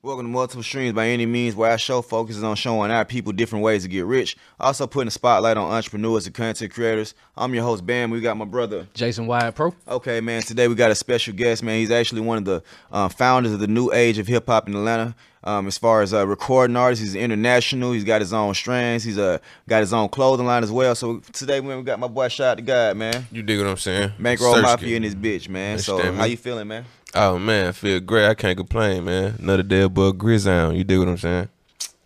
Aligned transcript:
Welcome 0.00 0.26
to 0.26 0.30
Multiple 0.30 0.62
Streams 0.62 0.92
by 0.92 1.08
any 1.08 1.26
means, 1.26 1.56
where 1.56 1.72
our 1.72 1.76
show 1.76 2.02
focuses 2.02 2.44
on 2.44 2.54
showing 2.54 2.92
our 2.92 3.04
people 3.04 3.32
different 3.32 3.64
ways 3.64 3.82
to 3.82 3.88
get 3.88 4.04
rich. 4.04 4.36
Also 4.60 4.86
putting 4.86 5.08
a 5.08 5.10
spotlight 5.10 5.56
on 5.56 5.72
entrepreneurs 5.72 6.24
and 6.24 6.36
content 6.36 6.72
creators. 6.72 7.14
I'm 7.36 7.52
your 7.52 7.64
host, 7.64 7.84
Bam. 7.84 8.12
We 8.12 8.20
got 8.20 8.36
my 8.36 8.44
brother. 8.44 8.86
Jason 8.94 9.26
Wyatt 9.26 9.56
Pro. 9.56 9.74
Okay, 9.88 10.20
man. 10.20 10.42
Today 10.42 10.68
we 10.68 10.76
got 10.76 10.92
a 10.92 10.94
special 10.94 11.34
guest, 11.34 11.64
man. 11.64 11.80
He's 11.80 11.90
actually 11.90 12.20
one 12.20 12.38
of 12.38 12.44
the 12.44 12.62
uh, 12.92 13.08
founders 13.08 13.50
of 13.50 13.58
the 13.58 13.66
new 13.66 13.90
age 13.92 14.18
of 14.18 14.28
hip 14.28 14.46
hop 14.46 14.68
in 14.68 14.76
Atlanta. 14.76 15.16
Um, 15.42 15.66
as 15.66 15.78
far 15.78 16.02
as 16.02 16.14
uh, 16.14 16.24
recording 16.24 16.76
artist, 16.76 17.02
he's 17.02 17.16
international. 17.16 17.90
He's 17.90 18.04
got 18.04 18.20
his 18.20 18.32
own 18.32 18.54
strands. 18.54 19.02
He's 19.02 19.18
uh, 19.18 19.38
got 19.68 19.80
his 19.80 19.92
own 19.92 20.10
clothing 20.10 20.46
line 20.46 20.62
as 20.62 20.70
well. 20.70 20.94
So 20.94 21.18
today, 21.32 21.60
man, 21.60 21.76
we 21.76 21.82
got 21.82 21.98
my 21.98 22.06
boy 22.06 22.28
Shad 22.28 22.58
Da 22.58 22.64
God, 22.64 22.96
man. 22.96 23.26
You 23.32 23.42
dig 23.42 23.58
what 23.58 23.66
I'm 23.66 23.76
saying? 23.76 24.12
Bankroll 24.20 24.54
Search 24.54 24.62
Mafia 24.62 24.94
it. 24.94 24.96
in 24.96 25.02
this 25.02 25.14
bitch, 25.16 25.48
man. 25.48 25.80
So 25.80 25.98
me? 25.98 26.16
how 26.16 26.24
you 26.24 26.36
feeling, 26.36 26.68
man? 26.68 26.84
Oh 27.14 27.38
man, 27.38 27.68
I 27.68 27.72
feel 27.72 28.00
great. 28.00 28.26
I 28.28 28.34
can't 28.34 28.56
complain, 28.56 29.04
man. 29.04 29.36
Another 29.38 29.62
day 29.62 29.82
above 29.82 30.18
Grizzon. 30.18 30.74
You 30.74 30.84
dig 30.84 30.98
what 30.98 31.08
I'm 31.08 31.16
saying? 31.16 31.48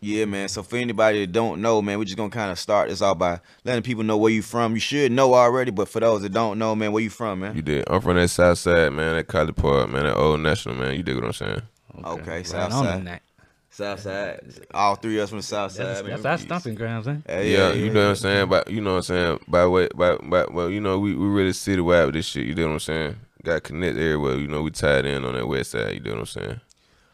Yeah, 0.00 0.24
man. 0.24 0.48
So 0.48 0.62
for 0.64 0.76
anybody 0.76 1.20
that 1.20 1.32
don't 1.32 1.60
know, 1.60 1.80
man, 1.80 1.98
we're 1.98 2.04
just 2.04 2.16
gonna 2.16 2.30
kind 2.30 2.50
of 2.50 2.58
start 2.58 2.88
this 2.88 3.02
out 3.02 3.18
by 3.18 3.40
letting 3.64 3.82
people 3.82 4.02
know 4.02 4.16
where 4.16 4.32
you 4.32 4.42
from. 4.42 4.74
You 4.74 4.80
should 4.80 5.12
know 5.12 5.34
already, 5.34 5.70
but 5.70 5.88
for 5.88 6.00
those 6.00 6.22
that 6.22 6.32
don't 6.32 6.58
know, 6.58 6.74
man, 6.74 6.92
where 6.92 7.02
you 7.02 7.10
from, 7.10 7.40
man? 7.40 7.54
You 7.54 7.62
did. 7.62 7.84
I'm 7.88 8.00
from 8.00 8.16
that 8.16 8.28
South 8.28 8.58
Side, 8.58 8.92
man. 8.92 9.16
That 9.16 9.28
College 9.28 9.54
Park, 9.54 9.90
man. 9.90 10.04
That 10.04 10.16
Old 10.16 10.40
National, 10.40 10.74
man. 10.74 10.96
You 10.96 11.02
dig 11.02 11.14
what 11.16 11.24
I'm 11.24 11.32
saying? 11.32 11.62
Okay, 12.04 12.30
Right 12.30 12.46
South 12.46 12.72
Side. 12.72 12.98
in 12.98 13.04
that. 13.04 13.22
South 13.70 14.00
Side. 14.00 14.40
All 14.74 14.96
three 14.96 15.18
of 15.18 15.24
us 15.24 15.28
from 15.30 15.38
the 15.38 15.42
South 15.44 15.72
Side, 15.72 15.86
That's, 15.86 16.02
man. 16.02 16.10
that's 16.10 16.26
our 16.26 16.38
stomping 16.38 16.74
grounds, 16.74 17.06
eh? 17.08 17.16
Hey, 17.26 17.52
Yeah, 17.52 17.72
you 17.72 17.90
know 17.90 18.02
what 18.02 18.10
I'm 18.10 18.16
saying. 18.16 18.48
But 18.48 18.70
you 18.70 18.80
know 18.80 18.90
what 18.92 18.96
I'm 18.96 19.02
saying. 19.02 19.38
By 19.46 19.66
way, 19.66 19.88
by, 19.94 20.16
by 20.16 20.46
well, 20.50 20.68
you 20.68 20.80
know 20.80 20.98
we 20.98 21.14
we 21.14 21.26
really 21.26 21.52
citywide 21.52 22.06
with 22.06 22.14
this 22.16 22.26
shit. 22.26 22.46
You 22.46 22.54
dig 22.54 22.66
what 22.66 22.72
I'm 22.72 22.80
saying? 22.80 23.16
Got 23.44 23.64
connect 23.64 23.96
everywhere. 23.96 24.36
You 24.36 24.46
know 24.46 24.62
we 24.62 24.70
tied 24.70 25.04
in 25.04 25.24
on 25.24 25.34
that 25.34 25.48
West 25.48 25.72
Side. 25.72 25.94
You 25.94 26.00
dig 26.00 26.12
what 26.12 26.20
I'm 26.20 26.26
saying? 26.26 26.60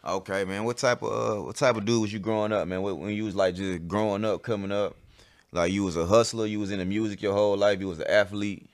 Okay, 0.05 0.45
man. 0.45 0.63
What 0.63 0.77
type 0.77 1.01
of 1.01 1.11
uh, 1.11 1.41
what 1.43 1.55
type 1.55 1.75
of 1.75 1.85
dude 1.85 2.01
was 2.01 2.13
you 2.13 2.19
growing 2.19 2.51
up, 2.51 2.67
man? 2.67 2.81
When 2.83 2.99
when 2.99 3.13
you 3.15 3.25
was 3.25 3.35
like 3.35 3.55
just 3.55 3.87
growing 3.87 4.23
up, 4.23 4.43
coming 4.43 4.71
up, 4.71 4.95
like 5.51 5.71
you 5.71 5.83
was 5.83 5.97
a 5.97 6.05
hustler, 6.05 6.45
you 6.45 6.59
was 6.59 6.71
in 6.71 6.79
the 6.79 6.85
music 6.85 7.21
your 7.21 7.33
whole 7.33 7.57
life, 7.57 7.79
you 7.79 7.87
was 7.87 7.99
an 7.99 8.07
athlete. 8.07 8.69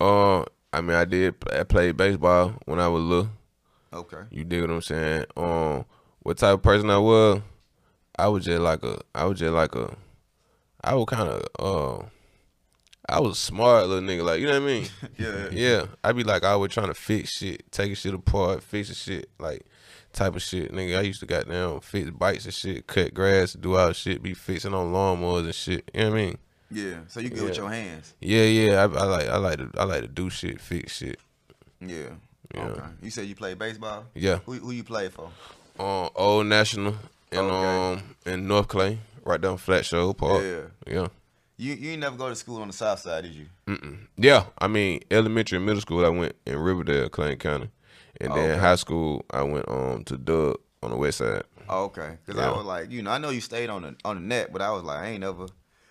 Uh, 0.00 0.44
I 0.72 0.80
mean, 0.80 0.96
I 0.96 1.04
did. 1.04 1.34
I 1.52 1.64
played 1.64 1.96
baseball 1.96 2.54
when 2.64 2.80
I 2.80 2.88
was 2.88 3.02
little. 3.02 3.30
Okay. 3.92 4.22
You 4.30 4.44
dig 4.44 4.62
what 4.62 4.70
I'm 4.70 4.82
saying? 4.82 5.26
Um, 5.36 5.84
what 6.20 6.38
type 6.38 6.54
of 6.54 6.62
person 6.62 6.90
I 6.90 6.98
was? 6.98 7.42
I 8.18 8.28
was 8.28 8.44
just 8.44 8.60
like 8.60 8.82
a. 8.82 9.00
I 9.14 9.26
was 9.26 9.38
just 9.38 9.52
like 9.52 9.74
a. 9.74 9.94
I 10.82 10.94
was 10.94 11.06
kind 11.06 11.28
of. 11.28 11.42
Uh, 11.58 12.06
I 13.08 13.20
was 13.20 13.32
a 13.32 13.40
smart 13.40 13.86
little 13.86 14.02
nigga. 14.06 14.24
Like 14.24 14.40
you 14.40 14.46
know 14.46 14.54
what 14.60 14.62
I 14.62 14.66
mean? 14.66 14.86
Yeah. 15.18 15.48
yeah. 15.52 15.86
I 16.02 16.12
be 16.12 16.24
like 16.24 16.44
I 16.44 16.50
always 16.50 16.72
trying 16.72 16.88
to 16.88 16.94
fix 16.94 17.30
shit, 17.38 17.70
taking 17.70 17.94
shit 17.94 18.14
apart, 18.14 18.62
fixing 18.62 18.94
shit, 18.94 19.30
like 19.38 19.64
type 20.12 20.34
of 20.36 20.42
shit. 20.42 20.72
Nigga, 20.72 20.98
I 20.98 21.02
used 21.02 21.20
to 21.20 21.26
goddamn 21.26 21.80
fix 21.80 22.10
bikes 22.10 22.44
and 22.44 22.54
shit, 22.54 22.86
cut 22.86 23.14
grass, 23.14 23.52
do 23.52 23.76
all 23.76 23.92
shit, 23.92 24.22
be 24.22 24.34
fixing 24.34 24.74
on 24.74 24.92
lawnmowers 24.92 25.44
and 25.44 25.54
shit. 25.54 25.90
You 25.94 26.00
know 26.00 26.10
what 26.10 26.16
I 26.18 26.20
mean? 26.22 26.38
Yeah. 26.70 26.94
So 27.08 27.20
you 27.20 27.30
good 27.30 27.44
with 27.44 27.56
your 27.56 27.70
hands. 27.70 28.14
Yeah, 28.20 28.42
yeah. 28.44 28.72
I, 28.80 28.82
I 28.84 29.04
like. 29.04 29.28
I 29.28 29.36
like 29.36 29.58
to. 29.58 29.70
I 29.78 29.84
like 29.84 30.00
to 30.02 30.08
do 30.08 30.28
shit, 30.30 30.60
fix 30.60 30.96
shit. 30.96 31.18
Yeah. 31.80 32.08
Yeah. 32.54 32.62
Okay. 32.64 32.82
You 33.02 33.10
said 33.10 33.26
you 33.26 33.34
played 33.36 33.58
baseball. 33.58 34.04
Yeah. 34.14 34.38
Who 34.46 34.54
who 34.54 34.70
you 34.72 34.82
play 34.84 35.08
for? 35.08 35.30
um, 35.78 36.08
Old 36.16 36.46
National 36.46 36.96
and 37.30 37.40
Okay. 37.40 38.00
um 38.00 38.02
in 38.34 38.48
North 38.48 38.68
Clay, 38.68 38.98
right 39.24 39.40
down 39.40 39.58
Flat 39.58 39.84
Shoals 39.84 40.14
Park. 40.16 40.42
Yeah. 40.42 40.60
yeah, 40.92 41.06
You 41.58 41.74
you 41.74 41.90
ain't 41.92 42.00
never 42.00 42.16
go 42.16 42.28
to 42.28 42.36
school 42.36 42.60
on 42.60 42.68
the 42.68 42.74
South 42.74 42.98
Side, 43.00 43.24
did 43.24 43.32
you? 43.32 43.46
Mm-mm. 43.66 43.98
yeah. 44.16 44.44
I 44.58 44.68
mean, 44.68 45.00
elementary 45.10 45.56
and 45.56 45.64
middle 45.66 45.80
school, 45.80 46.04
I 46.04 46.10
went 46.10 46.36
in 46.46 46.58
Riverdale, 46.58 47.08
Clayton 47.08 47.38
County, 47.38 47.70
and 48.20 48.34
then 48.34 48.50
Okay. 48.52 48.60
high 48.60 48.76
school, 48.76 49.24
I 49.30 49.42
went 49.42 49.68
um 49.68 50.04
to 50.04 50.16
Dub 50.18 50.56
on 50.82 50.90
the 50.90 50.96
West 50.96 51.18
Side. 51.18 51.44
Oh, 51.68 51.84
okay. 51.84 52.18
Cause 52.26 52.38
I 52.38 52.50
was 52.50 52.64
like, 52.64 52.92
you 52.92 53.02
know, 53.02 53.10
I 53.10 53.18
know 53.18 53.30
you 53.30 53.40
stayed 53.40 53.70
on 53.70 53.82
the 53.82 53.96
on 54.04 54.16
the 54.16 54.22
net, 54.22 54.52
but 54.52 54.62
I 54.62 54.70
was 54.70 54.82
like, 54.84 54.98
I 54.98 55.06
ain't 55.08 55.20
never. 55.20 55.46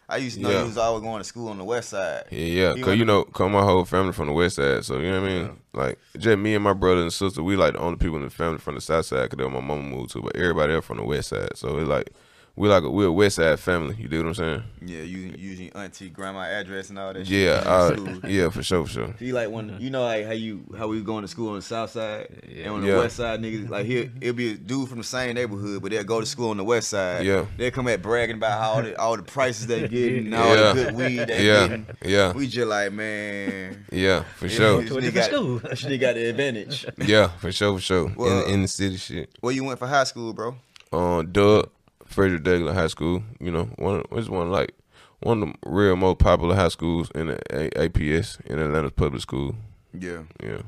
I 0.08 0.18
used 0.18 0.38
to 0.38 0.44
know 0.44 0.52
Yeah. 0.52 0.60
you 0.62 0.68
was 0.68 0.78
always 0.78 1.02
going 1.04 1.18
to 1.18 1.24
school 1.24 1.48
on 1.50 1.58
the 1.58 1.64
West 1.64 1.90
Side. 1.90 2.26
Yeah, 2.30 2.40
yeah. 2.46 2.74
You 2.76 2.84
Cause 2.84 2.96
you 2.98 3.06
know, 3.06 3.24
cause 3.24 3.52
my 3.52 3.64
whole 3.64 3.86
family 3.86 4.14
from 4.14 4.28
the 4.28 4.34
West 4.34 4.58
Side, 4.58 4.86
so 4.86 5.00
you 5.00 5.10
know 5.12 5.22
what 5.22 5.30
I 5.32 5.34
mean. 5.34 5.58
Like 5.74 6.00
just 6.18 6.38
me 6.38 6.54
and 6.54 6.64
my 6.64 6.74
brother 6.74 7.02
and 7.02 7.12
sister, 7.12 7.42
we 7.42 7.56
like 7.56 7.74
the 7.74 7.80
only 7.80 7.98
people 7.98 8.18
in 8.18 8.24
the 8.24 8.30
family 8.30 8.60
from 8.60 8.76
the 8.76 8.82
South 8.82 9.08
Side, 9.08 9.30
cause 9.32 9.38
that's 9.38 9.52
where 9.52 9.62
my 9.62 9.68
mama 9.68 9.82
moved 9.82 10.12
to. 10.12 10.22
But 10.22 10.36
everybody 10.36 10.74
else 10.76 10.86
from 10.86 10.98
the 10.98 11.04
West 11.04 11.30
Side, 11.30 11.58
so 11.58 11.78
it's 11.80 11.90
like 11.90 12.12
we 12.58 12.70
like 12.70 12.84
a, 12.84 12.90
we're 12.90 13.08
a 13.08 13.12
West 13.12 13.36
Side 13.36 13.60
family. 13.60 13.96
You 14.00 14.08
do 14.08 14.20
what 14.20 14.28
I'm 14.28 14.34
saying? 14.36 14.64
Yeah, 14.86 15.02
using 15.02 15.36
using 15.38 15.70
auntie 15.74 16.10
grandma 16.10 16.42
address 16.42 16.90
and 16.90 16.98
all 17.00 17.12
that. 17.14 17.28
Yeah, 17.28 17.60
shit. 17.60 18.00
uh, 18.24 18.28
yeah, 18.28 18.50
for 18.50 18.64
sure, 18.64 18.86
for 18.86 18.92
sure. 18.92 19.16
He 19.20 19.34
like 19.34 19.50
when 19.50 19.76
you 19.82 19.90
know 19.90 20.04
like 20.04 20.26
how 20.26 20.32
you 20.32 20.64
how 20.78 20.88
we 20.88 21.02
going 21.02 21.24
to 21.24 21.28
school 21.28 21.50
on 21.50 21.56
the 21.56 21.62
south 21.62 21.92
side 21.92 22.28
and 22.56 22.68
on 22.68 22.82
the 22.82 22.88
Yeah. 22.88 23.00
west 23.00 23.18
side 23.18 23.42
niggas 23.42 23.70
like 23.70 23.86
here 23.86 24.12
it'll 24.22 24.36
be 24.36 24.52
a 24.52 24.56
dude 24.56 24.88
from 24.88 25.00
the 25.00 25.04
same 25.04 25.34
neighborhood 25.36 25.82
but 25.82 25.92
they'll 25.92 26.04
go 26.04 26.20
to 26.20 26.26
school 26.26 26.52
on 26.52 26.58
the 26.58 26.64
west 26.64 26.90
side. 26.90 27.26
Yeah. 27.26 27.46
They'll 27.58 27.72
come 27.72 27.88
at 27.90 28.02
bragging 28.02 28.38
about 28.38 28.62
how 28.62 28.70
all 28.72 28.82
the 28.84 29.00
all 29.00 29.18
the 29.18 29.24
prices 29.24 29.68
they 29.68 29.88
getting, 29.88 30.28
and 30.28 30.36
all 30.36 30.56
Yeah. 30.56 30.74
the 30.74 30.84
good 30.84 30.96
weed 30.96 31.28
they 31.28 31.46
Yeah, 31.48 31.68
getting. 31.68 31.86
yeah, 32.06 32.32
We 32.34 32.48
just 32.48 32.68
like 32.68 32.92
man. 32.94 33.86
yeah, 33.92 34.24
for 34.38 34.48
sure. 34.48 34.82
got- 34.84 35.26
school. 35.26 35.60
Nigga 35.60 36.00
got 36.00 36.16
the 36.16 36.30
advantage. 36.30 36.86
Yeah, 37.06 37.28
for 37.40 37.52
sure, 37.52 37.76
for 37.76 37.82
sure. 37.82 38.14
Well, 38.16 38.46
in, 38.46 38.54
in 38.56 38.62
the 38.62 38.68
city, 38.68 38.98
shit. 38.98 39.30
Where 39.42 39.54
you 39.54 39.64
went 39.64 39.80
for 39.80 39.88
high 39.88 40.04
school, 40.06 40.32
bro? 40.34 40.56
Um, 40.94 41.32
Doug, 41.32 41.70
Frederick 42.16 42.44
Douglass 42.44 42.76
High 42.76 42.88
School. 42.88 43.24
You 43.40 43.52
know, 43.52 43.64
one 43.78 44.04
it's 44.14 44.30
one 44.30 44.50
like 44.52 44.74
one 45.20 45.44
of 45.44 45.50
the 45.50 45.70
real 45.70 45.96
most 45.96 46.20
popular 46.20 46.56
high 46.56 46.70
schools 46.70 47.12
in 47.14 47.28
the 47.28 47.38
A- 47.52 47.90
APS 47.90 48.40
in 48.46 48.58
Atlanta's 48.60 48.94
public 48.96 49.22
school. 49.22 49.56
Yeah. 49.98 50.24
Yeah, 50.44 50.62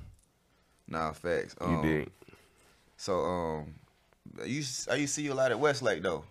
Nah, 0.88 1.12
facts. 1.14 1.56
you 1.62 1.68
Um, 1.68 1.82
dig? 1.82 2.10
So 2.98 3.24
um, 3.26 3.74
I 4.42 4.46
used 4.46 4.90
I 4.90 4.96
used 4.96 5.14
to 5.16 5.22
see 5.22 5.26
you 5.26 5.34
a 5.34 5.36
lot 5.36 5.52
at 5.52 5.60
Westlake 5.60 6.02
though. 6.04 6.24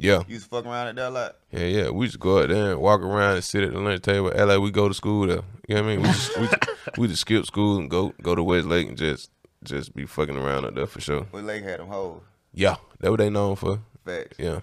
Yeah, 0.00 0.18
You 0.28 0.34
used 0.34 0.44
to 0.44 0.50
fuck 0.50 0.64
around 0.64 0.86
at 0.88 0.96
that 0.96 1.08
a 1.08 1.10
lot. 1.10 1.36
yeah, 1.50 1.64
yeah. 1.64 1.90
We 1.90 2.06
just 2.06 2.20
go 2.20 2.40
out 2.40 2.48
there 2.50 2.70
and 2.72 2.80
walk 2.80 3.00
around 3.00 3.34
and 3.34 3.42
sit 3.44 3.64
at 3.64 3.72
the 3.72 3.80
lunch 3.80 4.02
table. 4.02 4.30
Like 4.32 4.60
we 4.60 4.70
go 4.70 4.86
to 4.88 4.94
school 4.94 5.26
there. 5.26 5.42
You 5.66 5.74
know 5.74 5.82
what 5.82 5.90
I 5.92 5.96
mean? 5.96 6.02
We 6.02 6.08
just 6.08 6.38
we, 6.38 6.48
we 6.98 7.08
just 7.08 7.22
skip 7.22 7.44
school 7.46 7.78
and 7.78 7.90
go 7.90 8.14
go 8.22 8.34
to 8.36 8.42
Westlake 8.44 8.88
and 8.88 8.96
just 8.96 9.30
just 9.64 9.94
be 9.96 10.06
fucking 10.06 10.36
around 10.36 10.64
up 10.66 10.74
there 10.76 10.86
for 10.86 11.00
sure. 11.00 11.26
Westlake 11.32 11.64
had 11.64 11.80
them 11.80 11.88
hoes. 11.88 12.20
Yeah, 12.54 12.76
that 13.00 13.10
what 13.10 13.18
they 13.18 13.28
known 13.30 13.56
for. 13.56 13.80
Facts. 14.08 14.36
Yeah. 14.38 14.60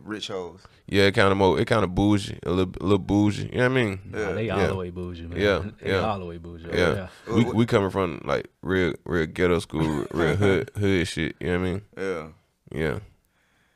Rich 0.00 0.28
hoes. 0.28 0.60
Yeah, 0.86 1.04
it 1.04 1.12
kind 1.12 1.30
of 1.32 1.38
more, 1.38 1.58
it 1.58 1.64
kind 1.66 1.82
of 1.84 1.94
bougie, 1.94 2.38
a 2.44 2.50
little, 2.50 2.74
a 2.80 2.82
little 2.82 2.98
bougie. 2.98 3.44
You 3.52 3.58
know 3.58 3.70
what 3.70 3.78
I 3.78 3.82
mean? 3.84 4.00
Nah, 4.04 4.32
they 4.32 4.50
all 4.50 4.58
Yeah. 4.60 4.66
the 4.66 4.74
way 4.76 4.90
bougie, 4.90 5.22
man. 5.26 5.40
Yeah, 5.40 5.64
They 5.80 5.90
yeah. 5.92 6.00
all 6.00 6.18
the 6.18 6.26
way 6.26 6.36
bougie. 6.38 6.66
Oh, 6.70 6.76
Yeah. 6.76 7.08
We 7.34 7.44
we 7.44 7.66
coming 7.66 7.90
from 7.90 8.20
like 8.24 8.48
real 8.62 8.94
real 9.04 9.26
ghetto 9.26 9.58
school, 9.60 10.06
real 10.12 10.36
hood 10.36 10.70
hood 10.76 11.08
shit. 11.08 11.36
You 11.40 11.46
know 11.46 11.58
what 11.60 11.66
I 11.66 11.70
mean? 11.72 11.82
Yeah. 11.96 12.26
Yeah. 12.74 12.98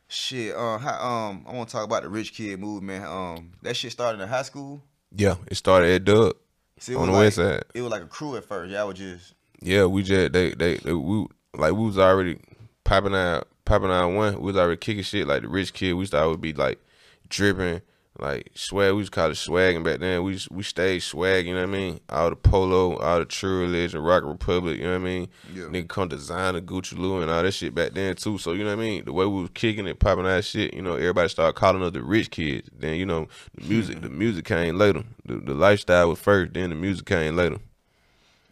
Shit. 0.09 0.55
Uh, 0.55 0.79
how, 0.79 1.09
um, 1.09 1.45
I 1.49 1.53
want 1.55 1.69
to 1.69 1.73
talk 1.73 1.85
about 1.85 2.03
the 2.03 2.09
rich 2.09 2.33
kid 2.35 2.61
movement. 2.61 3.05
Um, 3.05 3.53
that 3.63 3.77
shit 3.77 3.93
started 3.93 4.21
in 4.21 4.29
high 4.29 4.43
school. 4.43 4.83
Yeah. 5.15 5.37
It 5.49 5.57
started 5.57 5.91
at 5.95 6.05
Dub 6.05 6.35
See, 6.79 6.93
it 6.93 6.97
on 6.97 7.03
was 7.03 7.09
the 7.09 7.13
like, 7.13 7.21
west 7.25 7.37
side. 7.37 7.65
It 7.75 7.83
was 7.83 7.91
like 7.91 8.03
a 8.03 8.07
crew 8.07 8.37
at 8.37 8.45
first. 8.45 8.71
Y'all 8.71 8.87
was 8.89 8.99
just 8.99 9.35
Yeah, 9.63 9.87
we 9.87 10.03
just 10.03 10.33
they 10.33 10.51
they, 10.53 10.77
they 10.77 10.93
we 10.93 11.27
like 11.55 11.73
we 11.73 11.85
was 11.87 11.99
already 11.99 12.39
popping 12.85 13.15
out 13.15 13.49
popping 13.67 13.91
out 13.91 14.09
one. 14.11 14.37
We 14.37 14.47
was 14.47 14.57
already 14.57 14.79
kicking 14.79 15.03
shit 15.03 15.27
like 15.27 15.43
the 15.43 15.49
rich 15.49 15.75
kid. 15.75 15.93
We 15.93 16.01
used 16.01 16.13
to 16.13 16.23
always 16.23 16.39
be 16.39 16.55
like 16.55 16.81
dripping. 17.29 17.83
Like 18.19 18.53
swag, 18.55 18.95
we 18.95 19.01
used 19.01 19.13
to 19.13 19.21
call 19.21 19.31
it 19.31 19.35
swagging 19.35 19.85
back 19.85 20.01
then. 20.01 20.23
We 20.23 20.33
just, 20.33 20.51
we 20.51 20.63
stayed 20.63 21.01
swag, 21.01 21.47
you 21.47 21.53
know 21.53 21.61
what 21.61 21.69
I 21.69 21.73
mean? 21.79 22.01
All 22.09 22.31
the 22.31 22.37
polo, 22.37 22.97
all 22.97 23.19
the 23.19 23.27
True 23.27 23.61
Religion, 23.61 24.01
Rock 24.01 24.23
Republic, 24.25 24.79
you 24.79 24.85
know 24.85 24.93
what 24.93 25.03
I 25.03 25.05
mean? 25.05 25.29
Yeah. 25.53 25.65
Nigga 25.65 25.89
come 25.89 26.09
designer, 26.09 26.63
Gucci 26.63 26.97
Lou, 26.97 27.21
and 27.21 27.31
all 27.31 27.43
that 27.43 27.53
shit 27.53 27.75
back 27.75 27.93
then 27.93 28.17
too. 28.17 28.39
So 28.39 28.53
you 28.53 28.65
know 28.65 28.75
what 28.75 28.83
I 28.83 28.87
mean? 28.87 29.05
The 29.05 29.13
way 29.13 29.27
we 29.27 29.43
was 29.43 29.51
kicking 29.53 29.87
it, 29.87 29.99
popping 29.99 30.25
that 30.25 30.47
shit, 30.47 30.73
you 30.73 30.81
know, 30.81 30.95
everybody 30.95 31.29
started 31.29 31.57
calling 31.57 31.83
us 31.83 31.93
the 31.93 32.03
rich 32.03 32.31
kids. 32.31 32.71
Then 32.75 32.95
you 32.97 33.05
know, 33.05 33.29
the 33.55 33.65
music, 33.67 34.01
the 34.01 34.09
music 34.23 34.47
came 34.47 34.79
later. 34.79 35.05
The, 35.27 35.37
the 35.37 35.53
lifestyle 35.55 36.09
was 36.09 36.19
first, 36.19 36.55
then 36.55 36.71
the 36.71 36.77
music 36.77 37.05
came 37.05 37.37
later. 37.37 37.59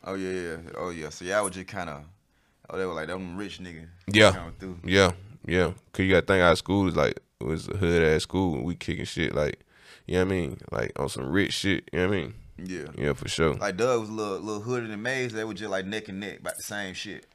oh 0.04 0.14
yeah, 0.14 0.30
yeah, 0.30 0.56
oh 0.76 0.90
yeah. 0.90 1.08
So 1.08 1.24
y'all 1.24 1.42
was 1.42 1.54
just 1.54 1.68
kind 1.68 1.88
of, 1.88 2.04
oh 2.70 2.78
they 2.78 2.86
were 2.86 2.94
like 2.94 3.08
them 3.08 3.36
rich 3.36 3.58
niggas. 3.60 3.88
Yeah. 4.06 4.50
Yeah, 4.84 5.12
yeah. 5.46 5.72
Cause 5.92 6.04
you 6.04 6.10
gotta 6.10 6.26
think 6.26 6.42
our 6.42 6.56
school 6.56 6.88
is 6.88 6.96
like 6.96 7.20
it 7.40 7.44
was 7.46 7.68
a 7.68 7.76
hood 7.76 8.02
ass 8.02 8.22
school 8.22 8.54
and 8.54 8.64
we 8.64 8.74
kicking 8.74 9.04
shit 9.04 9.34
like 9.34 9.60
you 10.06 10.14
know 10.14 10.20
what 10.24 10.26
I 10.26 10.30
mean? 10.36 10.58
Like 10.70 10.98
on 10.98 11.08
some 11.08 11.30
rich 11.30 11.54
shit, 11.54 11.88
you 11.92 11.98
know 12.00 12.08
what 12.08 12.14
I 12.14 12.20
mean? 12.20 12.34
Yeah. 12.58 12.86
Yeah, 12.96 13.12
for 13.14 13.28
sure. 13.28 13.54
Like 13.54 13.76
Doug 13.76 14.00
was 14.00 14.08
a 14.08 14.12
little 14.12 14.38
little 14.38 14.60
hooded 14.62 14.90
and 14.90 15.02
Mays. 15.02 15.32
They 15.32 15.44
were 15.44 15.54
just 15.54 15.70
like 15.70 15.86
neck 15.86 16.08
and 16.08 16.20
neck 16.20 16.40
about 16.40 16.56
the 16.56 16.62
same 16.62 16.94
shit. 16.94 17.26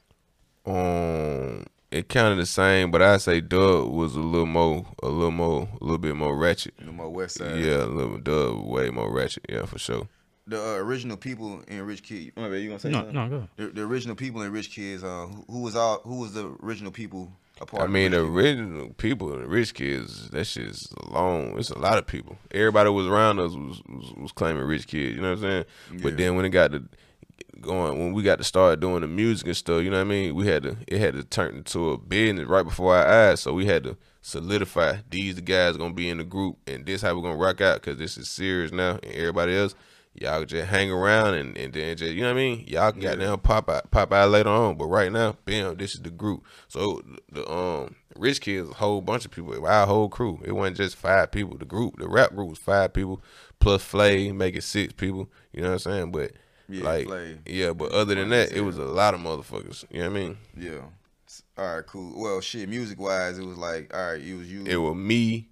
Um 0.66 1.66
it 1.92 2.08
kinda 2.08 2.36
the 2.36 2.46
same, 2.46 2.92
but 2.92 3.02
I 3.02 3.18
say 3.18 3.42
Doug 3.42 3.90
was 3.90 4.16
a 4.16 4.20
little 4.20 4.46
more 4.46 4.86
a 5.02 5.08
little 5.10 5.32
more 5.32 5.68
a 5.82 5.84
little 5.84 5.98
bit 5.98 6.16
more 6.16 6.38
ratchet. 6.38 6.76
The 6.78 6.92
more 6.92 7.10
West 7.10 7.38
Side. 7.40 7.60
Yeah, 7.60 7.84
a 7.84 7.86
little 7.86 8.18
Doug 8.20 8.64
way 8.66 8.90
more 8.92 9.12
ratchet, 9.12 9.46
yeah, 9.50 9.66
for 9.66 9.80
sure. 9.80 10.08
The 10.50 10.60
uh, 10.62 10.76
original 10.78 11.16
people 11.16 11.62
in 11.68 11.86
Rich 11.86 12.04
Kid. 12.04 12.32
Oh, 12.36 12.52
you 12.52 12.68
gonna 12.70 12.80
say 12.80 12.90
No, 12.90 12.98
something? 13.00 13.14
no, 13.16 13.30
go. 13.30 13.36
ahead. 13.36 13.50
The, 13.58 13.68
the 13.68 13.82
original 13.84 14.16
people 14.16 14.42
in 14.42 14.52
Rich 14.52 14.72
Kidz. 14.72 15.04
Uh, 15.04 15.28
who, 15.28 15.46
who 15.50 15.60
was 15.62 15.76
all? 15.76 16.02
Who 16.04 16.20
was 16.20 16.34
the 16.34 16.56
original 16.64 16.92
people? 16.92 17.32
A 17.62 17.82
I 17.82 17.88
mean, 17.88 18.12
the 18.12 18.24
Rich 18.24 18.58
Kidz? 18.58 18.60
original 18.60 18.90
people, 18.94 19.28
the 19.30 19.48
rich 19.48 19.74
kids, 19.74 20.30
that 20.30 20.46
shit's 20.46 20.92
long. 21.10 21.60
It's 21.60 21.70
a 21.70 21.78
lot 21.78 21.98
of 21.98 22.08
people. 22.08 22.38
Everybody 22.52 22.90
was 22.90 23.06
around 23.06 23.40
us 23.40 23.52
was, 23.54 23.82
was, 23.88 24.14
was 24.16 24.32
claiming 24.32 24.64
rich 24.64 24.88
kids. 24.88 25.16
You 25.16 25.22
know 25.22 25.30
what 25.32 25.38
I'm 25.40 25.42
saying? 25.44 25.66
Yeah. 25.94 26.00
But 26.04 26.18
then 26.18 26.36
when 26.36 26.46
it 26.46 26.50
got 26.50 26.72
to 26.72 26.84
going 27.62 28.00
when 28.00 28.14
we 28.14 28.24
got 28.24 28.38
to 28.38 28.44
start 28.44 28.80
doing 28.80 29.02
the 29.02 29.08
music 29.08 29.48
and 29.48 29.58
stuff. 29.58 29.84
You 29.84 29.90
know 29.92 29.98
what 29.98 30.02
I 30.08 30.10
mean? 30.10 30.36
We 30.36 30.48
had 30.48 30.64
to 30.64 30.78
it 30.88 31.00
had 31.00 31.14
to 31.16 31.24
turn 31.24 31.58
into 31.58 31.92
a 31.92 31.98
business 31.98 32.48
right 32.48 32.64
before 32.64 32.96
our 32.96 33.06
eyes. 33.06 33.42
So 33.42 33.54
we 33.54 33.66
had 33.66 33.84
to 33.84 33.98
solidify 34.22 34.98
these 35.10 35.36
the 35.36 35.42
guys 35.42 35.78
gonna 35.78 35.94
be 35.94 36.10
in 36.10 36.18
the 36.18 36.24
group 36.24 36.58
and 36.68 36.86
this 36.86 37.02
how 37.02 37.16
we're 37.16 37.22
gonna 37.22 37.38
rock 37.38 37.62
out 37.62 37.76
because 37.82 37.98
this 37.98 38.18
is 38.18 38.30
serious 38.30 38.72
now 38.72 39.00
and 39.04 39.14
everybody 39.14 39.56
else 39.56 39.76
y'all 40.20 40.44
just 40.46 40.68
hang 40.70 40.92
around 40.92 41.34
and, 41.36 41.58
and 41.58 41.74
then 41.74 41.96
just 41.98 42.12
you 42.12 42.22
know 42.22 42.28
what 42.28 42.40
I 42.40 42.42
mean 42.42 42.66
y'all 42.68 42.92
can 42.92 43.02
Yeah. 43.02 43.10
goddamn 43.12 43.40
pop 43.40 43.70
out 43.70 43.90
pop 43.92 44.12
out 44.14 44.30
later 44.30 44.50
on 44.50 44.76
but 44.76 44.86
right 44.88 45.12
now 45.12 45.36
bam 45.46 45.76
this 45.78 45.96
is 45.96 46.02
the 46.02 46.10
group 46.10 46.44
so 46.68 47.02
the 47.32 47.50
um 47.50 47.96
rich 48.18 48.42
kids 48.42 48.70
a 48.70 48.74
whole 48.74 49.02
bunch 49.02 49.24
of 49.26 49.32
people 49.32 49.66
our 49.66 49.88
whole 49.88 50.10
crew 50.10 50.42
it 50.44 50.52
wasn't 50.52 50.78
just 50.78 50.96
five 50.98 51.32
people 51.32 51.58
the 51.58 51.66
group 51.66 51.98
the 52.00 52.08
rap 52.10 52.36
group 52.36 52.50
was 52.50 52.58
five 52.60 52.92
people 52.94 53.22
plus 53.60 53.82
Flay 53.84 54.32
make 54.32 54.56
it 54.56 54.64
six 54.64 54.92
people 54.94 55.30
you 55.54 55.62
know 55.62 55.70
what 55.70 55.86
I'm 55.86 55.92
saying 55.92 56.12
but 56.12 56.32
Yeah, 56.68 56.84
like 56.84 57.08
Flay. 57.08 57.38
yeah 57.46 57.72
but 57.74 57.92
other 57.92 58.16
than 58.16 58.30
that 58.30 58.52
it 58.52 58.62
was 58.62 58.78
a 58.78 58.84
lot 58.86 59.14
of 59.14 59.22
motherfuckers 59.22 59.86
you 59.90 60.00
know 60.02 60.10
what 60.10 60.18
I 60.18 60.22
mean 60.22 60.38
Yeah. 60.58 60.82
All 61.60 61.76
right, 61.76 61.86
cool. 61.86 62.20
Well, 62.20 62.42
shit, 62.42 62.68
music 62.68 63.00
wise, 63.00 63.38
it 63.38 63.46
was 63.46 63.58
like, 63.58 63.94
all 63.96 64.14
right, 64.14 64.20
it 64.22 64.34
was 64.34 64.52
you. 64.52 64.66
it 64.66 64.78
was 64.78 64.96
me, 64.96 65.50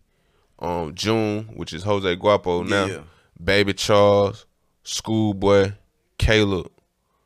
um, 0.57 0.95
June, 0.95 1.43
which 1.55 1.71
is 1.71 1.83
Jose 1.83 2.15
Guapo 2.15 2.63
now, 2.63 2.85
Yeah. 2.87 2.99
Baby 3.43 3.73
Charles, 3.75 4.46
Schoolboy, 4.88 5.74
Caleb. 6.18 6.72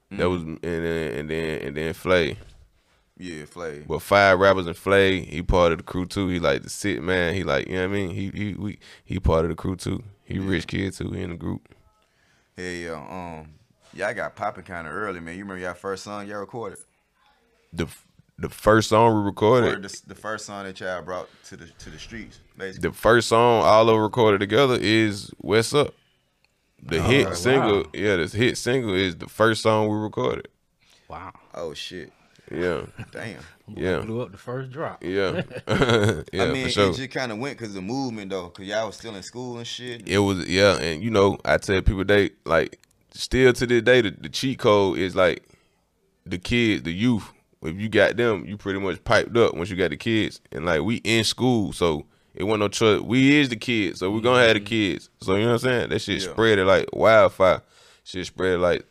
That 0.10 0.24
Mm. 0.24 0.30
was 0.32 0.42
and 0.42 0.60
then 0.62 1.14
and 1.20 1.30
then 1.30 1.62
and 1.62 1.78
then 1.78 1.94
Flay. 1.94 2.38
yeah, 3.18 3.46
Flay. 3.46 3.84
But 3.88 4.02
five 4.02 4.40
rappers 4.40 4.66
and 4.68 4.76
Flay, 4.76 5.22
he 5.22 5.42
part 5.44 5.72
of 5.72 5.78
the 5.78 5.84
crew 5.84 6.06
too. 6.08 6.28
He 6.28 6.40
like 6.40 6.64
the 6.64 6.70
sit 6.70 7.02
man. 7.04 7.34
He 7.36 7.44
like 7.44 7.68
you 7.68 7.76
know 7.76 7.88
what 7.88 7.96
I 7.96 8.00
mean. 8.00 8.10
He 8.10 8.30
he 8.34 8.54
we, 8.56 8.80
he 9.06 9.20
part 9.20 9.46
of 9.46 9.50
the 9.50 9.56
crew 9.56 9.76
too. 9.76 10.04
He 10.24 10.40
rich 10.40 10.66
kid 10.68 10.94
too. 10.94 11.12
He 11.12 11.22
in 11.22 11.30
the 11.30 11.36
group. 11.38 11.70
Hey, 12.58 12.86
yeah, 12.86 12.94
um, 12.94 13.54
y'all 13.94 14.14
got 14.14 14.36
popping 14.36 14.64
kind 14.64 14.88
of 14.88 14.94
early, 14.94 15.20
man. 15.20 15.38
You 15.38 15.44
remember 15.44 15.62
y'all 15.62 15.74
first 15.76 16.04
song 16.04 16.28
y'all 16.28 16.40
recorded? 16.40 16.80
The 17.72 17.88
the 18.40 18.50
first 18.50 18.90
song 18.90 19.16
we 19.20 19.22
recorded. 19.22 19.84
the, 19.84 20.02
the 20.08 20.16
first 20.16 20.48
song 20.48 20.64
that 20.66 20.80
y'all 20.80 21.02
brought 21.04 21.30
to 21.46 21.56
the 21.58 21.68
to 21.68 21.90
the 21.92 22.00
streets, 22.00 22.40
basically. 22.58 22.90
The 22.90 22.96
first 22.96 23.28
song 23.30 23.62
all 23.64 23.88
of 23.88 23.98
recorded 23.98 24.40
together 24.40 24.78
is 24.82 25.32
What's 25.38 25.74
Up. 25.76 25.94
The 26.84 27.02
hit 27.02 27.28
wow. 27.28 27.34
single, 27.34 27.86
yeah, 27.94 28.16
this 28.16 28.34
hit 28.34 28.58
single 28.58 28.94
is 28.96 29.16
the 29.16 29.28
first 29.28 29.62
song 29.62 29.88
we 29.88 29.96
recorded. 29.98 30.48
Wow. 31.08 31.34
oh 31.54 31.74
shit, 31.74 32.12
Yeah, 32.50 32.86
damn. 33.12 33.42
yeah. 33.68 34.00
Blew 34.00 34.22
up 34.22 34.32
the 34.32 34.38
first 34.38 34.72
drop. 34.72 35.04
Yeah, 35.04 35.42
yeah, 35.68 36.22
I 36.44 36.52
mean, 36.52 36.70
sure. 36.70 36.90
it 36.90 36.96
just 36.96 37.12
kind 37.12 37.32
of 37.32 37.38
went 37.38 37.58
because 37.58 37.74
the 37.74 37.82
movement 37.82 38.32
though, 38.32 38.48
because 38.48 38.66
y'all 38.66 38.88
was 38.88 38.96
still 38.96 39.16
in 39.16 39.22
school 39.24 39.58
and 39.58 39.68
shit. 39.68 40.08
It 40.08 40.20
was 40.20 40.48
yeah, 40.48 40.78
and 40.80 41.04
you 41.04 41.12
know, 41.12 41.38
I 41.46 41.58
tell 41.58 41.82
people 41.82 42.04
they 42.06 42.32
like 42.46 42.80
still 43.12 43.54
to 43.54 43.68
this 43.68 43.84
day 43.84 44.02
the, 44.02 44.12
the 44.12 44.30
cheat 44.30 44.60
code 44.60 44.98
is 44.98 45.16
like 45.16 45.44
the 46.26 46.38
kids, 46.38 46.84
the 46.84 46.94
youth. 46.94 47.32
If 47.62 47.76
you 47.80 47.90
got 47.90 48.18
them, 48.18 48.46
you 48.46 48.58
pretty 48.58 48.80
much 48.80 49.04
piped 49.04 49.38
up 49.38 49.54
once 49.54 49.70
you 49.70 49.76
got 49.76 49.92
the 49.92 49.98
kids. 49.98 50.42
And 50.52 50.66
like 50.66 50.82
we 50.82 50.96
in 50.98 51.24
school, 51.24 51.74
so 51.74 52.06
it 52.34 52.44
wasn't 52.44 52.62
no 52.62 52.68
choice. 52.70 53.02
We 53.02 53.38
is 53.40 53.50
the 53.50 53.56
kids, 53.56 54.00
so 54.00 54.10
we 54.12 54.22
gonna 54.22 54.44
have 54.46 54.54
the 54.56 54.60
kids. 54.62 55.10
So 55.22 55.36
you 55.36 55.42
know 55.44 55.48
what 55.50 55.54
I'm 55.54 55.60
saying? 55.60 55.90
That 55.90 56.00
shit 56.00 56.22
Yeah. 56.22 56.32
spread 56.32 56.60
it 56.60 56.66
like 56.66 56.88
wildfire. 56.94 57.62
Shit 58.04 58.26
spread 58.26 58.60
like 58.60 58.86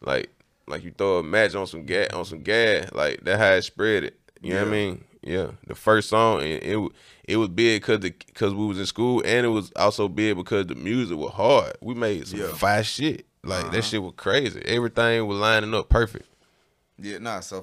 like 0.00 0.30
like 0.66 0.82
you 0.84 0.90
throw 0.96 1.18
a 1.18 1.22
match 1.22 1.54
on 1.54 1.66
some 1.66 1.84
gas 1.84 2.12
on 2.12 2.24
some 2.24 2.40
gas. 2.40 2.90
Like 2.92 3.22
that 3.24 3.38
how 3.38 3.52
it 3.52 3.62
spread 3.62 4.04
it. 4.04 4.18
You 4.42 4.54
know 4.54 4.60
what 4.60 4.68
I 4.68 4.70
mean? 4.70 5.04
Yeah, 5.22 5.50
the 5.66 5.74
first 5.74 6.08
song 6.08 6.40
and 6.42 6.62
it 6.62 6.92
it 7.26 7.36
was 7.36 7.48
big 7.48 7.82
because 7.82 8.00
the 8.00 8.10
because 8.26 8.54
we 8.54 8.64
was 8.66 8.78
in 8.78 8.86
school 8.86 9.22
and 9.24 9.44
it 9.44 9.48
was 9.50 9.72
also 9.76 10.08
big 10.08 10.36
because 10.36 10.66
the 10.66 10.74
music 10.76 11.16
was 11.16 11.32
hard. 11.32 11.76
We 11.80 11.94
made 11.94 12.28
some 12.28 12.40
Yeah. 12.40 12.52
fire 12.54 12.84
shit. 12.84 13.26
Like 13.42 13.62
Uh-huh. 13.66 13.70
that 13.72 13.84
shit 13.84 14.02
was 14.02 14.14
crazy. 14.16 14.60
Everything 14.64 15.26
was 15.26 15.38
lining 15.38 15.74
up 15.74 15.88
perfect. 15.88 16.26
Yeah, 16.98 17.18
nah, 17.18 17.40
so 17.40 17.62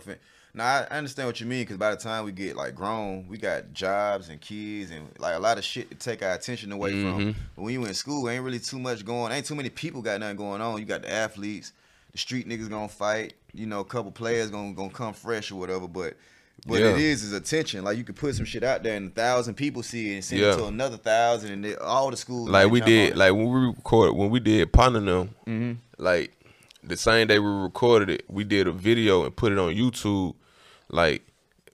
now 0.53 0.65
I 0.65 0.97
understand 0.97 1.27
what 1.27 1.39
you 1.39 1.47
mean 1.47 1.61
because 1.61 1.77
by 1.77 1.91
the 1.91 1.97
time 1.97 2.25
we 2.25 2.31
get 2.31 2.55
like 2.55 2.75
grown, 2.75 3.27
we 3.27 3.37
got 3.37 3.73
jobs 3.73 4.29
and 4.29 4.39
kids 4.39 4.91
and 4.91 5.07
like 5.19 5.35
a 5.35 5.39
lot 5.39 5.57
of 5.57 5.63
shit 5.63 5.89
to 5.89 5.95
take 5.95 6.21
our 6.23 6.33
attention 6.33 6.71
away 6.71 6.93
Mm-hmm. 6.93 7.11
from. 7.31 7.35
But 7.55 7.61
when 7.63 7.73
you 7.73 7.85
in 7.85 7.93
school, 7.93 8.29
ain't 8.29 8.43
really 8.43 8.59
too 8.59 8.79
much 8.79 9.03
going. 9.05 9.31
Ain't 9.31 9.45
too 9.45 9.55
many 9.55 9.69
people 9.69 10.01
got 10.01 10.19
nothing 10.19 10.37
going 10.37 10.61
on. 10.61 10.79
You 10.79 10.85
got 10.85 11.01
the 11.01 11.11
athletes, 11.11 11.73
the 12.11 12.17
street 12.17 12.47
niggas 12.47 12.69
gonna 12.69 12.87
fight. 12.87 13.33
You 13.53 13.65
know, 13.65 13.79
a 13.79 13.85
couple 13.85 14.11
players 14.11 14.49
gonna 14.51 14.73
gonna 14.73 14.89
come 14.91 15.13
fresh 15.13 15.51
or 15.51 15.55
whatever. 15.55 15.87
But 15.87 16.15
what 16.65 16.79
Yeah. 16.79 16.89
it 16.89 16.99
is 16.99 17.23
is 17.23 17.33
attention. 17.33 17.83
Like 17.83 17.97
you 17.97 18.03
could 18.03 18.15
put 18.15 18.35
some 18.35 18.45
shit 18.45 18.63
out 18.63 18.83
there 18.83 18.95
and 18.95 19.07
a 19.09 19.13
thousand 19.13 19.55
people 19.55 19.81
see 19.83 20.11
it 20.11 20.15
and 20.15 20.23
send 20.23 20.41
Yeah. 20.41 20.53
it 20.53 20.57
to 20.57 20.65
another 20.67 20.97
thousand 20.97 21.51
and 21.51 21.63
they, 21.65 21.75
all 21.75 22.09
the 22.11 22.17
schools 22.17 22.49
Like 22.49 22.69
we 22.71 22.79
did, 22.79 23.17
like 23.17 23.33
when 23.33 23.49
we 23.51 23.67
recorded, 23.67 24.13
when 24.15 24.29
we 24.29 24.39
did 24.39 24.71
Ponder 24.71 24.99
Mm-hmm. 25.01 25.73
like 25.97 26.31
the 26.83 26.95
same 26.97 27.27
day 27.27 27.39
we 27.39 27.47
recorded 27.49 28.09
it, 28.09 28.25
we 28.29 28.43
did 28.43 28.67
a 28.67 28.71
video 28.71 29.23
and 29.25 29.35
put 29.35 29.51
it 29.51 29.57
on 29.57 29.73
YouTube. 29.73 30.35
Like 30.93 31.23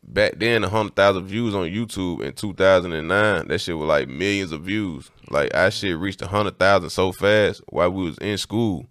back 0.01 0.33
then, 0.37 0.63
a 0.63 0.69
hundred 0.69 0.95
thousand 0.95 1.27
views 1.27 1.53
on 1.53 1.67
YouTube 1.67 2.21
in 2.21 2.33
two 2.33 2.53
thousand 2.53 2.93
and 2.93 3.07
nine. 3.07 3.47
That 3.49 3.59
shit 3.59 3.77
was 3.77 3.87
like 3.87 4.07
millions 4.07 4.51
of 4.51 4.61
views. 4.61 5.11
Like 5.29 5.53
our 5.53 5.69
shit 5.69 5.97
reached 5.97 6.21
a 6.21 6.27
hundred 6.27 6.57
thousand 6.57 6.89
so 6.89 7.11
fast 7.11 7.61
while 7.67 7.91
we 7.91 8.05
was 8.05 8.17
in 8.19 8.37
school. 8.37 8.85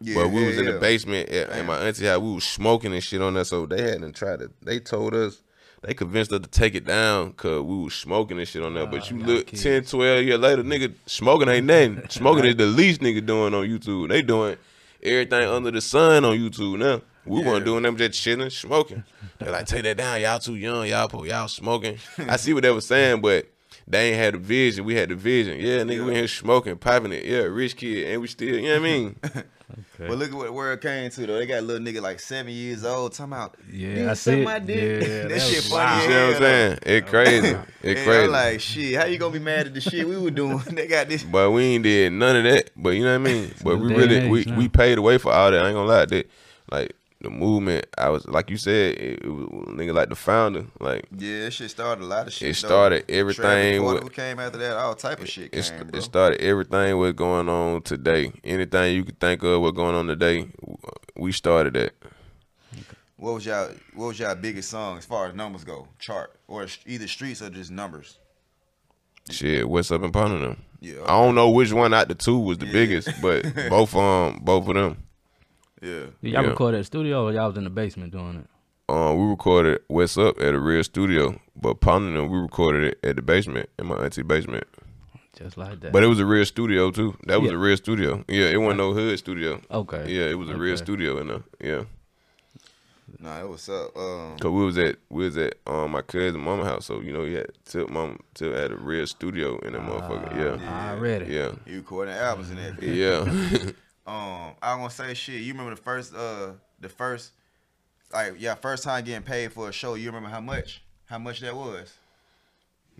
Yeah, 0.00 0.14
but 0.16 0.28
we 0.28 0.40
yeah, 0.40 0.46
was 0.46 0.58
in 0.58 0.64
yeah. 0.66 0.72
the 0.72 0.78
basement 0.78 1.28
at, 1.30 1.48
at 1.48 1.64
my 1.64 1.78
auntie 1.78 2.06
house. 2.06 2.20
We 2.20 2.34
was 2.34 2.44
smoking 2.44 2.92
and 2.92 3.02
shit 3.02 3.22
on 3.22 3.34
that. 3.34 3.46
so 3.46 3.64
they 3.66 3.80
hadn't 3.80 4.14
tried 4.14 4.40
to. 4.40 4.50
They 4.62 4.78
told 4.78 5.14
us. 5.14 5.42
They 5.82 5.94
convinced 5.94 6.30
us 6.30 6.40
to 6.40 6.46
take 6.46 6.74
it 6.74 6.84
down 6.84 7.30
because 7.30 7.62
we 7.62 7.84
was 7.84 7.94
smoking 7.94 8.38
and 8.38 8.46
shit 8.46 8.62
on 8.62 8.74
there. 8.74 8.86
but 8.86 9.00
ah, 9.00 9.06
you 9.08 9.16
look 9.16 9.46
kids. 9.46 9.62
10, 9.62 9.84
12 9.84 10.24
years 10.24 10.38
later, 10.38 10.62
nigga, 10.62 10.92
smoking 11.06 11.48
ain't 11.48 11.64
nothing. 11.64 12.02
Smoking 12.10 12.44
is 12.44 12.56
the 12.56 12.66
least 12.66 13.00
nigga 13.00 13.24
doing 13.24 13.54
on 13.54 13.66
YouTube. 13.66 14.10
They 14.10 14.20
doing 14.20 14.58
everything 15.02 15.48
under 15.48 15.70
the 15.70 15.80
sun 15.80 16.26
on 16.26 16.36
YouTube 16.36 16.78
now. 16.78 17.00
We 17.30 17.40
Yeah. 17.40 17.46
weren't 17.48 17.64
doing 17.64 17.82
them 17.82 17.96
just 17.96 18.20
chilling, 18.20 18.50
smoking. 18.50 19.04
They're 19.38 19.52
like, 19.52 19.66
take 19.66 19.84
that 19.84 19.96
down. 19.96 20.20
Y'all 20.20 20.38
too 20.38 20.56
young. 20.56 20.86
Y'all 20.86 21.08
po- 21.08 21.24
y'all 21.24 21.48
smoking. 21.48 21.98
I 22.18 22.36
see 22.36 22.52
what 22.52 22.62
they 22.62 22.70
was 22.70 22.86
saying, 22.86 23.20
but 23.20 23.46
they 23.86 24.08
ain't 24.10 24.18
had 24.18 24.34
the 24.34 24.38
vision. 24.38 24.84
We 24.84 24.94
had 24.94 25.08
the 25.08 25.14
vision. 25.14 25.58
Yeah, 25.58 25.78
nigga, 25.82 26.04
we 26.04 26.10
in 26.10 26.16
here 26.16 26.28
smoking, 26.28 26.76
popping 26.76 27.12
it. 27.12 27.24
Yeah, 27.24 27.42
rich 27.42 27.76
kid, 27.76 28.10
and 28.12 28.20
we 28.20 28.26
still, 28.28 28.56
you 28.56 28.62
know 28.62 28.70
what 28.70 28.76
I 28.80 28.82
mean? 28.82 29.16
But 29.98 30.18
look 30.18 30.30
at 30.30 30.34
what 30.34 30.52
where 30.52 30.72
it 30.72 30.80
came 30.80 31.10
to 31.10 31.26
though. 31.26 31.38
They 31.38 31.46
got 31.46 31.60
a 31.60 31.62
little 31.62 31.86
nigga 31.86 32.02
like 32.02 32.18
seven 32.18 32.52
years 32.52 32.84
old 32.84 33.12
talking 33.12 33.32
about. 33.32 33.56
Yeah, 33.70 34.10
I 34.10 34.14
suck 34.14 34.34
see 34.34 34.42
my 34.44 34.56
it. 34.56 34.66
dick." 34.66 35.02
Yeah, 35.02 35.08
that, 35.22 35.28
that 35.28 35.40
shit 35.42 35.56
was 35.58 35.68
funny. 35.68 35.84
wild. 35.84 36.02
You 36.02 36.08
know 36.10 36.26
what 36.26 36.34
I'm 36.36 36.42
saying? 36.42 36.78
It 36.82 37.06
crazy. 37.06 37.48
It 37.82 37.94
crazy. 38.04 38.10
I'm 38.24 38.30
like, 38.30 38.60
shit, 38.60 38.96
how 38.96 39.04
you 39.04 39.18
gonna 39.18 39.32
be 39.32 39.38
mad 39.38 39.66
at 39.68 39.74
the 39.74 39.80
shit 39.80 40.08
we 40.08 40.18
were 40.18 40.30
doing? 40.32 40.58
they 40.72 40.88
got 40.88 41.08
this. 41.08 41.22
But 41.22 41.52
we 41.52 41.62
ain't 41.62 41.84
did 41.84 42.12
none 42.12 42.34
of 42.36 42.44
that. 42.44 42.70
But 42.76 42.90
you 42.90 43.04
know 43.04 43.16
what 43.16 43.28
I 43.28 43.32
mean? 43.32 43.54
But 43.62 43.78
we 43.78 43.94
really 43.94 44.18
and 44.18 44.30
we, 44.30 44.40
age 44.40 44.46
now. 44.48 44.56
we 44.56 44.68
paid 44.68 44.98
away 44.98 45.18
for 45.18 45.32
all 45.32 45.50
that. 45.52 45.62
I 45.64 45.68
ain't 45.68 45.76
gonna 45.76 45.88
lie. 45.88 46.04
That 46.06 46.30
like 46.72 46.96
the 47.22 47.28
movement, 47.30 47.86
I 47.98 48.08
was 48.08 48.26
like 48.26 48.48
you 48.50 48.56
said, 48.56 48.94
it, 48.96 49.24
it 49.24 49.28
was 49.28 49.46
nigga 49.74 49.92
like 49.94 50.08
the 50.08 50.14
founder. 50.16 50.64
Like 50.80 51.04
Yeah, 51.16 51.40
that 51.44 51.50
shit 51.52 51.70
started 51.70 52.02
a 52.02 52.06
lot 52.06 52.26
of 52.26 52.32
shit. 52.32 52.48
It 52.48 52.60
though. 52.62 52.68
started 52.68 53.04
everything 53.10 53.84
with- 53.84 54.12
came 54.12 54.38
after 54.40 54.58
that. 54.58 54.76
All 54.76 54.94
type 54.94 55.20
of 55.20 55.28
shit 55.28 55.52
came, 55.52 55.60
it, 55.60 55.90
bro. 55.90 55.98
it 55.98 56.02
started 56.02 56.40
everything 56.40 56.96
what's 56.98 57.16
going 57.16 57.48
on 57.48 57.82
today. 57.82 58.32
Anything 58.42 58.94
you 58.96 59.04
could 59.04 59.20
think 59.20 59.42
of 59.42 59.60
what's 59.60 59.76
going 59.76 59.94
on 59.94 60.06
today, 60.06 60.48
we 61.16 61.32
started 61.32 61.74
that. 61.74 61.92
what 63.16 63.34
was 63.34 63.44
y'all? 63.46 63.70
What 63.94 64.06
was 64.06 64.18
y'all 64.18 64.34
biggest 64.34 64.70
song 64.70 64.96
as 64.98 65.04
far 65.04 65.26
as 65.28 65.34
numbers 65.34 65.64
go? 65.64 65.88
Chart 65.98 66.32
or 66.48 66.66
either 66.86 67.06
streets 67.06 67.42
or 67.42 67.50
just 67.50 67.70
numbers? 67.70 68.18
Shit, 69.30 69.68
what's 69.68 69.90
up 69.92 70.02
in 70.02 70.10
them? 70.10 70.62
Yeah, 70.80 71.02
I 71.04 71.08
don't 71.08 71.34
know 71.34 71.50
which 71.50 71.72
one 71.72 71.92
out 71.92 72.08
the 72.08 72.14
two 72.14 72.38
was 72.38 72.56
the 72.56 72.66
Yeah. 72.66 72.72
biggest, 72.72 73.10
but 73.20 73.44
both 73.68 73.94
um 73.94 74.40
both 74.42 74.66
of 74.66 74.74
them. 74.74 74.96
Yeah. 75.80 76.06
Did 76.22 76.32
y'all 76.32 76.42
Yeah. 76.42 76.48
record 76.50 76.74
at 76.74 76.78
the 76.78 76.84
studio 76.84 77.24
or 77.24 77.32
y'all 77.32 77.48
was 77.48 77.56
in 77.56 77.64
the 77.64 77.70
basement 77.70 78.12
doing 78.12 78.36
it? 78.44 78.46
Um, 78.92 79.18
we 79.18 79.30
recorded 79.30 79.80
What's 79.88 80.18
Up 80.18 80.40
at 80.40 80.52
a 80.54 80.58
real 80.58 80.82
studio, 80.82 81.40
but 81.54 81.80
Pounding 81.80 82.14
them 82.14 82.28
we 82.28 82.38
recorded 82.38 82.84
it 82.84 82.98
at 83.04 83.16
the 83.16 83.22
basement 83.22 83.68
in 83.78 83.86
my 83.86 83.94
auntie 83.96 84.22
basement. 84.22 84.64
Just 85.38 85.56
like 85.56 85.80
that. 85.80 85.92
But 85.92 86.02
it 86.02 86.08
was 86.08 86.18
a 86.18 86.26
real 86.26 86.44
studio 86.44 86.90
too. 86.90 87.16
That 87.26 87.40
was 87.40 87.50
Yeah. 87.50 87.56
a 87.56 87.60
real 87.60 87.76
studio. 87.76 88.24
Yeah, 88.28 88.46
it 88.46 88.56
wasn't 88.60 88.78
no 88.78 88.92
hood 88.92 89.18
studio. 89.18 89.60
okay. 89.70 90.04
Yeah, 90.12 90.24
it 90.24 90.34
was 90.38 90.50
a 90.50 90.56
real 90.56 90.76
studio 90.76 91.18
in 91.18 91.28
there. 91.28 91.42
Yeah, 91.62 91.84
Nah, 93.18 93.40
it 93.40 93.48
was 93.48 93.68
up. 93.68 93.96
Um, 93.96 94.38
cause 94.38 94.50
we 94.52 94.64
was 94.64 94.78
at 94.78 94.96
we 95.08 95.24
was 95.24 95.36
at 95.36 95.54
um 95.66 95.90
my 95.92 96.02
cousin 96.02 96.40
mama 96.40 96.64
house, 96.64 96.86
so 96.86 97.00
you 97.00 97.12
know 97.12 97.24
he 97.24 97.34
had 97.34 97.48
Tip 97.64 97.90
mom 97.90 98.18
Tip 98.34 98.54
had 98.54 98.70
a 98.72 98.76
real 98.76 99.06
studio 99.06 99.58
in 99.60 99.72
that 99.72 99.82
motherfucker. 99.82 100.36
Yeah, 100.36 100.66
Ah, 100.68 100.90
Already. 100.92 101.32
yeah, 101.32 101.52
you 101.66 101.78
recording 101.78 102.14
albums 102.14 102.50
and 102.50 102.58
everything. 102.60 102.94
yeah. 102.96 103.70
Um, 104.06 104.54
I 104.62 104.74
want 104.76 104.90
to 104.90 104.96
say 104.96 105.14
shit. 105.14 105.42
You 105.42 105.52
remember 105.52 105.74
the 105.74 105.80
first, 105.80 106.14
uh, 106.14 106.52
the 106.80 106.88
first, 106.88 107.32
like, 108.12 108.34
yeah, 108.38 108.54
first 108.54 108.82
time 108.84 109.04
getting 109.04 109.22
paid 109.22 109.52
for 109.52 109.68
a 109.68 109.72
show. 109.72 109.94
You 109.94 110.06
remember 110.08 110.28
how 110.30 110.40
much? 110.40 110.82
How 111.06 111.18
much 111.18 111.40
that 111.40 111.54
was? 111.54 111.94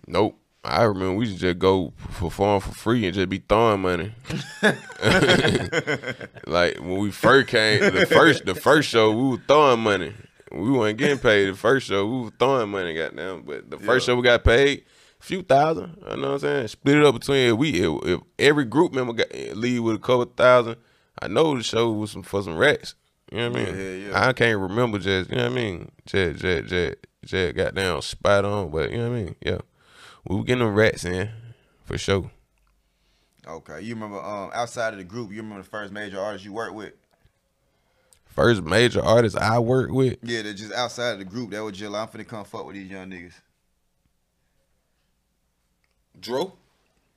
nope. 0.07 0.37
I 0.63 0.83
remember 0.83 1.15
we 1.15 1.25
used 1.25 1.39
to 1.39 1.47
just 1.47 1.57
go 1.57 1.91
perform 2.13 2.61
for 2.61 2.69
free 2.71 3.03
and 3.05 3.15
just 3.15 3.29
be 3.29 3.39
throwing 3.39 3.81
money. 3.81 4.13
like 6.45 6.77
when 6.77 6.97
we 6.99 7.09
first 7.11 7.47
came, 7.47 7.79
the 7.93 8.05
first 8.05 8.45
the 8.45 8.53
first 8.55 8.87
show 8.89 9.11
we 9.11 9.29
were 9.31 9.41
throwing 9.47 9.79
money. 9.79 10.13
We 10.51 10.69
weren't 10.69 10.97
getting 10.99 11.17
paid 11.17 11.45
the 11.49 11.55
first 11.55 11.87
show. 11.87 12.05
We 12.05 12.25
were 12.25 12.31
throwing 12.37 12.69
money, 12.69 12.93
goddamn. 12.93 13.41
But 13.43 13.71
the 13.71 13.77
first 13.79 14.07
Yeah. 14.07 14.13
show 14.13 14.17
we 14.17 14.23
got 14.23 14.43
paid 14.43 14.83
a 15.19 15.23
few 15.23 15.41
thousand. 15.41 15.97
You 16.07 16.17
know 16.17 16.21
what 16.27 16.33
I'm 16.33 16.39
saying? 16.39 16.67
Split 16.67 16.97
it 16.97 17.05
up 17.05 17.15
between 17.15 17.57
we 17.57 17.81
if, 17.81 18.03
if 18.05 18.19
every 18.37 18.65
group 18.65 18.93
member 18.93 19.13
got 19.13 19.33
leave 19.55 19.81
with 19.83 19.95
a 19.95 19.99
couple 19.99 20.25
thousand. 20.25 20.75
I 21.21 21.27
know 21.27 21.55
the 21.55 21.63
show 21.63 21.91
was 21.91 22.11
some 22.11 22.23
for 22.23 22.41
some 22.41 22.57
rats. 22.57 22.95
You 23.31 23.37
know 23.37 23.51
what 23.51 23.59
I 23.59 23.63
mean? 23.63 23.75
Yeah, 23.75 23.83
yeah, 23.83 24.09
yeah. 24.09 24.27
I 24.27 24.33
can't 24.33 24.59
remember 24.59 24.99
just, 24.99 25.29
you 25.29 25.37
know 25.37 25.43
what 25.43 25.51
I 25.51 25.55
mean? 25.55 25.91
Just, 26.05 26.39
just, 26.41 26.67
just, 26.67 26.95
just 27.23 27.55
got 27.55 27.75
down 27.75 28.01
spot 28.01 28.43
on, 28.43 28.71
but 28.71 28.91
you 28.91 28.97
know 28.97 29.09
what 29.09 29.17
I 29.17 29.23
mean? 29.23 29.35
Yeah. 29.41 29.59
We 30.27 30.35
were 30.35 30.43
getting 30.43 30.65
them 30.65 30.75
rats 30.75 31.05
in, 31.05 31.29
for 31.85 31.97
sure. 31.97 32.29
Okay, 33.47 33.81
you 33.81 33.95
remember 33.95 34.19
um 34.19 34.51
outside 34.53 34.93
of 34.93 34.99
the 34.99 35.03
group, 35.03 35.31
you 35.31 35.37
remember 35.37 35.63
the 35.63 35.69
first 35.69 35.91
major 35.91 36.19
artist 36.19 36.45
you 36.45 36.53
worked 36.53 36.75
with? 36.75 36.93
First 38.25 38.63
major 38.63 39.03
artist 39.03 39.35
I 39.35 39.59
worked 39.59 39.91
with, 39.91 40.17
Yeah, 40.23 40.43
they're 40.43 40.53
just 40.53 40.71
outside 40.73 41.13
of 41.13 41.19
the 41.19 41.25
group. 41.25 41.51
That 41.51 41.63
was 41.63 41.77
just 41.77 41.91
like, 41.91 42.01
I'm 42.01 42.19
finna 42.19 42.27
come 42.27 42.45
fuck 42.45 42.65
with 42.65 42.75
these 42.75 42.89
young 42.89 43.09
niggas. 43.09 43.33
Dro. 46.19 46.53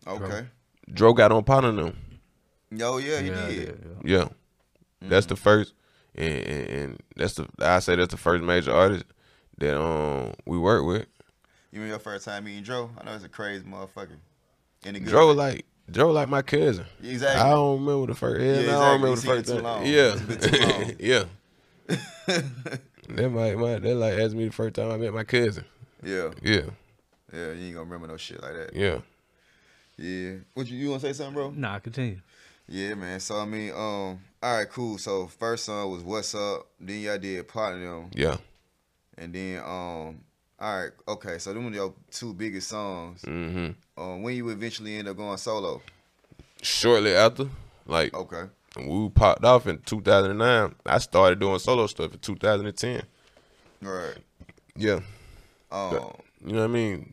Okay. 0.06 0.46
Dro 0.92 1.12
got 1.12 1.30
on 1.32 1.44
partner 1.44 1.72
them. 1.72 1.96
Yo, 2.76 2.98
yeah, 2.98 3.20
he 3.20 3.28
yeah, 3.28 3.46
did. 3.48 3.84
yeah, 4.04 4.18
Yeah. 4.18 4.28
That's 5.08 5.26
the 5.26 5.36
first 5.36 5.74
and, 6.14 6.32
and, 6.32 6.68
and 6.68 7.02
that's 7.16 7.34
the 7.34 7.46
I 7.60 7.78
say 7.80 7.96
that's 7.96 8.10
the 8.10 8.16
first 8.16 8.42
major 8.44 8.72
artist 8.72 9.04
that 9.58 9.78
um 9.80 10.32
we 10.46 10.58
worked 10.58 10.86
with. 10.86 11.06
You 11.72 11.80
remember 11.80 11.90
your 11.94 11.98
first 11.98 12.24
time 12.24 12.44
meeting 12.44 12.62
Dro? 12.62 12.90
I 12.98 13.04
know 13.04 13.14
it's 13.14 13.24
a 13.24 13.28
crazy 13.28 13.64
motherfucker. 13.64 14.16
In 14.86 14.94
the 14.94 15.00
good 15.00 15.08
Dro 15.08 15.28
way. 15.28 15.34
like 15.34 15.66
Dro 15.90 16.10
like 16.12 16.28
my 16.28 16.40
cousin. 16.42 16.86
Exactly. 17.02 17.40
I 17.42 17.50
don't 17.50 17.84
remember 17.84 18.06
the 18.12 18.18
first. 18.18 18.40
Yeah, 18.42 18.60
Yeah, 18.60 18.66
no, 18.66 18.80
I 18.80 18.84
don't 18.92 19.00
remember 19.02 19.20
the 19.20 19.26
first 19.26 19.46
too 19.46 19.54
time. 19.54 19.62
long. 19.62 19.86
Yeah, 19.86 20.14
too 20.14 20.96
yeah. 21.00 21.24
That 23.08 23.28
might, 23.30 23.58
might 23.58 23.82
that 23.82 23.94
like 23.96 24.14
asked 24.18 24.34
me 24.34 24.46
the 24.46 24.52
first 24.52 24.74
time 24.76 24.90
I 24.90 24.96
met 24.96 25.12
my 25.12 25.24
cousin. 25.24 25.64
yeah, 26.02 26.30
Yeah, 26.42 26.62
yeah. 27.32 27.52
You 27.52 27.66
ain't 27.66 27.74
gonna 27.74 27.80
remember 27.84 28.06
no 28.08 28.16
shit 28.16 28.40
like 28.42 28.54
that. 28.54 28.70
yeah. 28.74 28.98
Yeah. 29.98 30.36
What 30.54 30.66
you 30.68 30.78
you 30.78 30.88
wanna 30.88 31.00
say 31.00 31.12
something, 31.12 31.34
bro? 31.34 31.50
Nah, 31.50 31.78
continue. 31.80 32.20
Yeah, 32.68 32.94
man. 32.94 33.20
So 33.20 33.36
I 33.38 33.44
mean, 33.44 33.70
um, 33.70 34.20
all 34.42 34.56
right, 34.58 34.68
cool. 34.70 34.98
So 34.98 35.26
first 35.26 35.64
song 35.66 35.90
was 35.90 36.02
"What's 36.02 36.34
Up." 36.34 36.66
Then 36.80 37.00
y'all 37.00 37.18
did 37.18 37.46
"Partner 37.48 37.84
Them," 37.84 38.10
Yeah. 38.14 38.36
and 39.18 39.32
then 39.34 39.58
um, 39.58 40.20
all 40.58 40.80
right, 40.82 40.90
okay. 41.08 41.38
So 41.38 41.52
them 41.52 41.66
were 41.66 41.72
your 41.72 41.94
two 42.10 42.32
biggest 42.32 42.68
songs. 42.68 43.22
hmm 43.22 43.70
Um, 43.96 44.22
when 44.22 44.34
you 44.36 44.48
eventually 44.48 44.96
end 44.96 45.08
up 45.08 45.16
going 45.16 45.36
solo? 45.36 45.82
Shortly 46.62 47.14
after, 47.14 47.48
like 47.86 48.14
Okay. 48.14 48.44
we 48.78 49.10
popped 49.10 49.44
off 49.44 49.66
in 49.66 49.78
2009, 49.78 50.74
I 50.86 50.98
started 50.98 51.38
doing 51.38 51.58
solo 51.58 51.86
stuff 51.86 52.14
in 52.14 52.18
2010. 52.20 53.02
Right. 53.82 54.16
Yeah, 54.76 55.00
Um, 55.70 56.00
you 56.44 56.52
know 56.54 56.60
what 56.60 56.64
I 56.64 56.66
mean. 56.68 57.12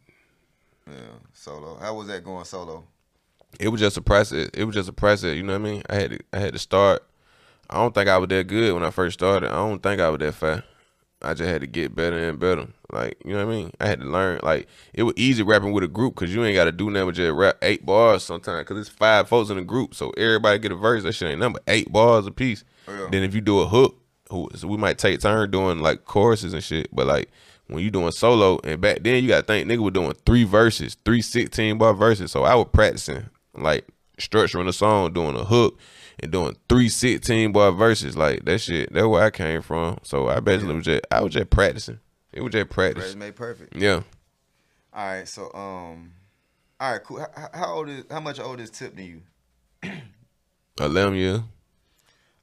yeah, 0.88 0.93
solo. 1.34 1.77
How 1.77 1.93
was 1.96 2.08
that 2.08 2.24
going 2.24 2.46
solo? 2.46 2.86
It 3.60 3.70
was 3.70 3.81
just 3.81 3.98
a 3.98 4.01
process. 4.01 4.50
It 4.53 4.63
was 4.63 4.75
just 4.75 4.89
a 4.89 4.93
process. 4.93 5.36
You 5.36 5.43
know 5.43 5.53
what 5.53 5.67
I 5.67 5.72
mean. 5.72 5.84
I 5.89 5.96
had 5.96 6.12
to, 6.12 6.20
I 6.34 6.39
had 6.39 6.53
to 6.53 6.60
start. 6.60 7.03
I 7.70 7.75
don't 7.75 7.93
think 7.93 8.10
I 8.10 8.17
was 8.17 8.27
that 8.29 8.48
good 8.48 8.74
when 8.74 8.84
I 8.84 8.91
first 8.91 9.13
started. 9.20 9.50
I 9.50 9.55
don't 9.55 9.81
think 9.81 10.01
I 10.01 10.10
was 10.10 10.20
that 10.20 10.34
fast. 10.34 10.63
I 11.24 11.34
just 11.34 11.50
had 11.50 11.62
to 11.62 11.67
get 11.67 11.96
better 11.96 12.17
and 12.17 12.39
better. 12.39 12.67
Like 12.91 13.17
you 13.24 13.34
know 13.34 13.46
what 13.46 13.53
I 13.53 13.55
mean. 13.55 13.72
I 13.79 13.88
had 13.88 14.01
to 14.01 14.08
learn. 14.08 14.39
Like 14.43 14.67
it 14.93 15.03
was 15.03 15.13
easy 15.17 15.43
rapping 15.43 15.72
with 15.72 15.84
a 15.84 15.88
group 15.88 16.15
because 16.15 16.34
you 16.34 16.43
ain't 16.43 16.55
got 16.55 16.65
to 16.65 16.72
do 16.72 16.89
nothing 16.89 17.10
but 17.10 17.15
just 17.15 17.34
rap 17.34 17.58
eight 17.62 17.86
bars 17.86 18.24
sometimes. 18.24 18.62
Because 18.62 18.79
it's 18.79 18.89
five 18.89 19.29
folks 19.29 19.50
in 19.50 19.58
a 19.58 19.63
group, 19.63 19.93
so 19.93 20.10
everybody 20.12 20.60
get 20.60 20.72
a 20.72 20.75
verse. 20.75 21.03
That 21.03 21.13
shit 21.13 21.29
ain't 21.29 21.39
nothing 21.39 21.53
but 21.53 21.63
eight 21.67 21.91
bars 21.91 22.25
a 22.25 22.31
piece. 22.31 22.63
Yeah. 22.88 23.08
Then 23.12 23.24
if 23.24 23.36
you 23.36 23.41
do 23.41 23.60
a 23.60 23.67
hook, 23.67 23.98
so 24.29 24.67
we 24.67 24.77
might 24.77 24.98
take 24.98 25.22
turn 25.22 25.51
doing 25.51 25.79
like 25.79 26.05
choruses 26.05 26.53
and 26.53 26.63
shit. 26.63 26.93
But 26.93 27.08
like 27.08 27.29
when 27.67 27.84
you 27.84 27.91
doing 27.91 28.12
solo, 28.12 28.60
and 28.63 28.81
back 28.81 29.03
then 29.03 29.24
you 29.24 29.29
got 29.29 29.41
to 29.41 29.48
think 29.48 29.70
nigga 29.70 29.79
was 29.79 29.93
doing 29.93 30.13
three 30.25 30.43
verses, 30.43 30.98
three 31.05 31.22
16 31.22 31.77
bar 31.77 31.93
verses. 31.93 32.31
So 32.31 32.43
I 32.43 32.55
was 32.55 32.67
practicing 32.74 33.29
like 33.53 33.88
structuring 34.17 34.65
the 34.65 34.74
song, 34.74 35.13
doing 35.13 35.36
a 35.36 35.43
hook, 35.43 35.79
and 36.20 36.31
doing 36.31 36.55
three 36.70 36.89
sixteen 36.89 37.50
16 37.50 37.51
bar 37.51 37.72
verses. 37.72 38.17
Like 38.17 38.46
that 38.46 38.60
shit. 38.60 38.91
That's 38.93 39.08
where 39.08 39.24
I 39.24 39.29
came 39.29 39.62
from. 39.62 40.00
So 40.03 40.27
I 40.29 40.39
basically 40.39 40.75
was 40.75 40.86
just 40.86 41.05
I 41.12 41.22
was 41.22 41.34
just 41.34 41.50
practicing. 41.50 42.00
It 42.31 42.41
was 42.41 42.51
just 42.51 42.70
practice. 42.70 43.03
Practice 43.03 43.15
made 43.15 43.36
perfect. 43.36 43.75
Yeah. 43.75 44.03
All 44.93 45.05
right. 45.05 45.27
So 45.27 45.51
um, 45.53 46.13
all 46.79 46.93
right, 46.93 47.03
cool. 47.03 47.20
How, 47.20 47.50
how 47.53 47.74
old 47.75 47.89
is? 47.89 48.05
How 48.10 48.20
much 48.20 48.39
older 48.39 48.63
is 48.63 48.72
Tip 48.72 48.96
than 48.96 49.05
you? 49.05 49.22
Eleven 50.79 51.15
years. 51.15 51.41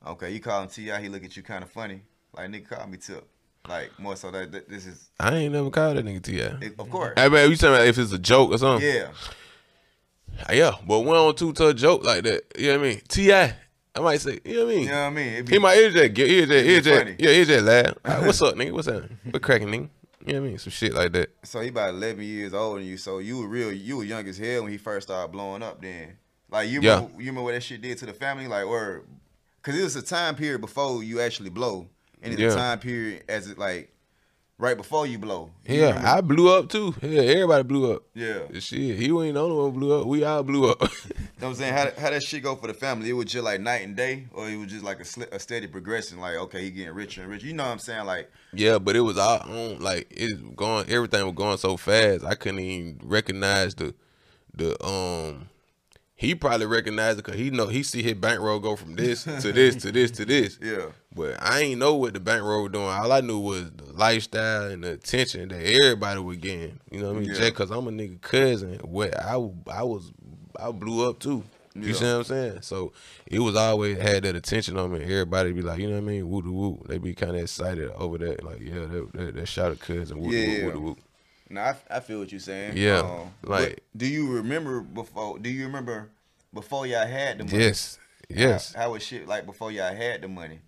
Okay, 0.07 0.31
you 0.31 0.41
call 0.41 0.63
him 0.63 0.69
Ti. 0.69 0.91
He 1.01 1.09
look 1.09 1.25
at 1.25 1.37
you 1.37 1.43
kind 1.43 1.65
of 1.65 1.71
funny. 1.71 2.03
Like 2.33 2.51
nigga, 2.51 2.69
call 2.69 2.87
me 2.87 2.99
Tip. 2.99 3.27
Like 3.69 3.99
more 3.99 4.17
so 4.17 4.31
that, 4.31 4.53
that 4.53 4.69
this 4.69 4.87
is, 4.87 5.11
I 5.21 5.35
ain't 5.35 5.53
never 5.53 5.71
called 5.71 5.99
that 5.99 6.05
nigga 6.05 6.23
T.I. 6.23 6.71
of 6.79 6.89
course. 6.89 7.15
I 7.19 7.29
mean, 7.29 7.51
you 7.51 7.57
talking 7.57 7.75
about 7.75 7.87
if 7.87 7.99
it's 7.99 8.13
a 8.13 8.19
joke 8.19 8.53
or 8.53 8.59
something? 8.59 8.89
Yeah. 8.89 9.09
Yeah, 10.53 10.73
but 10.87 11.01
one 11.01 11.17
on 11.17 11.35
two 11.35 11.53
to 11.55 11.69
a 11.69 11.75
joke 11.75 12.05
like 12.05 12.23
that. 12.25 12.43
You 12.59 12.69
know 12.73 12.79
what 12.79 12.87
I 12.87 12.89
mean? 12.91 13.01
T.I. 13.09 13.55
I 13.95 14.01
might 14.01 14.21
say, 14.21 14.39
you 14.45 14.55
know 14.55 14.67
what 14.67 14.73
I 14.73 14.75
mean? 14.77 14.85
You 14.85 14.91
know 14.91 15.01
what 15.01 15.07
I 15.07 15.11
mean? 15.11 15.45
Be- 15.45 15.53
He 15.53 15.59
might 15.59 15.75
hear 15.75 15.91
just 15.91 16.17
hear 16.17 16.47
just 16.47 16.67
be 16.67 16.81
just 16.81 17.21
yeah, 17.21 17.31
he 17.33 17.45
just 17.45 17.65
laugh. 17.65 17.95
Like, 18.05 18.23
what's 18.27 18.43
up, 18.43 18.55
nigga? 18.55 18.73
What's 18.73 18.87
up? 18.89 19.03
What 19.31 19.43
cracking, 19.43 19.69
nigga? 19.69 19.89
You 20.25 20.35
know 20.35 20.41
what 20.41 20.47
I 20.47 20.51
mean? 20.51 20.59
Some 20.59 20.71
shit 20.71 20.95
like 20.95 21.13
that. 21.13 21.31
So 21.43 21.61
he 21.61 21.69
about 21.69 21.91
eleven 21.91 22.23
years 22.23 22.55
older 22.55 22.79
than 22.81 22.89
you. 22.89 22.97
So 22.97 23.19
you 23.19 23.39
were 23.39 23.49
real. 23.49 23.73
You 23.73 23.97
were 23.97 24.05
young 24.05 24.27
as 24.29 24.39
hell 24.39 24.63
when 24.63 24.73
he 24.73 24.79
first 24.79 25.09
started 25.09 25.33
blowing 25.33 25.63
up. 25.63 25.81
Then, 25.83 26.17
like 26.51 26.69
you 26.69 26.81
Yeah. 26.81 26.97
remember, 26.97 27.13
you 27.15 27.19
remember 27.27 27.43
what 27.43 27.53
that 27.55 27.63
shit 27.63 27.83
did 27.83 27.99
to 27.99 28.07
the 28.07 28.13
family, 28.13 28.47
like 28.47 28.67
or, 28.67 29.05
cause 29.63 29.75
it 29.77 29.83
was 29.83 29.97
a 29.97 30.03
time 30.03 30.37
period 30.37 30.61
before 30.61 31.03
you 31.03 31.21
actually 31.21 31.51
blow, 31.51 31.89
and 32.23 32.33
it's 32.33 32.41
Yeah. 32.41 32.53
a 32.53 32.55
time 32.57 32.79
period 32.79 33.25
as 33.29 33.49
it 33.51 33.59
like, 33.59 33.91
right 34.59 34.77
before 34.77 35.07
you 35.07 35.19
blow. 35.19 35.51
You 35.67 35.81
Yeah? 35.81 36.03
I 36.17 36.21
blew 36.21 36.53
up 36.53 36.69
too. 36.69 36.95
Yeah, 37.03 37.23
everybody 37.23 37.63
blew 37.63 37.93
up. 37.93 38.03
yeah. 38.15 38.41
Shit, 38.59 38.99
he 38.99 39.05
ain't 39.07 39.35
the 39.35 39.41
only 39.41 39.57
one 39.57 39.73
who 39.73 39.79
blew 39.79 40.01
up. 40.01 40.07
We 40.07 40.25
all 40.25 40.43
blew 40.43 40.71
up. 40.71 40.83
You 41.39 41.43
know 41.43 41.51
what 41.51 41.57
I'm 41.61 41.61
saying? 41.61 41.75
How, 41.97 42.03
how 42.03 42.11
that 42.11 42.25
shit 42.25 42.43
go 42.43 42.57
for 42.57 42.67
the 42.67 42.75
family? 42.75 43.11
It 43.11 43.13
was 43.13 43.27
just 43.27 43.45
like 43.45 43.61
night 43.61 43.83
and 43.87 43.95
day, 43.97 44.27
or 44.33 44.49
it 44.49 44.57
was 44.57 44.73
just 44.73 44.83
like 44.85 44.99
a, 44.99 45.05
sli- 45.05 45.31
a 45.33 45.39
steady 45.39 45.69
progression. 45.69 46.19
Like, 46.19 46.35
okay, 46.35 46.63
he 46.63 46.71
getting 46.73 46.93
richer 46.93 47.21
and 47.23 47.31
richer. 47.31 47.47
You 47.47 47.53
know 47.53 47.63
what 47.63 47.71
I'm 47.71 47.79
saying? 47.79 48.07
Like, 48.07 48.29
yeah, 48.53 48.79
but 48.81 48.97
it 48.97 49.03
was 49.03 49.17
all 49.19 49.39
on 49.49 49.79
like 49.79 50.09
it 50.11 50.57
going. 50.57 50.91
Everything 50.91 51.25
was 51.25 51.37
going 51.37 51.57
so 51.59 51.77
fast. 51.77 52.25
I 52.25 52.35
couldn't 52.35 52.59
even 52.59 53.01
recognize 53.05 53.77
the 53.77 53.95
the 54.53 54.85
um. 54.85 55.49
He 56.17 56.35
probably 56.35 56.67
recognized 56.67 57.21
it 57.21 57.25
because 57.25 57.39
he 57.39 57.51
know 57.51 57.69
he 57.69 57.85
see 57.85 58.03
his 58.03 58.15
bankroll 58.15 58.59
go 58.59 58.75
from 58.75 58.97
this 58.97 59.23
to 59.23 59.53
this 59.53 59.77
to 59.77 59.93
this 59.93 60.11
to 60.11 60.25
this. 60.25 60.59
yeah, 60.63 60.87
But 61.19 61.43
I 61.43 61.61
ain't 61.61 61.79
know 61.81 61.95
what 61.97 62.15
the 62.15 62.21
bankroll 62.21 62.63
was 62.63 62.73
doing. 62.73 62.85
All 62.87 63.11
I 63.13 63.21
knew 63.21 63.39
was 63.41 63.71
the 63.73 63.93
lifestyle 63.93 64.71
and 64.71 64.85
the 64.85 64.93
attention 64.93 65.49
that 65.49 65.61
everybody 65.63 66.21
was 66.21 66.37
getting. 66.39 66.79
You 66.91 67.01
know 67.01 67.09
what 67.09 67.17
I 67.17 67.21
mean? 67.21 67.29
Yeah. 67.31 67.35
Just 67.35 67.55
cause 67.55 67.71
I'm 67.71 67.89
a 67.89 67.91
nigga 67.91 68.21
cousin, 68.21 68.79
what 68.85 69.19
I 69.19 69.35
I 69.35 69.83
was 69.83 70.13
I 70.59 70.71
blew 70.71 71.09
up 71.09 71.19
too. 71.19 71.43
You 71.75 71.89
Yeah. 71.89 71.95
see 71.95 72.05
what 72.05 72.11
I'm 72.17 72.25
saying? 72.25 72.59
So 72.63 72.93
it 73.27 73.39
was 73.39 73.55
always 73.57 73.99
had 73.99 74.23
that 74.25 74.35
attention 74.35 74.77
on 74.79 74.93
me. 74.93 75.03
Everybody 75.03 75.53
be 75.53 75.63
like, 75.63 75.79
you 75.81 75.87
know 75.89 75.95
what 75.95 76.03
I 76.05 76.07
mean? 76.07 76.29
Woo 76.29 76.41
woo. 76.41 76.83
They 76.89 76.99
be 76.99 77.15
kind 77.15 77.37
of 77.37 77.43
excited 77.43 77.91
over 77.97 78.19
that. 78.19 78.43
Like, 78.45 78.61
yeah, 78.61 78.81
that, 78.87 79.11
that, 79.15 79.35
that 79.35 79.47
shot 79.47 79.73
of 79.73 79.81
cousin. 79.81 80.19
Woo 80.19 80.31
Yeah. 80.31 80.67
woo 80.67 80.73
woo 80.73 80.81
woo. 80.81 80.97
no, 81.51 81.61
I, 81.61 81.77
I 81.91 82.01
feel 82.01 82.19
what 82.21 82.31
you're 82.33 82.41
saying. 82.41 82.77
Yeah, 82.77 83.01
Um, 83.01 83.33
like- 83.45 83.83
do 83.97 84.07
you 84.07 84.29
remember 84.33 84.81
before? 84.81 85.39
Do 85.39 85.51
you 85.51 85.67
remember 85.67 86.11
before 86.55 86.87
y'all 86.87 87.07
had 87.07 87.39
the 87.39 87.45
money? 87.45 87.59
Yes, 87.59 87.99
yes, 88.29 88.73
How, 88.75 88.83
how 88.83 88.93
was 88.93 89.03
shit 89.05 89.27
like 89.29 89.47
before 89.47 89.71
y'all 89.73 89.95
had 89.95 90.23
the 90.23 90.29
money? 90.29 90.61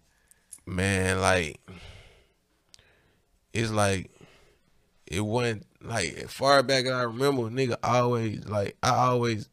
Man. 0.71 1.21
Like, 1.21 1.61
it's 3.53 3.71
like 3.71 4.11
it 5.07 5.21
wasn't 5.21 5.67
like 5.83 6.15
as 6.15 6.31
far 6.33 6.63
back 6.63 6.85
as 6.87 6.93
I 6.93 7.03
remember, 7.03 7.43
nigga 7.45 7.77
always 7.83 8.45
like 8.47 8.77
I 8.83 8.91
always 8.91 9.49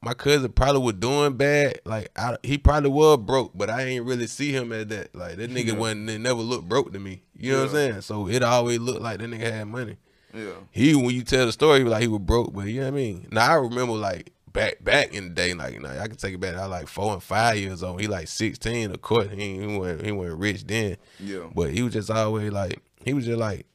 my 0.00 0.14
cousin 0.14 0.50
probably 0.52 0.82
was 0.82 0.94
doing 0.94 1.36
bad. 1.36 1.80
Like 1.84 2.10
I, 2.16 2.36
he 2.42 2.58
probably 2.58 2.90
was 2.90 3.18
broke, 3.18 3.52
but 3.54 3.70
I 3.70 3.82
ain't 3.82 4.04
really 4.04 4.26
see 4.26 4.52
him 4.52 4.72
at 4.72 4.88
that. 4.90 5.14
Like 5.14 5.36
that 5.36 5.50
nigga 5.50 5.68
Yeah. 5.68 5.72
wasn't 5.74 6.10
it 6.10 6.18
never 6.18 6.40
looked 6.40 6.68
broke 6.68 6.92
to 6.92 6.98
me. 6.98 7.22
You 7.36 7.52
know 7.52 7.58
what 7.60 7.68
I'm 7.70 7.74
saying? 7.74 8.00
So 8.02 8.28
it 8.28 8.42
always 8.42 8.78
looked 8.78 9.00
like 9.02 9.18
that 9.18 9.30
nigga 9.30 9.50
had 9.50 9.68
money. 9.68 9.96
Yeah, 10.34 10.52
He 10.70 10.94
when 10.94 11.10
you 11.14 11.22
tell 11.24 11.44
the 11.44 11.52
story, 11.52 11.78
he 11.78 11.84
was 11.84 11.90
like 11.92 12.00
he 12.02 12.08
was 12.08 12.20
broke, 12.20 12.54
but 12.54 12.62
you 12.66 12.80
know 12.80 12.86
what 12.86 12.94
I 12.94 12.96
mean. 12.96 13.28
Now 13.30 13.52
I 13.52 13.54
remember 13.56 13.92
like 13.92 14.31
back 14.52 14.82
back 14.84 15.14
in 15.14 15.24
the 15.24 15.30
day, 15.30 15.54
like 15.54 15.80
now 15.80 15.90
I 16.00 16.06
can 16.08 16.16
take 16.16 16.34
it 16.34 16.40
back. 16.40 16.56
I 16.56 16.66
like 16.66 16.88
four 16.88 17.12
and 17.14 17.22
five 17.22 17.58
years 17.58 17.82
old. 17.82 18.00
He 18.00 18.06
like 18.06 18.28
sixteen. 18.28 18.90
Of 18.90 19.00
course, 19.02 19.28
he 19.32 19.58
he 19.60 19.66
wasn't 19.78 20.04
he 20.04 20.12
wasn't 20.12 20.38
rich 20.40 20.64
then. 20.66 20.96
yeah, 21.20 21.48
But 21.54 21.70
he 21.70 21.82
was 21.82 21.92
just 21.94 22.10
always 22.10 22.52
like 22.52 22.80
he 23.04 23.12
was 23.14 23.24
just 23.26 23.38
like 23.38 23.66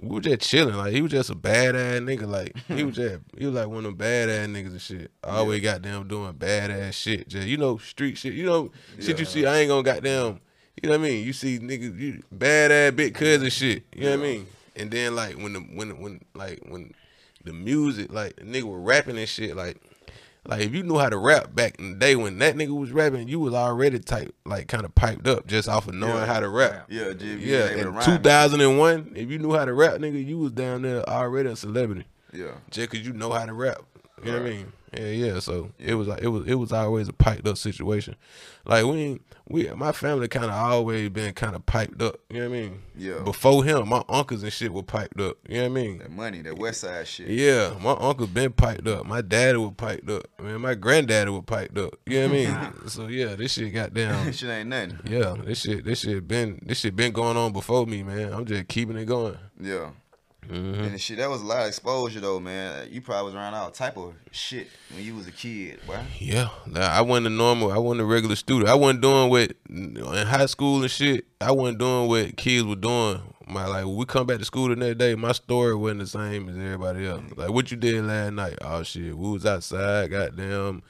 we 0.00 0.08
were 0.08 0.20
just 0.20 0.40
chilling. 0.48 0.74
Like 0.76 0.92
he 0.92 1.02
was 1.02 1.12
just 1.12 1.30
a 1.30 1.34
badass 1.34 2.00
nigga. 2.00 2.26
Like 2.28 2.56
he 2.68 2.82
was 2.84 2.96
just 2.96 3.20
he 3.36 3.46
was 3.46 3.54
like 3.54 3.68
one 3.68 3.84
of 3.84 3.96
them 3.96 3.98
badass 3.98 4.46
niggas 4.50 4.70
and 4.70 4.80
shit. 4.80 5.10
Always 5.22 5.60
got 5.62 5.82
them 5.82 6.08
doing 6.08 6.32
badass 6.34 6.92
shit. 6.94 7.28
Just 7.28 7.46
you 7.46 7.56
know 7.56 7.78
street 7.78 8.16
shit. 8.18 8.32
You 8.34 8.46
know 8.46 8.70
shit 9.00 9.18
you 9.18 9.24
see. 9.24 9.46
I 9.46 9.58
ain't 9.58 9.68
gonna 9.68 9.82
goddamn. 9.82 10.40
You 10.82 10.88
know 10.88 10.98
what 10.98 11.04
I 11.06 11.08
mean? 11.10 11.24
You 11.26 11.32
see 11.32 11.58
niggas 11.58 11.98
you 11.98 12.22
badass 12.34 12.96
big 12.96 13.14
cousin 13.14 13.50
shit. 13.50 13.84
You 13.94 14.04
know 14.04 14.10
what 14.12 14.20
I 14.20 14.22
mean? 14.22 14.46
And 14.74 14.90
then 14.90 15.14
like 15.14 15.36
when 15.36 15.52
the 15.52 15.60
when 15.60 16.00
when 16.00 16.20
like 16.34 16.60
when 16.66 16.94
the 17.44 17.52
music 17.52 18.10
like 18.12 18.36
the 18.36 18.42
nigga 18.44 18.62
was 18.64 18.80
rapping 18.80 19.18
and 19.18 19.28
shit 19.28 19.54
like. 19.56 19.76
Like 20.46 20.62
if 20.62 20.74
you 20.74 20.82
knew 20.82 20.98
how 20.98 21.08
to 21.08 21.16
rap 21.18 21.54
back 21.54 21.78
in 21.78 21.92
the 21.92 21.96
day 21.98 22.16
when 22.16 22.38
that 22.38 22.56
nigga 22.56 22.76
was 22.76 22.90
rapping, 22.90 23.28
you 23.28 23.38
was 23.38 23.54
already 23.54 24.00
type 24.00 24.34
like 24.44 24.66
kind 24.66 24.84
of 24.84 24.92
piped 24.94 25.28
up 25.28 25.46
just 25.46 25.68
off 25.68 25.86
of 25.86 25.94
knowing 25.94 26.14
Yeah. 26.16 26.26
how 26.26 26.40
to 26.40 26.48
rap. 26.48 26.86
yeah. 26.88 27.12
Jim, 27.12 27.38
Yeah, 27.40 27.62
was 27.62 27.70
able 27.70 27.92
to 27.92 27.98
in 28.10 28.16
2001, 28.16 29.12
if 29.14 29.30
you 29.30 29.38
knew 29.38 29.52
how 29.54 29.64
to 29.64 29.72
rap, 29.72 29.94
nigga, 30.00 30.24
you 30.26 30.38
was 30.38 30.50
down 30.52 30.82
there 30.82 31.08
already 31.08 31.48
a 31.48 31.54
celebrity. 31.56 32.06
Yeah, 32.32 32.52
Just 32.70 32.90
cause 32.90 33.00
you 33.00 33.12
know 33.12 33.30
how 33.30 33.44
to 33.46 33.52
rap. 33.52 33.82
You 34.22 34.32
know 34.32 34.38
what 34.38 34.46
I 34.46 34.50
mean? 34.50 34.72
Yeah, 34.94 35.06
yeah. 35.06 35.38
So 35.38 35.70
it 35.78 35.94
was 35.94 36.06
like 36.06 36.20
it 36.20 36.28
was 36.28 36.46
it 36.46 36.54
was 36.54 36.70
always 36.70 37.08
a 37.08 37.12
piped 37.12 37.46
up 37.46 37.56
situation. 37.56 38.14
Like 38.64 38.84
we 38.84 39.20
we 39.48 39.68
my 39.70 39.92
family 39.92 40.28
kind 40.28 40.44
of 40.44 40.52
always 40.52 41.08
been 41.08 41.32
kind 41.32 41.56
of 41.56 41.64
piped 41.64 42.02
up. 42.02 42.16
You 42.28 42.40
know 42.40 42.50
what 42.50 42.56
I 42.56 42.60
mean? 42.60 42.82
Yeah. 42.94 43.20
Before 43.20 43.64
him, 43.64 43.88
my 43.88 44.02
uncles 44.08 44.42
and 44.42 44.52
shit 44.52 44.72
were 44.72 44.82
piped 44.82 45.18
up. 45.20 45.38
You 45.48 45.56
know 45.56 45.62
what 45.62 45.78
I 45.78 45.82
mean? 45.82 45.98
That 45.98 46.10
money, 46.10 46.42
that 46.42 46.58
West 46.58 46.82
Side 46.82 47.06
shit. 47.08 47.28
Yeah, 47.28 47.74
my 47.80 47.96
uncle 47.98 48.26
been 48.26 48.52
piped 48.52 48.86
up. 48.86 49.06
My 49.06 49.22
daddy 49.22 49.56
was 49.58 49.72
piped 49.76 50.10
up. 50.10 50.24
I 50.38 50.42
mean, 50.42 50.60
my 50.60 50.74
granddaddy 50.74 51.30
was 51.30 51.44
piped 51.46 51.78
up. 51.78 51.94
You 52.06 52.20
know 52.20 52.28
what 52.28 52.34
I 52.34 52.70
mean? 52.70 52.72
so 52.88 53.06
yeah, 53.06 53.34
this 53.34 53.52
shit 53.52 53.72
got 53.72 53.94
down. 53.94 54.26
This 54.26 54.38
shit 54.38 54.50
ain't 54.50 54.68
nothing. 54.68 54.98
Yeah, 55.06 55.36
this 55.42 55.60
shit, 55.62 55.84
this 55.84 56.00
shit 56.00 56.28
been, 56.28 56.60
this 56.66 56.78
shit 56.78 56.94
been 56.94 57.12
going 57.12 57.38
on 57.38 57.52
before 57.52 57.86
me, 57.86 58.02
man. 58.02 58.32
I'm 58.32 58.44
just 58.44 58.68
keeping 58.68 58.96
it 58.96 59.06
going. 59.06 59.38
Yeah. 59.58 59.90
Mm-hmm. 60.48 60.82
And 60.82 61.00
shit, 61.00 61.18
that 61.18 61.30
was 61.30 61.40
a 61.40 61.46
lot 61.46 61.60
of 61.60 61.68
exposure 61.68 62.20
though, 62.20 62.40
man. 62.40 62.88
You 62.90 63.00
probably 63.00 63.26
was 63.26 63.34
around 63.34 63.54
all 63.54 63.70
type 63.70 63.96
of 63.96 64.14
shit 64.32 64.68
when 64.92 65.04
you 65.04 65.14
was 65.14 65.28
a 65.28 65.32
kid, 65.32 65.78
boy. 65.86 66.00
Yeah, 66.18 66.48
nah, 66.66 66.80
I 66.80 67.00
wasn't 67.00 67.28
a 67.28 67.30
normal. 67.30 67.70
I 67.70 67.78
wasn't 67.78 68.00
a 68.02 68.04
regular 68.04 68.34
student. 68.34 68.68
I 68.68 68.74
wasn't 68.74 69.02
doing 69.02 69.30
what 69.30 69.52
in 69.68 70.26
high 70.26 70.46
school 70.46 70.82
and 70.82 70.90
shit. 70.90 71.26
I 71.40 71.52
wasn't 71.52 71.78
doing 71.78 72.08
what 72.08 72.36
kids 72.36 72.64
were 72.64 72.74
doing. 72.74 73.22
My 73.46 73.66
like, 73.66 73.84
when 73.84 73.96
we 73.96 74.04
come 74.04 74.26
back 74.26 74.38
to 74.38 74.44
school 74.44 74.68
the 74.68 74.76
next 74.76 74.98
day, 74.98 75.14
my 75.14 75.32
story 75.32 75.74
wasn't 75.74 76.00
the 76.00 76.06
same 76.06 76.48
as 76.48 76.56
everybody 76.56 77.06
else. 77.06 77.22
Like, 77.36 77.50
what 77.50 77.70
you 77.70 77.76
did 77.76 78.04
last 78.04 78.32
night? 78.32 78.58
Oh 78.62 78.82
shit, 78.82 79.16
we 79.16 79.30
was 79.30 79.46
outside. 79.46 80.10
Goddamn, 80.10 80.82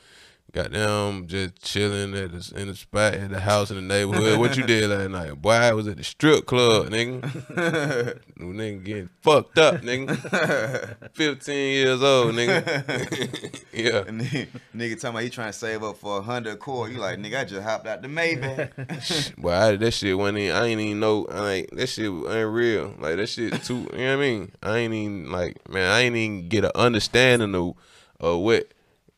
goddamn, 0.53 1.27
just 1.27 1.63
chilling 1.63 2.15
at 2.15 2.33
the, 2.33 2.53
in 2.57 2.69
the 2.69 2.77
spot 2.77 3.15
at 3.15 3.31
the 3.31 3.41
house 3.41 3.71
in 3.71 3.77
the 3.77 3.83
neighborhood. 3.83 4.39
what 4.39 4.57
you 4.57 4.65
did 4.65 4.91
last 4.91 5.11
night? 5.11 5.41
Boy, 5.41 5.53
I 5.53 5.73
was 5.73 5.89
at 5.89 5.97
the 5.97 6.05
strip 6.05 6.47
club, 6.47 6.89
nigga. 6.89 8.21
New 8.37 8.53
nigga 8.53 8.85
getting 8.85 9.09
fucked 9.23 9.59
up, 9.59 9.77
nigga. 9.77 10.97
Fifteen 11.15 11.73
years 11.73 12.03
old, 12.03 12.35
nigga. 12.35 12.65
yeah. 13.73 14.03
Nigga, 14.03 14.49
nigga 14.77 15.01
talking 15.01 15.11
about 15.11 15.23
he 15.23 15.31
trying 15.31 15.53
to 15.53 15.59
save 15.59 15.83
up 15.83 15.97
for 15.97 16.19
a 16.19 16.23
hundred 16.23 16.59
core. 16.59 16.89
You 16.89 16.99
like, 16.99 17.19
nigga, 17.19 17.41
I 17.41 17.45
just 17.45 17.63
hopped 17.63 17.87
out 17.87 18.03
the 18.03 18.09
Maybach. 18.09 19.33
But 19.43 19.55
I, 19.55 19.77
that 19.77 19.91
shit 19.93 20.17
wasn't 20.17 20.39
even, 20.39 20.57
I 20.57 20.67
ain't 20.67 20.81
even 20.81 21.01
know, 21.01 21.27
I 21.27 21.41
like, 21.41 21.71
that 21.73 21.89
shit 21.89 22.07
ain't 22.07 22.51
real. 22.51 22.95
Like, 22.99 23.17
that 23.17 23.29
shit 23.29 23.63
too, 23.63 23.89
you 23.93 23.99
know 23.99 24.05
what 24.05 24.13
I 24.13 24.17
mean? 24.17 24.53
I 24.63 24.77
ain't 24.79 24.95
even, 24.95 25.31
like, 25.31 25.69
man, 25.69 25.91
I 25.91 26.01
ain't 26.01 26.17
even 26.17 26.49
get 26.49 26.65
an 26.65 26.71
understanding 26.75 27.55
of, 27.55 27.75
of 28.21 28.41
what, 28.41 28.73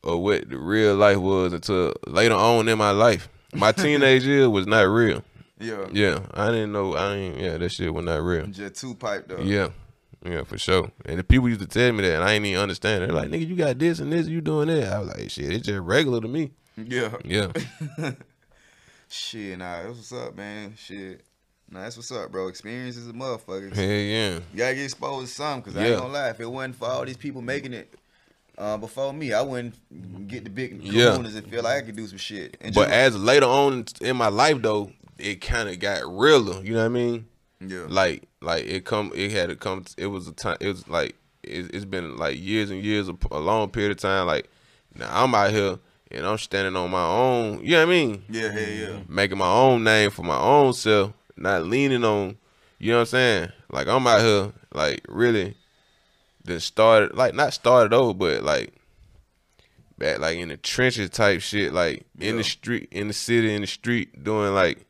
of 0.05 0.19
what 0.19 0.49
the 0.49 0.57
real 0.57 0.95
life 0.95 1.17
was 1.17 1.53
until 1.53 1.93
later 2.07 2.35
on 2.35 2.67
in 2.67 2.77
my 2.77 2.91
life. 2.91 3.27
My 3.53 3.71
teenage 3.83 4.23
year 4.25 4.49
was 4.49 4.67
not 4.67 4.83
real. 4.83 5.23
yeah. 5.59 5.87
Yeah, 5.91 6.19
I 6.33 6.47
didn't 6.51 6.71
know, 6.73 6.95
I 6.95 7.15
ain't, 7.15 7.39
yeah, 7.39 7.57
that 7.57 7.69
shit 7.71 7.93
was 7.93 8.05
not 8.05 8.21
real. 8.21 8.47
Just 8.47 8.75
two 8.75 8.95
pipe 8.95 9.27
though. 9.27 9.39
Yeah. 9.41 9.69
Yeah, 10.23 10.43
for 10.43 10.57
sure. 10.57 10.91
And 11.05 11.19
the 11.19 11.23
people 11.23 11.47
used 11.49 11.61
to 11.61 11.67
tell 11.67 11.91
me 11.93 12.01
that, 12.01 12.15
and 12.15 12.23
I 12.23 12.33
ain't 12.33 12.45
even 12.45 12.59
understand. 12.59 13.03
They're 13.03 13.11
like, 13.11 13.29
nigga, 13.29 13.47
you 13.47 13.55
got 13.55 13.77
this 13.77 13.99
and 13.99 14.11
this, 14.11 14.27
you 14.27 14.41
doing 14.41 14.67
that. 14.69 14.91
I 14.91 14.99
was 14.99 15.09
like, 15.09 15.29
shit, 15.29 15.51
it's 15.53 15.67
just 15.67 15.79
regular 15.81 16.19
to 16.21 16.27
me. 16.27 16.51
Yeah. 16.75 17.15
Yeah. 17.23 17.51
Shit, 19.07 19.59
nah, 19.59 19.83
that's 19.83 19.95
what's 19.97 20.11
up, 20.13 20.35
man. 20.35 20.73
Shit. 20.77 21.21
Nah, 21.69 21.81
that's 21.81 21.95
what's 21.95 22.11
up, 22.11 22.31
bro. 22.31 22.47
Experience 22.47 22.97
is 22.97 23.07
a 23.07 23.13
motherfucker. 23.13 23.73
Hell 23.73 23.85
yeah. 23.85 24.33
You 24.35 24.57
gotta 24.57 24.75
get 24.75 24.83
exposed 24.83 25.27
to 25.29 25.33
something, 25.35 25.71
cause 25.73 25.77
I 25.79 25.85
Yeah. 25.85 25.91
ain't 25.93 26.01
gonna 26.01 26.13
lie. 26.13 26.29
If 26.29 26.39
it 26.39 26.45
wasn't 26.49 26.75
for 26.75 26.87
all 26.87 27.05
these 27.05 27.17
people 27.17 27.41
making 27.41 27.73
it 27.73 27.93
uh, 28.57 28.77
before 28.77 29.11
me, 29.13 29.33
I 29.33 29.41
wouldn't 29.41 30.27
get 30.27 30.43
the 30.43 30.49
big 30.49 30.81
Yeah. 30.83 31.05
kahunas 31.17 31.35
and 31.35 31.47
feel 31.49 31.63
like 31.63 31.83
I 31.83 31.85
could 31.85 31.95
do 31.95 32.07
some 32.07 32.17
shit. 32.17 32.57
And 32.61 32.73
But 32.73 32.85
just- 32.89 32.93
as 32.93 33.17
later 33.17 33.45
on 33.47 33.85
in 34.01 34.15
my 34.17 34.27
life 34.29 34.61
though, 34.61 34.91
it 35.17 35.41
kind 35.41 35.69
of 35.69 35.79
got 35.79 36.01
realer. 36.05 36.61
You 36.63 36.73
know 36.73 36.79
what 36.79 36.85
I 36.85 36.89
mean? 36.89 37.25
yeah, 37.65 37.85
Like, 37.87 38.23
like 38.41 38.65
it 38.65 38.85
come, 38.85 39.11
it 39.15 39.31
had 39.31 39.49
to 39.49 39.55
come. 39.55 39.85
It 39.97 40.07
was 40.07 40.27
a 40.27 40.31
time. 40.33 40.57
It 40.59 40.67
was 40.67 40.87
like 40.87 41.15
it, 41.43 41.73
it's 41.73 41.85
been 41.85 42.17
like 42.17 42.37
years 42.41 42.69
and 42.71 42.83
years, 42.83 43.07
of, 43.07 43.17
a 43.31 43.39
long 43.39 43.69
period 43.69 43.91
of 43.91 43.97
time. 43.97 44.25
Like 44.27 44.49
now 44.95 45.07
I'm 45.11 45.33
out 45.35 45.51
here 45.51 45.77
and 46.11 46.25
I'm 46.25 46.37
standing 46.37 46.75
on 46.75 46.91
my 46.91 47.05
own. 47.05 47.61
You 47.63 47.71
know 47.71 47.85
what 47.85 47.93
I 47.93 47.97
mean? 47.97 48.23
yeah, 48.29 48.51
hell 48.51 48.69
yeah. 48.69 48.99
Making 49.07 49.37
my 49.37 49.51
own 49.51 49.83
name 49.83 50.11
for 50.11 50.23
my 50.23 50.37
own 50.39 50.73
self, 50.73 51.13
not 51.37 51.65
leaning 51.65 52.03
on. 52.03 52.37
You 52.79 52.91
know 52.91 52.97
what 52.97 53.01
I'm 53.01 53.05
saying? 53.07 53.49
Like 53.71 53.87
I'm 53.87 54.05
out 54.07 54.21
here, 54.21 54.51
like 54.73 55.01
really, 55.07 55.55
then 56.45 56.59
started 56.59 57.15
like 57.15 57.33
not 57.33 57.53
started 57.53 57.93
over, 57.93 58.13
but 58.13 58.43
like 58.43 58.73
back 59.97 60.19
like 60.19 60.37
in 60.37 60.49
the 60.49 60.57
trenches 60.57 61.09
type 61.09 61.41
shit, 61.41 61.73
like 61.73 62.05
in 62.19 62.37
the 62.37 62.43
street, 62.43 62.87
in 62.91 63.07
the 63.07 63.13
city, 63.13 63.53
in 63.53 63.61
the 63.61 63.67
street, 63.67 64.23
doing 64.23 64.53
like, 64.53 64.85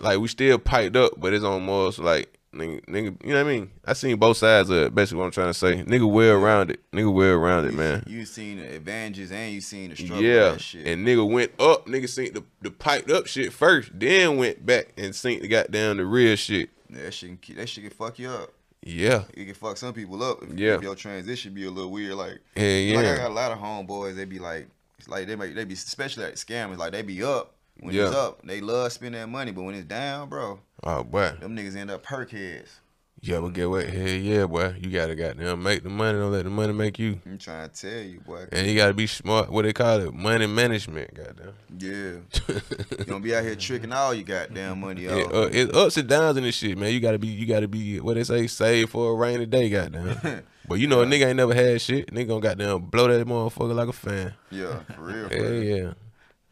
like 0.00 0.18
we 0.18 0.28
still 0.28 0.58
piped 0.58 0.96
up, 0.96 1.12
but 1.18 1.32
it's 1.32 1.44
almost 1.44 1.98
like 1.98 2.38
nigga, 2.54 2.84
nigga, 2.86 3.24
you 3.24 3.32
know 3.32 3.42
what 3.44 3.50
I 3.50 3.56
mean? 3.56 3.70
I 3.84 3.92
seen 3.94 4.16
both 4.16 4.36
sides 4.36 4.70
of 4.70 4.76
it. 4.76 4.94
Basically, 4.94 5.18
what 5.18 5.26
I'm 5.26 5.30
trying 5.30 5.48
to 5.48 5.54
say, 5.54 5.82
nigga, 5.84 6.10
well 6.10 6.34
around 6.34 6.70
it, 6.70 6.80
nigga, 6.92 7.12
well 7.12 7.32
around 7.34 7.66
it, 7.66 7.74
man. 7.74 8.04
You 8.06 8.24
seen 8.24 8.58
the 8.58 8.76
advantages 8.76 9.32
and 9.32 9.52
you 9.52 9.60
seen 9.60 9.90
the 9.90 9.96
struggle. 9.96 10.22
Yeah, 10.22 10.56
and 10.84 11.06
nigga 11.06 11.28
went 11.28 11.52
up. 11.60 11.86
Nigga 11.86 12.08
seen 12.08 12.34
the, 12.34 12.44
the 12.60 12.70
piped 12.70 13.10
up 13.10 13.26
shit 13.26 13.52
first, 13.52 13.90
then 13.94 14.36
went 14.36 14.64
back 14.64 14.92
and 14.96 15.14
seen 15.14 15.40
the 15.40 15.48
goddamn 15.48 15.98
the 15.98 16.04
real 16.06 16.36
shit. 16.36 16.70
That 16.90 17.14
shit, 17.14 17.30
can, 17.30 17.36
keep- 17.38 17.56
that 17.56 17.68
shit 17.68 17.84
can 17.84 17.90
fuck 17.92 18.18
you 18.18 18.28
up. 18.28 18.52
Yeah, 18.84 19.24
It 19.34 19.44
can 19.44 19.54
fuck 19.54 19.76
some 19.76 19.92
people 19.94 20.22
up. 20.24 20.42
If, 20.42 20.58
Yeah. 20.58 20.74
if 20.74 20.82
your 20.82 20.96
transition 20.96 21.54
be 21.54 21.66
a 21.66 21.70
little 21.70 21.90
weird, 21.90 22.14
like 22.14 22.38
yeah, 22.56 22.76
yeah. 22.78 22.96
Like 22.96 23.06
I 23.06 23.16
got 23.16 23.30
a 23.30 23.34
lot 23.34 23.52
of 23.52 23.58
homeboys. 23.58 24.16
They 24.16 24.24
be 24.24 24.38
like, 24.40 24.66
it's 24.98 25.08
like 25.08 25.26
they 25.28 25.36
might, 25.36 25.54
they 25.54 25.64
be 25.64 25.74
especially 25.74 26.24
like 26.24 26.34
scammers. 26.34 26.78
Like 26.78 26.92
they 26.92 27.02
be 27.02 27.22
up 27.22 27.54
when 27.78 27.94
it's 27.94 28.14
up. 28.14 28.44
They 28.44 28.60
love 28.60 28.92
spending 28.92 29.20
that 29.20 29.28
money, 29.28 29.52
but 29.52 29.62
when 29.62 29.74
it's 29.76 29.86
down, 29.86 30.28
bro, 30.28 30.58
oh 30.82 31.04
boy, 31.04 31.30
them 31.40 31.56
niggas 31.56 31.76
end 31.76 31.90
up 31.92 32.02
perk 32.02 32.30
heads. 32.32 32.80
Yeah, 33.24 33.38
but 33.38 33.52
get 33.52 33.70
what? 33.70 33.86
Hell 33.86 34.08
yeah, 34.08 34.46
boy. 34.46 34.74
You 34.80 34.90
gotta 34.90 35.14
goddamn 35.14 35.62
make 35.62 35.84
the 35.84 35.88
money. 35.88 36.18
Don't 36.18 36.32
let 36.32 36.42
the 36.42 36.50
money 36.50 36.72
make 36.72 36.98
you. 36.98 37.20
I'm 37.24 37.38
trying 37.38 37.70
to 37.70 37.74
tell 37.80 38.02
you, 38.02 38.18
boy. 38.18 38.46
And 38.50 38.66
you 38.66 38.74
gotta 38.74 38.94
be 38.94 39.06
smart. 39.06 39.48
What 39.48 39.62
they 39.64 39.72
call 39.72 40.00
it? 40.00 40.12
Money 40.12 40.48
management. 40.48 41.14
Goddamn. 41.14 41.52
Yeah, 41.78 42.48
you 42.98 43.04
gonna 43.04 43.20
be 43.20 43.32
out 43.32 43.44
here 43.44 43.54
tricking 43.54 43.92
all 43.92 44.12
you 44.12 44.24
goddamn 44.24 44.80
money 44.80 45.04
It, 45.04 45.26
off. 45.26 45.32
uh, 45.32 45.48
it's 45.52 45.72
ups 45.76 45.96
and 45.98 46.08
downs 46.08 46.36
in 46.36 46.42
this 46.42 46.56
shit, 46.56 46.76
man. 46.76 46.92
You 46.92 46.98
gotta 46.98 47.18
be, 47.20 47.28
you 47.28 47.46
gotta 47.46 47.68
be, 47.68 48.00
what 48.00 48.14
they 48.14 48.24
say, 48.24 48.48
save 48.48 48.90
for 48.90 49.12
a 49.12 49.14
rainy 49.14 49.46
day, 49.46 49.70
goddamn. 49.70 50.42
but 50.68 50.80
you 50.80 50.88
know, 50.88 51.02
a 51.02 51.06
nigga 51.06 51.26
ain't 51.26 51.36
never 51.36 51.54
had 51.54 51.80
shit. 51.80 52.12
Nigga 52.12 52.26
gonna 52.26 52.40
goddamn 52.40 52.80
blow 52.86 53.06
that 53.06 53.24
motherfucker 53.24 53.72
like 53.74 53.88
a 53.88 53.92
fan. 53.92 54.34
yeah, 54.50 54.80
for 54.96 55.00
real. 55.02 55.28
For 55.28 55.34
Hell 55.36 55.44
real. 55.44 55.62
yeah. 55.62 55.92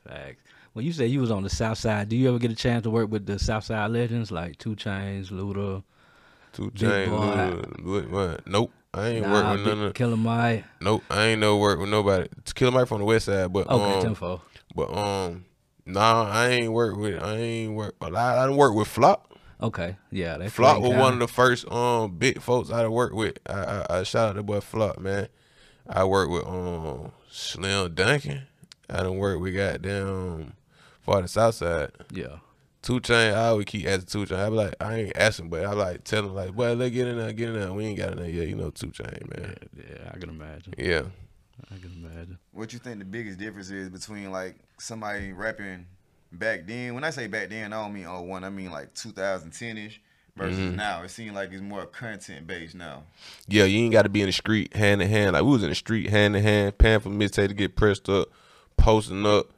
Facts. 0.07 0.37
When 0.75 0.85
you 0.85 0.93
say 0.93 1.07
you 1.07 1.21
was 1.21 1.33
on 1.33 1.43
the 1.43 1.51
South 1.51 1.79
Side, 1.79 2.09
do 2.09 2.15
you 2.17 2.29
ever 2.29 2.39
get 2.39 2.53
a 2.53 2.55
chance 2.55 2.85
to 2.85 2.91
work 2.91 3.11
with 3.11 3.27
the 3.27 3.41
South 3.41 3.65
Side 3.65 3.91
legends 3.91 4.31
like 4.31 4.57
2 4.59 4.77
Chainz, 4.77 5.31
Luda, 5.33 5.83
Two 6.75 7.07
boy. 7.07 8.03
What? 8.11 8.47
Nope. 8.47 8.73
I 8.93 9.09
ain't 9.09 9.27
Nah, 9.27 9.33
work 9.33 9.53
with 9.57 9.67
none 9.67 9.87
of. 9.87 9.95
Killer 9.95 10.17
Mike? 10.17 10.65
Nope. 10.81 11.05
I 11.09 11.27
ain't 11.27 11.41
no 11.41 11.57
work 11.59 11.79
with 11.79 11.89
nobody. 11.89 12.29
Killer 12.55 12.73
Mike 12.73 12.89
from 12.89 12.99
the 12.99 13.05
West 13.05 13.27
Side, 13.27 13.53
but 13.53 13.69
Okay, 13.69 13.95
um, 13.95 14.03
tenfold. 14.03 14.41
but 14.75 14.93
um, 14.93 15.45
nah, 15.87 16.25
I 16.29 16.49
ain't 16.49 16.73
work 16.73 16.97
with. 16.97 17.23
I 17.23 17.37
ain't 17.37 17.75
work. 17.75 17.95
A 18.01 18.11
lot. 18.11 18.39
I 18.39 18.47
done 18.47 18.57
work 18.57 18.75
with 18.75 18.89
Flop. 18.89 19.33
Okay, 19.63 19.97
yeah, 20.11 20.39
they 20.39 20.49
Flop 20.49 20.81
was 20.81 20.91
one 20.93 21.13
of 21.15 21.19
the 21.21 21.29
first 21.29 21.71
um 21.71 22.17
big 22.17 22.41
folks 22.41 22.71
I 22.71 22.83
done 22.83 22.91
worked 22.93 23.15
with. 23.15 23.39
I, 23.47 23.53
I, 23.53 23.99
I 23.99 24.03
shout 24.05 24.31
out 24.31 24.35
the 24.37 24.43
boy 24.43 24.61
Flop, 24.61 24.99
man. 24.99 25.29
I 25.89 26.05
worked 26.05 26.33
with 26.33 26.47
um 26.47 27.13
Slim 27.31 27.95
Dunkin. 27.95 28.43
I 28.89 29.03
done 29.05 29.19
worked 29.19 29.41
with 29.41 29.55
goddamn 29.55 30.55
for 31.03 31.23
the 31.23 31.29
South 31.29 31.55
Side. 31.57 31.91
yeah. 32.11 32.39
Two 32.83 32.99
Chain, 33.01 33.35
I 33.35 33.49
always 33.49 33.67
keep 33.67 33.87
asking 33.87 34.07
Two 34.07 34.27
Chain. 34.27 34.39
I 34.39 34.49
be 34.49 34.55
like, 34.57 34.75
I 34.81 34.95
ain't 34.97 35.17
asking, 35.17 35.51
but 35.51 35.65
I 35.65 35.73
like 35.73 36.05
tell 36.05 36.25
him 36.25 36.35
like, 36.35 36.57
well, 36.57 36.75
let's 36.75 36.93
get 36.95 37.07
in 37.09 37.19
there, 37.19 37.33
get 37.33 37.51
in 37.51 37.61
there. 37.61 37.73
We 37.73 37.85
ain't 37.87 37.99
got 37.99 38.13
in 38.13 38.19
there 38.19 38.31
yet, 38.31 38.49
you 38.49 38.57
know, 38.57 38.71
Two 38.71 38.91
Chain, 38.91 39.29
man. 39.35 39.55
yeah, 39.77 40.11
I 40.15 40.19
can 40.19 40.31
imagine. 40.31 40.75
Yeah. 40.79 41.03
I 41.71 41.77
can 41.79 41.93
imagine. 42.05 42.39
What 42.53 42.73
you 42.73 42.79
think 42.79 42.99
the 43.01 43.05
biggest 43.05 43.39
difference 43.39 43.71
is 43.71 43.91
between 43.91 44.31
like 44.33 44.57
somebody 44.79 45.33
rapping 45.33 45.87
back 46.33 46.67
then? 46.67 46.95
When 46.95 47.05
I 47.05 47.11
say 47.11 47.27
back 47.27 47.51
then, 47.51 47.73
I 47.73 47.83
don't 47.83 47.93
mean 47.93 48.07
01, 48.07 48.45
I 48.45 48.51
mean 48.51 48.71
like 48.71 48.95
2010 48.95 49.77
ish 49.79 50.01
versus 50.37 50.59
Mm-hmm. 50.59 50.77
now. 50.77 51.03
It 51.03 51.11
seems 51.11 51.35
like 51.35 51.53
it's 51.53 51.61
more 51.61 51.85
content 51.85 52.47
based 52.47 52.75
now. 52.75 53.03
Yeah, 53.47 53.65
you 53.65 53.79
ain't 53.85 53.93
got 53.93 54.03
to 54.03 54.09
be 54.09 54.21
in 54.23 54.27
the 54.27 54.33
street 54.33 54.75
hand 54.75 55.03
in 55.03 55.09
hand. 55.09 55.35
Like 55.35 55.43
we 55.45 55.51
was 55.51 55.63
in 55.63 55.69
the 55.69 55.75
street 55.75 56.09
hand 56.09 56.35
in 56.35 56.43
hand, 56.43 56.79
paying 56.79 57.01
for 57.01 57.11
mixtape 57.11 57.49
to 57.49 57.55
get 57.55 57.77
pressed 57.77 58.09
up, 58.09 58.29
posting 58.79 59.27
up, 59.27 59.49
ha- 59.49 59.51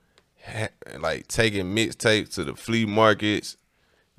like 0.98 1.28
taking 1.28 1.74
mixtape 1.74 2.32
to 2.34 2.44
the 2.44 2.54
flea 2.54 2.84
markets. 2.86 3.56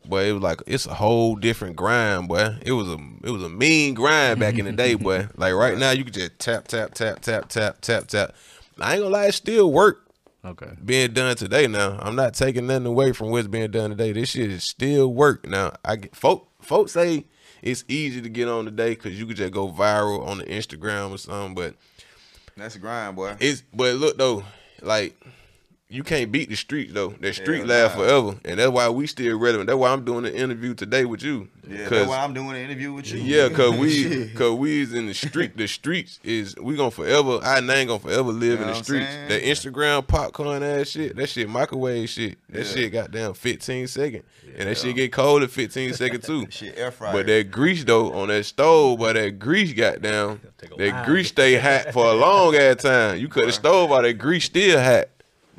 But 0.08 0.26
it 0.26 0.34
was 0.34 0.42
like 0.44 0.62
it's 0.68 0.86
a 0.86 0.94
whole 0.94 1.36
different 1.38 1.78
grind, 1.78 2.28
boy. 2.28 2.58
It 2.66 2.74
was 2.74 2.90
a 2.90 2.98
it 3.24 3.30
was 3.32 3.42
a 3.44 3.50
mean 3.50 3.94
grind 3.94 4.40
back 4.40 4.58
in 4.58 4.66
the 4.66 4.74
day, 4.74 4.96
boy. 4.96 5.28
Like 5.38 5.54
right 5.54 5.78
now, 5.78 5.92
you 5.92 6.04
can 6.04 6.12
just 6.14 6.38
tap 6.40 6.68
tap 6.68 6.94
tap 6.94 7.22
tap 7.22 7.48
tap 7.48 7.80
tap 7.80 8.08
tap. 8.08 8.36
I 8.82 8.94
ain't 8.94 9.02
gonna 9.04 9.14
lie, 9.14 9.28
it 9.28 9.32
still 9.34 9.72
work 9.72 10.02
Okay. 10.44 10.72
being 10.84 11.14
done 11.14 11.38
today. 11.38 11.68
Now 11.68 11.98
I'm 12.02 12.18
not 12.18 12.34
taking 12.34 12.68
nothing 12.68 12.86
away 12.88 13.14
from 13.14 13.30
what's 13.30 13.48
being 13.48 13.72
done 13.72 13.92
today. 13.92 14.12
This 14.12 14.32
shit 14.32 14.52
is 14.52 14.66
still 14.66 15.14
work. 15.14 15.48
Now 15.48 15.72
I 15.86 15.96
get 15.96 16.16
folk 16.18 16.50
folks 16.62 16.92
say 16.92 17.26
it's 17.62 17.86
easy 17.88 18.22
to 18.22 18.28
get 18.28 18.50
on 18.50 18.66
today 18.66 18.90
because 18.90 19.18
you 19.18 19.26
could 19.26 19.38
just 19.38 19.54
go 19.54 19.70
viral 19.70 20.28
on 20.28 20.40
the 20.40 20.44
Instagram 20.46 21.12
or 21.12 21.18
something. 21.18 21.56
But 21.56 21.76
That's 22.58 22.76
a 22.76 22.80
grind, 22.80 23.16
boy. 23.16 23.38
it's 23.40 23.64
but 23.74 23.96
look 23.96 24.18
though, 24.18 24.44
like 24.82 25.16
you 25.94 26.04
can't 26.04 26.32
beat 26.32 26.50
the 26.50 26.56
street 26.56 26.94
though. 26.94 27.10
That 27.22 27.36
street 27.36 27.60
Hell 27.60 27.68
laugh 27.68 27.92
nah. 27.98 28.04
forever, 28.04 28.40
and 28.46 28.60
that's 28.60 28.72
why 28.72 28.90
we 28.90 29.06
still 29.08 29.38
relevant. 29.38 29.68
That's 29.68 29.78
why 29.78 29.92
I'm 29.92 30.04
doing 30.04 30.24
the 30.24 30.36
interview 30.36 30.74
today 30.74 31.06
with 31.06 31.22
you. 31.24 31.48
Yeah, 31.70 31.78
'Cause- 31.84 31.90
that's 31.92 32.10
why 32.10 32.18
I'm 32.24 32.34
doing 32.34 32.50
an 32.50 32.56
interview 32.58 32.92
with 32.94 33.12
you. 33.12 33.20
yeah, 33.20 33.48
cause 33.50 33.72
we, 33.78 34.30
cause 34.36 34.52
we 34.58 34.82
is 34.82 34.94
in 34.94 35.06
the 35.06 35.14
street. 35.14 35.56
The 35.56 35.68
streets 35.68 36.20
is 36.24 36.56
we 36.58 36.76
gonna 36.76 36.92
forever. 36.92 37.40
Our 37.44 37.62
name 37.62 37.88
gonna 37.88 38.00
forever 38.00 38.32
live 38.32 38.60
You 38.60 38.66
in 38.66 38.68
the 38.72 38.76
streets. 38.84 39.06
saying? 39.06 39.30
That 39.30 39.44
Instagram 39.44 40.06
popcorn 40.08 40.64
ass 40.64 40.88
shit. 40.90 41.16
That 41.16 41.30
shit 41.30 41.48
microwave 41.48 42.10
shit. 42.10 42.38
That 42.50 42.66
Yeah. 42.66 42.74
shit 42.74 42.92
goddamn 42.92 43.34
15 43.36 43.88
second, 43.88 44.24
and 44.58 44.68
that 44.68 44.78
shit 44.78 44.96
get 44.96 45.12
cold 45.14 45.44
in 45.44 45.48
15 45.50 45.94
second 45.94 46.22
too. 46.24 46.48
shit 46.50 46.78
air 46.78 46.92
fryer. 46.92 47.14
But 47.14 47.28
that 47.28 47.52
grease 47.52 47.84
though 47.84 48.12
on 48.14 48.28
that 48.30 48.44
stove, 48.46 49.00
but 49.00 49.14
that 49.14 49.40
grease 49.40 49.72
got 49.74 50.02
down. 50.02 50.42
that 50.78 50.94
while. 50.94 51.06
grease 51.06 51.28
stay 51.30 51.56
hot 51.56 51.94
for 51.94 52.06
a 52.08 52.14
long 52.14 52.56
ass 52.56 52.84
time. 52.84 53.18
You 53.20 53.28
cut 53.30 53.46
the 53.46 53.52
stove 53.52 53.92
out, 53.92 54.02
that 54.04 54.14
grease 54.14 54.46
still 54.46 54.82
hot. 54.82 55.06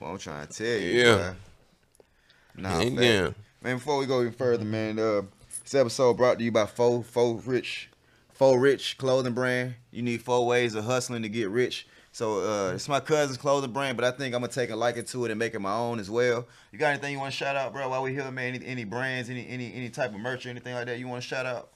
Well, 0.05 0.13
I'm 0.13 0.19
trying 0.19 0.47
to 0.47 0.53
tell 0.53 0.67
you. 0.67 1.01
Yeah. 1.01 1.17
boy. 1.17 2.63
Nah, 2.63 2.81
And 2.81 2.99
fact. 2.99 3.35
man. 3.63 3.77
Before 3.77 3.97
we 3.97 4.05
go 4.05 4.21
even 4.21 4.35
further, 4.35 4.63
man, 4.63 4.99
uh, 4.99 5.23
this 5.63 5.75
episode 5.75 6.19
brought 6.19 6.39
to 6.39 6.45
you 6.45 6.53
by 6.53 6.67
Fo 6.67 7.01
Fo 7.01 7.33
Rich, 7.47 7.89
Fo 8.35 8.53
Rich 8.55 8.99
clothing 8.99 9.33
brand. 9.33 9.77
You 9.91 10.03
need 10.03 10.21
four 10.21 10.47
ways 10.47 10.75
of 10.75 10.85
hustling 10.85 11.23
to 11.23 11.31
get 11.31 11.49
rich. 11.49 11.87
So 12.13 12.41
uh, 12.41 12.75
it's 12.75 12.87
my 12.87 13.01
cousin's 13.01 13.39
clothing 13.39 13.73
brand, 13.73 13.97
but 13.97 14.05
I 14.05 14.11
think 14.11 14.35
I'm 14.35 14.43
gonna 14.43 14.53
take 14.53 14.69
a 14.69 14.77
liking 14.77 15.05
to 15.07 15.25
it 15.25 15.31
and 15.31 15.39
make 15.39 15.55
it 15.55 15.61
my 15.61 15.73
own 15.75 15.99
as 15.99 16.11
well. 16.11 16.47
You 16.71 16.79
got 16.79 16.91
anything 16.91 17.13
you 17.13 17.19
want 17.19 17.33
to 17.33 17.37
shout 17.39 17.57
out, 17.57 17.73
bro? 17.73 17.89
While 17.89 18.03
we 18.03 18.13
here, 18.13 18.31
man, 18.31 18.57
any, 18.57 18.67
any 18.67 18.85
brands, 18.85 19.31
any 19.31 19.49
any 19.49 19.73
any 19.73 19.89
type 19.89 20.13
of 20.13 20.21
merch 20.21 20.45
or 20.45 20.51
anything 20.51 20.75
like 20.75 20.85
that 20.85 20.99
you 20.99 21.09
want 21.09 21.23
to 21.23 21.27
shout 21.29 21.47
out? 21.47 21.71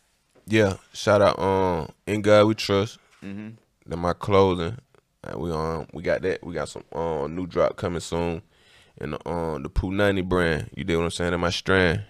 Yeah, 0.46 0.74
shout 0.92 1.22
out 1.22 1.38
um 1.38 1.88
in 2.06 2.20
God 2.20 2.46
we 2.46 2.54
trust. 2.54 2.98
Mm-hmm. 3.24 3.52
That 3.86 3.96
my 3.96 4.12
clothing. 4.12 4.76
And 5.30 5.40
we 5.40 5.52
um 5.52 5.86
we 5.92 6.02
got 6.02 6.22
that. 6.22 6.44
We 6.44 6.54
got 6.54 6.68
some 6.68 6.84
um 6.92 7.34
new 7.34 7.46
drop 7.46 7.76
coming 7.76 8.00
soon. 8.00 8.42
And 9.00 9.12
the 9.12 9.28
um 9.28 9.62
the 9.62 9.90
90 9.90 10.22
brand. 10.22 10.70
You 10.74 10.84
did 10.84 10.96
what 10.96 11.04
I'm 11.04 11.10
saying? 11.10 11.32
In 11.32 11.40
my 11.40 11.50
strand. 11.50 12.02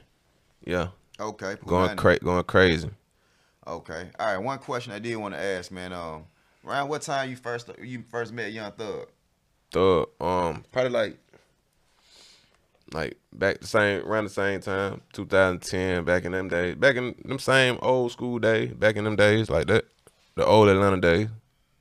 Yeah. 0.65 0.89
Okay, 1.21 1.57
Going 1.67 1.91
Punani. 1.91 1.97
cra- 1.97 2.19
going 2.21 2.45
crazy. 2.45 2.91
Okay. 3.67 4.11
All 4.19 4.27
right. 4.27 4.39
One 4.39 4.59
question 4.59 4.93
I 4.93 4.99
did 4.99 5.17
want 5.17 5.35
to 5.35 5.41
ask, 5.41 5.71
man. 5.71 5.93
Um, 5.93 6.25
around 6.65 6.89
what 6.89 7.03
time 7.03 7.29
you 7.29 7.37
first 7.37 7.71
you 7.83 8.05
first 8.11 8.33
met 8.33 8.53
Young 8.53 8.73
Thug? 8.73 9.09
Thug, 9.73 10.09
um, 10.21 10.65
probably 10.73 10.91
like 10.91 11.19
like 12.93 13.19
back 13.33 13.61
the 13.61 13.67
same 13.67 14.07
around 14.07 14.25
the 14.25 14.31
same 14.31 14.61
time, 14.61 15.03
2010, 15.13 16.05
back 16.05 16.25
in 16.25 16.33
them 16.33 16.49
days. 16.49 16.77
Back 16.77 16.97
in 16.97 17.15
them 17.25 17.39
same 17.39 17.79
old 17.83 18.13
school 18.13 18.39
days, 18.39 18.73
back 18.73 18.97
in 18.97 19.05
them 19.05 19.17
days, 19.17 19.51
like 19.51 19.67
that. 19.67 19.85
The 20.37 20.47
old 20.47 20.69
Atlanta 20.69 21.01
days. 21.01 21.29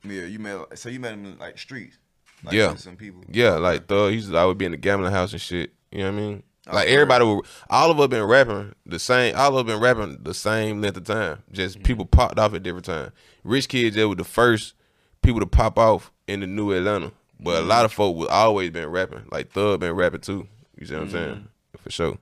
Yeah, 0.04 0.22
you 0.22 0.38
met. 0.38 0.78
So 0.78 0.88
you 0.88 1.00
met 1.00 1.14
him 1.14 1.24
in 1.26 1.38
like 1.38 1.58
streets. 1.58 1.98
Like 2.44 2.54
Yeah. 2.54 2.68
some- 2.68 2.76
Some 2.78 2.96
people. 2.96 3.22
Yeah, 3.30 3.52
like 3.56 3.86
Thug, 3.88 4.10
he 4.10 4.16
used 4.16 4.30
to 4.30 4.36
always 4.38 4.56
be 4.56 4.64
in 4.64 4.70
the 4.72 4.76
gambling 4.76 5.12
house 5.12 5.32
and 5.32 5.40
shit. 5.40 5.72
You 5.90 5.98
know 5.98 6.12
what 6.12 6.18
I 6.18 6.20
mean? 6.22 6.42
Like 6.66 6.84
Okay. 6.86 6.94
everybody, 6.94 7.24
were, 7.24 7.42
all 7.70 7.90
of 7.90 7.98
us 7.98 8.08
been 8.08 8.22
rapping 8.24 8.74
the 8.86 8.98
same. 8.98 9.34
All 9.36 9.56
of 9.56 9.66
us 9.66 9.72
been 9.72 9.80
rapping 9.82 10.18
the 10.22 10.34
same 10.34 10.80
length 10.80 10.98
of 10.98 11.04
time. 11.04 11.42
Just 11.50 11.76
Mm-hmm. 11.76 11.82
people 11.84 12.06
popped 12.06 12.38
off 12.38 12.54
at 12.54 12.62
different 12.62 12.84
times. 12.84 13.10
Rich 13.42 13.68
kids, 13.68 13.96
they 13.96 14.04
were 14.04 14.14
the 14.14 14.22
first 14.24 14.74
people 15.22 15.40
to 15.40 15.46
pop 15.46 15.78
off 15.78 16.12
in 16.28 16.40
the 16.40 16.46
new 16.46 16.70
Atlanta. 16.72 17.10
But 17.40 17.52
Mm-hmm. 17.56 17.64
a 17.64 17.66
lot 17.68 17.84
of 17.84 17.92
folk 17.92 18.16
was 18.16 18.28
always 18.28 18.70
been 18.70 18.88
rapping. 18.88 19.24
Like 19.32 19.50
Thug 19.50 19.80
been 19.80 19.94
rapping 19.94 20.20
too. 20.20 20.46
You 20.78 20.86
see 20.86 20.94
what 20.94 21.02
I'm 21.04 21.08
Mm-hmm. 21.08 21.16
saying? 21.16 21.48
For 21.78 21.90
sure. 21.90 22.18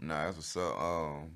Nah, 0.00 0.24
that's 0.26 0.36
what's 0.36 0.56
up. 0.56 0.80
Um. 0.80 1.30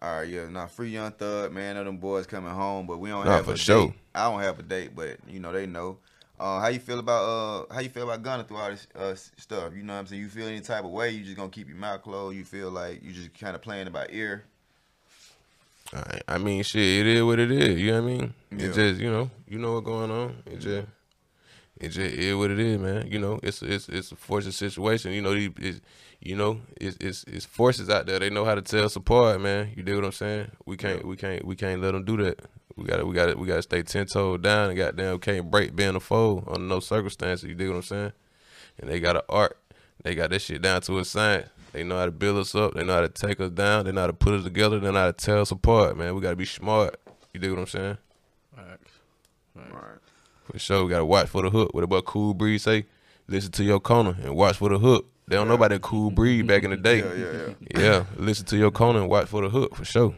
All 0.00 0.20
right, 0.20 0.28
yeah. 0.28 0.48
Nah, 0.48 0.66
free 0.66 0.90
Young 0.90 1.10
Thug, 1.12 1.52
man. 1.52 1.74
Know 1.74 1.84
them 1.84 1.96
boys 1.96 2.26
coming 2.26 2.52
home, 2.52 2.86
but 2.86 2.98
we 2.98 3.08
don't 3.08 3.24
Nah, 3.24 3.36
have 3.36 3.46
for 3.46 3.52
a 3.52 3.56
sure. 3.56 3.86
date. 3.86 3.94
I 4.14 4.30
don't 4.30 4.40
have 4.40 4.58
a 4.58 4.62
date, 4.62 4.94
but 4.94 5.16
you 5.28 5.40
know 5.40 5.52
they 5.52 5.66
know. 5.66 5.98
Uh, 6.38 6.60
how 6.60 6.68
you 6.68 6.78
feel 6.78 7.00
about 7.00 7.24
uh 7.24 7.74
how 7.74 7.80
you 7.80 7.88
feel 7.88 8.04
about 8.04 8.22
Gunna 8.22 8.44
through 8.44 8.58
all 8.58 8.70
this 8.70 8.86
uh, 8.94 9.14
stuff? 9.36 9.72
You 9.74 9.82
know 9.82 9.94
what 9.94 9.98
I'm 10.00 10.06
saying? 10.06 10.22
You 10.22 10.28
feel 10.28 10.46
any 10.46 10.60
type 10.60 10.84
of 10.84 10.90
way? 10.92 11.10
You 11.10 11.24
just 11.24 11.36
gonna 11.36 11.48
keep 11.48 11.66
your 11.68 11.76
mouth 11.76 12.02
closed? 12.02 12.36
You 12.36 12.44
feel 12.44 12.70
like 12.70 13.02
you 13.02 13.10
just 13.12 13.34
kind 13.38 13.56
of 13.56 13.62
playing 13.62 13.88
about 13.88 14.12
ear? 14.12 14.44
I, 15.92 16.20
I 16.28 16.38
mean, 16.38 16.62
shit, 16.62 16.82
it 16.82 17.06
is 17.06 17.22
what 17.24 17.38
it 17.40 17.50
is. 17.50 17.80
You 17.80 17.92
know 17.92 18.02
what 18.02 18.08
I 18.08 18.12
mean? 18.14 18.34
Yeah. 18.56 18.66
It 18.66 18.74
just, 18.74 19.00
you 19.00 19.10
know, 19.10 19.30
you 19.48 19.58
know 19.58 19.72
what's 19.74 19.86
going 19.86 20.10
on. 20.10 20.36
It 20.46 20.58
just, 20.60 20.86
it 21.80 21.88
just 21.88 21.98
is 21.98 22.34
what 22.34 22.50
it 22.50 22.58
is, 22.58 22.78
man. 22.78 23.06
You 23.10 23.18
know, 23.18 23.38
it's 23.42 23.62
it's 23.62 23.88
it's 23.88 24.12
a 24.12 24.16
fortunate 24.16 24.54
situation. 24.54 25.12
You 25.12 25.22
know, 25.22 25.34
these, 25.34 25.50
it's, 25.58 25.80
you 26.20 26.34
know, 26.34 26.60
it's, 26.76 26.96
it's 27.00 27.24
it's 27.24 27.44
forces 27.44 27.88
out 27.88 28.06
there. 28.06 28.18
They 28.18 28.30
know 28.30 28.44
how 28.44 28.56
to 28.56 28.62
tell 28.62 28.84
us 28.84 28.96
apart, 28.96 29.40
man. 29.40 29.72
You 29.76 29.82
dig 29.82 29.94
what 29.94 30.04
I'm 30.04 30.12
saying? 30.12 30.50
We 30.66 30.76
can't 30.76 31.06
we 31.06 31.16
can't 31.16 31.44
we 31.44 31.54
can't 31.54 31.80
let 31.80 31.92
them 31.92 32.04
do 32.04 32.16
that. 32.18 32.40
We 32.76 32.84
got 32.84 32.98
to 32.98 33.06
we 33.06 33.14
got 33.14 33.26
to 33.26 33.34
we 33.36 33.46
got 33.46 33.56
to 33.56 33.62
stay 33.62 33.82
ten 33.82 34.06
toes 34.06 34.40
down 34.40 34.70
and 34.70 34.78
goddamn 34.78 35.18
can't 35.20 35.50
break 35.50 35.76
being 35.76 35.94
a 35.94 36.00
foe 36.00 36.42
under 36.48 36.66
no 36.66 36.80
circumstances. 36.80 37.48
You 37.48 37.54
dig 37.54 37.68
what 37.68 37.76
I'm 37.76 37.82
saying? 37.82 38.12
And 38.80 38.90
they 38.90 38.98
got 38.98 39.16
an 39.16 39.22
art. 39.28 39.56
They 40.02 40.14
got 40.14 40.30
that 40.30 40.40
shit 40.40 40.62
down 40.62 40.80
to 40.82 40.98
a 40.98 41.04
science. 41.04 41.48
They 41.72 41.84
know 41.84 41.98
how 41.98 42.06
to 42.06 42.12
build 42.12 42.38
us 42.38 42.54
up. 42.54 42.74
They 42.74 42.84
know 42.84 42.94
how 42.94 43.00
to 43.02 43.08
take 43.08 43.40
us 43.40 43.50
down. 43.50 43.84
They 43.84 43.92
know 43.92 44.02
how 44.02 44.06
to 44.06 44.12
put 44.12 44.34
us 44.34 44.44
together. 44.44 44.80
They 44.80 44.90
know 44.90 44.98
how 44.98 45.06
to 45.06 45.12
tear 45.12 45.38
us 45.38 45.50
apart, 45.50 45.96
man. 45.96 46.14
We 46.14 46.20
got 46.20 46.30
to 46.30 46.36
be 46.36 46.46
smart. 46.46 46.98
You 47.32 47.40
dig 47.40 47.50
what 47.50 47.60
I'm 47.60 47.66
saying? 47.66 47.98
Facts. 48.56 48.92
All 49.56 49.62
right. 49.64 50.07
For 50.50 50.58
sure, 50.58 50.84
we 50.84 50.90
got 50.90 50.98
to 50.98 51.04
watch 51.04 51.28
for 51.28 51.42
the 51.42 51.50
hook. 51.50 51.74
What 51.74 51.84
about 51.84 52.06
Cool 52.06 52.32
Breeze 52.32 52.62
say? 52.62 52.86
Listen 53.26 53.52
to 53.52 53.64
your 53.64 53.80
corner 53.80 54.16
and 54.22 54.34
watch 54.34 54.56
for 54.56 54.70
the 54.70 54.78
hook. 54.78 55.06
They 55.26 55.36
don't 55.36 55.46
know 55.46 55.54
about 55.54 55.70
that 55.70 55.82
Cool 55.82 56.10
Breeze 56.10 56.42
back 56.44 56.62
in 56.64 56.70
the 56.70 56.76
day. 56.78 57.00
Yeah, 57.00 57.14
yeah, 57.14 57.54
yeah. 57.74 57.80
Yeah, 57.80 58.04
listen 58.16 58.46
to 58.46 58.56
your 58.56 58.70
corner 58.70 59.00
and 59.00 59.10
watch 59.10 59.28
for 59.28 59.42
the 59.42 59.50
hook 59.50 59.76
for 59.76 59.84
sure. 59.84 60.14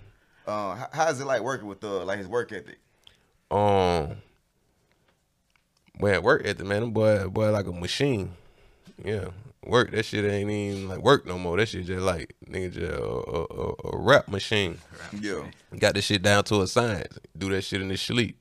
Uh, 0.46 0.86
how's 0.92 1.20
it 1.20 1.24
like 1.26 1.42
working 1.42 1.66
with 1.66 1.80
Thug? 1.80 2.06
Like 2.06 2.18
his 2.18 2.28
work 2.28 2.52
ethic? 2.52 2.78
Um, 3.50 4.18
man, 6.00 6.22
work 6.22 6.44
the 6.44 6.64
man, 6.64 6.82
them 6.82 6.92
boy, 6.92 7.26
boy 7.28 7.50
like 7.50 7.66
a 7.66 7.72
machine. 7.72 8.34
Yeah, 9.04 9.30
work 9.64 9.90
that 9.90 10.04
shit 10.04 10.24
ain't 10.24 10.48
even 10.48 10.88
like 10.88 11.00
work 11.00 11.26
no 11.26 11.38
more. 11.38 11.56
That 11.56 11.66
shit 11.66 11.86
just 11.86 12.04
like 12.04 12.34
nigga 12.48 12.72
just 12.72 12.92
a, 12.92 13.02
a, 13.02 13.44
a, 13.44 13.96
a 13.96 13.98
rap 13.98 14.28
machine. 14.28 14.78
Yeah. 15.20 15.42
Got 15.76 15.94
this 15.94 16.04
shit 16.04 16.22
down 16.22 16.44
to 16.44 16.62
a 16.62 16.68
science. 16.68 17.18
Do 17.36 17.48
that 17.50 17.62
shit 17.62 17.82
in 17.82 17.90
his 17.90 18.00
sleep. 18.00 18.36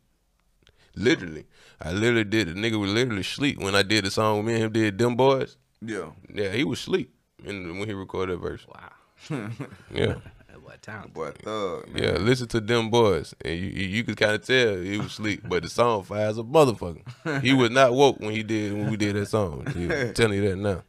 Literally, 0.96 1.46
I 1.82 1.92
literally 1.92 2.24
did. 2.26 2.48
The 2.50 2.54
nigga 2.54 2.80
would 2.80 2.90
literally 2.90 3.24
sleep 3.24 3.60
when 3.60 3.74
I 3.76 3.84
did 3.84 4.06
the 4.06 4.12
song. 4.12 4.38
with 4.38 4.46
Me 4.48 4.54
and 4.56 4.64
him 4.66 4.72
did 4.72 4.98
them 4.98 5.16
boys. 5.16 5.58
Yeah. 5.82 6.12
Yeah, 6.34 6.52
he 6.52 6.64
was 6.64 6.80
sleep 6.80 7.14
and 7.46 7.80
when 7.80 7.88
he 7.88 7.94
recorded 7.94 8.36
that 8.38 8.42
verse. 8.42 8.66
Wow. 8.68 8.92
Yeah. 9.94 10.16
That 10.48 10.62
boy 10.64 10.74
talented. 10.82 11.14
Boy, 11.14 11.32
Thug. 11.44 11.88
Man. 11.94 12.04
Yeah, 12.04 12.12
listen 12.20 12.48
to 12.50 12.60
them 12.60 12.90
boys, 12.90 13.34
and 13.46 13.54
you 13.58 13.68
you, 13.68 13.88
you 13.88 14.04
could 14.04 14.18
kind 14.18 14.32
of 14.34 14.44
tell 14.46 14.78
he 14.78 14.98
was 14.98 15.08
asleep, 15.08 15.42
but 15.48 15.64
the 15.64 15.70
song 15.70 16.04
fire 16.04 16.28
as 16.28 16.38
a 16.38 16.44
motherfucker. 16.44 17.42
He 17.42 17.54
was 17.54 17.70
not 17.72 17.94
woke 17.94 18.20
when 18.20 18.32
he 18.32 18.44
did 18.44 18.74
when 18.74 18.90
we 18.90 18.98
did 18.98 19.16
that 19.16 19.28
song. 19.28 19.64
I'm 19.68 20.14
telling 20.14 20.38
you 20.42 20.50
that 20.50 20.56
now. 20.58 20.84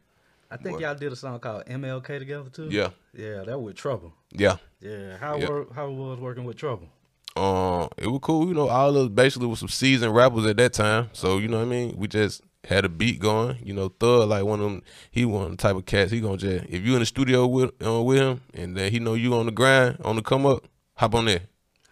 I 0.51 0.57
think 0.57 0.79
Boy. 0.79 0.85
y'all 0.85 0.95
did 0.97 1.13
a 1.13 1.17
song 1.17 1.39
called 1.39 1.67
MLK 1.67 2.19
together 2.19 2.51
too. 2.51 2.69
Yeah, 2.71 2.91
Yeah, 3.15 3.45
that 3.45 3.59
was 3.61 3.75
Trouble. 3.75 4.13
yeah. 4.33 4.57
Yeah, 4.81 5.17
how 5.19 5.37
Yeah. 5.39 5.49
were 5.49 5.67
how 5.75 5.89
was 5.91 6.19
working 6.19 6.45
with 6.45 6.57
Trouble? 6.57 6.89
Um, 7.37 7.89
it 7.97 8.09
was 8.09 8.21
cool. 8.23 8.49
You 8.49 8.55
know, 8.55 8.69
all 8.69 8.97
of 8.97 9.07
us 9.07 9.09
basically 9.09 9.47
was 9.47 9.61
some 9.61 9.69
seasoned 9.69 10.15
rappers 10.15 10.47
at 10.47 10.57
that 10.57 10.73
time. 10.73 11.11
So 11.13 11.39
you 11.39 11.49
know 11.49 11.59
what 11.59 11.65
I 11.67 11.69
mean. 11.69 11.95
We 11.97 12.09
just 12.09 12.43
had 12.65 12.85
a 12.85 12.89
beat 12.89 13.21
going. 13.21 13.59
You 13.65 13.73
know, 13.73 13.89
Thug 13.89 14.29
like 14.29 14.45
one 14.45 14.61
of 14.61 14.67
them. 14.67 14.83
He 15.11 15.25
one 15.25 15.45
of 15.45 15.51
the 15.53 15.57
type 15.57 15.77
of 15.77 15.87
cats. 15.87 16.11
He 16.11 16.21
gonna 16.21 16.37
just 16.37 16.67
if 16.69 16.85
you 16.85 16.95
in 16.95 17.01
the 17.01 17.07
studio 17.07 17.47
with 17.47 17.71
uh, 17.85 18.03
with 18.03 18.19
him, 18.19 18.41
and 18.55 18.77
then 18.77 18.91
he 18.91 18.99
know 18.99 19.15
you 19.15 19.35
on 19.35 19.47
the 19.47 19.53
grind 19.53 19.99
on 20.05 20.17
the 20.17 20.23
come 20.23 20.45
up, 20.45 20.67
hop 20.97 21.15
on 21.15 21.27
there. 21.27 21.43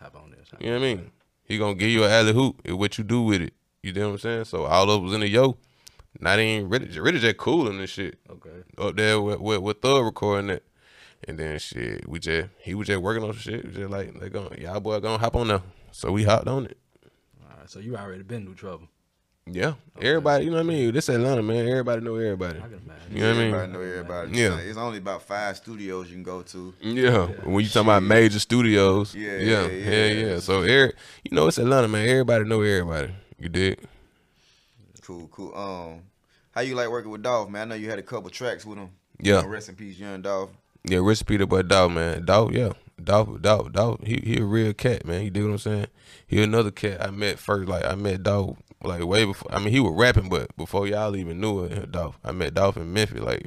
Hop 0.00 0.16
on 0.16 0.30
this. 0.30 0.48
You 0.58 0.66
know 0.66 0.72
what 0.80 0.84
I 0.86 0.94
mean? 0.94 1.10
He 1.44 1.56
gonna 1.56 1.74
give 1.74 1.90
you 1.90 2.04
an 2.04 2.10
alley 2.10 2.32
hoop 2.34 2.60
and 2.64 2.78
what 2.78 2.98
you 2.98 3.04
do 3.04 3.22
with 3.22 3.40
it. 3.40 3.54
You 3.82 3.92
know 3.92 4.08
what 4.08 4.12
I'm 4.14 4.18
saying? 4.18 4.44
So 4.44 4.64
all 4.64 4.90
of 4.90 5.00
us 5.00 5.04
was 5.04 5.14
in 5.14 5.20
the 5.20 5.28
yo. 5.28 5.56
Not 6.20 6.40
even 6.40 6.68
really, 6.68 6.98
really 6.98 7.20
just 7.20 7.36
cool 7.36 7.68
in 7.68 7.78
this 7.78 7.90
shit 7.90 8.18
Okay. 8.28 8.50
up 8.76 8.96
there 8.96 9.20
with 9.20 9.38
with, 9.40 9.60
with 9.60 9.80
Thug 9.80 10.04
recording 10.04 10.50
it. 10.50 10.64
And 11.28 11.38
then 11.38 11.58
shit, 11.58 12.08
we 12.08 12.18
just 12.18 12.48
he 12.58 12.74
was 12.74 12.86
just 12.86 13.02
working 13.02 13.22
on 13.22 13.34
some 13.34 13.40
shit. 13.40 13.64
We 13.66 13.72
Just 13.72 13.90
like 13.90 14.18
they 14.18 14.30
going 14.30 14.60
y'all 14.60 14.80
boy 14.80 14.98
gonna 15.00 15.18
hop 15.18 15.36
on 15.36 15.48
there. 15.48 15.62
So 15.92 16.10
we 16.10 16.24
hopped 16.24 16.48
on 16.48 16.64
it. 16.64 16.78
All 17.42 17.58
right. 17.58 17.68
So 17.68 17.80
you 17.80 17.96
already 17.96 18.22
been 18.22 18.46
through 18.46 18.54
Trouble. 18.54 18.88
Yeah. 19.52 19.74
Everybody, 20.00 20.44
you 20.44 20.50
know 20.50 20.56
what 20.56 20.64
I 20.64 20.68
mean? 20.68 20.92
This 20.92 21.08
Atlanta, 21.08 21.42
man. 21.42 21.68
Everybody 21.68 22.00
know 22.02 22.16
everybody. 22.16 22.58
I 22.58 22.62
can 22.62 22.80
imagine. 22.84 23.16
You 23.16 23.20
know 23.22 23.28
what 23.28 23.36
I 23.36 23.38
mean? 23.38 23.54
Everybody 23.54 23.72
know 23.72 23.80
everybody. 23.80 24.38
Yeah. 24.38 24.58
It's 24.58 24.78
only 24.78 24.98
about 24.98 25.22
five 25.22 25.56
studios 25.56 26.08
you 26.08 26.14
can 26.14 26.22
go 26.22 26.42
to. 26.42 26.74
Yeah, 26.80 27.26
when 27.44 27.64
you 27.64 27.70
talking 27.70 27.88
about 27.88 28.02
major 28.02 28.38
studios, 28.38 29.14
Yeah, 29.14 29.36
yeah, 29.36 29.38
yeah, 29.38 29.66
yeah, 29.66 30.06
yeah. 30.06 30.26
yeah. 30.26 30.38
So, 30.40 30.62
every, 30.62 30.92
you 31.24 31.34
know, 31.34 31.46
it's 31.46 31.58
Atlanta, 31.58 31.88
man. 31.88 32.08
Everybody 32.08 32.44
know 32.44 32.60
everybody. 32.60 33.14
You 33.38 33.48
dig? 33.48 33.80
Cool, 35.02 35.28
cool. 35.28 35.54
Um, 35.54 36.02
how 36.50 36.60
you 36.60 36.74
like 36.74 36.90
working 36.90 37.10
with 37.10 37.22
Dolph, 37.22 37.48
man? 37.48 37.68
I 37.72 37.74
know 37.74 37.80
you 37.80 37.88
had 37.88 37.98
a 37.98 38.02
couple 38.02 38.28
tracks 38.30 38.66
with 38.66 38.78
him. 38.78 38.90
Yeah. 39.20 39.36
You 39.36 39.42
know, 39.42 39.48
rest 39.48 39.68
in 39.68 39.76
peace, 39.76 39.98
young 39.98 40.20
Dolph. 40.20 40.50
Yeah, 40.84 40.98
recipe 41.02 41.36
the 41.36 41.46
boy 41.46 41.62
Dog, 41.62 41.92
man. 41.92 42.24
Dog, 42.24 42.54
yeah. 42.54 42.72
Dog, 43.02 43.42
Dog, 43.42 43.72
Dog, 43.72 44.04
he 44.04 44.20
he 44.24 44.38
a 44.38 44.44
real 44.44 44.72
cat, 44.72 45.06
man. 45.06 45.22
You 45.22 45.30
dig 45.30 45.44
what 45.44 45.52
I'm 45.52 45.58
saying? 45.58 45.86
He 46.26 46.42
another 46.42 46.70
cat 46.70 47.02
I 47.02 47.10
met 47.10 47.38
first, 47.38 47.68
like 47.68 47.84
I 47.84 47.94
met 47.94 48.22
Dog 48.22 48.56
like 48.82 49.02
way 49.04 49.24
before 49.24 49.52
I 49.52 49.58
mean 49.58 49.72
he 49.72 49.80
was 49.80 49.92
rapping, 49.94 50.28
but 50.28 50.56
before 50.56 50.86
y'all 50.86 51.16
even 51.16 51.40
knew 51.40 51.64
it, 51.64 51.90
Dolph. 51.92 52.18
I 52.24 52.32
met 52.32 52.54
Dolph 52.54 52.76
in 52.76 52.92
Memphis, 52.92 53.20
like 53.20 53.46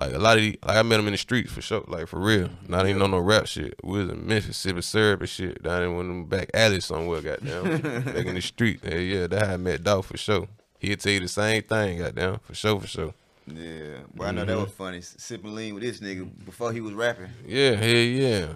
like 0.00 0.12
a 0.12 0.18
lot 0.18 0.36
of 0.36 0.42
these, 0.42 0.56
like 0.64 0.76
I 0.76 0.82
met 0.82 1.00
him 1.00 1.06
in 1.06 1.12
the 1.12 1.18
streets 1.18 1.52
for 1.52 1.60
sure, 1.60 1.84
like 1.88 2.06
for 2.06 2.20
real. 2.20 2.50
Not 2.66 2.86
even 2.86 3.02
on 3.02 3.10
no 3.10 3.18
rap 3.18 3.46
shit. 3.46 3.74
We 3.82 3.98
was 3.98 4.10
in 4.10 4.26
Memphis 4.26 4.56
sipping 4.56 4.82
syrup 4.82 5.20
and 5.20 5.28
shit 5.28 5.62
down 5.62 5.82
in 5.82 5.96
one 5.96 6.04
of 6.04 6.08
them 6.08 6.24
back 6.26 6.50
alleys 6.54 6.86
somewhere, 6.86 7.20
goddamn. 7.20 7.80
back 8.04 8.26
in 8.26 8.34
the 8.34 8.40
street. 8.40 8.80
Yeah, 8.84 8.94
yeah, 8.96 9.26
that 9.26 9.46
how 9.46 9.54
I 9.54 9.56
met 9.56 9.82
Dolph 9.82 10.06
for 10.06 10.16
sure. 10.16 10.48
He'd 10.78 11.00
tell 11.00 11.12
you 11.12 11.20
the 11.20 11.28
same 11.28 11.62
thing, 11.62 11.98
goddamn, 11.98 12.38
for 12.40 12.54
sure, 12.54 12.80
for 12.80 12.86
sure. 12.86 13.14
Yeah, 13.54 14.00
but 14.14 14.28
I 14.28 14.30
know 14.32 14.44
that 14.44 14.52
Mm-hmm. 14.52 14.62
was 14.62 14.72
funny. 14.72 15.00
Sipping 15.00 15.54
lean 15.54 15.74
with 15.74 15.82
this 15.82 16.00
nigga 16.00 16.28
before 16.44 16.72
he 16.72 16.80
was 16.80 16.92
rapping. 16.94 17.28
Yeah, 17.46 17.72
hell 17.74 17.88
yeah. 17.88 18.46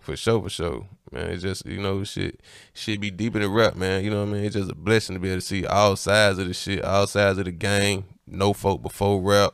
For 0.00 0.16
sure, 0.16 0.42
for 0.42 0.50
sure. 0.50 0.86
Man, 1.10 1.30
it's 1.30 1.42
just, 1.42 1.64
you 1.66 1.80
know, 1.80 2.04
shit 2.04 2.40
shit 2.74 3.00
be 3.00 3.10
deep 3.10 3.36
in 3.36 3.42
the 3.42 3.48
rap, 3.48 3.76
man. 3.76 4.04
You 4.04 4.10
know 4.10 4.20
what 4.24 4.30
I 4.30 4.32
mean? 4.32 4.44
It's 4.44 4.54
just 4.54 4.70
a 4.70 4.74
blessing 4.74 5.14
to 5.14 5.20
be 5.20 5.28
able 5.28 5.40
to 5.40 5.46
see 5.46 5.64
all 5.66 5.96
sides 5.96 6.38
of 6.38 6.46
the 6.48 6.54
shit, 6.54 6.84
all 6.84 7.06
sides 7.06 7.38
of 7.38 7.44
the 7.46 7.52
game, 7.52 8.04
no 8.26 8.52
folk 8.52 8.82
before 8.82 9.20
rap. 9.20 9.52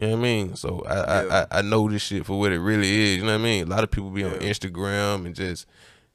You 0.00 0.08
know 0.08 0.12
what 0.14 0.18
I 0.18 0.22
mean? 0.22 0.56
So 0.56 0.82
I, 0.86 0.94
Yeah. 0.94 1.28
I, 1.52 1.56
I 1.56 1.58
I 1.58 1.62
know 1.62 1.88
this 1.88 2.02
shit 2.02 2.26
for 2.26 2.38
what 2.38 2.52
it 2.52 2.58
really 2.58 2.90
is. 3.12 3.16
You 3.18 3.22
know 3.22 3.32
what 3.32 3.40
I 3.40 3.44
mean? 3.44 3.66
A 3.66 3.70
lot 3.70 3.84
of 3.84 3.90
people 3.90 4.10
be 4.10 4.24
on 4.24 4.32
Instagram 4.40 5.24
and 5.26 5.34
just 5.34 5.66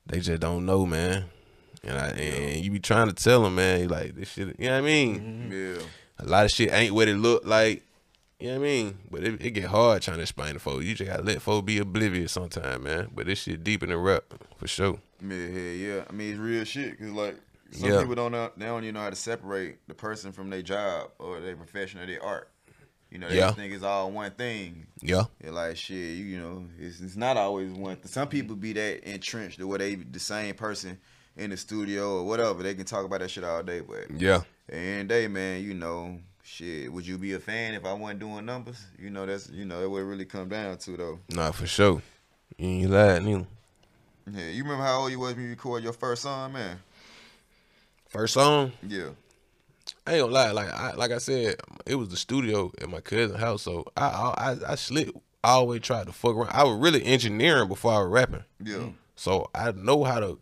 they 0.05 0.19
just 0.19 0.41
don't 0.41 0.65
know, 0.65 0.85
man. 0.85 1.25
And 1.83 1.97
I 1.97 2.07
and 2.09 2.63
you 2.63 2.69
be 2.69 2.79
trying 2.79 3.07
to 3.07 3.13
tell 3.13 3.41
them, 3.41 3.55
man, 3.55 3.87
like 3.87 4.13
this 4.15 4.29
shit. 4.33 4.49
You 4.59 4.67
know 4.67 4.73
what 4.73 4.77
I 4.77 4.81
mean? 4.81 5.49
Yeah. 5.51 5.81
A 6.19 6.25
lot 6.25 6.45
of 6.45 6.51
shit 6.51 6.71
ain't 6.71 6.93
what 6.93 7.07
it 7.07 7.15
look 7.15 7.43
like. 7.45 7.81
You 8.41 8.47
know 8.47 8.53
what 8.59 8.65
I 8.65 8.69
mean? 8.69 8.97
But 9.11 9.23
it, 9.23 9.41
it 9.45 9.51
get 9.51 9.65
hard 9.65 10.01
trying 10.01 10.17
to 10.17 10.23
explain 10.23 10.53
to 10.55 10.59
folks. 10.59 10.83
You 10.83 10.95
just 10.95 11.09
gotta 11.09 11.21
let 11.23 11.41
folks 11.41 11.65
be 11.65 11.77
oblivious 11.77 12.31
sometime, 12.31 12.83
man. 12.83 13.09
But 13.13 13.27
this 13.27 13.39
shit 13.43 13.63
deep 13.63 13.83
in 13.83 13.89
the 13.89 13.97
rap 13.97 14.23
for 14.57 14.67
sure. 14.67 14.99
Yeah, 15.21 15.35
yeah, 15.35 15.71
yeah. 15.71 16.03
I 16.09 16.11
mean, 16.11 16.31
it's 16.31 16.39
real 16.39 16.63
shit. 16.63 16.97
Cause 16.99 17.09
like 17.11 17.37
some 17.69 17.89
Yeah. 17.89 17.99
people 17.99 18.15
don't 18.15 18.31
know, 18.31 18.49
they 18.57 18.65
don't 18.65 18.83
even 18.83 18.95
know 18.95 19.01
how 19.01 19.11
to 19.11 19.15
separate 19.15 19.87
the 19.87 19.93
person 19.93 20.31
from 20.31 20.49
their 20.49 20.63
job 20.63 21.11
or 21.19 21.39
their 21.39 21.55
profession 21.55 21.99
or 21.99 22.07
their 22.07 22.23
art. 22.23 22.49
You 23.11 23.19
know, 23.19 23.29
they 23.29 23.35
Yeah. 23.35 23.47
just 23.47 23.57
think 23.57 23.73
it's 23.73 23.83
all 23.83 24.09
one 24.11 24.31
thing. 24.31 24.87
Yeah. 25.01 25.25
Yeah, 25.43 25.51
like 25.51 25.77
shit, 25.77 25.97
you, 25.97 26.25
you 26.25 26.39
know, 26.39 26.65
it's, 26.79 26.99
it's 26.99 27.15
not 27.15 27.37
always 27.37 27.69
one. 27.71 27.97
Th- 27.97 28.07
Some 28.07 28.27
people 28.27 28.55
be 28.55 28.73
that 28.73 29.07
entrenched 29.07 29.59
to 29.59 29.67
where 29.67 29.77
they 29.77 29.95
the 29.95 30.19
same 30.19 30.55
person 30.55 30.97
in 31.37 31.51
the 31.51 31.57
studio 31.57 32.17
or 32.19 32.23
whatever. 32.25 32.63
They 32.63 32.73
can 32.73 32.85
talk 32.85 33.05
about 33.05 33.19
that 33.19 33.29
shit 33.29 33.43
all 33.43 33.61
day, 33.61 33.81
but 33.81 34.09
Yeah. 34.19 34.41
And 34.67 35.07
the 35.09 35.13
the 35.13 35.21
day, 35.21 35.27
man, 35.27 35.61
you 35.63 35.73
know, 35.75 36.19
shit. 36.51 36.91
Would 36.91 37.07
you 37.07 37.17
be 37.17 37.33
a 37.33 37.39
fan 37.39 37.73
if 37.73 37.85
I 37.85 37.93
wasn't 37.93 38.19
doing 38.19 38.45
numbers? 38.45 38.83
You 38.99 39.09
know, 39.09 39.25
that's 39.25 39.49
you 39.49 39.65
know 39.65 39.81
that 39.81 39.89
would 39.89 40.03
really 40.03 40.25
come 40.25 40.49
down 40.49 40.77
to 40.77 40.97
though. 40.97 41.19
Nah, 41.29 41.51
for 41.51 41.67
sure. 41.67 42.01
You 42.57 42.67
ain't 42.67 42.91
lying 42.91 43.25
neither. 43.25 43.45
Yeah, 44.31 44.49
you 44.49 44.63
remember 44.63 44.83
how 44.83 45.01
old 45.01 45.11
you 45.11 45.19
was 45.19 45.33
when 45.33 45.43
you 45.45 45.49
recorded 45.49 45.83
your 45.83 45.93
first 45.93 46.23
song, 46.23 46.53
man? 46.53 46.79
First 48.09 48.33
song, 48.33 48.73
Yeah. 48.87 49.09
I 50.05 50.13
ain't 50.13 50.21
gonna 50.21 50.33
lie. 50.33 50.51
Like 50.51 50.71
I 50.71 50.93
like 50.93 51.11
I 51.11 51.17
said, 51.17 51.55
it 51.85 51.95
was 51.95 52.09
the 52.09 52.17
studio 52.17 52.71
at 52.81 52.89
my 52.89 52.99
cousin's 52.99 53.39
house. 53.39 53.63
So 53.63 53.85
I 53.97 54.05
I 54.05 54.51
I, 54.51 54.57
I 54.73 54.75
slipped. 54.75 55.17
I 55.43 55.51
always 55.51 55.81
tried 55.81 56.05
to 56.05 56.13
fuck 56.13 56.35
around. 56.35 56.51
I 56.51 56.63
was 56.63 56.77
really 56.77 57.03
engineering 57.03 57.67
before 57.67 57.93
I 57.93 57.99
was 57.99 58.09
rapping. 58.09 58.43
Yeah. 58.63 58.89
So 59.15 59.49
I 59.55 59.71
know 59.71 60.03
how 60.03 60.19
to 60.19 60.39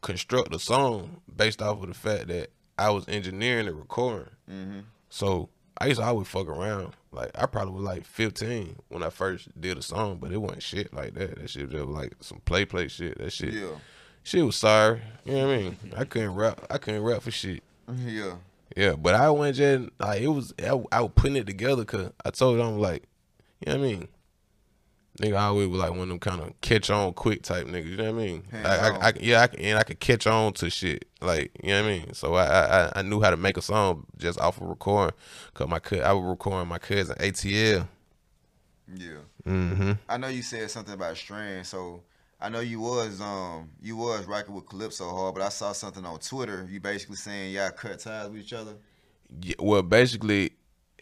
construct 0.00 0.54
a 0.54 0.58
song 0.58 1.20
based 1.34 1.60
off 1.60 1.82
of 1.82 1.88
the 1.88 1.94
fact 1.94 2.28
that 2.28 2.50
I 2.78 2.90
was 2.90 3.04
engineering 3.08 3.66
and 3.68 3.76
recording. 3.76 4.30
Mm-hmm. 4.50 4.78
So 5.10 5.48
I 5.80 5.86
used 5.86 6.00
to 6.00 6.06
always 6.06 6.28
fuck 6.28 6.48
around. 6.48 6.94
Like 7.12 7.30
I 7.34 7.46
probably 7.46 7.74
was 7.74 7.84
like 7.84 8.04
15 8.04 8.76
when 8.88 9.02
I 9.02 9.10
first 9.10 9.48
did 9.60 9.78
a 9.78 9.82
song, 9.82 10.18
but 10.20 10.32
it 10.32 10.38
wasn't 10.38 10.62
shit 10.62 10.92
like 10.92 11.14
that. 11.14 11.38
That 11.38 11.50
shit 11.50 11.70
was 11.72 11.82
like 11.86 12.14
some 12.20 12.40
play 12.44 12.64
play 12.64 12.88
shit. 12.88 13.18
That 13.18 13.32
shit, 13.32 13.54
Yeah. 13.54 13.76
shit 14.22 14.44
was 14.44 14.56
sorry. 14.56 15.00
You 15.24 15.32
know 15.32 15.46
what 15.48 15.54
I 15.54 15.58
mean? 15.58 15.76
I 15.96 16.04
couldn't 16.04 16.34
rap. 16.34 16.66
I 16.70 16.78
couldn't 16.78 17.02
rap 17.02 17.22
for 17.22 17.30
shit. 17.30 17.62
Yeah. 18.04 18.34
Yeah, 18.76 18.92
but 18.96 19.14
I 19.14 19.30
went 19.30 19.56
just 19.56 19.88
like 19.98 20.20
it 20.20 20.28
was. 20.28 20.52
I, 20.58 20.78
I 20.92 21.00
was 21.00 21.10
putting 21.14 21.36
it 21.36 21.46
together 21.46 21.82
because 21.82 22.12
I 22.24 22.30
told 22.30 22.58
them 22.58 22.78
like, 22.78 23.04
you 23.64 23.72
know 23.72 23.78
what 23.78 23.84
I 23.86 23.88
mean. 23.88 24.08
Nigga, 25.18 25.34
I 25.36 25.44
always 25.46 25.66
was 25.68 25.80
like 25.80 25.90
one 25.90 26.02
of 26.02 26.08
them 26.08 26.18
kind 26.20 26.40
of 26.40 26.60
catch 26.60 26.90
on 26.90 27.12
quick 27.12 27.42
type 27.42 27.66
niggas. 27.66 27.86
You 27.90 27.96
know 27.96 28.12
what 28.12 28.22
I 28.22 28.24
mean? 28.26 28.44
I. 28.52 28.58
I, 28.58 29.08
I, 29.08 29.12
yeah, 29.20 29.40
I, 29.42 29.46
can- 29.48 29.60
and 29.60 29.78
I 29.78 29.82
could 29.82 29.98
catch 29.98 30.26
on 30.28 30.52
to 30.54 30.70
shit. 30.70 31.06
Like 31.20 31.50
you 31.62 31.70
know 31.70 31.82
what 31.82 31.88
I 31.88 31.92
mean? 31.92 32.14
So 32.14 32.34
I, 32.34 32.44
I, 32.46 32.92
I- 32.96 33.02
knew 33.02 33.20
how 33.20 33.30
to 33.30 33.36
make 33.36 33.56
a 33.56 33.62
song 33.62 34.06
just 34.16 34.38
off 34.40 34.60
of 34.60 34.68
recording. 34.68 35.16
Cause 35.54 35.68
my 35.68 35.80
I 36.04 36.12
was 36.12 36.24
recording 36.24 36.68
my 36.68 36.78
cousin 36.78 37.16
ATL. 37.16 37.88
Yeah. 38.94 39.08
Mm-hmm. 39.46 39.92
I 40.08 40.16
know 40.16 40.28
you 40.28 40.42
said 40.42 40.70
something 40.70 40.94
about 40.94 41.16
Strand, 41.16 41.66
so 41.66 42.02
I 42.40 42.48
know 42.48 42.60
you 42.60 42.80
was 42.80 43.20
um 43.20 43.70
you 43.82 43.96
was 43.96 44.24
rocking 44.26 44.54
with 44.54 44.66
Calypso 44.66 45.08
hard, 45.10 45.34
but 45.34 45.42
I 45.42 45.48
saw 45.48 45.72
something 45.72 46.04
on 46.04 46.18
Twitter. 46.20 46.66
You 46.70 46.80
basically 46.80 47.16
saying 47.16 47.52
y'all 47.54 47.70
cut 47.70 47.98
ties 47.98 48.28
with 48.30 48.40
each 48.40 48.52
other. 48.52 48.74
Yeah, 49.42 49.56
well, 49.58 49.82
basically, 49.82 50.52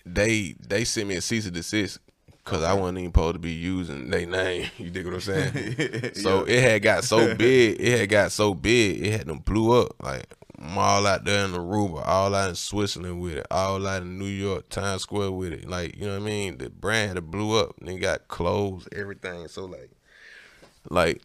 they 0.04 0.54
they 0.66 0.84
sent 0.84 1.08
me 1.08 1.16
a 1.16 1.20
cease 1.20 1.44
and 1.46 1.54
desist 1.54 1.98
because 2.46 2.62
I 2.62 2.72
wasn't 2.74 2.98
even 3.00 3.10
supposed 3.10 3.34
to 3.34 3.38
be 3.40 3.50
using 3.52 4.08
their 4.08 4.24
name. 4.24 4.70
You 4.78 4.88
dig 4.88 5.04
what 5.04 5.14
I'm 5.14 5.20
saying? 5.20 6.12
So 6.14 6.46
Yeah. 6.46 6.54
it 6.54 6.62
had 6.62 6.82
got 6.82 7.04
so 7.04 7.34
big, 7.36 7.76
it 7.80 7.98
had 7.98 8.08
got 8.08 8.32
so 8.32 8.54
big, 8.54 9.04
it 9.04 9.12
had 9.12 9.26
them 9.26 9.40
blew 9.40 9.82
up. 9.82 10.00
Like 10.02 10.32
I'm 10.58 10.78
all 10.78 11.06
out 11.06 11.24
there 11.24 11.44
in 11.44 11.50
Aruba, 11.50 12.06
all 12.06 12.34
out 12.34 12.48
in 12.48 12.54
Switzerland 12.54 13.20
with 13.20 13.34
it, 13.34 13.46
all 13.50 13.86
out 13.86 14.02
in 14.02 14.18
New 14.18 14.24
York, 14.24 14.68
Times 14.70 15.02
Square 15.02 15.32
with 15.32 15.52
it. 15.52 15.68
Like, 15.68 15.96
you 15.96 16.06
know 16.06 16.12
what 16.14 16.22
I 16.22 16.24
mean? 16.24 16.56
The 16.58 16.70
brand 16.70 17.16
had 17.16 17.30
blew 17.30 17.58
up. 17.58 17.74
They 17.82 17.98
got 17.98 18.28
clothes, 18.28 18.88
everything. 18.94 19.48
So 19.48 19.64
like 19.66 19.90
like, 20.88 21.20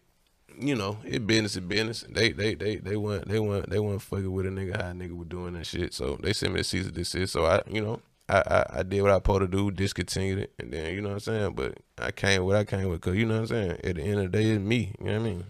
you 0.60 0.76
know, 0.76 0.98
it 1.06 1.26
business 1.28 1.54
is 1.56 1.62
business. 1.62 2.04
They 2.10 2.32
they 2.32 2.56
they 2.56 2.78
they 2.78 2.98
weren't 2.98 3.28
they 3.30 3.40
weren't 3.40 3.70
they 3.70 3.80
weren't 3.80 4.02
fucking 4.02 4.32
with 4.32 4.48
a 4.48 4.50
nigga 4.50 4.82
how 4.82 4.90
a 4.90 4.94
nigga 4.94 5.16
was 5.16 5.28
doing 5.28 5.54
that 5.54 5.68
shit. 5.68 5.94
So 5.94 6.18
they 6.22 6.34
sent 6.34 6.54
me 6.54 6.60
the 6.62 6.64
cease 6.64 6.86
and 6.86 6.94
desist. 6.96 7.32
So 7.34 7.46
I 7.46 7.62
you 7.70 7.82
know, 7.82 8.02
I, 8.32 8.38
I, 8.38 8.80
I 8.80 8.84
did 8.84 9.02
what 9.02 9.12
I 9.12 9.16
supposed 9.16 9.42
to 9.42 9.48
do, 9.48 9.72
discontinued 9.72 10.40
it, 10.40 10.54
and 10.60 10.72
then 10.72 10.94
you 10.94 11.02
know 11.02 11.10
what 11.10 11.16
I'm 11.16 11.20
saying. 11.20 11.54
But 11.54 11.78
I 12.00 12.12
came 12.12 12.44
what 12.46 12.56
I 12.56 12.64
came 12.64 12.88
with, 12.90 13.02
cause 13.02 13.16
you 13.16 13.26
know 13.26 13.42
what 13.42 13.42
I'm 13.42 13.48
saying. 13.48 13.72
At 13.84 13.96
the 13.96 14.02
end 14.02 14.20
of 14.20 14.32
the 14.32 14.38
day, 14.38 14.46
it's 14.46 14.62
me. 14.62 14.94
You 15.00 15.06
know 15.06 15.12
what 15.14 15.20
I 15.20 15.24
mean? 15.24 15.44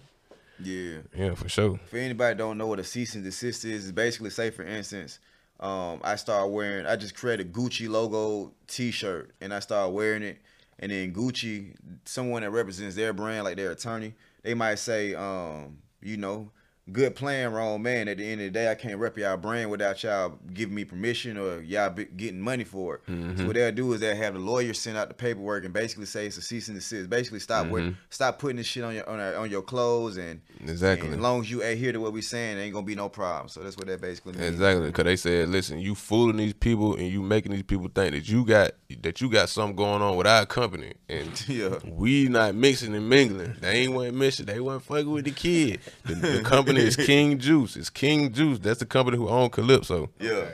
Yeah. 0.64 0.98
Yeah, 1.16 1.36
for 1.36 1.50
sure. 1.50 1.80
For 1.86 1.98
anybody 1.98 2.36
don't 2.38 2.58
know 2.58 2.68
what 2.68 2.80
a 2.80 2.84
cease 2.84 3.16
and 3.16 3.24
desist 3.24 3.66
is, 3.66 3.86
it's 3.86 3.92
basically 3.92 4.30
say 4.30 4.50
for 4.50 4.64
instance, 4.64 5.20
um, 5.60 6.02
I 6.04 6.16
started 6.16 6.48
wearing 6.48 6.86
I 6.86 6.96
just 6.96 7.16
created 7.16 7.48
a 7.48 7.50
Gucci 7.50 7.88
logo 7.90 8.52
t 8.68 8.92
shirt 8.92 9.32
and 9.42 9.54
I 9.54 9.60
started 9.60 9.90
wearing 9.90 10.24
it 10.24 10.40
and 10.82 10.92
then 10.92 11.14
Gucci, 11.14 11.76
someone 12.06 12.42
that 12.42 12.50
represents 12.50 12.96
their 12.96 13.14
brand, 13.14 13.44
like 13.44 13.56
their 13.58 13.72
attorney, 13.72 14.14
they 14.42 14.56
might 14.56 14.80
say, 14.80 15.14
um, 15.14 15.78
you 16.02 16.18
know, 16.18 16.50
good 16.92 17.16
plan, 17.16 17.54
wrong 17.54 17.82
man. 17.82 18.08
At 18.08 18.18
the 18.18 18.26
end 18.26 18.42
of 18.42 18.46
the 18.46 18.52
day, 18.52 18.70
I 18.72 18.76
can't 18.76 18.98
rep 18.98 19.18
y'all 19.18 19.38
brand 19.38 19.70
without 19.70 20.02
y'all 20.04 20.38
giving 20.54 20.76
me 20.76 20.86
permission 20.86 21.38
or 21.38 21.62
y'all 21.62 21.90
be 21.90 22.06
getting 22.06 22.40
money 22.40 22.64
for 22.64 22.96
it. 22.96 23.02
So 23.06 23.14
mm-hmm. 23.14 23.48
what 23.48 23.56
they'll 23.56 23.72
do 23.72 23.94
is 23.94 24.00
they'll 24.02 24.16
have 24.16 24.34
the 24.34 24.40
lawyer 24.40 24.74
send 24.74 24.98
out 24.98 25.08
the 25.08 25.14
paperwork 25.14 25.64
and 25.64 25.74
basically 25.74 26.06
say 26.06 26.26
it's 26.28 26.38
a 26.38 26.42
cease 26.42 26.68
and 26.68 26.78
desist. 26.78 27.10
Basically, 27.10 27.40
stop 27.40 27.68
wear, 27.68 27.84
mm-hmm. 27.84 27.96
stop 28.10 28.40
putting 28.40 28.58
this 28.58 28.68
shit 28.68 28.84
on 28.84 28.96
your 28.96 29.08
on, 29.10 29.20
our, 29.20 29.36
on 29.36 29.50
your 29.50 29.62
clothes 29.62 30.18
and 30.18 30.42
Exactly. 30.62 31.08
and 31.08 31.16
as 31.16 31.22
long 31.22 31.42
as 31.42 31.52
you 31.52 31.62
adhere 31.62 31.92
to 31.92 32.00
what 32.00 32.14
we're 32.14 32.22
saying, 32.22 32.56
there 32.56 32.66
ain't 32.66 32.74
gonna 32.74 32.86
be 32.86 32.96
no 32.96 33.10
problem. 33.10 33.48
So 33.48 33.62
that's 33.62 33.78
what 33.78 33.88
that 33.88 34.02
basically 34.02 34.34
means. 34.34 34.46
Exactly, 34.46 34.88
because 34.88 35.06
they 35.06 35.16
said, 35.16 35.50
"Listen, 35.50 35.80
you 35.80 35.96
fooling 35.96 36.38
these 36.38 36.54
people 36.54 36.96
and 36.96 37.08
you 37.08 37.22
making 37.22 37.52
these 37.52 37.64
people 37.64 37.90
think 37.94 38.14
that 38.14 38.28
you 38.28 38.46
got 38.46 38.72
that 39.02 39.22
you 39.22 39.30
got 39.30 39.50
something 39.50 39.76
going 39.76 40.02
on 40.02 40.18
with 40.18 40.28
our 40.28 40.46
company, 40.46 40.94
and 41.10 41.32
Yeah. 41.48 41.78
we 41.86 42.28
not 42.28 42.56
mixing 42.56 42.96
and 42.96 43.08
mingling. 43.10 43.56
They 43.60 43.82
ain't 43.82 43.94
want 43.94 44.14
mixing. 44.14 44.46
They 44.46 44.60
want 44.60 44.84
fucking 44.84 45.10
with 45.10 45.26
the 45.26 45.32
kid. 45.32 45.80
The, 46.06 46.16
the 46.16 46.42
company 46.44 46.81
is 46.82 46.96
King 47.08 47.38
Juice. 47.40 47.76
It's 47.76 47.90
King 47.90 48.32
Juice. 48.32 48.60
That's 48.60 48.80
the 48.80 48.86
company 48.86 49.18
who 49.18 49.30
own 49.30 49.50
Calypso. 49.50 50.10
Yeah. 50.20 50.46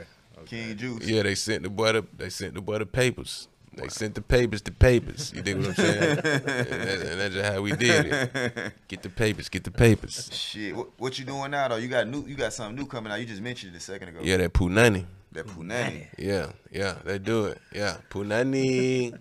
King 0.46 0.78
Juice. 0.78 1.08
Yeah, 1.08 1.24
they 1.24 1.36
sent 1.36 1.64
the 1.64 1.70
butter. 1.70 2.04
They 2.18 2.30
sent 2.30 2.54
the 2.54 2.62
butter 2.62 2.86
papers. 2.86 3.48
They 3.78 3.90
sent 3.90 4.16
the 4.16 4.22
papers 4.22 4.62
to 4.64 4.72
papers. 4.72 5.32
You 5.36 5.44
dig 5.44 5.58
what 5.58 5.68
I'm 5.68 5.76
saying? 5.76 6.02
and, 6.18 6.24
that's, 6.24 7.02
and 7.04 7.20
that's 7.20 7.34
just 7.36 7.54
how 7.54 7.62
we 7.62 7.74
did 7.74 8.08
it. 8.08 8.74
Get 8.88 9.04
the 9.04 9.10
papers. 9.10 9.50
Get 9.50 9.64
the 9.64 9.72
papers. 9.72 10.30
Shit. 10.34 10.76
What, 10.76 10.88
what 10.98 11.20
you 11.20 11.26
doing 11.26 11.52
now 11.52 11.68
though? 11.68 11.76
You 11.76 11.88
got 11.88 12.08
new 12.08 12.26
you 12.26 12.36
got 12.36 12.54
something 12.54 12.76
new 12.76 12.88
coming 12.88 13.12
out. 13.12 13.20
You 13.20 13.26
just 13.26 13.42
mentioned 13.42 13.76
it 13.76 13.78
a 13.78 13.82
second 13.82 14.10
ago. 14.10 14.20
Yeah, 14.24 14.38
that 14.38 14.54
Punani. 14.54 15.06
That 15.34 15.46
Punani. 15.46 16.08
Yeah, 16.18 16.54
yeah, 16.72 16.96
they 17.04 17.20
do 17.20 17.46
it. 17.46 17.60
Yeah, 17.72 17.98
Punani. 18.10 19.12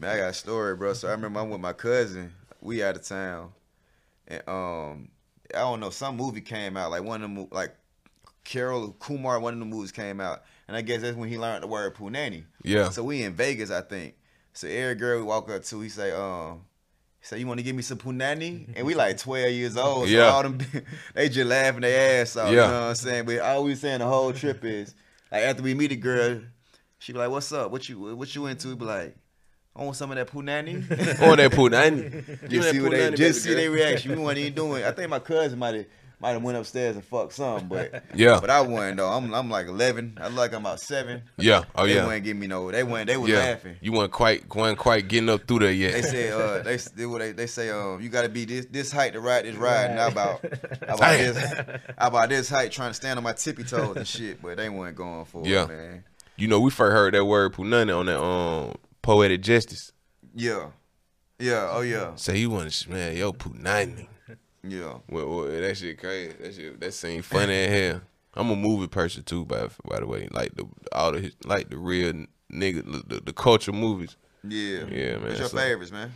Man, 0.00 0.10
I 0.10 0.16
got 0.16 0.30
a 0.30 0.32
story, 0.32 0.76
bro. 0.76 0.94
So 0.94 1.08
I 1.08 1.10
remember 1.10 1.40
I'm 1.40 1.50
with 1.50 1.60
my 1.60 1.74
cousin. 1.74 2.32
We 2.62 2.82
out 2.82 2.96
of 2.96 3.02
town. 3.02 3.52
And 4.26 4.48
um 4.48 5.08
I 5.56 5.60
don't 5.60 5.80
know, 5.80 5.90
some 5.90 6.16
movie 6.16 6.40
came 6.40 6.76
out, 6.76 6.90
like 6.90 7.02
one 7.02 7.22
of 7.22 7.34
them 7.34 7.48
like 7.50 7.74
Harold 8.50 8.98
Kumar, 8.98 9.40
one 9.40 9.54
of 9.54 9.58
the 9.58 9.64
movies 9.64 9.92
came 9.92 10.20
out. 10.20 10.42
And 10.68 10.76
I 10.76 10.82
guess 10.82 11.02
that's 11.02 11.16
when 11.16 11.28
he 11.28 11.38
learned 11.38 11.62
the 11.62 11.66
word 11.66 11.94
Punani. 11.94 12.44
Yeah. 12.62 12.88
So 12.90 13.02
we 13.04 13.22
in 13.22 13.34
Vegas, 13.34 13.70
I 13.70 13.80
think. 13.82 14.14
So 14.52 14.68
every 14.68 14.94
girl 14.94 15.18
we 15.18 15.24
walk 15.24 15.50
up 15.50 15.62
to, 15.64 15.80
he 15.80 15.88
say, 15.88 16.12
um, 16.12 16.62
say, 17.20 17.38
you 17.38 17.46
want 17.46 17.58
to 17.58 17.64
give 17.64 17.74
me 17.74 17.82
some 17.82 17.98
punani? 17.98 18.68
And 18.76 18.86
we 18.86 18.94
like 18.94 19.18
12 19.18 19.50
years 19.52 19.76
old. 19.76 20.08
So 20.08 20.14
Yeah. 20.14 20.30
all 20.30 20.42
them, 20.42 20.58
they 21.14 21.28
just 21.28 21.46
laughing 21.48 21.80
their 21.80 22.22
ass 22.22 22.36
off. 22.36 22.50
You 22.50 22.56
Yeah. 22.56 22.66
know 22.66 22.80
what 22.80 22.88
I'm 22.90 22.94
saying? 22.94 23.24
But 23.26 23.40
all 23.40 23.64
we 23.64 23.74
saying 23.74 23.98
the 23.98 24.06
whole 24.06 24.32
trip 24.32 24.64
is, 24.64 24.94
like 25.32 25.42
after 25.42 25.62
we 25.62 25.74
meet 25.74 25.92
a 25.92 25.96
girl, 25.96 26.40
she 26.98 27.12
be 27.12 27.18
like, 27.18 27.30
what's 27.30 27.50
up? 27.52 27.70
What 27.70 27.88
you 27.88 28.14
what 28.16 28.34
you 28.34 28.46
into? 28.46 28.68
We 28.68 28.74
be 28.76 28.84
like, 28.84 29.16
I 29.76 29.82
want 29.82 29.96
some 29.96 30.10
of 30.12 30.16
that 30.16 30.28
punani. 30.28 30.84
Oh, 31.20 31.34
that 31.34 31.50
Punani. 31.50 32.26
Give 32.48 32.62
just 32.62 32.70
see, 32.70 32.80
what 32.80 32.92
they, 32.92 32.98
Punani, 33.10 33.16
just 33.16 33.18
baby 33.18 33.32
see 33.32 33.54
their 33.54 33.66
girl. 33.70 33.74
reaction. 33.74 34.10
We 34.12 34.18
wasn't 34.18 34.38
even 34.38 34.54
doing. 34.54 34.84
I 34.84 34.92
think 34.92 35.10
my 35.10 35.18
cousin 35.18 35.58
might 35.58 35.74
have 35.74 35.86
might 36.20 36.30
have 36.30 36.42
went 36.44 36.56
upstairs 36.56 36.94
and 36.94 37.04
fucked 37.04 37.32
some, 37.34 37.68
but 37.68 38.04
Yeah. 38.14 38.38
But 38.40 38.48
I 38.50 38.60
wasn't 38.60 38.98
though. 38.98 39.08
I'm 39.10 39.34
I'm 39.34 39.50
like 39.50 39.66
11. 39.66 40.18
I 40.20 40.28
look 40.28 40.36
like 40.36 40.52
I'm 40.54 40.60
about 40.60 40.80
seven. 40.80 41.22
Yeah. 41.38 41.64
Oh 41.74 41.86
they 41.86 41.94
yeah. 41.94 42.00
They 42.02 42.06
wouldn't 42.06 42.24
give 42.24 42.36
me 42.36 42.46
no. 42.46 42.70
They 42.70 42.84
went. 42.84 43.08
They 43.08 43.16
was 43.16 43.28
Yeah. 43.30 43.38
laughing. 43.40 43.76
You 43.80 43.92
weren't 43.92 44.12
quite, 44.12 44.54
weren't 44.54 44.78
quite 44.78 45.08
getting 45.08 45.28
up 45.28 45.46
through 45.48 45.58
there 45.58 45.72
yet. 45.72 45.92
They 45.92 45.98
yet. 45.98 46.08
say 46.08 46.30
uh 46.30 46.62
they 46.62 46.76
they 46.76 47.06
what 47.06 47.18
they, 47.18 47.32
they 47.32 47.46
say 47.48 47.68
um 47.70 48.00
you 48.00 48.08
got 48.08 48.22
to 48.22 48.28
be 48.28 48.44
this 48.44 48.66
this 48.66 48.92
height 48.92 49.12
to 49.14 49.20
ride 49.20 49.44
this 49.44 49.56
ride 49.56 49.90
and 49.90 49.98
I 50.00 50.06
about 50.08 50.44
about 50.82 51.18
this 51.18 51.36
I 51.98 52.06
about 52.06 52.28
this 52.28 52.48
height 52.48 52.70
trying 52.70 52.90
to 52.90 52.94
stand 52.94 53.18
on 53.18 53.24
my 53.24 53.32
tippy 53.32 53.64
toes 53.64 53.96
and 53.96 54.06
shit 54.06 54.40
but 54.40 54.56
they 54.56 54.68
weren't 54.68 54.96
going 54.96 55.24
for 55.24 55.42
Yeah. 55.44 55.64
it 55.64 55.68
man 55.68 56.04
You 56.36 56.46
know, 56.46 56.60
we 56.60 56.70
first 56.70 56.92
heard 56.92 57.12
that 57.14 57.24
word 57.24 57.52
Punani 57.54 57.98
on 57.98 58.06
that 58.06 58.20
um 58.22 58.76
poetic 59.04 59.42
justice. 59.42 59.92
Yeah. 60.34 60.70
Yeah. 61.38 61.68
Oh 61.70 61.82
yeah. 61.82 62.14
Say 62.16 62.38
you 62.38 62.50
want 62.50 62.64
to 62.64 62.70
smash 62.70 63.16
yo 63.16 63.32
put 63.32 63.54
ninety. 63.54 64.08
Yeah. 64.66 64.94
Well, 65.10 65.28
well, 65.28 65.44
that 65.46 65.76
shit 65.76 65.98
crazy. 65.98 66.32
That 66.40 66.54
shit 66.54 66.80
that 66.80 66.94
seem 66.94 67.22
funny 67.22 67.52
as 67.52 67.70
hell. 67.92 68.00
I'm 68.32 68.50
a 68.50 68.56
movie 68.56 68.88
person 68.88 69.22
too, 69.22 69.44
by 69.44 69.68
by 69.88 70.00
the 70.00 70.06
way. 70.06 70.28
Like 70.30 70.54
the 70.56 70.64
all 70.92 71.12
the 71.12 71.30
like 71.44 71.68
the 71.70 71.76
real 71.76 72.12
nigga 72.52 73.08
the, 73.08 73.20
the 73.20 73.32
culture 73.32 73.72
movies. 73.72 74.16
Yeah. 74.42 74.84
Yeah, 74.90 75.12
man, 75.18 75.22
What's 75.22 75.38
your 75.38 75.48
so- 75.48 75.56
favorites, 75.56 75.92
man? 75.92 76.12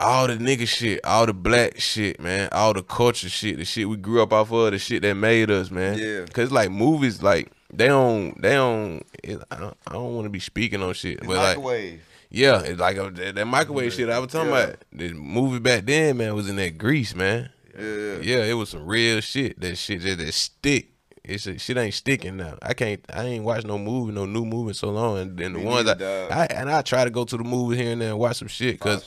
all 0.00 0.26
the 0.26 0.38
nigga 0.38 0.66
shit, 0.66 1.04
all 1.04 1.26
the 1.26 1.34
black 1.34 1.78
shit, 1.78 2.18
man, 2.18 2.48
all 2.52 2.72
the 2.72 2.82
culture 2.82 3.28
shit, 3.28 3.58
the 3.58 3.64
shit 3.64 3.86
we 3.86 3.96
grew 3.98 4.22
up 4.22 4.32
off 4.32 4.50
of, 4.50 4.70
the 4.70 4.78
shit 4.78 5.02
that 5.02 5.14
made 5.14 5.50
us, 5.50 5.70
man. 5.70 5.98
Yeah. 5.98 6.24
Cause 6.32 6.50
like 6.50 6.70
movies, 6.70 7.22
like 7.22 7.50
they 7.72 7.88
don't, 7.88 8.40
they 8.40 8.52
don't. 8.54 9.02
It, 9.22 9.40
I 9.50 9.56
don't, 9.56 9.76
I 9.86 9.92
don't 9.92 10.14
want 10.14 10.26
to 10.26 10.30
be 10.30 10.40
speaking 10.40 10.82
on 10.82 10.92
shit, 10.94 11.20
but 11.26 11.58
like, 11.64 12.00
yeah, 12.30 12.60
it's 12.62 12.80
like 12.80 12.96
uh, 12.98 13.10
that, 13.10 13.34
that 13.34 13.46
microwave 13.46 13.92
shit 13.92 14.08
I 14.08 14.18
was 14.18 14.32
talking 14.32 14.50
Yeah. 14.50 14.58
about. 14.64 14.76
The 14.92 15.12
movie 15.12 15.58
back 15.58 15.84
then, 15.84 16.16
man, 16.18 16.34
was 16.34 16.48
in 16.48 16.56
that 16.56 16.78
grease, 16.78 17.14
man. 17.14 17.50
Yeah. 17.78 18.18
Yeah, 18.20 18.44
it 18.44 18.54
was 18.54 18.70
some 18.70 18.86
real 18.86 19.20
shit. 19.20 19.60
That 19.60 19.76
shit 19.76 20.02
that, 20.02 20.18
that 20.18 20.32
stick. 20.32 20.91
It's 21.24 21.44
shit 21.62 21.76
ain't 21.76 21.94
sticking 21.94 22.36
now. 22.36 22.58
I 22.62 22.74
can't. 22.74 23.00
I 23.12 23.22
ain't 23.24 23.44
watched 23.44 23.64
no 23.64 23.78
movie, 23.78 24.12
no 24.12 24.26
new 24.26 24.44
movie 24.44 24.72
so 24.72 24.90
long. 24.90 25.18
And, 25.18 25.40
and 25.40 25.54
the 25.54 25.60
Me 25.60 25.64
ones 25.64 25.88
I, 25.88 25.92
neither, 25.92 26.26
dog. 26.28 26.32
I 26.32 26.44
and 26.46 26.68
I 26.70 26.82
try 26.82 27.04
to 27.04 27.10
go 27.10 27.24
to 27.24 27.36
the 27.36 27.44
movie 27.44 27.76
here 27.76 27.92
and 27.92 28.00
there 28.00 28.10
and 28.10 28.18
watch 28.18 28.38
some 28.38 28.48
shit 28.48 28.80
because 28.80 29.04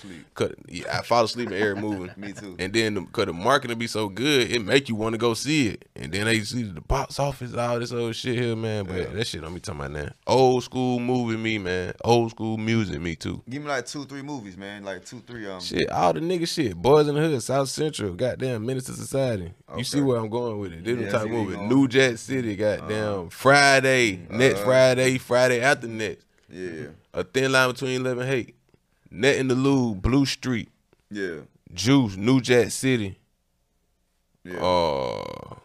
yeah, 0.69 0.97
I 0.97 1.01
fall 1.01 1.25
asleep 1.25 1.51
in 1.51 1.61
every 1.61 1.75
movie. 1.75 2.11
Me 2.17 2.31
too. 2.31 2.55
And 2.57 2.71
then 2.71 3.03
because 3.05 3.25
the, 3.25 3.33
marketing 3.33 3.77
be 3.77 3.87
so 3.87 4.07
good, 4.07 4.49
it 4.49 4.63
make 4.63 4.87
you 4.87 4.95
want 4.95 5.11
to 5.13 5.17
go 5.17 5.33
see 5.33 5.67
it. 5.67 5.89
And 5.97 6.13
then 6.13 6.25
they 6.25 6.39
see 6.41 6.63
the 6.63 6.79
box 6.79 7.19
office, 7.19 7.53
all 7.53 7.79
this 7.79 7.91
old 7.91 8.15
shit 8.15 8.39
here, 8.39 8.55
man. 8.55 8.85
But 8.85 8.95
Yeah. 8.95 9.05
that 9.07 9.27
shit 9.27 9.41
don't 9.41 9.53
be 9.53 9.59
talking 9.59 9.81
about 9.81 9.91
now. 9.91 10.09
Old 10.25 10.63
school 10.63 10.99
movie, 10.99 11.35
me 11.35 11.57
man. 11.57 11.95
Old 12.05 12.31
school 12.31 12.57
music, 12.57 13.01
me 13.01 13.17
too. 13.17 13.43
Give 13.49 13.61
me 13.61 13.67
like 13.67 13.87
two, 13.87 14.05
three 14.05 14.21
movies, 14.21 14.55
man. 14.55 14.85
Like 14.85 15.03
two, 15.03 15.21
three. 15.27 15.47
Um. 15.47 15.59
Shit, 15.59 15.89
all 15.91 16.13
the 16.13 16.21
nigga 16.21 16.47
shit. 16.47 16.81
Boyz 16.81 17.09
n 17.09 17.15
the 17.15 17.21
Hood, 17.21 17.43
South 17.43 17.67
Central, 17.67 18.13
goddamn 18.13 18.65
to 18.65 18.81
Society. 18.81 19.51
Okay. 19.69 19.77
You 19.79 19.83
see 19.83 19.99
where 20.01 20.17
I'm 20.17 20.29
going 20.29 20.59
with 20.59 20.71
it. 20.73 20.85
This 20.85 20.97
Yeah, 20.97 21.05
the 21.07 21.11
type 21.11 21.23
of 21.23 21.31
movie. 21.31 21.57
New 21.57 21.87
Jack 21.87 22.04
City, 22.17 22.55
goddamn. 22.55 23.29
Friday, 23.29 24.19
next 24.29 24.55
Uh-huh. 24.57 24.65
Friday, 24.65 25.17
Friday 25.17 25.61
after 25.61 25.87
next. 25.87 26.25
Yeah. 26.49 26.87
A 27.13 27.23
thin 27.23 27.51
line 27.51 27.71
between 27.71 28.03
love 28.03 28.17
and 28.19 28.29
hate. 28.29 28.55
Net 29.11 29.37
in 29.37 29.47
the 29.47 29.55
Lube, 29.55 30.01
Blue 30.01 30.25
Streak, 30.25 30.69
Yeah. 31.09 31.39
Juice, 31.73 32.15
New 32.15 32.39
Jack 32.41 32.71
City. 32.71 33.17
Yeah. 34.43 34.59
Oh, 34.61 35.57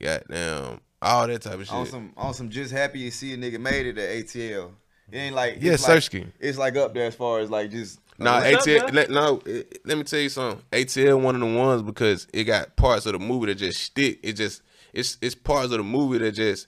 goddamn, 0.00 0.80
all 1.02 1.26
that 1.26 1.42
type 1.42 1.54
of 1.60 1.70
on 1.70 1.84
shit. 1.84 1.90
some 1.92 2.12
on 2.16 2.34
some 2.34 2.50
just 2.50 2.72
happy 2.72 3.04
to 3.04 3.10
see 3.14 3.32
a 3.34 3.36
nigga 3.36 3.60
made 3.60 3.86
it 3.86 3.98
at 3.98 4.08
ATL. 4.10 4.70
It 5.12 5.16
ain't 5.18 5.34
like 5.36 5.58
Yeah, 5.60 5.76
search 5.76 6.12
like, 6.12 6.26
It's 6.40 6.58
like 6.58 6.76
up 6.76 6.92
there 6.94 7.06
as 7.06 7.14
far 7.14 7.38
as 7.40 7.50
like 7.50 7.70
just 7.70 8.00
Nah, 8.18 8.40
What's 8.40 8.66
up, 8.66 8.66
ATL. 8.66 8.92
Let, 8.94 9.10
no, 9.10 9.42
it- 9.44 9.80
let 9.84 9.98
me 9.98 10.04
tell 10.04 10.18
you 10.20 10.30
something. 10.30 10.62
ATL 10.72 11.20
one 11.20 11.34
of 11.34 11.40
the 11.42 11.54
ones 11.54 11.82
because 11.82 12.26
it 12.32 12.44
got 12.44 12.74
parts 12.74 13.04
of 13.04 13.12
the 13.12 13.18
movie 13.18 13.46
that 13.46 13.56
just 13.56 13.78
stick. 13.78 14.20
It 14.22 14.32
just 14.32 14.62
it's 14.96 15.18
it's 15.20 15.34
parts 15.34 15.66
of 15.66 15.78
the 15.78 15.82
movie 15.84 16.18
that 16.18 16.32
just 16.32 16.66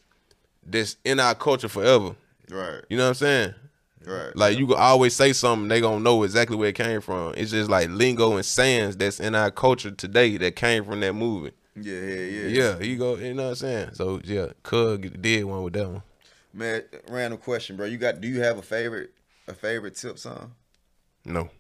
that's 0.65 0.97
in 1.05 1.19
our 1.19 1.35
culture 1.35 1.69
forever. 1.69 2.15
right, 2.51 2.83
You 2.91 2.97
know 2.99 3.05
what 3.05 3.09
I'm 3.09 3.15
saying? 3.15 3.55
right. 4.05 4.37
Like 4.37 4.59
you 4.59 4.67
can 4.67 4.77
always 4.77 5.15
say 5.15 5.33
something, 5.33 5.69
they 5.69 5.81
gonna 5.81 6.01
know 6.01 6.23
exactly 6.23 6.57
where 6.57 6.69
it 6.69 6.75
came 6.75 7.01
from. 7.01 7.35
It's 7.37 7.51
just 7.51 7.71
like 7.71 7.89
lingo 7.91 8.37
and 8.37 8.45
sayings 8.45 8.97
that's 8.97 9.19
in 9.21 9.35
our 9.35 9.51
culture 9.51 9.91
today 9.91 10.37
that 10.39 10.57
came 10.57 10.85
from 10.85 11.01
that 11.01 11.15
movie. 11.15 11.53
yeah, 11.75 11.95
yeah, 12.01 12.15
yeah, 12.15 12.47
Yeah, 12.49 12.79
you 12.81 12.97
go. 12.99 13.17
You 13.17 13.35
know 13.35 13.45
what 13.45 13.49
I'm 13.51 13.55
saying? 13.57 13.91
So 13.95 14.21
yeah, 14.25 14.49
Cug 14.63 15.21
did 15.23 15.45
one 15.45 15.63
with 15.63 15.73
that 15.75 15.89
one. 15.89 16.03
Man, 16.53 16.83
random 17.09 17.39
question, 17.39 17.77
bro. 17.77 17.87
You 17.87 17.99
got? 17.99 18.21
Do 18.21 18.29
you 18.29 18.41
have 18.41 18.59
a 18.59 18.63
favorite 18.63 19.11
a 19.47 19.55
favorite 19.55 19.95
tip 19.97 20.19
song? 20.19 20.53
No, 21.25 21.51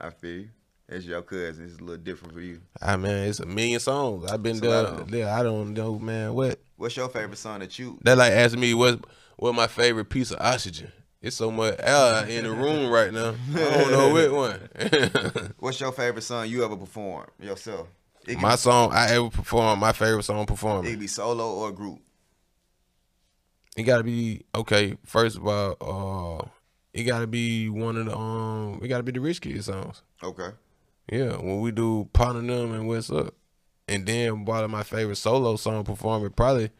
I 0.00 0.10
feel 0.10 0.30
you. 0.40 0.48
It's 0.92 1.06
your 1.06 1.22
cousin. 1.22 1.64
It's 1.64 1.78
a 1.80 1.84
little 1.84 2.02
different 2.02 2.34
for 2.34 2.40
you. 2.40 2.60
I 2.80 2.96
man, 2.96 3.28
it's 3.28 3.40
a 3.40 3.46
million 3.46 3.80
songs. 3.80 4.30
I've 4.30 4.42
been 4.42 4.56
It's 4.56 4.66
a 4.66 4.68
lot 4.68 4.84
of 4.84 5.10
there. 5.10 5.24
There, 5.24 5.34
I 5.34 5.42
don't 5.42 5.72
know, 5.72 5.98
man. 5.98 6.34
What? 6.34 6.60
What's 6.76 6.96
your 6.96 7.08
favorite 7.08 7.38
song 7.38 7.60
that 7.60 7.78
you? 7.78 7.98
That 8.02 8.18
like 8.18 8.32
asking 8.32 8.60
me 8.60 8.74
what 8.74 9.00
what 9.36 9.54
my 9.54 9.66
favorite 9.66 10.06
piece 10.06 10.30
of 10.30 10.38
oxygen. 10.40 10.92
It's 11.22 11.36
so 11.36 11.50
much 11.52 11.76
air 11.78 12.26
in 12.26 12.44
the 12.44 12.50
room 12.52 12.90
right 12.90 13.12
now. 13.12 13.34
I 13.54 13.58
don't 13.58 13.90
know 13.92 14.12
which 14.12 14.30
one. 14.30 15.52
What's 15.58 15.80
your 15.80 15.92
favorite 15.92 16.22
song 16.22 16.48
you 16.48 16.64
ever 16.64 16.76
performed 16.76 17.28
yourself? 17.40 17.86
Can, 18.26 18.40
my 18.40 18.56
song 18.56 18.90
I 18.92 19.12
ever 19.12 19.30
performed, 19.30 19.80
my 19.80 19.92
favorite 19.92 20.24
song 20.24 20.46
performed. 20.46 20.88
it 20.88 20.98
be 20.98 21.06
solo 21.06 21.54
or 21.54 21.70
group. 21.72 22.00
It 23.76 23.84
gotta 23.84 24.04
be 24.04 24.42
okay. 24.54 24.96
First 25.06 25.36
of 25.36 25.46
all, 25.46 25.76
uh, 25.80 26.48
it 26.92 27.04
gotta 27.04 27.26
be 27.26 27.68
one 27.68 27.96
of 27.96 28.06
the 28.06 28.16
um. 28.16 28.80
It 28.82 28.88
gotta 28.88 29.02
be 29.02 29.12
the 29.12 29.20
Rich 29.20 29.40
Kidz 29.42 29.64
songs. 29.64 30.02
Okay. 30.22 30.50
Yeah, 31.10 31.36
when 31.36 31.60
we 31.60 31.70
do 31.72 32.08
Partner 32.12 32.40
Them 32.42 32.72
and 32.72 32.86
What's 32.88 33.10
Up, 33.10 33.34
and 33.88 34.06
then 34.06 34.44
one 34.44 34.64
of 34.64 34.70
my 34.70 34.82
favorite 34.82 35.16
solo 35.16 35.56
song 35.56 35.84
performing 35.84 36.30
probably, 36.30 36.70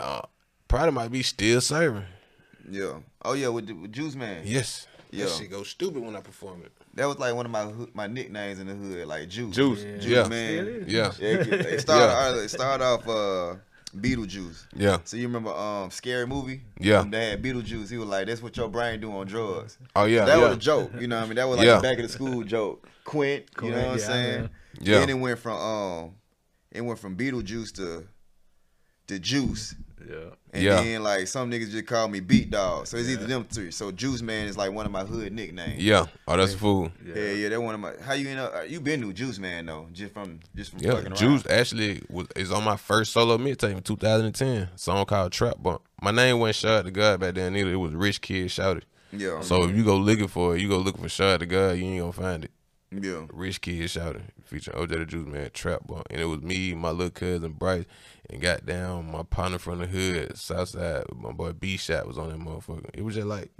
uh, 0.00 0.22
probably 0.68 0.90
might 0.92 1.10
be 1.12 1.22
Still 1.22 1.60
Serving. 1.60 2.04
Yeah. 2.70 2.98
Oh 3.24 3.34
yeah, 3.34 3.48
with, 3.48 3.66
the- 3.66 3.74
with 3.74 3.92
Juice 3.92 4.14
Man. 4.14 4.42
Yes. 4.44 4.86
Yeah. 5.10 5.26
That 5.26 5.32
shit 5.34 5.50
go 5.50 5.62
stupid 5.62 6.02
when 6.02 6.16
I 6.16 6.20
perform 6.20 6.62
it. 6.62 6.72
That 6.94 7.06
was 7.06 7.18
like 7.18 7.34
one 7.34 7.44
of 7.46 7.52
my 7.52 7.70
my 7.94 8.06
nicknames 8.06 8.58
in 8.60 8.66
the 8.66 8.74
hood, 8.74 9.06
like 9.06 9.28
Juice. 9.28 9.54
Juice. 9.54 9.82
Yeah. 9.84 9.96
Juice 9.98 10.06
Yeah. 10.06 10.28
Man. 10.28 10.84
Yeah. 10.88 11.12
Yeah, 11.18 11.28
it, 11.28 11.48
it 11.48 11.80
started. 11.82 12.38
It 12.44 12.48
started 12.48 12.84
off 12.84 13.06
uh, 13.08 13.56
Beetlejuice. 13.96 14.66
Yeah. 14.74 14.98
So 15.04 15.16
you 15.16 15.26
remember 15.26 15.50
um 15.50 15.90
scary 15.90 16.26
movie? 16.26 16.62
Yeah. 16.78 17.04
They 17.08 17.30
had 17.30 17.42
Beetlejuice. 17.42 17.90
He 17.90 17.98
was 17.98 18.08
like, 18.08 18.26
"That's 18.26 18.42
what 18.42 18.56
your 18.56 18.68
brain 18.68 19.00
do 19.00 19.12
on 19.12 19.26
drugs." 19.26 19.78
Oh 19.94 20.04
yeah. 20.04 20.24
that 20.24 20.38
yeah. 20.38 20.48
was 20.48 20.56
a 20.56 20.60
joke. 20.60 20.92
You 20.98 21.06
know 21.08 21.16
what 21.16 21.24
I 21.24 21.26
mean? 21.26 21.36
That 21.36 21.48
was 21.48 21.58
like 21.58 21.66
Yeah. 21.66 21.78
a 21.78 21.82
back 21.82 21.98
of 21.98 22.04
the 22.04 22.08
school 22.08 22.42
joke. 22.42 22.88
Quint. 23.04 23.44
You 23.60 23.68
know 23.68 23.74
Quint, 23.74 23.76
what 23.76 23.92
I'm 23.92 23.98
yeah, 23.98 24.06
saying? 24.06 24.50
Yeah. 24.80 24.98
Then 25.00 25.10
it 25.10 25.14
went 25.14 25.38
from 25.38 25.56
um, 25.60 26.14
it 26.70 26.80
went 26.80 26.98
from 26.98 27.16
Beetlejuice 27.16 27.72
to 27.76 28.06
to 29.08 29.18
Juice. 29.18 29.74
Yeah. 30.08 30.16
And 30.52 30.62
Yeah. 30.62 30.82
then 30.82 31.02
like 31.02 31.26
some 31.28 31.50
niggas 31.50 31.70
just 31.70 31.86
call 31.86 32.08
me 32.08 32.20
Beat 32.20 32.50
Dog. 32.50 32.86
So 32.86 32.96
it's 32.96 33.08
either 33.08 33.26
them 33.26 33.44
three. 33.44 33.70
So 33.70 33.90
Juice 33.92 34.22
Man 34.22 34.46
is 34.46 34.56
like 34.56 34.72
one 34.72 34.84
of 34.86 34.92
my 34.92 35.04
hood 35.04 35.32
nicknames. 35.32 35.82
Yeah. 35.82 36.06
Oh, 36.28 36.36
that's 36.36 36.54
a 36.54 36.58
fool. 36.58 36.90
Yeah, 37.04 37.30
yeah, 37.32 37.48
they're 37.48 37.60
one 37.60 37.74
of 37.74 37.80
my. 37.80 37.92
How 38.02 38.12
you 38.14 38.28
end 38.28 38.40
up? 38.40 38.54
Uh, 38.54 38.60
you 38.62 38.80
been 38.80 39.00
to 39.02 39.12
Juice 39.12 39.38
Man 39.38 39.66
though, 39.66 39.88
just 39.92 40.12
from 40.12 40.40
just 40.54 40.72
from 40.72 40.80
Yeah. 40.80 40.90
fucking 40.92 41.06
around. 41.08 41.16
Juice 41.16 41.46
actually 41.48 42.02
was 42.10 42.26
is 42.36 42.50
on 42.52 42.64
my 42.64 42.76
first 42.76 43.12
solo 43.12 43.38
mixtape 43.38 43.72
in 43.76 43.82
2010. 43.82 44.68
Song 44.76 45.04
called 45.06 45.32
Trap 45.32 45.56
Bump. 45.62 45.82
My 46.02 46.10
name 46.10 46.38
wasn't 46.38 46.56
Shad 46.56 46.84
Da 46.84 46.90
God 46.90 47.20
back 47.20 47.34
then 47.34 47.56
either. 47.56 47.72
It 47.72 47.76
was 47.76 47.94
Rich 47.94 48.20
Kid 48.20 48.48
Shawty. 48.48 48.82
Yeah. 49.12 49.40
So 49.42 49.64
if 49.64 49.76
you 49.76 49.84
go 49.84 49.96
looking 49.96 50.28
for 50.28 50.56
it, 50.56 50.60
you 50.62 50.68
go 50.68 50.78
looking 50.78 51.02
for 51.02 51.08
Shad 51.08 51.40
Da 51.40 51.46
God, 51.46 51.72
you 51.78 51.84
ain't 51.84 52.00
gonna 52.00 52.12
find 52.12 52.44
it. 52.44 52.50
yeah. 52.90 53.26
Rich 53.32 53.60
Kid 53.62 53.82
Shawty 53.84 54.22
featuring 54.44 54.76
OJ 54.76 54.88
da 54.98 55.04
Juiceman 55.04 55.52
Trap 55.52 55.86
Bump, 55.86 56.06
and 56.10 56.20
it 56.20 56.24
was 56.26 56.42
me, 56.42 56.74
my 56.74 56.90
little 56.90 57.10
cousin 57.10 57.52
Bryce, 57.52 57.84
and 58.30 58.40
got 58.40 58.64
down 58.66 59.10
my 59.10 59.22
partner 59.22 59.58
from 59.58 59.78
the 59.80 59.86
hood, 59.86 60.36
Southside. 60.36 61.04
My 61.14 61.32
boy 61.32 61.52
B 61.52 61.76
Shot 61.76 62.06
was 62.06 62.18
on 62.18 62.28
that 62.30 62.38
motherfucker. 62.38 62.90
It 62.94 63.02
was 63.02 63.14
just 63.14 63.26
like, 63.26 63.50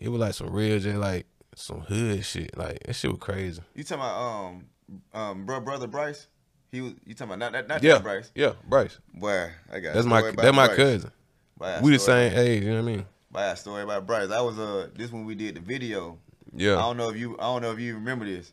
it 0.00 0.08
was 0.08 0.20
like 0.20 0.34
some 0.34 0.50
real, 0.50 0.78
just 0.78 0.96
like 0.96 1.26
some 1.54 1.80
hood 1.80 2.24
shit. 2.24 2.56
Like 2.56 2.82
that 2.84 2.94
shit 2.94 3.10
was 3.10 3.20
crazy. 3.20 3.62
You 3.74 3.84
talking 3.84 4.02
about 4.02 4.20
um 4.20 4.64
um 5.12 5.46
bro 5.46 5.60
brother 5.60 5.86
Bryce? 5.86 6.26
He 6.70 6.80
was 6.80 6.92
you 7.04 7.14
talking 7.14 7.34
about 7.34 7.38
not 7.38 7.52
not, 7.52 7.68
not 7.68 7.82
Yeah, 7.82 7.94
that 7.94 8.02
Bryce? 8.02 8.30
yeah, 8.34 8.52
Bryce. 8.68 8.98
Boy, 9.14 9.50
I 9.72 9.80
got 9.80 9.94
That's 9.94 10.06
my 10.06 10.22
that's 10.22 10.56
my 10.56 10.68
cousin. 10.68 11.10
Boy, 11.56 11.66
I 11.66 11.70
got 11.72 11.80
a 11.80 11.84
We 11.84 11.92
the 11.92 11.98
same 11.98 12.32
age. 12.38 12.62
You 12.62 12.70
know 12.70 12.82
what 12.82 12.88
I 12.90 12.94
mean? 12.96 13.06
got 13.32 13.52
a 13.52 13.56
story 13.56 13.82
about 13.82 14.06
Bryce. 14.06 14.30
I 14.30 14.40
was 14.40 14.58
uh 14.58 14.88
this 14.94 15.10
when 15.12 15.24
we 15.24 15.34
did 15.34 15.56
the 15.56 15.60
video. 15.60 16.18
Yeah. 16.54 16.76
I 16.76 16.80
don't 16.82 16.96
know 16.96 17.10
if 17.10 17.16
you 17.16 17.34
I 17.38 17.42
don't 17.42 17.62
know 17.62 17.72
if 17.72 17.78
you 17.80 17.94
remember 17.94 18.24
this, 18.24 18.52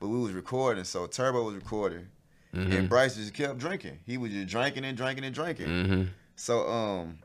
but 0.00 0.08
we 0.08 0.18
was 0.18 0.32
recording. 0.32 0.84
So 0.84 1.06
Turbo 1.06 1.42
was 1.44 1.54
recording, 1.54 2.06
and 2.56 2.88
Bryce 2.88 3.16
just 3.16 3.34
kept 3.34 3.58
drinking. 3.58 3.98
He 4.06 4.18
was 4.18 4.32
just 4.32 4.48
drinking 4.48 4.84
and 4.84 4.96
drinking 4.96 5.24
and 5.24 5.34
drinking. 5.34 5.66
Mm-hmm. 5.66 6.02
So 6.36 6.68
um, 6.68 7.18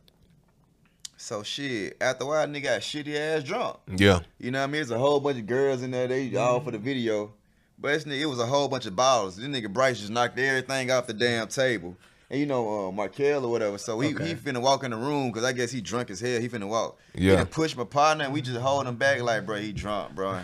so 1.18 1.44
shit. 1.44 1.98
After 2.02 2.24
a 2.24 2.28
while, 2.28 2.48
nigga 2.48 2.64
got 2.64 2.82
shitty 2.82 3.16
ass 3.16 3.44
drunk. 3.44 3.78
Yeah. 3.96 4.20
You 4.40 4.52
know 4.52 4.60
what 4.60 4.64
I 4.64 4.68
mean? 4.68 4.74
There's 4.74 4.92
a 4.92 4.98
whole 4.98 5.20
bunch 5.20 5.38
of 5.38 5.48
girls 5.48 5.84
in 5.84 5.92
there. 5.92 6.08
They 6.08 6.36
all 6.36 6.60
for 6.60 6.72
the 6.72 6.78
video. 6.80 7.34
But 7.78 7.94
this 7.94 8.04
nigga, 8.06 8.22
it 8.22 8.26
was 8.28 8.40
a 8.40 8.46
whole 8.46 8.68
bunch 8.68 8.86
of 8.86 8.96
bottles. 8.96 9.38
This 9.38 9.46
nigga 9.48 9.72
Bryce 9.72 10.00
just 10.00 10.12
knocked 10.12 10.38
everything 10.38 10.92
off 10.92 11.08
the 11.08 11.14
damn 11.14 11.48
table. 11.48 11.96
And 12.30 12.40
you 12.40 12.46
know, 12.46 12.88
uh, 12.88 12.92
Markel 12.92 13.44
or 13.46 13.52
whatever. 13.52 13.78
So 13.78 14.00
he, 14.00 14.14
Okay. 14.16 14.28
he 14.28 14.36
finna 14.36 14.62
walk 14.62 14.84
in 14.84 14.92
the 14.92 14.98
room 14.98 15.32
because 15.32 15.44
I 15.44 15.52
guess 15.52 15.72
he 15.72 15.82
drunk 15.82 16.10
as 16.12 16.20
hell. 16.20 16.40
He 16.40 16.48
finna 16.48 16.68
walk. 16.68 16.98
Yeah. 17.14 17.40
He 17.40 17.46
push 17.46 17.76
my 17.76 17.84
partner 17.84 18.24
and 18.26 18.34
we 18.34 18.42
just 18.42 18.60
hold 18.60 18.88
him 18.88 18.96
back 18.96 19.22
like, 19.22 19.46
bro, 19.46 19.58
he 19.58 19.74
drunk, 19.74 20.16
bro. 20.16 20.40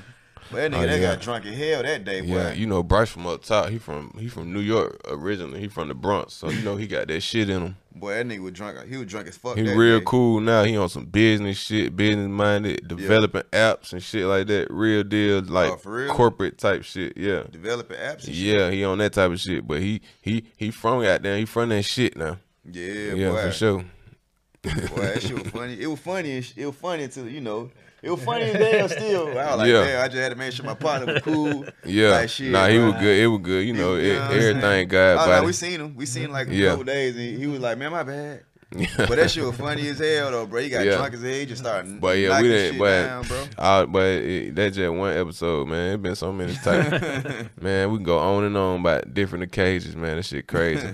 But 0.52 0.58
that 0.58 0.72
nigga, 0.72 0.84
Oh, 0.84 0.88
they 0.88 1.02
yeah. 1.02 1.14
got 1.16 1.22
drunk 1.22 1.46
as 1.46 1.58
hell 1.58 1.84
that 1.84 2.06
day, 2.06 2.22
boy. 2.22 2.28
Yeah, 2.28 2.54
you 2.54 2.66
know 2.68 2.82
Bryce 2.84 3.10
from 3.10 3.28
up 3.28 3.44
top. 3.44 3.70
He 3.70 3.78
from 3.78 4.16
he 4.20 4.28
from 4.30 4.54
New 4.54 4.60
York 4.62 5.00
originally. 5.10 5.60
He 5.60 5.68
from 5.68 5.88
the 5.90 5.94
Bronx, 5.94 6.34
so 6.34 6.50
you 6.50 6.62
know 6.64 6.76
he 6.76 6.88
got 6.88 7.08
that 7.08 7.22
shit 7.22 7.50
in 7.50 7.62
him. 7.62 7.78
Boy, 7.94 8.14
that 8.14 8.28
nigga 8.28 8.40
was 8.44 8.54
drunk. 8.54 8.78
He 8.88 8.96
was 8.96 9.08
drunk 9.08 9.28
as 9.28 9.38
fuck. 9.38 9.58
He 9.58 9.64
that 9.64 9.76
real 9.76 9.98
day. 10.00 10.06
cool 10.06 10.40
now. 10.40 10.64
He 10.64 10.78
on 10.78 10.88
some 10.88 11.06
business 11.06 11.58
shit, 11.58 11.96
business 11.96 12.28
minded, 12.30 12.88
developing 12.88 13.42
apps 13.52 13.92
and 13.92 14.04
shit 14.04 14.26
like 14.26 14.46
that. 14.48 14.68
Real 14.70 15.04
deal, 15.04 15.38
oh, 15.38 15.52
like 15.52 15.72
Oh, 15.72 15.80
real? 15.90 16.14
corporate 16.14 16.58
type 16.60 16.84
shit. 16.84 17.18
Yeah, 17.18 17.44
Developing 17.50 17.98
apps 17.98 18.26
and 18.28 18.36
shit. 18.36 18.36
yeah, 18.36 18.70
he 18.70 18.84
on 18.84 19.00
that 19.00 19.14
type 19.14 19.32
of 19.32 19.40
shit. 19.40 19.68
But 19.68 19.82
he 19.82 20.02
he 20.22 20.46
he 20.56 20.70
from 20.72 21.04
out 21.04 21.24
there. 21.24 21.38
He 21.38 21.46
from 21.46 21.70
that 21.70 21.84
shit 21.84 22.16
now. 22.16 22.38
Yeah, 22.70 23.14
Yeah, 23.16 23.30
boy. 23.32 23.42
for 23.42 23.52
sure. 23.52 23.86
Boy, 24.90 25.02
that 25.02 25.22
shit 25.22 25.34
was 25.44 25.52
funny. 25.52 25.80
It 25.80 25.88
was 25.88 26.00
funny. 26.00 26.38
It 26.56 26.66
was 26.66 26.76
funny 26.76 27.08
to 27.08 27.30
you 27.30 27.42
know. 27.42 27.70
It 28.04 28.12
was 28.12 28.24
funny 28.24 28.44
as 28.44 28.56
hell 28.56 28.90
still. 29.00 29.28
I 29.38 29.46
was 29.50 29.58
like, 29.58 29.68
Yeah. 29.70 29.84
damn, 29.86 30.04
I 30.04 30.08
just 30.08 30.18
had 30.18 30.30
to 30.30 30.36
make 30.36 30.54
sure 30.54 30.66
my 30.66 30.76
partner 30.76 31.14
was 31.14 31.24
cool. 31.24 31.66
Yeah, 31.84 32.12
Like, 32.12 32.30
shit, 32.30 32.52
nah, 32.52 32.68
he 32.68 32.78
bro. 32.78 32.92
was 32.92 33.02
good. 33.02 33.18
It 33.20 33.28
was 33.28 33.42
good. 33.42 33.66
You 33.66 33.74
know, 33.74 33.96
You 33.96 34.12
it, 34.12 34.14
know 34.14 34.20
what 34.22 34.24
I'm 34.24 34.32
saying? 34.40 34.58
everything 34.58 34.88
God 34.90 35.18
Oh, 35.30 35.40
no, 35.42 35.44
we 35.46 35.52
seen 35.54 35.80
him. 35.82 35.96
We 35.96 36.06
seen 36.06 36.32
like 36.32 36.48
a 36.48 36.54
Yeah. 36.54 36.70
couple 36.70 36.84
days, 36.86 37.16
and 37.16 37.24
he, 37.24 37.38
he 37.40 37.48
was 37.48 37.60
like, 37.60 37.78
"Man, 37.80 37.92
my 37.92 38.04
bad." 38.04 38.44
but 38.98 39.10
that 39.16 39.32
shit 39.32 39.44
was 39.46 39.56
funny 39.58 39.88
as 39.88 39.98
hell, 39.98 40.30
though, 40.30 40.46
bro. 40.46 40.62
He 40.62 40.70
got 40.70 40.86
Yeah. 40.86 40.98
drunk 40.98 41.14
as 41.16 41.22
hell. 41.24 41.32
He 41.32 41.46
just 41.48 41.62
started 41.64 42.00
But 42.00 42.18
yeah, 42.20 42.40
we 42.40 42.48
didn't. 42.50 42.78
But 42.78 43.04
down, 43.08 43.24
bro. 43.26 43.44
uh, 43.58 43.86
but 43.88 44.06
it, 44.06 44.56
that's 44.56 44.76
just 44.76 44.94
one 44.94 45.18
episode, 45.18 45.68
man. 45.68 45.94
It 45.94 46.02
been 46.02 46.16
so 46.16 46.32
many 46.32 46.54
times, 46.54 47.02
man. 47.60 47.90
We 47.92 47.98
can 47.98 48.04
go 48.04 48.20
on 48.20 48.44
and 48.44 48.56
on 48.56 48.82
about 48.82 49.12
different 49.14 49.44
occasions, 49.46 49.96
man. 49.96 50.18
That 50.18 50.24
shit 50.24 50.48
crazy. 50.48 50.90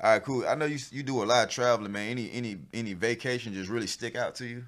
All 0.00 0.12
right, 0.12 0.22
cool. 0.22 0.46
I 0.46 0.54
know 0.54 0.66
you 0.66 0.78
you 0.92 1.02
do 1.02 1.22
a 1.22 1.24
lot 1.24 1.44
of 1.44 1.50
traveling, 1.50 1.92
man. 1.92 2.08
Any 2.10 2.30
any 2.32 2.58
any 2.72 2.94
vacation 2.94 3.52
just 3.54 3.68
really 3.68 3.86
stick 3.86 4.16
out 4.16 4.36
to 4.36 4.46
you? 4.46 4.64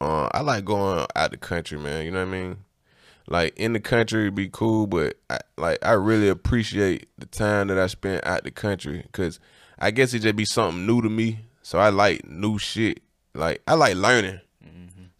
uh, 0.00 0.28
I 0.32 0.40
like 0.42 0.64
going 0.64 1.06
out 1.16 1.30
the 1.30 1.36
country, 1.36 1.78
man. 1.78 2.04
You 2.04 2.10
know 2.10 2.24
what 2.24 2.34
I 2.34 2.38
mean? 2.38 2.56
Like 3.26 3.58
in 3.58 3.72
the 3.72 3.80
country, 3.80 4.22
it'd 4.22 4.34
be 4.34 4.48
cool, 4.48 4.86
but 4.86 5.16
I, 5.28 5.38
like 5.56 5.78
I 5.82 5.92
really 5.92 6.28
appreciate 6.28 7.08
the 7.18 7.26
time 7.26 7.68
that 7.68 7.78
I 7.78 7.86
spent 7.86 8.26
out 8.26 8.44
the 8.44 8.50
country 8.50 9.02
because 9.02 9.40
I 9.78 9.90
guess 9.90 10.14
it 10.14 10.20
just 10.20 10.36
be 10.36 10.44
something 10.44 10.86
new 10.86 11.02
to 11.02 11.08
me. 11.08 11.40
So 11.62 11.78
I 11.78 11.90
like 11.90 12.26
new 12.26 12.58
shit. 12.58 13.00
Like 13.34 13.62
I 13.66 13.74
like 13.74 13.96
learning. 13.96 14.40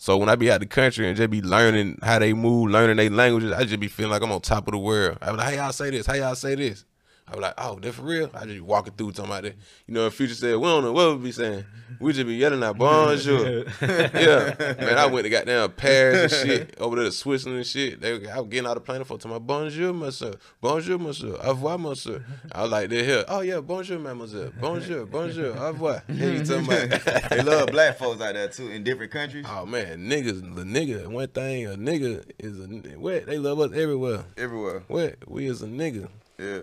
So 0.00 0.16
when 0.16 0.28
I 0.28 0.36
be 0.36 0.48
out 0.50 0.60
the 0.60 0.66
country 0.66 1.08
and 1.08 1.16
just 1.16 1.28
be 1.28 1.42
learning 1.42 1.98
how 2.02 2.20
they 2.20 2.32
move, 2.32 2.70
learning 2.70 2.98
their 2.98 3.10
languages, 3.10 3.50
I 3.50 3.64
just 3.64 3.80
be 3.80 3.88
feeling 3.88 4.12
like 4.12 4.22
I'm 4.22 4.30
on 4.30 4.40
top 4.40 4.68
of 4.68 4.72
the 4.72 4.78
world. 4.78 5.18
I 5.20 5.32
be 5.32 5.36
like, 5.36 5.54
how 5.54 5.64
y'all 5.64 5.72
say 5.72 5.90
this? 5.90 6.06
How 6.06 6.14
y'all 6.14 6.36
say 6.36 6.54
this? 6.54 6.84
I 7.30 7.34
be 7.34 7.40
like, 7.40 7.54
oh, 7.58 7.78
that 7.80 7.92
for 7.92 8.02
real? 8.02 8.30
I 8.32 8.40
just 8.40 8.54
be 8.54 8.60
walking 8.60 8.94
through 8.94 9.12
talking 9.12 9.30
about 9.30 9.42
that. 9.42 9.54
You 9.86 9.94
know, 9.94 10.06
if 10.06 10.14
Future 10.14 10.34
said, 10.34 10.56
we 10.56 10.62
don't 10.62 10.82
know 10.82 10.92
what 10.92 11.18
we 11.18 11.24
be 11.24 11.32
saying. 11.32 11.64
We 12.00 12.12
just 12.12 12.26
be 12.26 12.36
yelling 12.36 12.62
out 12.62 12.78
bonjour. 12.78 13.64
yeah. 13.82 14.54
Man, 14.78 14.96
I 14.98 15.06
went 15.06 15.24
to 15.24 15.30
goddamn 15.30 15.72
Paris 15.72 16.32
and 16.32 16.48
shit, 16.50 16.74
over 16.80 16.96
there 16.96 17.04
to 17.06 17.12
Switzerland 17.12 17.58
and 17.58 17.66
shit. 17.66 18.00
They, 18.00 18.28
I 18.28 18.40
was 18.40 18.48
getting 18.48 18.66
out 18.66 18.76
of 18.76 18.84
the 18.84 18.92
plane 18.92 19.04
for 19.04 19.18
to 19.18 19.28
my 19.28 19.38
bonjour, 19.38 19.92
monsieur. 19.92 20.32
Bonjour, 20.60 20.98
monsieur. 20.98 21.36
Au 21.42 21.50
revoir, 21.50 21.78
monsieur. 21.78 22.24
I 22.52 22.62
was 22.62 22.70
like, 22.70 22.88
they're 22.88 23.04
here. 23.04 23.24
Oh, 23.28 23.40
yeah, 23.40 23.60
bonjour, 23.60 23.98
mademoiselle. 23.98 24.52
Bonjour, 24.60 25.04
bonjour. 25.06 25.56
Au 25.56 25.66
revoir. 25.68 26.02
Yeah, 26.18 26.30
you 26.30 26.44
talking 26.44 26.64
about 26.64 27.30
They 27.30 27.42
love 27.42 27.68
black 27.70 27.98
folks 27.98 28.20
out 28.20 28.34
there 28.34 28.48
too 28.48 28.68
in 28.70 28.82
different 28.82 29.12
countries. 29.12 29.46
Oh 29.48 29.64
man, 29.66 30.08
niggas, 30.08 30.54
the 30.56 30.64
nigga, 30.64 31.06
one 31.06 31.28
thing, 31.28 31.66
a 31.66 31.70
nigga 31.70 32.24
is 32.38 32.58
a 32.58 32.66
what? 32.98 33.26
They 33.26 33.38
love 33.38 33.60
us 33.60 33.72
everywhere. 33.72 34.24
Everywhere. 34.36 34.82
What? 34.88 35.28
We 35.28 35.46
is 35.46 35.62
a 35.62 35.66
nigga. 35.66 36.08
Yeah. 36.38 36.62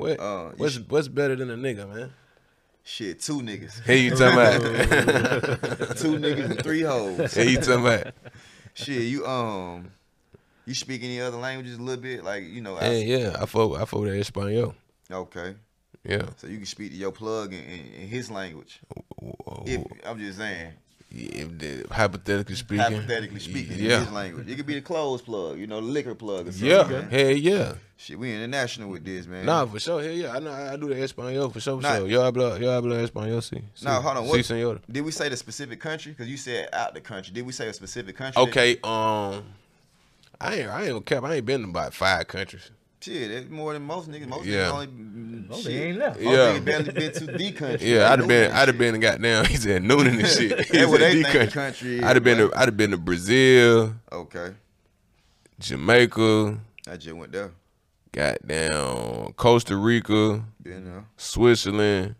What? 0.00 0.20
Uh, 0.20 0.50
what's 0.56 0.74
should- 0.74 0.90
what's 0.90 1.08
better 1.08 1.36
than 1.36 1.50
a 1.50 1.56
nigga, 1.56 1.88
man? 1.92 2.12
Shit, 2.82 3.20
two 3.20 3.40
niggas. 3.40 3.82
Hey, 3.84 3.98
you 3.98 4.10
talking 4.10 4.32
about? 4.32 4.60
two 5.98 6.16
niggas 6.18 6.50
and 6.50 6.62
three 6.62 6.80
hoes. 6.82 7.34
hey, 7.34 7.50
you 7.50 7.58
talking 7.58 7.84
about? 7.86 8.14
Shit, 8.74 9.02
you 9.02 9.26
um 9.26 9.90
you 10.66 10.74
speak 10.74 11.02
any 11.02 11.20
other 11.20 11.36
languages 11.36 11.76
a 11.78 11.82
little 11.82 12.02
bit? 12.02 12.24
Like, 12.24 12.44
you 12.44 12.60
know, 12.62 12.78
Yeah, 12.80 12.86
outs- 12.88 13.04
yeah. 13.04 13.36
I 13.42 13.46
fuck, 13.46 13.72
I 13.76 13.84
fuck 13.84 14.00
with 14.00 14.14
Espanol. 14.14 14.74
okay. 15.10 15.54
Yeah. 16.04 16.22
So 16.38 16.46
you 16.46 16.56
can 16.56 16.66
speak 16.66 16.92
to 16.92 16.96
your 16.96 17.12
plug 17.12 17.52
in, 17.52 17.60
in, 17.62 17.80
in 18.02 18.08
his 18.08 18.30
language. 18.30 18.80
If 19.66 19.84
I'm 20.06 20.18
just 20.18 20.38
saying, 20.38 20.72
hypothetically 21.90 22.54
speaking. 22.54 22.78
hypothetically 22.84 23.40
speaking, 23.40 23.78
in 23.78 23.84
Yeah. 23.84 24.00
his 24.00 24.12
language. 24.12 24.48
It 24.48 24.56
could 24.56 24.66
be 24.66 24.74
the 24.74 24.80
clothes 24.80 25.22
plug, 25.22 25.58
you 25.58 25.66
know, 25.66 25.80
the 25.80 25.86
liquor 25.86 26.14
plug 26.14 26.48
or 26.48 26.52
something. 26.52 26.68
Yeah. 26.68 26.84
man. 26.88 27.10
Hell 27.10 27.30
yeah. 27.32 27.74
Shit, 27.96 28.18
we 28.18 28.32
international 28.32 28.88
with 28.90 29.04
this, 29.04 29.26
man. 29.26 29.44
Nah, 29.44 29.66
for 29.66 29.78
sure. 29.78 30.02
Hell 30.02 30.12
yeah. 30.12 30.32
I 30.32 30.38
know. 30.38 30.52
I 30.52 30.76
do 30.76 30.88
the 30.88 31.02
Espanol 31.02 31.50
for 31.50 31.60
sure. 31.60 31.76
For 31.76 31.82
Nah. 31.82 31.96
sure. 31.98 32.06
Yo 32.08 32.20
hablo, 32.20 32.58
yo 32.60 32.68
hablo 32.68 33.02
Espanol. 33.02 33.40
Sí. 33.40 33.62
Nah, 33.82 34.00
hold 34.00 34.16
on, 34.18 34.26
what- 34.28 34.40
señor. 34.40 34.80
Did 34.90 35.02
we 35.04 35.10
say 35.10 35.28
the 35.28 35.36
specific 35.36 35.80
country? 35.80 36.12
Because 36.12 36.28
you 36.28 36.36
said 36.36 36.68
out 36.72 36.94
the 36.94 37.00
country. 37.00 37.34
Did 37.34 37.44
we 37.44 37.52
say 37.52 37.68
a 37.68 37.72
specific 37.72 38.16
country? 38.16 38.42
that- 38.42 38.50
Okay. 38.50 38.78
Um. 38.84 39.44
I 40.40 40.54
ain't. 40.54 40.70
I 40.70 40.86
ain't 40.86 41.04
cap. 41.04 41.24
I 41.24 41.34
ain't 41.34 41.44
been 41.44 41.62
to 41.62 41.68
about 41.68 41.92
five 41.92 42.26
countries. 42.28 42.70
Shit, 43.00 43.30
that's 43.30 43.48
more 43.48 43.72
than 43.72 43.82
most 43.82 44.10
niggas. 44.10 44.26
Most 44.28 44.44
Yeah. 44.44 44.66
niggas 44.66 44.72
only 44.72 44.86
Most 45.48 45.62
shit. 45.62 45.72
they 45.72 45.82
ain't 45.88 45.98
left. 45.98 46.20
Most 46.20 46.32
Yeah. 46.32 46.38
niggas 46.58 46.64
barely 46.64 46.92
been 46.92 47.12
to 47.12 47.26
the 47.26 47.52
country. 47.52 47.92
Yeah, 47.94 48.10
I'd 48.12 48.18
have 48.18 48.28
been, 48.28 48.50
I'd 48.52 48.56
have 48.56 48.68
shit. 48.68 48.78
been 48.78 49.00
goddamn. 49.00 49.44
He 49.52 49.56
said 49.56 49.82
Noonan 49.82 50.18
and 50.20 50.28
shit. 50.28 50.60
He 50.66 50.78
That's 50.78 50.90
what 50.90 51.00
they 51.00 51.16
the 51.16 51.22
think 51.24 51.50
the 51.50 51.54
country 51.54 51.98
is, 51.98 52.04
I'd 52.04 52.16
have 52.16 52.24
been, 52.24 52.38
to, 52.38 52.52
I'd 52.54 52.68
have 52.68 52.76
been 52.76 52.90
to 52.90 52.98
Brazil, 52.98 53.94
Okay, 54.12 54.52
Jamaica, 55.58 56.58
I 56.88 56.96
just 56.96 57.16
went 57.16 57.32
there. 57.32 57.52
goddamn 58.12 59.32
Costa 59.34 59.76
Rica, 59.76 60.44
Been 60.62 60.84
there. 60.84 61.04
Switzerland, 61.16 62.14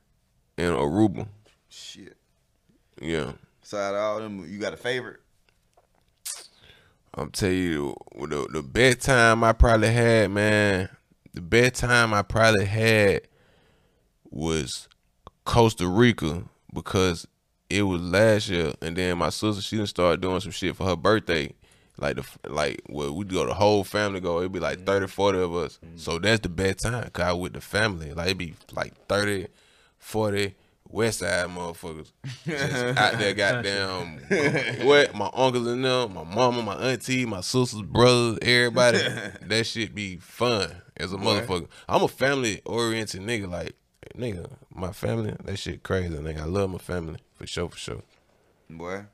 and 0.56 0.74
Aruba. 0.76 1.28
Shit. 1.68 2.16
Yeah, 3.00 3.32
So 3.62 3.78
out 3.78 3.94
of 3.94 4.00
all 4.00 4.18
them, 4.20 4.46
you 4.50 4.58
got 4.58 4.72
a 4.74 4.76
favorite? 4.76 5.20
I'm 7.14 7.30
tell 7.30 7.50
you 7.50 7.96
the 8.14 8.48
the 8.52 8.62
best 8.62 9.02
time 9.02 9.42
I 9.42 9.52
probably 9.52 9.92
had, 9.92 10.30
man. 10.30 10.88
The 11.34 11.40
best 11.40 11.76
time 11.76 12.14
I 12.14 12.22
probably 12.22 12.64
had 12.64 13.22
was 14.30 14.88
Costa 15.44 15.88
Rica 15.88 16.44
because 16.72 17.26
it 17.68 17.82
was 17.82 18.00
last 18.00 18.48
year, 18.48 18.74
and 18.80 18.96
then 18.96 19.18
my 19.18 19.30
sister 19.30 19.62
she 19.62 19.76
done 19.76 19.86
started 19.86 20.20
doing 20.20 20.40
some 20.40 20.52
shit 20.52 20.76
for 20.76 20.86
her 20.86 20.96
birthday. 20.96 21.52
Like 21.98 22.16
the 22.16 22.24
like 22.48 22.82
well, 22.88 23.14
we 23.14 23.24
go 23.24 23.44
the 23.44 23.54
whole 23.54 23.84
family 23.84 24.20
go. 24.20 24.38
It'd 24.38 24.52
be 24.52 24.60
like 24.60 24.78
mm-hmm. 24.78 24.86
30, 24.86 25.06
40 25.08 25.38
of 25.38 25.54
us. 25.54 25.78
Mm-hmm. 25.84 25.96
So 25.98 26.18
that's 26.18 26.40
the 26.40 26.48
best 26.48 26.80
time. 26.80 27.10
Cause 27.10 27.24
I 27.24 27.32
with 27.32 27.52
the 27.52 27.60
family. 27.60 28.12
Like 28.12 28.26
it'd 28.26 28.38
be 28.38 28.54
like 28.72 28.94
30, 29.08 29.48
40 29.98 30.54
West 30.90 31.20
Side 31.20 31.48
motherfuckers 31.48 32.10
just 32.44 32.98
out 32.98 33.18
there, 33.18 33.32
goddamn. 33.34 34.18
what 34.86 35.14
my 35.14 35.30
uncles 35.34 35.66
and 35.66 35.84
them, 35.84 36.14
my 36.14 36.24
mama, 36.24 36.62
my 36.62 36.74
auntie, 36.74 37.24
my 37.26 37.40
sisters, 37.40 37.82
brothers, 37.82 38.38
everybody. 38.42 38.98
that 39.42 39.64
shit 39.66 39.94
be 39.94 40.16
fun 40.16 40.70
as 40.96 41.12
a 41.12 41.16
motherfucker. 41.16 41.68
I'm 41.88 42.02
a 42.02 42.08
family 42.08 42.60
oriented 42.64 43.22
nigga. 43.22 43.48
Like 43.50 43.74
nigga, 44.16 44.50
my 44.74 44.92
family. 44.92 45.34
That 45.44 45.58
shit 45.58 45.82
crazy, 45.82 46.14
nigga. 46.16 46.40
I 46.42 46.44
love 46.44 46.70
my 46.70 46.78
family 46.78 47.18
for 47.34 47.46
sure, 47.46 47.68
for 47.70 47.78
sure. 47.78 48.02
Boy. 48.68 49.04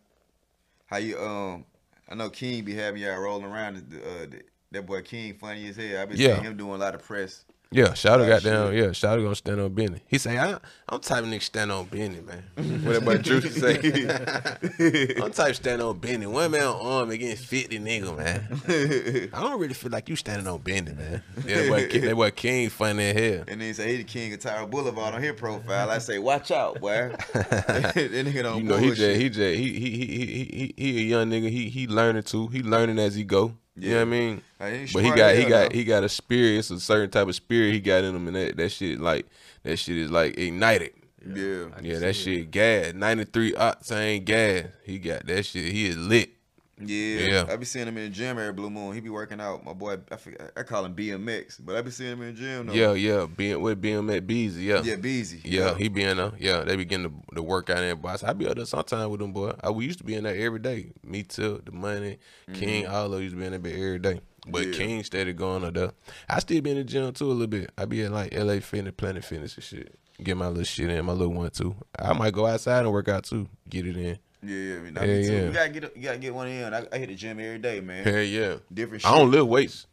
How 0.87 0.99
you 0.99 1.19
um 1.19 1.65
I 2.09 2.15
know 2.15 2.31
King 2.31 2.65
be 2.65 2.75
having 2.75 3.03
y'all 3.03 3.19
rolling 3.19 3.45
around 3.47 3.77
uh 4.05 4.27
that 4.73 4.87
boy 4.87 5.03
King 5.03 5.35
funny 5.35 5.69
as 5.69 5.77
hell. 5.77 6.03
I 6.03 6.05
been 6.07 6.17
Yeah. 6.19 6.35
seeing 6.35 6.45
him 6.45 6.57
doing 6.57 6.75
a 6.75 6.77
lot 6.79 6.95
of 6.95 7.03
press. 7.03 7.45
Yeah, 7.73 7.95
Oh, 8.05 8.27
got 8.27 8.43
down. 8.45 8.75
Yeah, 8.75 8.93
Shouter 8.93 9.23
gonna 9.23 9.35
stand 9.35 9.61
on 9.61 9.75
business. 9.75 10.01
He 10.07 10.19
say, 10.19 10.39
I, 10.39 10.59
I'm 10.89 11.01
type 11.01 11.25
of 11.25 11.29
nigga 11.29 11.43
stand 11.43 11.73
on 11.73 11.87
business, 11.87 12.25
man. 12.25 12.85
what 12.85 13.05
boy 13.05 13.19
Drew 13.19 13.41
say? 13.41 13.75
I'm 15.23 15.33
type 15.33 15.57
stand 15.57 15.83
on 15.83 15.99
business. 15.99 16.29
One 16.29 16.53
man 16.53 16.63
on 16.63 16.81
arm 16.81 17.11
against 17.11 17.45
50 17.45 17.81
nigga, 17.81 18.17
man. 18.17 19.31
I 19.33 19.41
don't 19.43 19.61
really 19.61 19.75
feel 19.75 19.91
like 19.91 20.09
you 20.09 20.15
standing 20.15 20.47
on 20.47 20.61
business, 20.61 20.97
man. 20.97 21.23
Yeah, 21.45 21.57
that 21.57 21.69
boy, 21.69 21.89
King- 21.89 22.05
that 22.05 22.15
boy 22.15 22.31
King 22.31 22.71
funny 22.71 23.03
as 23.11 23.17
hell. 23.17 23.45
And 23.49 23.61
then 23.61 23.69
he 23.69 23.73
say 23.73 23.91
he 23.91 23.97
the 23.99 24.05
king 24.05 24.33
of 24.33 24.39
Tower 24.39 24.67
Boulevard 24.67 25.15
on 25.15 25.23
his 25.23 25.33
profile. 25.33 25.91
I 25.91 25.99
say, 25.99 26.19
watch 26.21 26.53
out, 26.53 26.81
boy. 26.81 27.11
that 27.35 27.95
nigga 27.95 28.43
don't 28.45 28.59
You 28.59 28.65
know, 28.65 28.77
he 28.77 28.91
just, 28.95 29.21
he 29.21 29.29
just, 29.29 29.39
he, 29.59 29.73
he, 29.79 29.91
he, 29.91 30.07
he, 30.07 30.75
he, 30.77 30.93
he 30.93 30.99
a 30.99 31.03
young 31.19 31.31
nigga. 31.31 31.51
He, 31.51 31.69
he 31.69 31.89
learning 31.89 32.23
too. 32.23 32.47
He 32.47 32.63
learning 32.63 32.99
as 33.01 33.17
he 33.17 33.25
go. 33.25 33.55
You 33.77 33.91
know 33.91 33.97
what 33.97 34.03
I 34.03 34.05
mean? 34.05 34.43
Like, 34.59 34.93
But 34.93 35.05
he 35.05 35.11
got, 35.11 35.35
he 35.35 35.45
got, 35.45 35.71
though. 35.71 35.77
he 35.77 35.85
got 35.85 36.05
a 36.05 36.09
spirit. 36.09 36.59
It's 36.59 36.71
a 36.71 36.81
certain 36.81 37.11
type 37.11 37.29
of 37.29 37.35
spirit 37.35 37.73
he 37.73 37.81
got 37.81 38.05
in 38.05 38.15
him, 38.17 38.27
and 38.27 38.37
that, 38.37 38.57
that 38.57 38.71
shit 38.71 39.01
like, 39.01 39.27
that 39.65 39.77
shit 39.77 39.97
is 39.99 40.11
like 40.11 40.39
ignited. 40.39 40.93
Yeah. 41.27 41.67
Yeah, 41.83 41.99
that 41.99 42.15
shit 42.15 42.51
gas. 42.51 42.95
93 42.95 43.53
octane 43.53 44.25
gas. 44.25 44.67
He 44.85 44.99
got 44.99 45.27
that 45.27 45.45
shit. 45.45 45.73
He 45.73 45.87
is 45.87 45.97
lit. 45.99 46.31
Yeah. 46.79 47.19
Yeah. 47.21 47.45
I 47.49 47.57
be 47.57 47.65
seeing 47.65 47.87
him 47.87 47.97
in 47.97 48.05
the 48.05 48.11
gym 48.11 48.39
every 48.39 48.53
blue 48.53 48.69
moon. 48.71 48.95
He 48.95 49.01
be 49.01 49.09
working 49.09 49.41
out. 49.41 49.65
My 49.65 49.73
boy, 49.73 49.97
I, 50.11 50.17
forget, 50.17 50.53
I 50.57 50.63
call 50.63 50.85
him 50.85 50.95
BMX, 50.95 51.59
but 51.65 51.77
I 51.77 51.83
be 51.83 51.91
seeing 51.91 52.13
him 52.13 52.23
in 52.23 52.35
the 52.35 52.41
gym 52.41 52.67
though. 52.67 52.73
Yeah, 52.75 52.93
yeah. 52.93 53.27
Being 53.27 53.61
with 53.61 53.85
at 53.85 54.27
Beezy, 54.27 54.65
yeah. 54.65 54.83
Yeah, 54.83 54.97
Beezy. 54.97 55.41
Yeah, 55.45 55.75
he 55.75 55.89
be 55.89 56.03
in 56.03 56.19
there. 56.19 56.33
Yeah, 56.39 56.65
they 56.65 56.77
be 56.77 56.85
getting 56.85 57.05
the, 57.05 57.35
the 57.35 57.43
work 57.43 57.71
out 57.71 57.77
there. 57.77 57.97
Boss, 57.97 58.23
I 58.23 58.33
be 58.35 58.49
out 58.49 58.57
there 58.57 58.67
sometime 58.67 59.09
with 59.11 59.21
them, 59.21 59.33
boy. 59.33 59.55
I, 59.63 59.71
we 59.71 59.87
used 59.87 59.99
to 59.99 60.05
be 60.05 60.15
in 60.15 60.25
there 60.25 60.37
every 60.37 60.59
day. 60.59 60.93
Me 61.03 61.23
too, 61.23 61.63
the 61.65 61.73
money, 61.73 62.19
King, 62.53 62.87
all 62.87 63.13
of 63.13 63.23
used 63.23 63.35
to 63.35 63.41
be 63.41 63.47
in 63.47 63.53
there 63.63 63.73
every 63.73 63.99
day. 63.99 64.21
But 64.47 64.63
Mm-hmm. 64.63 64.73
Yeah. 64.73 64.79
King 64.79 65.05
started 65.05 65.37
going 65.37 65.65
up 65.65 65.75
there. 65.75 65.91
I 66.29 66.39
still 66.39 66.61
be 66.61 66.71
in 66.71 66.77
the 66.77 66.85
gym 66.85 67.13
too 67.13 67.27
a 67.27 67.33
little 67.33 67.47
bit. 67.49 67.71
I 67.77 67.85
be 67.85 68.03
in 68.03 68.13
like 68.13 68.33
LA 68.33 68.61
Fitness, 68.61 68.95
Planet 68.97 69.25
Fitness 69.25 69.57
and 69.57 69.65
shit. 69.65 69.99
Get 70.23 70.37
my 70.37 70.47
little 70.49 70.65
shit 70.65 70.89
in, 70.89 71.05
my 71.05 71.13
little 71.13 71.35
one 71.35 71.51
too. 71.51 71.75
I 71.99 72.13
might 72.13 72.33
go 72.33 72.47
outside 72.47 72.85
and 72.85 72.93
work 72.93 73.09
out 73.09 73.25
too. 73.25 73.49
Get 73.69 73.87
it 73.87 73.97
in. 73.97 74.19
Yeah, 74.49 74.57
yeah. 74.57 74.75
I 74.77 74.81
mean, 74.81 74.95
Yeah, 74.95 75.03
me 75.07 75.27
too. 75.27 75.33
yeah. 75.33 75.45
You 75.47 75.51
gotta 75.53 75.69
get, 75.71 75.97
you 75.97 76.03
gotta 76.03 76.19
get 76.19 76.35
one 76.35 76.49
in. 76.49 76.73
I, 76.75 76.87
I 76.93 76.99
hit 76.99 77.09
the 77.09 77.15
gym 77.15 77.39
every 77.41 77.59
day, 77.59 77.81
man. 77.81 78.05
Hell 78.05 78.23
yeah. 78.23 78.57
Different 78.73 79.03
shit. 79.03 79.11
I 79.11 79.19
don't 79.19 79.31
lift 79.31 79.47
weights. 79.47 79.87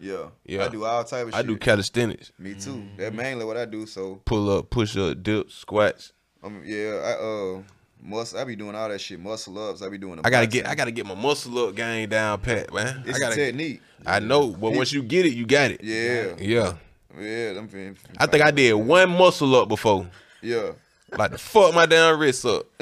Yeah. 0.00 0.26
Yeah. 0.44 0.64
I 0.64 0.68
do 0.68 0.84
all 0.84 1.04
type 1.04 1.22
of 1.26 1.28
shit. 1.28 1.34
I 1.34 1.38
shit. 1.38 1.46
do 1.46 1.56
calisthenics. 1.56 2.32
Me 2.38 2.54
too. 2.54 2.70
Mm-hmm. 2.70 2.96
That's 2.98 3.14
mainly 3.16 3.44
what 3.44 3.56
I 3.56 3.64
do. 3.64 3.86
So, 3.86 4.20
Pull 4.24 4.50
up, 4.50 4.68
push 4.70 4.96
up, 4.96 5.22
dip, 5.22 5.50
squats. 5.50 6.12
um, 6.42 6.62
yeah, 6.64 7.00
I 7.02 7.12
uh, 7.56 7.62
muscle. 8.02 8.38
I 8.38 8.44
be 8.44 8.56
doing 8.56 8.74
all 8.74 8.88
that 8.88 9.00
shit. 9.00 9.18
Muscle 9.20 9.56
ups. 9.70 9.80
I 9.82 9.88
be 9.88 9.96
doing. 9.98 10.16
The 10.16 10.26
I 10.26 10.30
gotta 10.30 10.46
boxing. 10.46 10.62
get 10.62 10.70
I 10.70 10.74
gotta 10.74 10.90
get 10.90 11.06
my 11.06 11.14
muscle 11.14 11.58
up 11.68 11.74
game 11.74 12.08
down 12.08 12.40
pat, 12.40 12.72
man. 12.74 13.02
It's 13.06 13.16
I 13.16 13.20
gotta 13.20 13.32
a 13.34 13.36
technique. 13.46 13.80
I 14.04 14.18
know, 14.18 14.48
but 14.50 14.72
once 14.74 14.92
you 14.92 15.02
get 15.02 15.24
it, 15.24 15.32
you 15.32 15.46
got 15.46 15.70
it. 15.70 15.82
Yeah. 15.82 16.34
Yeah. 16.38 16.74
Yeah. 17.18 17.58
I'm 17.58 17.68
fin- 17.68 17.96
I 18.18 18.26
think 18.26 18.42
I 18.44 18.50
did 18.50 18.74
one 18.74 19.08
muscle 19.10 19.54
up 19.54 19.68
before. 19.68 20.06
Yeah. 20.42 20.72
like 21.16 21.30
to 21.30 21.38
fuck 21.38 21.74
my 21.74 21.86
damn 21.86 22.18
wrist 22.18 22.44
up. 22.44 22.66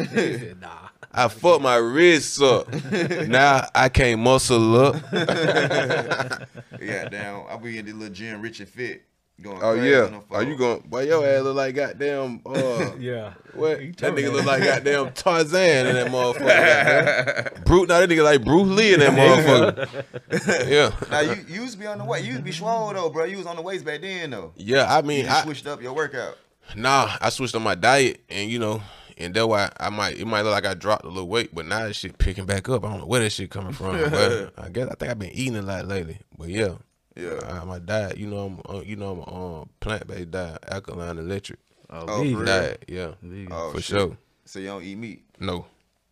Nah. 0.60 0.81
I 1.14 1.28
fucked 1.28 1.62
my 1.62 1.76
wrists 1.76 2.40
up. 2.40 2.72
now 3.28 3.66
I 3.74 3.88
can't 3.88 4.20
muscle 4.20 4.76
up. 4.76 4.96
Yeah, 6.80 7.08
damn. 7.08 7.46
I 7.48 7.56
be 7.58 7.78
in 7.78 7.86
the 7.86 7.92
little 7.92 8.12
gym, 8.12 8.40
rich 8.42 8.58
and 8.60 8.68
fit. 8.68 9.04
Going 9.40 9.58
Oh 9.62 9.74
crazy 9.74 9.88
yeah. 9.90 10.20
Are 10.30 10.42
you 10.42 10.56
going? 10.56 10.80
Boy, 10.80 11.04
your 11.06 11.24
ass 11.26 11.42
look 11.42 11.56
like 11.56 11.74
goddamn. 11.76 12.40
Uh, 12.44 12.90
Yeah. 12.98 13.34
What? 13.54 13.80
He 13.80 13.86
That 13.88 13.96
told 13.98 14.14
nigga 14.18 14.22
that. 14.24 14.32
look 14.32 14.44
like 14.46 14.62
goddamn 14.64 15.12
Tarzan 15.12 15.86
in 15.86 15.94
that 15.94 16.08
motherfucker. 16.08 17.44
goddamn. 17.54 17.62
Brute, 17.64 17.88
now 17.88 18.00
that 18.00 18.08
nigga 18.08 18.24
like 18.24 18.44
Bruce 18.44 18.68
Lee 18.68 18.94
in 18.94 19.00
that 19.00 19.12
motherfucker. 19.12 20.68
yeah. 20.68 20.92
Now 21.10 21.20
you, 21.20 21.44
you 21.48 21.60
used 21.62 21.74
to 21.74 21.78
be 21.78 21.86
on 21.86 21.98
the 21.98 22.04
way. 22.04 22.20
You 22.20 22.26
used 22.26 22.38
to 22.38 22.44
be 22.44 22.52
swole 22.52 22.92
though, 22.92 23.10
bro. 23.10 23.24
You 23.24 23.38
was 23.38 23.46
on 23.46 23.56
the 23.56 23.62
weights 23.62 23.82
back 23.84 24.00
then 24.02 24.30
though. 24.30 24.52
Yeah, 24.56 24.92
I 24.92 25.02
mean, 25.02 25.24
just 25.24 25.40
I, 25.40 25.44
switched 25.44 25.66
up 25.68 25.80
your 25.80 25.92
workout. 25.94 26.36
nah, 26.76 27.16
I 27.20 27.30
switched 27.30 27.54
on 27.54 27.62
my 27.62 27.74
diet, 27.76 28.20
and 28.28 28.50
you 28.50 28.58
know, 28.58 28.82
and 29.18 29.34
that's 29.34 29.46
why 29.46 29.70
I 29.78 29.90
might 29.90 30.16
it 30.18 30.26
might 30.26 30.42
look 30.42 30.52
like 30.52 30.66
I 30.66 30.74
dropped 30.74 31.04
a 31.04 31.08
little 31.08 31.28
weight, 31.28 31.54
but 31.54 31.66
now 31.66 31.86
that 31.86 31.94
shit 31.94 32.18
picking 32.18 32.46
back 32.46 32.68
up. 32.68 32.84
I 32.84 32.90
don't 32.90 33.00
know 33.00 33.06
where 33.06 33.20
that 33.20 33.30
shit 33.30 33.50
coming 33.50 33.72
from. 33.72 33.92
but 34.10 34.52
I 34.58 34.68
guess 34.68 34.88
I 34.88 34.94
think 34.94 35.10
I've 35.10 35.18
been 35.18 35.30
eating 35.32 35.56
a 35.56 35.62
lot 35.62 35.86
lately. 35.86 36.18
But 36.38 36.48
yeah, 36.48 36.74
Yeah. 37.16 37.38
uh, 37.44 37.64
my 37.64 37.78
diet, 37.78 38.16
you 38.18 38.26
know, 38.26 38.38
I'm 38.68 38.74
uh, 38.76 38.80
you 38.80 38.96
know 38.96 39.12
I'm 39.12 39.18
a 39.20 39.60
um, 39.62 39.68
plant 39.80 40.06
based 40.06 40.30
diet, 40.30 40.58
alkaline 40.68 41.18
electric 41.18 41.58
Oh, 41.90 42.04
Oh, 42.08 42.22
vegan. 42.22 42.44
diet. 42.46 42.84
Yeah, 42.88 43.12
Vegan. 43.22 43.48
Oh, 43.52 43.70
for 43.72 43.78
shit. 43.82 43.84
sure. 43.98 44.16
So 44.46 44.58
you 44.58 44.66
don't 44.68 44.82
eat 44.82 44.96
meat. 44.96 45.24
No. 45.38 45.66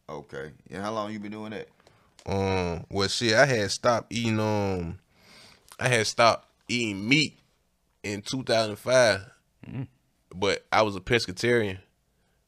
Okay. 0.09 0.51
And 0.71 0.83
how 0.83 0.93
long 0.93 1.13
you 1.13 1.19
been 1.19 1.33
doing 1.33 1.53
that? 1.53 1.69
Um, 2.27 2.85
well, 2.91 3.09
shit, 3.09 3.33
I 3.35 3.47
had 3.47 3.71
stopped 3.71 4.13
eating. 4.13 4.39
Um, 4.39 4.99
I 5.79 5.89
had 5.89 6.07
stopped 6.07 6.47
eating 6.69 7.09
meat 7.09 7.39
in 8.03 8.21
2005, 8.23 9.23
but 10.35 10.65
I 10.73 10.83
was 10.83 10.97
a 10.97 11.01
pescatarian, 11.01 11.79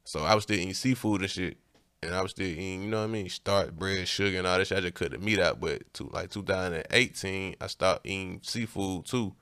so 0.04 0.20
I 0.20 0.34
was 0.34 0.44
still 0.44 0.58
eating 0.58 0.74
seafood 0.74 1.22
and 1.22 1.30
shit, 1.30 1.56
and 2.02 2.14
I 2.14 2.22
was 2.22 2.32
still 2.32 2.46
eating, 2.46 2.84
you 2.84 2.88
know 2.88 2.98
what 2.98 3.04
I 3.04 3.08
mean, 3.08 3.28
starch, 3.28 3.72
bread, 3.72 4.06
sugar, 4.08 4.38
and 4.38 4.46
all 4.46 4.58
that 4.58 4.66
shit. 4.66 4.78
I 4.78 4.80
just 4.80 4.94
cut 4.94 5.12
the 5.12 5.18
meat 5.18 5.38
out. 5.38 5.60
But 5.60 5.92
to 5.94 6.10
like 6.12 6.30
2018, 6.30 7.56
I 7.60 7.66
stopped 7.68 8.06
eating 8.06 8.40
seafood 8.42 9.06
too, 9.06 9.34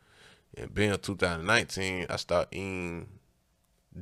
and 0.56 0.70
then 0.74 0.98
2019, 0.98 2.06
I 2.08 2.16
stopped 2.16 2.54
eating 2.54 3.08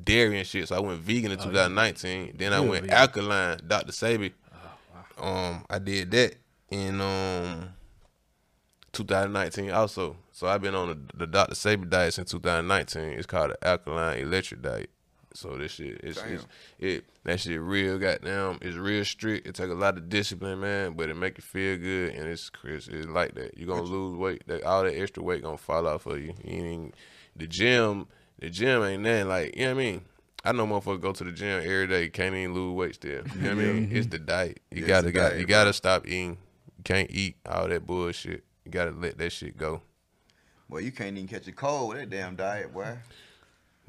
dairy 0.05 0.39
and 0.39 0.47
shit. 0.47 0.69
So 0.69 0.77
I 0.77 0.81
went 0.81 1.01
vegan 1.01 1.33
in 1.33 1.39
2019. 1.39 2.35
Then 2.37 2.53
I 2.53 2.61
Good 2.61 2.69
went 2.69 2.91
alkaline, 2.91 3.61
Dr. 3.67 3.93
Sebi. 3.93 4.33
Um, 5.19 5.65
I 5.69 5.79
did 5.79 6.11
that 6.13 6.37
in 6.71 7.01
um 7.01 7.71
2019 8.93 9.71
also. 9.71 10.17
So 10.33 10.47
I've 10.47 10.63
been 10.63 10.75
on 10.75 10.89
the, 10.89 11.17
the 11.17 11.27
Dr. 11.27 11.55
Sebi 11.55 11.89
diet 11.89 12.15
since 12.15 12.31
2019. 12.31 13.03
It's 13.03 13.27
called 13.27 13.51
the 13.51 13.67
alkaline 13.67 14.21
electric 14.21 14.63
diet. 14.63 14.91
So 15.35 15.57
this 15.57 15.73
shit, 15.73 16.01
it's, 16.03 16.21
it's 16.23 16.47
it 16.79 17.05
that 17.25 17.41
shit 17.41 17.61
real 17.61 17.99
goddamn. 17.99 18.59
It's 18.63 18.77
real 18.77 19.05
strict. 19.05 19.47
It 19.47 19.55
take 19.55 19.71
a 19.71 19.75
lot 19.75 19.97
of 19.97 20.09
discipline, 20.09 20.61
man, 20.61 20.95
but 20.95 21.09
it 21.09 21.15
make 21.17 21.39
you 21.39 21.43
feel 21.43 21.77
good 21.77 22.15
and 22.15 22.27
it's 22.29 22.51
it's, 22.65 22.89
it's 22.89 23.07
like 23.07 23.35
that. 23.35 23.57
You 23.59 23.67
gonna 23.67 23.83
lose 23.83 24.17
weight. 24.17 24.43
That 24.47 24.65
all 24.65 24.83
that 24.85 24.99
extra 24.99 25.23
weight 25.23 25.43
gonna 25.43 25.57
fall 25.59 25.87
off 25.87 26.03
for 26.03 26.19
you. 26.19 26.35
you 26.45 26.65
ain't, 26.65 26.95
the 27.37 27.47
gym, 27.47 28.07
the 28.39 28.51
gym 28.51 28.83
ain't 28.83 29.03
nothing 29.03 29.29
like 29.29 29.57
you 29.57 29.67
know 29.67 29.75
what 29.75 29.81
I 29.81 29.85
mean. 29.85 30.05
I 30.45 30.53
know 30.53 30.67
motherfuckers 30.67 31.01
go 31.01 31.13
to 31.13 31.25
the 31.25 31.33
gym 31.33 31.61
every 31.63 31.87
day, 31.89 32.09
can't 32.09 32.35
even 32.35 32.55
lose 32.55 32.75
weight 32.75 32.95
still. 32.95 33.23
You 33.37 33.41
know 33.43 33.49
what 33.57 33.65
I 33.65 33.73
mean? 33.73 33.89
It's 33.93 34.07
the 34.07 34.19
diet. 34.19 34.61
You 34.71 34.83
Yeah, 34.83 34.87
gotta 34.89 35.07
the 35.07 35.13
got 35.13 35.29
diet, 35.31 35.41
you 35.41 35.47
bro. 35.47 35.51
gotta 35.57 35.73
stop 35.73 36.07
eating. 36.07 36.39
You 36.79 36.85
can't 36.85 37.11
eat 37.11 37.37
all 37.45 37.69
that 37.69 37.87
bullshit. 37.87 38.45
You 38.65 38.71
gotta 38.71 38.93
let 38.93 39.19
that 39.19 39.31
shit 39.31 39.57
go. 39.57 39.83
Well, 40.69 40.81
you 40.81 40.93
can't 40.93 41.17
even 41.17 41.29
catch 41.29 41.49
a 41.49 41.53
cold 41.53 41.89
with 41.91 41.99
that 41.99 42.11
damn 42.11 42.37
diet, 42.37 42.73
boy. 42.73 42.97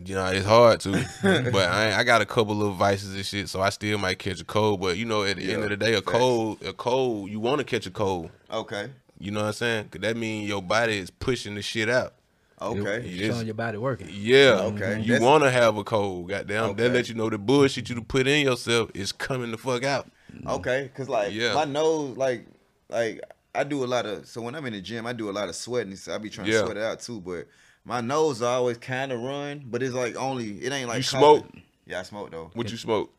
You 0.03 0.15
know, 0.15 0.25
it's 0.27 0.45
hard 0.45 0.79
to, 0.81 0.91
but 1.51 1.69
I, 1.69 1.99
I 1.99 2.03
got 2.03 2.21
a 2.21 2.25
couple 2.25 2.65
of 2.65 2.75
vices 2.77 3.13
and 3.15 3.25
shit, 3.25 3.49
so 3.49 3.59
I 3.61 3.69
still 3.69 3.97
might 3.97 4.17
catch 4.17 4.39
a 4.39 4.45
cold. 4.45 4.79
But 4.79 4.97
you 4.97 5.05
know, 5.05 5.23
at 5.23 5.37
the 5.37 5.51
end 5.53 5.63
of 5.63 5.69
the 5.69 5.77
day, 5.77 5.93
a 5.93 6.01
facts. 6.01 6.11
cold, 6.11 6.61
a 6.63 6.71
cold, 6.73 7.29
you 7.29 7.39
want 7.39 7.59
to 7.59 7.65
catch 7.65 7.85
a 7.85 7.91
cold. 7.91 8.29
Okay. 8.51 8.89
You 9.19 9.31
know 9.31 9.41
what 9.41 9.47
I'm 9.47 9.53
saying? 9.53 9.89
Cause 9.89 10.01
that 10.01 10.15
means 10.15 10.47
your 10.47 10.61
body 10.61 10.97
is 10.97 11.09
pushing 11.09 11.55
the 11.55 11.61
shit 11.61 11.89
out. 11.89 12.13
Okay. 12.61 12.97
It's 13.05 13.07
Yes. 13.07 13.33
showing 13.33 13.45
your 13.45 13.55
body 13.55 13.77
working. 13.77 14.07
Yeah. 14.11 14.59
Okay, 14.63 14.79
mm-hmm. 14.79 15.01
You 15.01 15.21
want 15.21 15.43
to 15.43 15.51
have 15.51 15.75
a 15.77 15.83
cold. 15.83 16.29
Goddamn. 16.29 16.71
Okay. 16.71 16.83
That 16.83 16.93
let 16.93 17.09
you 17.09 17.15
know 17.15 17.29
the 17.29 17.37
bullshit 17.37 17.89
you 17.89 18.01
put 18.01 18.27
in 18.27 18.45
yourself 18.45 18.91
is 18.93 19.11
coming 19.11 19.51
the 19.51 19.57
fuck 19.57 19.83
out. 19.83 20.09
Okay, 20.47 20.89
cause 20.95 21.09
like 21.09 21.33
Yeah. 21.33 21.53
my 21.53 21.65
nose, 21.65 22.15
like, 22.17 22.45
like 22.89 23.21
I 23.55 23.63
do 23.65 23.83
a 23.83 23.87
lot 23.87 24.05
of. 24.05 24.27
So 24.27 24.41
when 24.41 24.55
I'm 24.55 24.65
in 24.65 24.73
the 24.73 24.81
gym, 24.81 25.05
I 25.05 25.13
do 25.13 25.29
a 25.29 25.31
lot 25.31 25.49
of 25.49 25.55
sweating. 25.55 25.95
So 25.95 26.13
I 26.13 26.17
be 26.17 26.29
trying 26.29 26.47
Yeah. 26.47 26.59
to 26.61 26.65
sweat 26.65 26.77
it 26.77 26.83
out 26.83 26.99
too. 27.01 27.19
But 27.19 27.47
my 27.89 28.01
nose 28.01 28.43
always 28.43 28.77
kind 28.77 29.11
of 29.11 29.19
run, 29.19 29.65
but 29.65 29.81
it's 29.81 29.95
like 29.95 30.15
only. 30.15 30.59
It 30.63 30.71
ain't 30.71 30.87
like 30.87 30.97
You 30.97 31.03
smoke? 31.03 31.47
Yeah, 31.87 31.99
I 31.99 32.03
smoke 32.03 32.29
though. 32.29 32.51
What 32.53 32.69
you 32.69 32.77
smoke? 32.77 33.11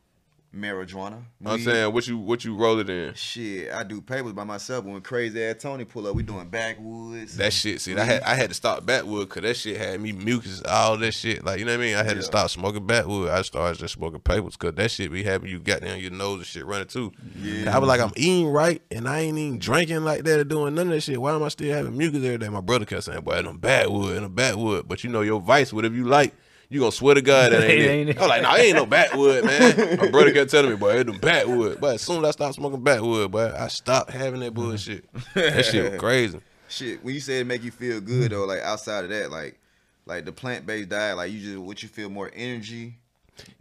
Marijuana. 0.55 1.23
I'm 1.45 1.53
weed. 1.55 1.63
saying 1.63 1.93
what 1.93 2.05
you 2.07 2.17
what 2.17 2.43
you 2.43 2.55
roll 2.57 2.79
it 2.79 2.89
in. 2.89 3.13
Shit, 3.13 3.71
I 3.71 3.83
do 3.83 4.01
papers 4.01 4.33
by 4.33 4.43
myself. 4.43 4.83
When 4.83 4.99
crazy 5.01 5.41
ass 5.43 5.55
Tony 5.61 5.85
pull 5.85 6.05
up, 6.07 6.15
we 6.15 6.23
doing 6.23 6.49
backwoods. 6.49 7.37
That 7.37 7.53
shit, 7.53 7.79
see, 7.79 7.95
I 7.95 8.03
had 8.03 8.21
I 8.23 8.35
had 8.35 8.49
to 8.49 8.53
stop 8.53 8.85
backwood 8.85 9.29
because 9.29 9.43
that 9.43 9.55
shit 9.55 9.77
had 9.77 10.01
me 10.01 10.11
mucus, 10.11 10.61
all 10.63 10.97
that 10.97 11.13
shit. 11.13 11.45
Like 11.45 11.59
you 11.59 11.65
know 11.65 11.71
what 11.71 11.81
I 11.81 11.85
mean? 11.85 11.95
I 11.95 11.99
had 11.99 12.07
Yeah. 12.07 12.13
to 12.15 12.23
stop 12.23 12.49
smoking 12.49 12.85
backwood. 12.85 13.29
I 13.29 13.41
started 13.43 13.79
just 13.79 13.93
smoking 13.93 14.19
papers 14.19 14.57
because 14.57 14.75
that 14.75 14.91
shit 14.91 15.09
be 15.11 15.23
having 15.23 15.49
you 15.49 15.59
goddamn 15.59 15.99
your 15.99 16.11
nose 16.11 16.39
and 16.39 16.45
shit 16.45 16.65
running 16.65 16.87
too. 16.87 17.13
Yeah. 17.41 17.73
I 17.73 17.79
was 17.79 17.87
like, 17.87 18.01
I'm 18.01 18.11
eating 18.17 18.47
right 18.49 18.81
and 18.91 19.07
I 19.07 19.19
ain't 19.21 19.37
even 19.37 19.59
drinking 19.59 20.03
like 20.03 20.25
that 20.25 20.39
or 20.39 20.43
doing 20.43 20.75
none 20.75 20.87
of 20.87 20.93
that 20.93 21.01
shit. 21.01 21.21
Why 21.21 21.33
am 21.33 21.43
I 21.43 21.47
still 21.47 21.73
having 21.73 21.97
mucus 21.97 22.23
every 22.25 22.37
day? 22.39 22.49
My 22.49 22.59
brother 22.61 22.83
kept 22.85 23.03
saying, 23.05 23.21
"Boy, 23.21 23.41
them 23.41 23.57
backwood 23.57 24.17
and 24.17 24.25
them 24.25 24.33
backwood," 24.35 24.87
but 24.89 25.03
you 25.05 25.09
know 25.09 25.21
your 25.21 25.39
vice, 25.39 25.71
whatever 25.71 25.95
you 25.95 26.05
like. 26.05 26.33
You 26.71 26.79
gonna 26.79 26.91
swear 26.93 27.15
to 27.15 27.21
God 27.21 27.51
that 27.51 27.63
ain't, 27.69 27.81
It 27.81 28.07
it. 28.07 28.09
it. 28.11 28.17
I 28.17 28.21
was 28.21 28.29
like, 28.29 28.41
no, 28.43 28.55
it 28.55 28.59
ain't 28.61 28.75
no 28.77 28.85
backwood, 28.85 29.43
man. 29.43 29.97
My 29.99 30.09
brother 30.09 30.31
kept 30.31 30.49
telling 30.51 30.69
me, 30.71 30.77
boy, 30.77 30.95
it's 30.95 31.11
them 31.11 31.19
backwood. 31.19 31.81
But 31.81 31.95
as 31.95 32.01
soon 32.01 32.23
as 32.23 32.29
I 32.29 32.31
stopped 32.31 32.55
smoking 32.55 32.81
backwood, 32.81 33.29
boy, 33.29 33.51
I 33.53 33.67
stopped 33.67 34.11
having 34.11 34.39
that 34.39 34.53
bullshit. 34.53 35.03
that 35.33 35.65
shit 35.65 35.91
was 35.91 35.99
crazy. 35.99 36.39
Shit, 36.69 37.03
when 37.03 37.13
you 37.13 37.19
say 37.19 37.41
it 37.41 37.45
make 37.45 37.61
you 37.65 37.71
feel 37.71 37.99
good 37.99 38.31
though, 38.31 38.45
like 38.45 38.61
outside 38.61 39.03
of 39.03 39.09
that, 39.09 39.29
like, 39.29 39.59
like 40.05 40.23
the 40.23 40.31
plant 40.31 40.65
based 40.65 40.87
diet, 40.87 41.17
like 41.17 41.29
you 41.29 41.41
just 41.41 41.57
what 41.57 41.83
you 41.83 41.89
feel 41.89 42.09
more 42.09 42.31
energy. 42.33 42.95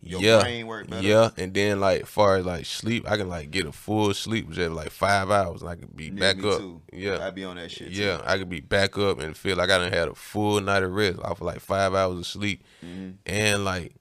Your 0.02 0.20
yeah, 0.20 0.40
brain 0.40 0.66
work 0.66 0.88
better. 0.88 1.06
yeah, 1.06 1.30
and 1.36 1.52
then 1.52 1.78
like 1.80 2.06
far 2.06 2.36
as 2.36 2.46
like 2.46 2.64
sleep, 2.66 3.04
I 3.10 3.16
can 3.16 3.28
like 3.28 3.50
get 3.50 3.66
a 3.66 3.72
full 3.72 4.12
sleep 4.14 4.50
just 4.50 4.72
like 4.72 4.90
five 4.90 5.30
hours, 5.30 5.60
and 5.60 5.70
I 5.70 5.76
can 5.76 5.88
be 5.94 6.06
Yeah, 6.06 6.10
back 6.20 6.36
me 6.38 6.50
up. 6.50 6.58
too. 6.58 6.80
Yeah, 6.92 7.26
I 7.26 7.30
be 7.30 7.44
on 7.44 7.56
that 7.56 7.70
shit. 7.70 7.94
Too. 7.94 8.02
yeah, 8.02 8.20
I 8.24 8.38
could 8.38 8.48
be 8.48 8.60
back 8.60 8.96
up 8.98 9.20
and 9.20 9.36
feel 9.36 9.56
like 9.56 9.70
I 9.70 9.78
done 9.78 9.92
had 9.92 10.08
a 10.08 10.14
full 10.14 10.60
night 10.60 10.82
of 10.82 10.92
rest 10.92 11.18
off 11.20 11.40
of 11.40 11.46
like 11.46 11.60
five 11.60 11.94
hours 11.94 12.18
of 12.18 12.26
sleep, 12.26 12.62
Mm-hmm. 12.84 13.10
and 13.26 13.64
like. 13.64 13.92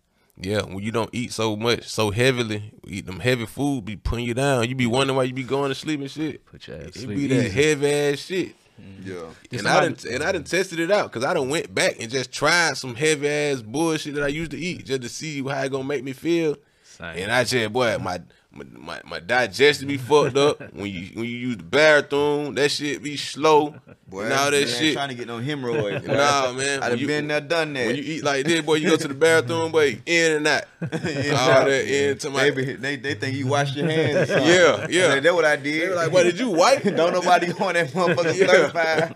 Yeah, 0.41 0.61
when 0.61 0.79
you 0.79 0.93
don't 0.93 1.09
eat 1.11 1.33
so 1.33 1.57
much, 1.57 1.83
so 1.89 2.11
heavily, 2.11 2.71
eat 2.87 3.05
them 3.05 3.19
heavy 3.19 3.45
food 3.45 3.83
be 3.83 3.97
putting 3.97 4.23
you 4.23 4.33
down. 4.33 4.69
You 4.69 4.73
be 4.73 4.85
wondering 4.85 5.17
why 5.17 5.23
you 5.23 5.33
be 5.33 5.43
going 5.43 5.67
to 5.67 5.75
sleep 5.75 5.99
and 5.99 6.09
shit. 6.09 6.45
Put 6.45 6.65
your 6.65 6.77
ass 6.77 6.83
It 6.85 6.93
sleep 6.95 7.09
be 7.17 7.27
that 7.27 7.47
easy. 7.47 7.61
heavy 7.61 7.91
ass 7.91 8.19
shit. 8.19 8.55
Mm-hmm. 8.79 9.11
yeah. 9.11 9.29
Did 9.49 9.59
And 9.59 9.67
I 9.67 9.81
done 9.81 9.97
and 10.09 10.23
I 10.23 10.31
done 10.31 10.43
mm-hmm. 10.43 10.55
tested 10.55 10.79
it 10.79 10.91
out 10.91 11.11
because 11.11 11.23
I 11.23 11.33
done 11.33 11.49
went 11.49 11.73
back 11.73 11.97
and 11.99 12.09
just 12.09 12.31
tried 12.31 12.77
some 12.77 12.95
heavy 12.95 13.27
ass 13.27 13.61
bullshit 13.61 14.15
that 14.15 14.23
I 14.23 14.27
used 14.27 14.51
to 14.51 14.57
eat 14.57 14.85
just 14.85 15.01
to 15.01 15.09
see 15.09 15.41
how 15.43 15.61
it 15.61 15.71
gonna 15.71 15.83
make 15.83 16.03
me 16.03 16.13
feel. 16.13 16.57
Same. 16.83 17.17
And 17.17 17.31
I 17.31 17.43
said, 17.43 17.71
boy, 17.71 17.97
my 17.99 18.21
my, 18.51 18.63
my, 18.71 19.01
my 19.05 19.19
digestion 19.19 19.87
be 19.87 19.97
fucked 19.97 20.35
up 20.35 20.59
when 20.73 20.87
you 20.87 21.07
when 21.13 21.25
you 21.25 21.37
use 21.37 21.57
the 21.57 21.63
bathroom. 21.63 22.55
That 22.55 22.69
shit 22.71 23.03
be 23.03 23.15
slow. 23.15 23.75
Boy, 24.07 24.23
and 24.23 24.33
all 24.33 24.49
that 24.49 24.57
ain't 24.59 24.69
shit. 24.69 24.93
trying 24.93 25.09
to 25.09 25.15
get 25.15 25.27
no 25.27 25.37
hemorrhoids. 25.37 26.05
boy. 26.05 26.13
Nah, 26.13 26.51
man. 26.53 26.81
I 26.81 26.89
when 26.89 26.89
done 26.89 26.97
you- 26.97 27.07
been 27.07 27.27
there, 27.27 27.41
done 27.41 27.73
that. 27.73 27.85
When 27.87 27.95
you 27.95 28.01
eat 28.03 28.23
like 28.23 28.45
this, 28.45 28.61
boy, 28.61 28.75
you 28.75 28.89
go 28.89 28.97
to 28.97 29.07
the 29.07 29.13
bathroom, 29.25 29.71
boy, 29.71 30.01
in 30.05 30.31
and 30.37 30.47
out. 30.47 30.63
all 30.81 30.89
that 30.89 31.85
in 31.87 32.17
to 32.17 32.29
my. 32.31 32.49
they, 32.49 32.73
they 32.75 32.95
they 32.95 33.13
think 33.13 33.35
you 33.35 33.45
wash 33.47 33.75
your 33.75 33.85
hands. 33.87 34.31
Or. 34.31 34.39
Yeah, 34.39 34.87
yeah. 34.89 35.19
That's 35.19 35.35
what 35.35 35.45
I 35.45 35.55
did. 35.55 35.83
They 35.83 35.89
were 35.89 35.95
like, 35.95 36.11
"What 36.11 36.23
did 36.23 36.39
you 36.39 36.49
wipe?" 36.49 36.83
Don't 36.83 37.13
nobody 37.13 37.53
go 37.53 37.65
on 37.65 37.75
that 37.75 37.89
motherfucker 37.89 38.35
Yeah. 38.35 38.47
35, 38.47 39.13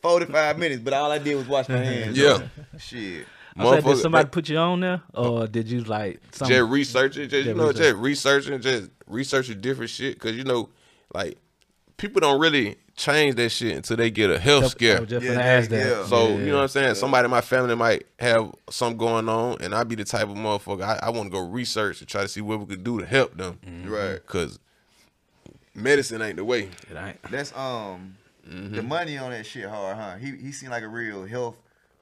45 0.00 0.58
minutes, 0.60 0.80
but 0.82 0.92
all 0.92 1.10
I 1.10 1.18
did 1.18 1.34
was 1.34 1.48
wash 1.48 1.68
my 1.68 1.78
hands. 1.78 2.16
Yeah. 2.16 2.46
Shit. 2.78 3.26
I 3.58 3.74
said, 3.80 3.84
did 3.84 3.98
somebody 3.98 4.28
put 4.28 4.48
you 4.48 4.58
on 4.58 4.80
there, 4.80 5.02
or 5.14 5.46
did 5.46 5.68
you 5.68 5.82
like 5.84 6.20
some? 6.32 6.48
just 6.48 6.70
researching, 6.70 7.28
just 7.28 7.46
you 7.46 7.52
Yeah, 7.52 7.56
know, 7.56 7.68
research. 7.68 7.82
just 7.82 7.96
researching, 7.96 8.60
just 8.60 8.90
researching 9.06 9.60
different 9.60 9.90
shit. 9.90 10.14
Because 10.14 10.36
you 10.36 10.44
know, 10.44 10.68
like 11.14 11.38
people 11.96 12.20
don't 12.20 12.38
really 12.40 12.76
change 12.96 13.34
that 13.36 13.50
shit 13.50 13.76
until 13.76 13.96
they 13.96 14.10
get 14.10 14.30
a 14.30 14.38
health 14.38 14.68
scare. 14.68 15.00
Yeah, 15.02 15.06
gonna 15.06 15.20
they- 15.20 15.36
ask 15.36 15.70
that. 15.70 15.86
yeah. 15.86 16.04
So 16.06 16.28
Yeah. 16.28 16.36
you 16.36 16.46
know 16.46 16.56
what 16.56 16.62
I'm 16.62 16.68
saying? 16.68 16.94
Somebody 16.96 17.24
in 17.26 17.30
my 17.30 17.40
family 17.42 17.74
might 17.74 18.06
have 18.18 18.52
something 18.70 18.98
going 18.98 19.28
on, 19.28 19.58
and 19.60 19.74
I 19.74 19.84
be 19.84 19.94
the 19.94 20.04
type 20.04 20.24
of 20.28 20.36
motherfucker 20.36 20.82
I, 20.82 20.98
I 21.02 21.10
want 21.10 21.24
to 21.26 21.30
go 21.30 21.46
research 21.46 22.00
and 22.00 22.08
try 22.08 22.22
to 22.22 22.28
see 22.28 22.40
what 22.40 22.58
we 22.60 22.66
could 22.66 22.84
do 22.84 22.98
to 23.00 23.06
help 23.06 23.36
them. 23.36 23.58
Mm-hmm. 23.66 23.90
Right. 23.90 24.26
Cause 24.26 24.58
medicine 25.74 26.22
ain't 26.22 26.36
the 26.36 26.44
way. 26.44 26.70
It 26.90 26.96
ain't. 26.96 27.22
That's 27.30 27.54
um 27.56 28.16
the 28.48 28.82
money 28.82 29.18
on 29.18 29.30
that 29.32 29.44
shit 29.44 29.68
hard, 29.68 29.96
huh? 29.96 30.16
He 30.16 30.36
he 30.36 30.52
seemed 30.52 30.70
like 30.70 30.82
a 30.84 30.88
real 30.88 31.24
health 31.26 31.56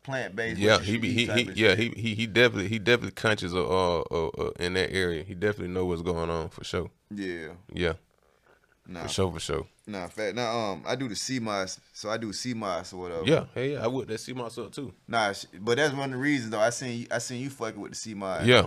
plant 0.05 0.36
based. 0.36 0.61
Yeah, 0.61 0.78
he 0.78 0.98
be 0.98 1.12
he, 1.12 1.26
he 1.26 1.50
yeah 1.55 1.74
he, 1.74 1.88
he 1.88 2.14
he 2.14 2.26
definitely 2.26 2.68
he 2.68 2.78
definitely 2.78 3.12
conscious 3.12 3.52
of 3.52 3.68
uh, 3.68 4.00
uh, 4.02 4.28
uh 4.38 4.50
in 4.61 4.74
that 4.74 4.92
area. 4.92 5.24
He 5.24 5.34
definitely 5.34 5.74
know 5.74 5.86
what's 5.86 6.02
going 6.02 6.30
on 6.30 6.50
for 6.50 6.62
sure. 6.62 6.90
yeah. 7.11 7.48
Yeah, 7.72 7.94
Nah, 8.86 9.02
for 9.02 9.09
sure 9.09 9.32
for 9.32 9.40
sure. 9.40 9.66
nah, 9.86 10.07
fact. 10.07 10.36
Now 10.36 10.57
um 10.57 10.84
I 10.86 10.94
do 10.94 11.09
the 11.09 11.16
sea 11.16 11.40
moss, 11.40 11.80
so 11.92 12.11
I 12.11 12.18
do 12.18 12.32
sea 12.32 12.55
moss 12.55 12.92
or 12.92 13.00
whatever. 13.00 13.24
Yeah, 13.24 13.44
hey 13.55 13.72
yeah, 13.72 13.84
I 13.84 13.88
would 13.88 14.07
that 14.09 14.18
see 14.18 14.32
myself 14.32 14.70
too. 14.70 14.92
Nah, 15.09 15.32
but 15.61 15.78
that's 15.78 15.94
one 15.94 16.11
of 16.11 16.12
the 16.12 16.18
reasons 16.18 16.50
though. 16.50 16.61
I 16.61 16.70
seen 16.70 17.00
you, 17.00 17.07
I 17.11 17.18
seen 17.18 17.42
you 17.42 17.50
fucking 17.50 17.80
with 17.80 17.92
the 17.92 17.96
sea 17.96 18.14
moss. 18.14 18.46
Yeah, 18.46 18.66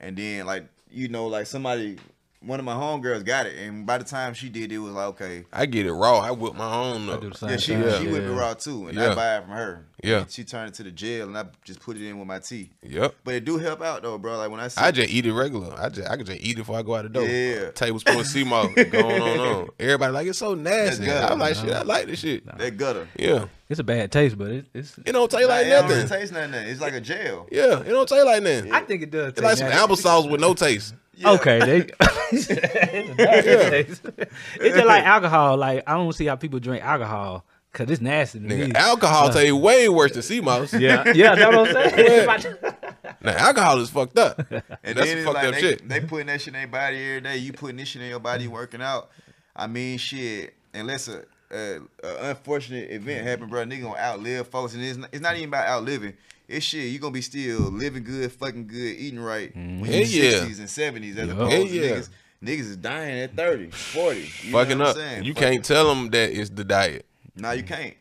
and 0.00 0.16
then 0.16 0.46
like 0.46 0.64
you 0.90 1.08
know 1.08 1.26
like 1.26 1.46
somebody 1.46 1.98
one 2.40 2.58
of 2.60 2.64
my 2.64 2.74
homegirls 2.74 3.24
got 3.24 3.46
it, 3.46 3.56
and 3.58 3.84
by 3.84 3.98
the 3.98 4.04
time 4.04 4.32
she 4.34 4.48
did, 4.48 4.70
it 4.70 4.78
was 4.78 4.92
like 4.92 5.06
okay, 5.08 5.44
I 5.52 5.66
get 5.66 5.86
it 5.86 5.92
raw. 5.92 6.18
I 6.20 6.30
whip 6.30 6.54
my 6.54 6.72
own 6.72 7.08
I 7.08 7.14
up. 7.14 7.20
do 7.20 7.30
the 7.30 7.36
same 7.36 7.50
yeah, 7.50 7.56
she 7.56 7.72
thing. 7.74 7.82
Yeah. 7.82 7.98
she 8.00 8.06
whipped 8.06 8.26
it 8.26 8.32
raw 8.32 8.54
too, 8.54 8.88
and 8.88 8.96
Yeah. 8.96 9.10
I 9.12 9.14
buy 9.14 9.36
it 9.38 9.42
from 9.42 9.50
her. 9.50 9.84
Yeah. 10.04 10.18
And 10.20 10.30
she 10.30 10.44
turned 10.44 10.68
it 10.68 10.74
to 10.74 10.84
the 10.84 10.92
gel, 10.92 11.26
and 11.26 11.36
I 11.36 11.46
just 11.64 11.80
put 11.80 11.96
it 11.96 12.06
in 12.06 12.18
with 12.20 12.28
my 12.28 12.38
tea. 12.38 12.70
Yep. 12.84 13.16
But 13.24 13.34
it 13.34 13.44
do 13.44 13.58
help 13.58 13.82
out 13.82 14.02
though, 14.02 14.16
bro. 14.18 14.36
Like 14.38 14.50
when 14.50 14.60
I 14.60 14.68
see, 14.68 14.80
I 14.80 14.92
just 14.92 15.10
eat 15.10 15.26
it 15.26 15.32
regular. 15.32 15.74
I 15.76 15.88
just 15.88 16.08
I 16.08 16.16
can 16.16 16.24
just 16.24 16.40
eat 16.40 16.52
it 16.52 16.58
before 16.58 16.78
I 16.78 16.82
go 16.82 16.94
out 16.94 17.02
the 17.02 17.08
door. 17.08 17.24
Yeah. 17.26 17.70
Tablespoon 17.72 18.20
of 18.20 18.26
sea 18.26 18.44
moss 18.44 18.68
going 18.90 19.20
on 19.22 19.38
on. 19.40 19.68
Everybody 19.80 20.12
like 20.12 20.26
it's 20.28 20.38
so 20.38 20.54
nasty. 20.54 21.10
I'm 21.10 21.40
like 21.40 21.56
shit. 21.56 21.72
I 21.72 21.82
like 21.82 22.06
this 22.06 22.20
shit. 22.20 22.46
that 22.56 22.76
gutter. 22.76 23.08
Yeah. 23.18 23.46
It's 23.68 23.80
a 23.80 23.84
bad 23.84 24.10
taste, 24.12 24.38
but 24.38 24.50
it, 24.50 24.66
it's. 24.72 24.96
It 25.04 25.12
don't 25.12 25.30
taste 25.30 25.42
like 25.48 25.48
Like, 25.48 25.66
it 25.66 25.70
don't 25.70 25.88
nothing. 25.90 26.08
taste 26.08 26.32
nothing. 26.32 26.54
It's 26.54 26.80
like 26.80 26.94
a 26.94 27.00
jail. 27.00 27.46
Yeah. 27.50 27.80
It 27.80 27.88
don't 27.88 28.08
taste 28.08 28.24
like 28.24 28.42
nothing. 28.42 28.72
I 28.72 28.80
think 28.80 29.02
it 29.02 29.10
does. 29.10 29.30
It's 29.30 29.40
like 29.42 29.56
some 29.58 29.70
applesauce 29.72 30.30
with 30.30 30.40
no 30.40 30.54
taste. 30.54 30.94
Yeah. 31.18 31.30
Okay, 31.32 31.58
they. 31.58 31.86
it's, 32.30 32.50
a. 32.50 34.08
It's 34.60 34.76
just 34.76 34.86
like 34.86 35.04
alcohol. 35.04 35.56
Like 35.56 35.82
I 35.86 35.94
don't 35.94 36.12
see 36.12 36.26
how 36.26 36.36
people 36.36 36.60
drink 36.60 36.84
alcohol 36.84 37.44
because 37.72 37.90
it's 37.90 38.00
nasty 38.00 38.38
to 38.38 38.44
Nigga, 38.46 38.68
me. 38.68 38.74
alcohol 38.74 39.26
uh, 39.26 39.32
taste 39.32 39.52
way 39.54 39.88
worse 39.88 40.12
than 40.12 40.22
sea 40.22 40.40
moss. 40.40 40.72
yeah, 40.72 41.12
yeah, 41.12 41.34
that's 41.34 41.56
what 41.56 41.76
I'm 41.76 41.90
saying. 41.90 42.56
Now 43.20 43.32
alcohol 43.32 43.80
is 43.80 43.90
fucked 43.90 44.16
up. 44.16 44.38
And 44.38 44.62
That's 44.96 45.10
some 45.10 45.24
fucked 45.24 45.34
like 45.34 45.44
up 45.46 45.54
they, 45.54 45.60
shit. 45.60 45.88
they 45.88 46.00
putting 46.00 46.28
that 46.28 46.40
shit 46.40 46.54
in 46.54 46.60
their 46.60 46.68
body 46.68 46.96
every 46.98 47.20
day. 47.22 47.36
You 47.38 47.52
putting 47.52 47.76
this 47.76 47.88
shit 47.88 48.02
in 48.02 48.08
your 48.08 48.20
body, 48.20 48.46
working 48.46 48.80
out. 48.80 49.10
I 49.56 49.66
mean, 49.66 49.98
shit. 49.98 50.54
Unless 50.72 51.08
a, 51.08 51.24
a, 51.50 51.78
a 52.02 52.30
unfortunate 52.30 52.90
event 52.90 53.18
mm-hmm. 53.20 53.26
happen, 53.28 53.48
bro, 53.48 53.64
nigga 53.64 53.82
gonna 53.82 53.98
outlive 53.98 54.48
folks, 54.48 54.74
and 54.74 54.82
it's 54.84 54.98
not, 54.98 55.08
it's 55.12 55.22
not 55.22 55.36
even 55.36 55.48
about 55.48 55.66
outliving. 55.68 56.14
It's 56.46 56.64
shit. 56.64 56.84
You 56.84 56.98
gonna 56.98 57.12
be 57.12 57.20
still 57.22 57.60
living 57.60 58.04
good, 58.04 58.32
fucking 58.32 58.66
good, 58.66 58.96
eating 58.96 59.20
right 59.20 59.54
mm-hmm. 59.54 59.80
when 59.80 59.90
Hell 59.90 60.02
you 60.02 60.22
yeah. 60.22 60.30
sixties 60.30 60.58
and 60.60 60.70
seventies, 60.70 61.16
as 61.16 61.28
Yeah. 61.28 61.34
opposed 61.34 61.52
Hell 61.52 61.66
to 61.66 61.74
yeah. 61.74 61.90
niggas. 61.96 62.08
Niggas 62.44 62.60
is 62.60 62.76
dying 62.76 63.18
at 63.18 63.34
30, 63.34 63.70
40. 63.70 64.20
You 64.20 64.52
know 64.52 64.58
Fucking 64.58 64.80
up. 64.80 64.94
saying? 64.96 65.24
You 65.24 65.34
Fuck- 65.34 65.42
can't 65.42 65.64
tell 65.64 65.88
them 65.88 66.08
that 66.10 66.30
it's 66.30 66.50
the 66.50 66.62
diet. 66.62 67.04
No, 67.34 67.50
you 67.50 67.64
can't. 67.64 67.94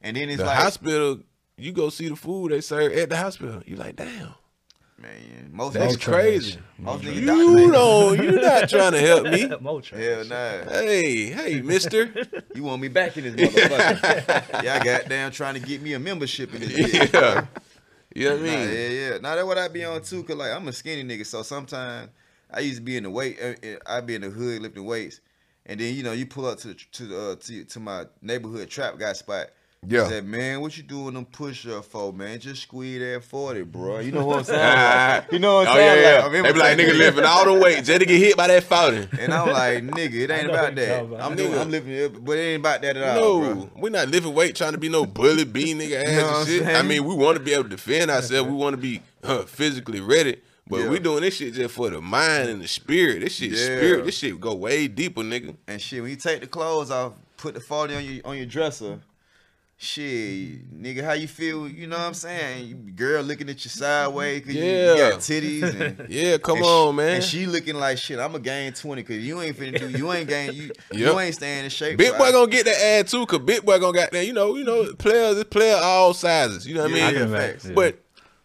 And 0.00 0.16
then 0.16 0.28
it's 0.28 0.38
The 0.38 0.46
like, 0.46 0.58
hospital, 0.58 1.18
you 1.56 1.72
go 1.72 1.90
see 1.90 2.08
the 2.08 2.14
food 2.14 2.52
they 2.52 2.60
serve 2.60 2.92
at 2.92 3.10
the 3.10 3.16
hospital. 3.16 3.62
You 3.66 3.74
like, 3.74 3.96
damn, 3.96 4.34
man, 5.00 5.50
most 5.52 5.74
that's 5.74 5.96
niggas, 5.96 6.00
crazy. 6.12 6.58
most 6.78 7.02
niggas 7.04 7.14
You 7.14 7.26
die. 7.26 7.72
don't. 7.72 8.22
You're 8.22 8.40
not 8.42 8.68
trying 8.68 8.92
to 8.92 9.00
help 9.00 9.24
me. 9.24 9.48
More 9.60 9.80
trash. 9.82 10.00
Hell 10.02 10.24
nah. 10.24 10.70
Hey, 10.70 11.24
hey, 11.26 11.60
Mister. 11.62 12.12
You 12.54 12.64
want 12.64 12.82
me 12.82 12.88
back 12.88 13.16
in 13.16 13.24
this 13.24 13.34
motherfucker? 13.50 14.62
Y'all 14.64 14.82
goddamn 14.84 15.30
trying 15.30 15.54
to 15.54 15.60
get 15.60 15.80
me 15.82 15.92
a 15.94 15.98
membership 15.98 16.52
in 16.54 16.60
this 16.60 16.72
bitch. 16.72 17.12
yeah. 17.12 17.46
You 18.14 18.24
know 18.28 18.36
what 18.36 18.42
I 18.42 18.44
Nah, 18.46 18.56
mean? 18.58 18.68
yeah, 18.74 18.88
yeah. 18.88 19.18
Now 19.18 19.36
that's 19.36 19.46
what 19.46 19.56
I 19.58 19.68
be 19.68 19.84
on 19.84 20.02
too, 20.02 20.24
cause 20.24 20.36
like 20.36 20.50
I'm 20.52 20.66
a 20.68 20.72
skinny 20.72 21.04
nigga, 21.04 21.24
so 21.24 21.42
sometimes 21.42 22.08
I 22.52 22.60
used 22.60 22.78
to 22.78 22.82
be 22.82 22.96
in 22.96 23.04
the 23.04 23.10
weight. 23.10 23.38
uh, 23.40 23.54
uh, 23.66 23.76
I 23.86 24.00
be 24.00 24.16
in 24.16 24.22
the 24.22 24.30
hood 24.30 24.60
lifting 24.62 24.84
weights, 24.84 25.20
and 25.66 25.78
then 25.78 25.94
you 25.94 26.02
know 26.02 26.12
you 26.12 26.26
pull 26.26 26.46
up 26.46 26.58
to 26.58 26.68
the, 26.68 26.74
to 26.74 27.02
the, 27.06 27.30
uh, 27.30 27.36
to, 27.36 27.64
to 27.64 27.80
my 27.80 28.06
neighborhood 28.20 28.68
trap 28.68 28.98
guy 28.98 29.12
spot. 29.12 29.46
Yeah. 29.88 30.08
Said, 30.08 30.26
man, 30.26 30.60
what 30.60 30.76
you 30.76 30.82
doing 30.82 31.14
them 31.14 31.24
push 31.24 31.66
up 31.66 31.86
for, 31.86 32.12
man? 32.12 32.38
Just 32.38 32.62
squeeze 32.64 33.00
that 33.00 33.24
forty, 33.24 33.62
bro. 33.62 34.00
You 34.00 34.12
know 34.12 34.26
what 34.26 34.38
I'm 34.40 34.44
saying? 34.44 35.22
You 35.32 35.38
know 35.38 35.54
what 35.54 35.68
I'm 35.68 35.72
Oh 35.72 35.76
saying? 35.78 36.02
yeah, 36.02 36.10
yeah. 36.10 36.14
Like, 36.16 36.22
I 36.22 36.26
remember 36.26 36.48
they 36.48 36.52
be 36.52 36.58
like, 36.60 36.78
nigga 36.78 36.86
that. 36.92 36.96
lifting 36.98 37.24
all 37.24 37.44
the 37.46 37.54
weight 37.54 37.84
just 37.84 38.00
to 38.00 38.04
get 38.06 38.18
hit 38.18 38.36
by 38.36 38.48
that 38.48 38.62
fountain. 38.64 39.08
And 39.18 39.32
I'm 39.32 39.48
like, 39.48 39.82
nigga, 39.82 40.14
it 40.16 40.30
ain't 40.30 40.48
about 40.50 40.74
that. 40.74 41.00
about. 41.04 41.20
I'm 41.22 41.34
doing, 41.34 41.52
Nigga. 41.52 41.60
I'm 41.62 41.70
lifting 41.70 41.92
it, 41.94 42.24
but 42.24 42.36
it 42.36 42.40
ain't 42.42 42.60
about 42.60 42.82
that 42.82 42.96
at 42.98 43.16
all, 43.18 43.40
No, 43.40 43.70
we're 43.74 43.88
not 43.88 44.08
lifting 44.08 44.34
weight 44.34 44.54
trying 44.54 44.72
to 44.72 44.78
be 44.78 44.90
no 44.90 45.06
bully 45.06 45.44
bee 45.44 45.72
nigga 45.72 46.04
ass 46.04 46.12
know 46.12 46.18
and 46.28 46.36
I'm 46.36 46.46
shit. 46.46 46.66
I 46.76 46.82
mean, 46.82 47.04
we 47.06 47.14
want 47.14 47.38
to 47.38 47.42
be 47.42 47.54
able 47.54 47.64
to 47.64 47.70
defend 47.70 48.10
ourselves. 48.10 48.50
We 48.50 48.56
want 48.56 48.74
to 48.74 48.82
be 48.82 49.00
uh, 49.24 49.42
physically 49.44 50.00
ready. 50.02 50.42
But 50.68 50.80
Yeah. 50.80 50.88
we 50.90 50.98
doing 50.98 51.22
this 51.22 51.36
shit 51.36 51.54
just 51.54 51.74
for 51.74 51.88
the 51.88 52.02
mind 52.02 52.50
and 52.50 52.60
the 52.60 52.68
spirit. 52.68 53.20
This 53.20 53.32
shit 53.36 53.52
Yeah. 53.52 53.56
spirit. 53.64 54.04
This 54.04 54.18
shit 54.18 54.38
go 54.38 54.54
way 54.54 54.88
deeper, 54.88 55.22
nigga. 55.22 55.56
And 55.66 55.80
shit, 55.80 56.02
when 56.02 56.10
you 56.10 56.16
take 56.16 56.42
the 56.42 56.46
clothes 56.46 56.90
off, 56.90 57.14
put 57.38 57.54
the 57.54 57.60
40 57.60 57.94
on 57.96 58.04
your 58.04 58.26
on 58.26 58.36
your 58.36 58.44
dresser. 58.46 59.00
Shit, 59.82 60.78
nigga, 60.78 61.02
how 61.02 61.14
you 61.14 61.26
feel? 61.26 61.66
You 61.66 61.86
know 61.86 61.96
what 61.96 62.04
I'm 62.08 62.12
saying? 62.12 62.92
Girl 62.94 63.22
looking 63.22 63.48
at 63.48 63.64
you 63.64 63.70
sideways 63.70 64.40
because 64.42 64.54
you, 64.54 64.62
you 64.62 64.68
Yeah. 64.70 65.10
got 65.12 65.20
titties. 65.20 65.80
And, 65.80 66.06
Yeah, 66.10 66.36
come 66.36 66.58
and 66.58 66.66
she- 66.66 66.70
on, 66.70 66.96
man. 66.96 67.14
And 67.14 67.24
she 67.24 67.46
looking 67.46 67.76
like 67.76 67.96
shit. 67.96 68.18
I'm 68.18 68.34
to 68.34 68.40
gain 68.40 68.74
20 68.74 69.00
because 69.00 69.26
you 69.26 69.40
ain't 69.40 69.56
finna 69.56 69.78
do, 69.78 69.88
you 69.88 70.12
ain't 70.12 70.28
gain, 70.28 70.52
you, 70.52 70.62
Yep. 70.64 70.74
you 70.92 71.18
ain't 71.20 71.34
staying 71.34 71.64
in 71.64 71.70
shape. 71.70 71.96
Big 71.96 72.12
boy 72.18 72.24
I- 72.24 72.32
gonna 72.32 72.50
get 72.50 72.66
that 72.66 72.78
ad 72.78 73.08
too, 73.08 73.24
cause 73.24 73.38
Big 73.38 73.64
boy 73.64 73.78
gonna 73.78 73.94
got 73.96 74.10
that. 74.10 74.26
You 74.26 74.34
know, 74.34 74.54
you 74.56 74.64
know, 74.64 74.92
players, 74.98 75.38
it's 75.38 75.48
player 75.48 75.76
all 75.80 76.12
sizes. 76.12 76.66
You 76.66 76.74
know 76.74 76.82
what 76.82 76.90
Yeah, 76.90 77.06
I 77.06 77.12
mean? 77.12 77.30
yeah, 77.30 77.36
facts. 77.38 77.64
Yeah. 77.64 77.72
But 77.72 77.98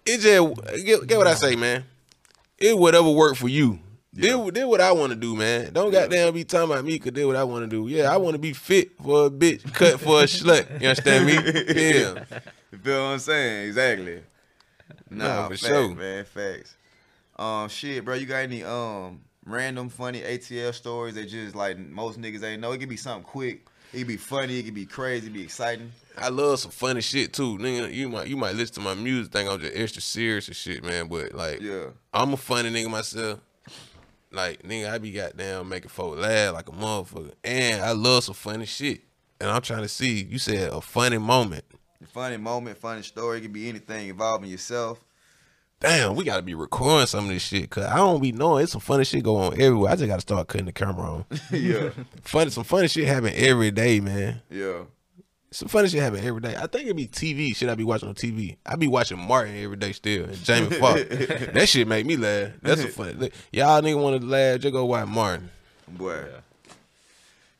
it 0.06 0.22
just 0.22 0.86
get, 0.86 1.06
get 1.06 1.18
what 1.18 1.28
I 1.28 1.34
say, 1.34 1.58
man. 1.58 1.84
It 2.60 2.78
whatever 2.78 3.10
work 3.10 3.36
for 3.36 3.50
you. 3.50 3.80
Did, 4.16 4.54
did 4.54 4.66
what 4.66 4.80
I 4.82 4.92
want 4.94 5.12
to 5.12 5.16
do, 5.18 5.36
man. 5.36 5.74
Don't 5.74 5.92
goddamn 5.92 6.34
be 6.34 6.44
talking 6.46 6.72
about 6.72 6.86
me, 6.86 6.98
cause 7.00 7.12
did 7.12 7.26
what 7.26 7.36
I 7.36 7.44
want 7.44 7.64
to 7.64 7.68
do. 7.68 7.88
Yeah, 7.94 8.14
I 8.14 8.18
want 8.18 8.34
to 8.36 8.40
be 8.40 8.54
fit 8.54 8.92
for 9.02 9.26
a 9.26 9.30
bitch, 9.30 9.72
cut 9.74 10.00
for 10.00 10.22
a 10.22 10.24
slut. 10.24 10.70
You 10.82 10.88
understand 10.90 11.26
me? 11.26 11.34
Yeah. 11.36 12.24
You 12.72 12.78
feel 12.80 13.04
what 13.04 13.10
I'm 13.14 13.20
saying? 13.20 13.68
Exactly. 13.68 14.22
Nah, 15.10 15.28
Nah, 15.28 15.44
for 15.50 15.58
facts, 15.58 15.66
sure. 15.68 15.96
man, 15.96 16.26
facts. 16.26 16.76
Um, 17.38 17.68
shit, 17.70 18.06
bro, 18.06 18.16
you 18.16 18.26
got 18.26 18.38
any 18.38 18.64
um 18.64 19.22
random 19.46 19.90
funny 19.90 20.22
ATL 20.22 20.74
stories 20.74 21.16
that 21.16 21.26
just 21.30 21.56
like 21.56 21.78
most 21.78 22.20
niggas 22.20 22.44
ain't 22.44 22.62
know? 22.62 22.72
It 22.72 22.80
could 22.80 22.90
be 22.90 22.98
something 22.98 23.24
quick. 23.24 23.66
It 23.94 24.00
could 24.00 24.08
be 24.08 24.18
funny. 24.18 24.60
It 24.60 24.64
could 24.64 24.74
be 24.74 24.86
crazy. 24.86 25.26
It 25.28 25.30
could 25.30 25.34
be 25.34 25.44
exciting. 25.44 25.92
I 26.18 26.30
love 26.30 26.60
some 26.60 26.72
funny 26.72 27.02
shit 27.02 27.34
too, 27.34 27.58
nigga. 27.58 27.94
You 27.94 28.10
might 28.10 28.28
you 28.28 28.38
might 28.38 28.56
listen 28.56 28.76
to 28.76 28.82
my 28.82 28.94
music, 28.94 29.34
think 29.34 29.50
I'm 29.50 29.60
just 29.60 29.76
extra 29.76 30.02
serious 30.02 30.48
and 30.48 30.56
shit, 30.56 30.84
man. 30.84 31.08
But 31.08 31.34
like, 31.34 31.60
Yeah. 31.62 31.88
I'm 32.14 32.34
a 32.34 32.38
funny 32.38 32.70
nigga 32.72 32.90
myself. 32.90 33.40
Like, 34.36 34.64
nigga, 34.64 34.92
I 34.92 34.98
be 34.98 35.12
goddamn 35.12 35.70
making 35.70 35.90
folk 35.90 36.18
laugh 36.18 36.54
like 36.54 36.68
a 36.68 36.72
motherfucker. 36.74 37.32
And 37.44 37.82
I 37.82 37.94
love 37.94 38.26
some 38.26 38.36
funny 38.36 38.66
shit. 38.66 39.02
And 39.40 39.50
I'm 39.50 39.62
trying 39.62 39.84
to 39.84 39.88
see, 39.88 40.24
you 40.24 40.40
said 40.40 40.74
a 40.74 40.82
funny 40.82 41.18
moment. 41.18 41.64
Funny 42.10 42.38
moment, 42.38 42.78
funny 42.78 43.02
story. 43.02 43.38
It 43.38 43.42
could 43.42 43.54
be 43.54 43.70
anything 43.70 44.10
involving 44.10 44.50
yourself. 44.50 45.04
Damn, 45.80 46.16
we 46.16 46.24
gotta 46.24 46.42
be 46.42 46.54
recording 46.54 47.08
some 47.08 47.26
of 47.26 47.30
this 47.32 47.44
shit. 47.44 47.70
Cause 47.70 47.86
I 47.86 47.98
don't 47.98 48.22
be 48.22 48.32
knowing 48.32 48.64
it's 48.64 48.72
some 48.72 48.82
funny 48.82 49.04
shit 49.06 49.24
go 49.24 49.38
on 49.38 49.54
everywhere. 49.54 49.92
I 49.92 49.96
just 49.96 50.08
gotta 50.08 50.22
start 50.22 50.48
cutting 50.48 50.66
the 50.66 50.72
camera 50.72 51.04
on. 51.04 51.26
yeah, 51.52 51.90
funny 52.22 52.50
some 52.50 52.64
funny 52.64 52.88
shit 52.88 53.08
happen 53.08 53.32
every 53.36 53.72
day, 53.72 54.00
man. 54.00 54.42
yeah. 54.50 54.84
Some 55.56 55.70
funny 55.70 55.88
shit 55.88 56.02
happen 56.02 56.20
every 56.22 56.42
day. 56.42 56.54
I 56.54 56.68
think 56.68 56.90
it 56.90 56.98
be 56.98 57.08
TV 57.08 57.56
shit 57.56 57.70
I 57.70 57.76
be 57.76 57.86
watching 57.86 58.10
on 58.10 58.16
TV. 58.16 58.58
I 58.66 58.76
be 58.76 58.90
watching 58.90 59.18
Martin 59.18 59.56
every 59.56 59.78
day 59.78 59.94
still 59.94 60.26
and 60.26 60.44
Jamie 60.44 60.70
Foxx. 60.82 61.04
that 61.08 61.70
shit 61.70 61.88
make 61.88 62.06
me 62.06 62.18
laugh. 62.18 62.50
That's 62.62 62.84
a 62.84 62.88
funny. 62.90 63.32
Y'all 63.54 63.82
nigga 63.82 64.02
want 64.02 64.20
to 64.20 64.28
laugh? 64.28 64.60
Just 64.60 64.74
go 64.74 64.84
watch 64.84 65.08
Martin. 65.08 65.50
Boy. 65.88 66.26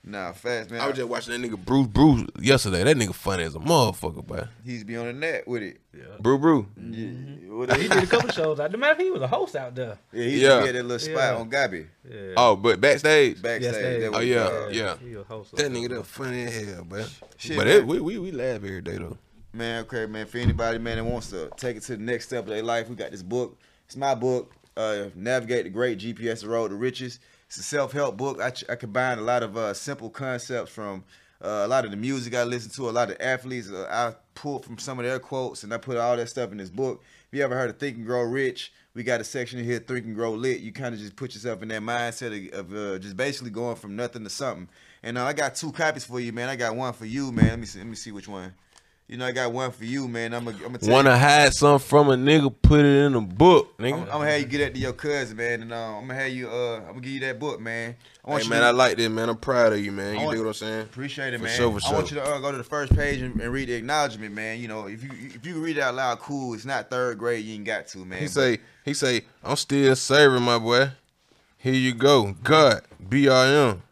Nah, 0.08 0.34
fast 0.34 0.70
man. 0.70 0.82
I 0.82 0.88
was 0.88 0.96
just 0.98 1.10
watching 1.10 1.42
that 1.42 1.50
nigga 1.50 1.58
Bruce 1.58 1.88
Bruce 1.88 2.28
yesterday. 2.40 2.84
That 2.84 2.96
nigga 2.96 3.16
funny 3.16 3.42
as 3.44 3.56
a 3.56 3.60
motherfucker, 3.60 4.24
boy. 4.26 4.48
He's 4.64 4.84
be 4.84 4.96
on 4.98 5.08
the 5.08 5.14
net 5.14 5.48
with 5.48 5.64
it. 5.64 5.80
Yeah. 5.98 6.04
Brew 6.20 6.38
Brew. 6.38 6.68
Yeah, 6.78 7.08
what 7.52 7.76
He 7.76 7.88
did 7.88 8.04
a 8.04 8.06
couple 8.06 8.30
shows 8.34 8.60
out 8.60 8.70
there. 8.70 8.80
Man, 8.80 9.00
he 9.00 9.10
was 9.10 9.24
a 9.24 9.28
host 9.28 9.56
out 9.56 9.74
there. 9.74 9.98
yeah 10.14 10.24
he 10.24 10.42
Yeah. 10.44 10.48
yeah. 10.58 10.62
be 10.62 10.68
at 10.70 10.74
that 10.76 10.84
little 10.84 11.00
spot 11.00 11.16
Yeah. 11.16 11.36
on 11.38 11.50
Gabi 11.50 11.88
Yeah. 12.08 12.34
Oh, 12.38 12.56
but 12.56 12.80
backstage, 12.80 13.42
backstage. 13.42 14.02
Yes, 14.02 14.12
Oh, 14.14 14.20
was, 14.20 14.28
yeah. 14.28 14.68
yeah. 14.70 14.98
He 14.98 15.14
a 15.16 15.24
host. 15.24 15.56
that 15.56 15.72
nigga 15.72 15.90
that 15.90 16.06
funny 16.06 16.44
as 16.44 16.68
hell, 16.68 16.84
boy. 16.84 17.04
Shit, 17.38 17.58
but 17.58 17.66
it, 17.68 17.88
we, 17.88 18.00
we 18.00 18.20
we 18.20 18.32
laugh 18.32 18.58
every 18.58 18.82
day 18.82 18.98
though. 19.00 19.18
Man, 19.54 19.82
okay, 19.86 20.06
man. 20.06 20.28
For 20.28 20.38
anybody, 20.38 20.78
man, 20.78 20.98
that 20.98 21.04
wants 21.06 21.32
to 21.32 21.50
take 21.58 21.78
it 21.78 21.84
to 21.84 21.96
the 21.98 22.04
next 22.04 22.26
step 22.28 22.44
of 22.44 22.50
their 22.50 22.62
life, 22.62 22.90
we 22.90 22.96
got 22.96 23.10
this 23.10 23.24
book. 23.24 23.58
It's 23.88 23.96
my 23.96 24.14
book, 24.14 24.54
uh, 24.78 25.06
Navigate 25.16 25.64
the 25.64 25.70
Great 25.72 25.98
GPS 25.98 26.42
The 26.42 26.50
Road 26.50 26.68
to 26.70 26.76
Riches. 26.76 27.20
It's 27.48 27.58
a 27.58 27.64
self-help 27.64 28.18
book. 28.18 28.42
I, 28.42 28.52
I 28.72 28.76
combine 28.76 29.20
a 29.20 29.22
lot 29.22 29.44
of 29.44 29.56
uh, 29.56 29.74
simple 29.74 30.10
concepts 30.10 30.72
from 30.72 31.04
uh, 31.44 31.64
a 31.64 31.68
lot 31.68 31.86
of 31.86 31.92
the 31.92 31.98
music 31.98 32.34
I 32.34 32.44
listen 32.44 32.72
to, 32.72 32.90
a 32.90 32.92
lot 32.92 33.12
of 33.12 33.18
athletes. 33.20 33.70
Uh, 33.70 33.88
I 33.90 34.16
pulled 34.34 34.66
from 34.66 34.78
some 34.78 35.00
of 35.00 35.06
their 35.06 35.20
quotes, 35.20 35.64
and 35.64 35.74
I 35.74 35.78
put 35.78 35.98
all 35.98 36.18
that 36.18 36.28
stuff 36.28 36.52
in 36.52 36.58
this 36.58 36.70
book. 36.70 37.04
If 37.28 37.38
you 37.38 37.44
ever 37.44 37.56
heard 37.56 37.70
of 37.70 37.78
Think 37.78 37.98
and 37.98 38.06
Grow 38.06 38.24
Rich, 38.24 38.72
we 38.94 39.04
got 39.04 39.22
a 39.22 39.24
section 39.24 39.64
here, 39.64 39.80
Think 39.80 40.06
and 40.06 40.16
Grow 40.16 40.34
Lit. 40.34 40.62
You 40.62 40.72
kind 40.72 40.96
of 40.96 41.00
just 41.00 41.16
put 41.16 41.36
yourself 41.36 41.62
in 41.62 41.68
that 41.68 41.82
mindset 41.82 42.52
of, 42.54 42.72
of 42.72 42.76
uh, 42.76 43.00
just 43.00 43.16
basically 43.16 43.52
going 43.52 43.76
from 43.76 43.96
nothing 43.96 44.24
to 44.24 44.30
something. 44.30 44.70
And 45.04 45.18
uh, 45.18 45.26
I 45.26 45.34
got 45.34 45.56
two 45.56 45.72
copies 45.72 46.06
for 46.06 46.20
you, 46.20 46.34
man. 46.34 46.50
I 46.50 46.56
got 46.56 46.76
one 46.76 46.94
for 46.94 47.06
you, 47.06 47.32
man. 47.32 47.50
Let 47.50 47.60
me 47.60 47.66
see. 47.66 47.80
Let 47.80 47.88
me 47.88 47.96
see 47.96 48.12
which 48.12 48.28
one. 48.28 48.54
You 49.08 49.18
know, 49.18 49.28
I 49.28 49.32
got 49.34 49.54
one 49.54 49.70
for 49.70 49.86
you, 49.86 50.08
man. 50.08 50.34
I'm 50.34 50.46
gonna, 50.46 50.58
I'm 50.66 50.74
gonna 50.74 50.92
Wanna 50.92 51.16
hide 51.18 51.54
something 51.54 51.88
from 51.88 52.10
a 52.10 52.16
nigga? 52.16 52.52
Put 52.64 52.80
it 52.80 53.06
in 53.06 53.14
a 53.14 53.22
book, 53.22 53.78
nigga. 53.78 53.94
I'm, 53.94 54.00
I'm 54.02 54.08
gonna 54.08 54.32
have 54.32 54.40
you 54.42 54.48
get 54.48 54.58
that 54.60 54.74
to 54.74 54.80
your 54.80 54.94
cousin, 54.94 55.38
man, 55.38 55.62
and 55.62 55.72
uh, 55.72 55.98
I'm 55.98 56.08
gonna 56.08 56.16
have 56.16 56.32
you. 56.32 56.50
Uh, 56.50 56.78
I'm 56.80 56.88
gonna 56.88 57.02
give 57.02 57.12
you 57.12 57.20
that 57.20 57.38
book, 57.40 57.60
man. 57.62 57.96
I 58.26 58.30
want 58.32 58.42
Hey 58.42 58.46
you 58.46 58.50
man, 58.50 58.62
to, 58.62 58.68
I 58.68 58.72
like 58.72 58.98
this, 58.98 59.10
man. 59.10 59.30
I'm 59.30 59.38
proud 59.38 59.74
of 59.74 59.80
you, 59.80 59.92
man. 59.92 60.16
You 60.16 60.22
want- 60.22 60.32
dig 60.32 60.40
what 60.42 60.48
I'm 60.48 60.54
saying? 60.56 60.82
appreciate 60.82 61.36
it, 61.36 61.38
For 61.38 61.44
man. 61.44 61.56
sure, 61.56 61.80
for 61.80 61.88
I 61.88 61.94
want 61.94 62.10
you 62.10 62.18
to 62.18 62.24
uh, 62.24 62.40
go 62.40 62.52
to 62.52 62.58
the 62.58 62.64
first 62.64 62.96
page 62.96 63.22
and, 63.22 63.40
and 63.40 63.54
read 63.54 63.70
the 63.70 63.74
acknowledgement, 63.74 64.34
man. 64.34 64.60
You 64.60 64.70
know, 64.70 64.88
if 64.88 65.04
you 65.04 65.12
if 65.14 65.46
you 65.46 65.64
read 65.64 65.78
it 65.78 65.82
out 65.84 65.94
loud, 65.94 66.18
cool. 66.18 66.56
It's 66.56 66.66
not 66.66 66.90
third 66.90 67.20
grade, 67.20 67.46
you 67.46 67.54
ain't 67.54 67.66
got 67.66 67.88
to, 67.90 68.00
man. 68.06 68.18
He 68.18 68.26
but- 68.26 68.32
say, 68.32 68.58
he 68.84 68.96
say, 68.96 69.22
I'm 69.44 69.56
still 69.56 69.96
serving 69.96 70.42
my 70.42 70.58
boy. 70.58 70.90
Here 71.60 71.74
you 71.74 71.94
go, 71.94 72.36
God, 72.44 72.82
B 73.08 73.30
I 73.30 73.48
M. 73.70 73.84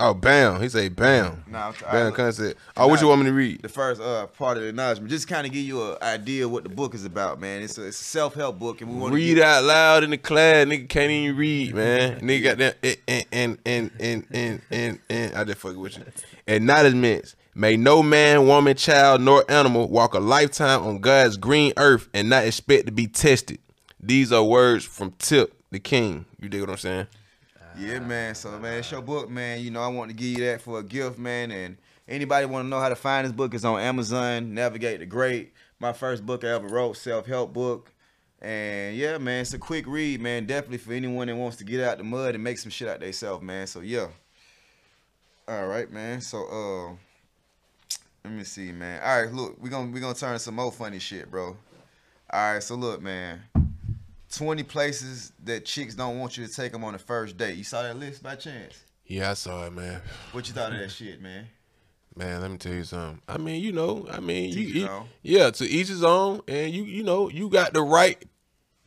Oh, 0.00 0.14
bam. 0.14 0.62
He 0.62 0.68
say 0.68 0.88
bam. 0.88 1.44
Nah, 1.48 1.72
bam 1.90 2.12
concept. 2.12 2.60
Oh, 2.76 2.86
what 2.86 3.00
you 3.00 3.08
want 3.08 3.20
me 3.22 3.26
to 3.26 3.32
read? 3.32 3.62
the 3.62 3.68
first 3.68 4.00
uh, 4.00 4.28
part 4.28 4.56
of 4.56 4.62
the 4.62 4.68
acknowledgement, 4.68 5.10
just 5.10 5.26
kind 5.26 5.44
of 5.44 5.52
give 5.52 5.64
you 5.64 5.92
an 5.92 5.96
idea 6.02 6.44
of 6.44 6.52
what 6.52 6.62
the 6.62 6.68
book 6.68 6.94
is 6.94 7.04
about, 7.04 7.40
man. 7.40 7.62
It's 7.62 7.76
a, 7.78 7.86
it's 7.86 8.00
a 8.00 8.04
self 8.04 8.34
help 8.34 8.60
book, 8.60 8.80
and 8.80 8.90
we 8.90 8.96
want 8.96 9.10
to 9.10 9.16
Read 9.16 9.40
out 9.40 9.64
loud 9.64 10.04
in 10.04 10.10
the 10.10 10.18
class. 10.18 10.66
Nigga 10.66 10.88
can't 10.88 11.10
even 11.10 11.36
read, 11.36 11.74
man. 11.74 12.20
Nigga 12.22 12.42
got 12.44 12.58
that 12.58 12.98
and 13.08 13.26
and 13.32 13.58
and 13.66 13.90
and 13.98 14.26
and 14.30 14.62
and, 14.70 15.00
and 15.10 15.34
I 15.34 15.44
just 15.44 15.58
fucking 15.58 15.80
with 15.80 15.98
you. 15.98 16.04
Acknowledgements. 16.46 17.34
May 17.54 17.76
no 17.76 18.04
man, 18.04 18.46
woman, 18.46 18.76
child, 18.76 19.20
nor 19.20 19.44
animal 19.50 19.88
walk 19.88 20.14
a 20.14 20.20
lifetime 20.20 20.84
on 20.84 21.00
God's 21.00 21.36
green 21.36 21.72
earth 21.76 22.08
and 22.14 22.28
not 22.30 22.44
expect 22.44 22.86
to 22.86 22.92
be 22.92 23.08
tested. 23.08 23.58
These 24.00 24.30
are 24.30 24.44
words 24.44 24.84
from 24.84 25.12
Tip, 25.18 25.60
the 25.72 25.80
king. 25.80 26.26
You 26.38 26.48
dig 26.48 26.60
what 26.60 26.70
I'm 26.70 26.76
saying? 26.76 27.06
Yeah, 27.78 28.00
man. 28.00 28.34
So, 28.34 28.58
man, 28.58 28.78
it's 28.78 28.90
your 28.90 29.02
book, 29.02 29.30
man. 29.30 29.60
You 29.60 29.70
know, 29.70 29.80
I 29.80 29.86
want 29.86 30.10
to 30.10 30.16
give 30.16 30.26
you 30.38 30.44
that 30.46 30.60
for 30.60 30.80
a 30.80 30.82
gift, 30.82 31.16
man. 31.16 31.52
And 31.52 31.76
anybody 32.08 32.44
want 32.44 32.64
to 32.64 32.68
know 32.68 32.80
how 32.80 32.88
to 32.88 32.96
find 32.96 33.24
this 33.24 33.32
book? 33.32 33.54
It's 33.54 33.64
on 33.64 33.80
Amazon. 33.80 34.52
Navigate 34.52 34.98
the 34.98 35.06
Great. 35.06 35.52
My 35.78 35.92
first 35.92 36.26
book 36.26 36.42
I 36.42 36.48
ever 36.48 36.66
wrote, 36.66 36.96
self 36.96 37.26
help 37.26 37.52
book. 37.52 37.92
And 38.42 38.96
yeah, 38.96 39.18
man, 39.18 39.42
it's 39.42 39.54
a 39.54 39.58
quick 39.58 39.86
read, 39.86 40.20
man. 40.20 40.46
Definitely 40.46 40.78
for 40.78 40.92
anyone 40.92 41.28
that 41.28 41.36
wants 41.36 41.56
to 41.58 41.64
get 41.64 41.80
out 41.80 41.98
the 41.98 42.04
mud 42.04 42.34
and 42.34 42.42
make 42.42 42.58
some 42.58 42.70
shit 42.70 42.88
out 42.88 42.96
of 42.96 43.02
themselves, 43.02 43.44
man. 43.44 43.68
So 43.68 43.80
yeah. 43.80 44.08
All 45.46 45.66
right, 45.68 45.90
man. 45.90 46.20
So 46.20 46.46
uh, 46.46 46.96
let 48.24 48.32
me 48.32 48.42
see, 48.42 48.72
man. 48.72 49.00
All 49.04 49.22
right, 49.22 49.32
look, 49.32 49.56
we 49.62 49.70
gonna 49.70 49.90
we 49.90 50.00
gonna 50.00 50.14
turn 50.14 50.38
some 50.40 50.56
more 50.56 50.72
funny 50.72 50.98
shit, 50.98 51.30
bro. 51.30 51.56
All 52.30 52.54
right, 52.54 52.62
so 52.62 52.74
look, 52.74 53.00
man. 53.00 53.40
20 54.32 54.62
places 54.64 55.32
that 55.44 55.64
chicks 55.64 55.94
don't 55.94 56.18
want 56.18 56.36
you 56.36 56.46
to 56.46 56.52
take 56.52 56.72
them 56.72 56.84
on 56.84 56.92
the 56.92 56.98
first 56.98 57.36
date. 57.36 57.56
You 57.56 57.64
saw 57.64 57.82
that 57.82 57.98
list 57.98 58.22
by 58.22 58.34
chance? 58.36 58.82
Yeah, 59.06 59.30
I 59.30 59.34
saw 59.34 59.66
it, 59.66 59.72
man. 59.72 60.00
What 60.32 60.48
you 60.48 60.54
thought 60.54 60.72
of 60.72 60.78
that 60.78 60.90
shit, 60.90 61.20
man? 61.22 61.46
Man, 62.14 62.40
let 62.40 62.50
me 62.50 62.58
tell 62.58 62.74
you 62.74 62.84
something. 62.84 63.22
I 63.28 63.38
mean, 63.38 63.62
you 63.62 63.72
know, 63.72 64.06
I 64.10 64.20
mean, 64.20 64.52
you, 64.52 64.88
own. 64.88 65.06
yeah, 65.22 65.50
to 65.50 65.64
each 65.64 65.88
his 65.88 66.02
own, 66.02 66.40
and 66.48 66.72
you, 66.72 66.82
you 66.82 67.04
know, 67.04 67.30
you 67.30 67.48
got 67.48 67.72
the 67.72 67.82
right 67.82 68.22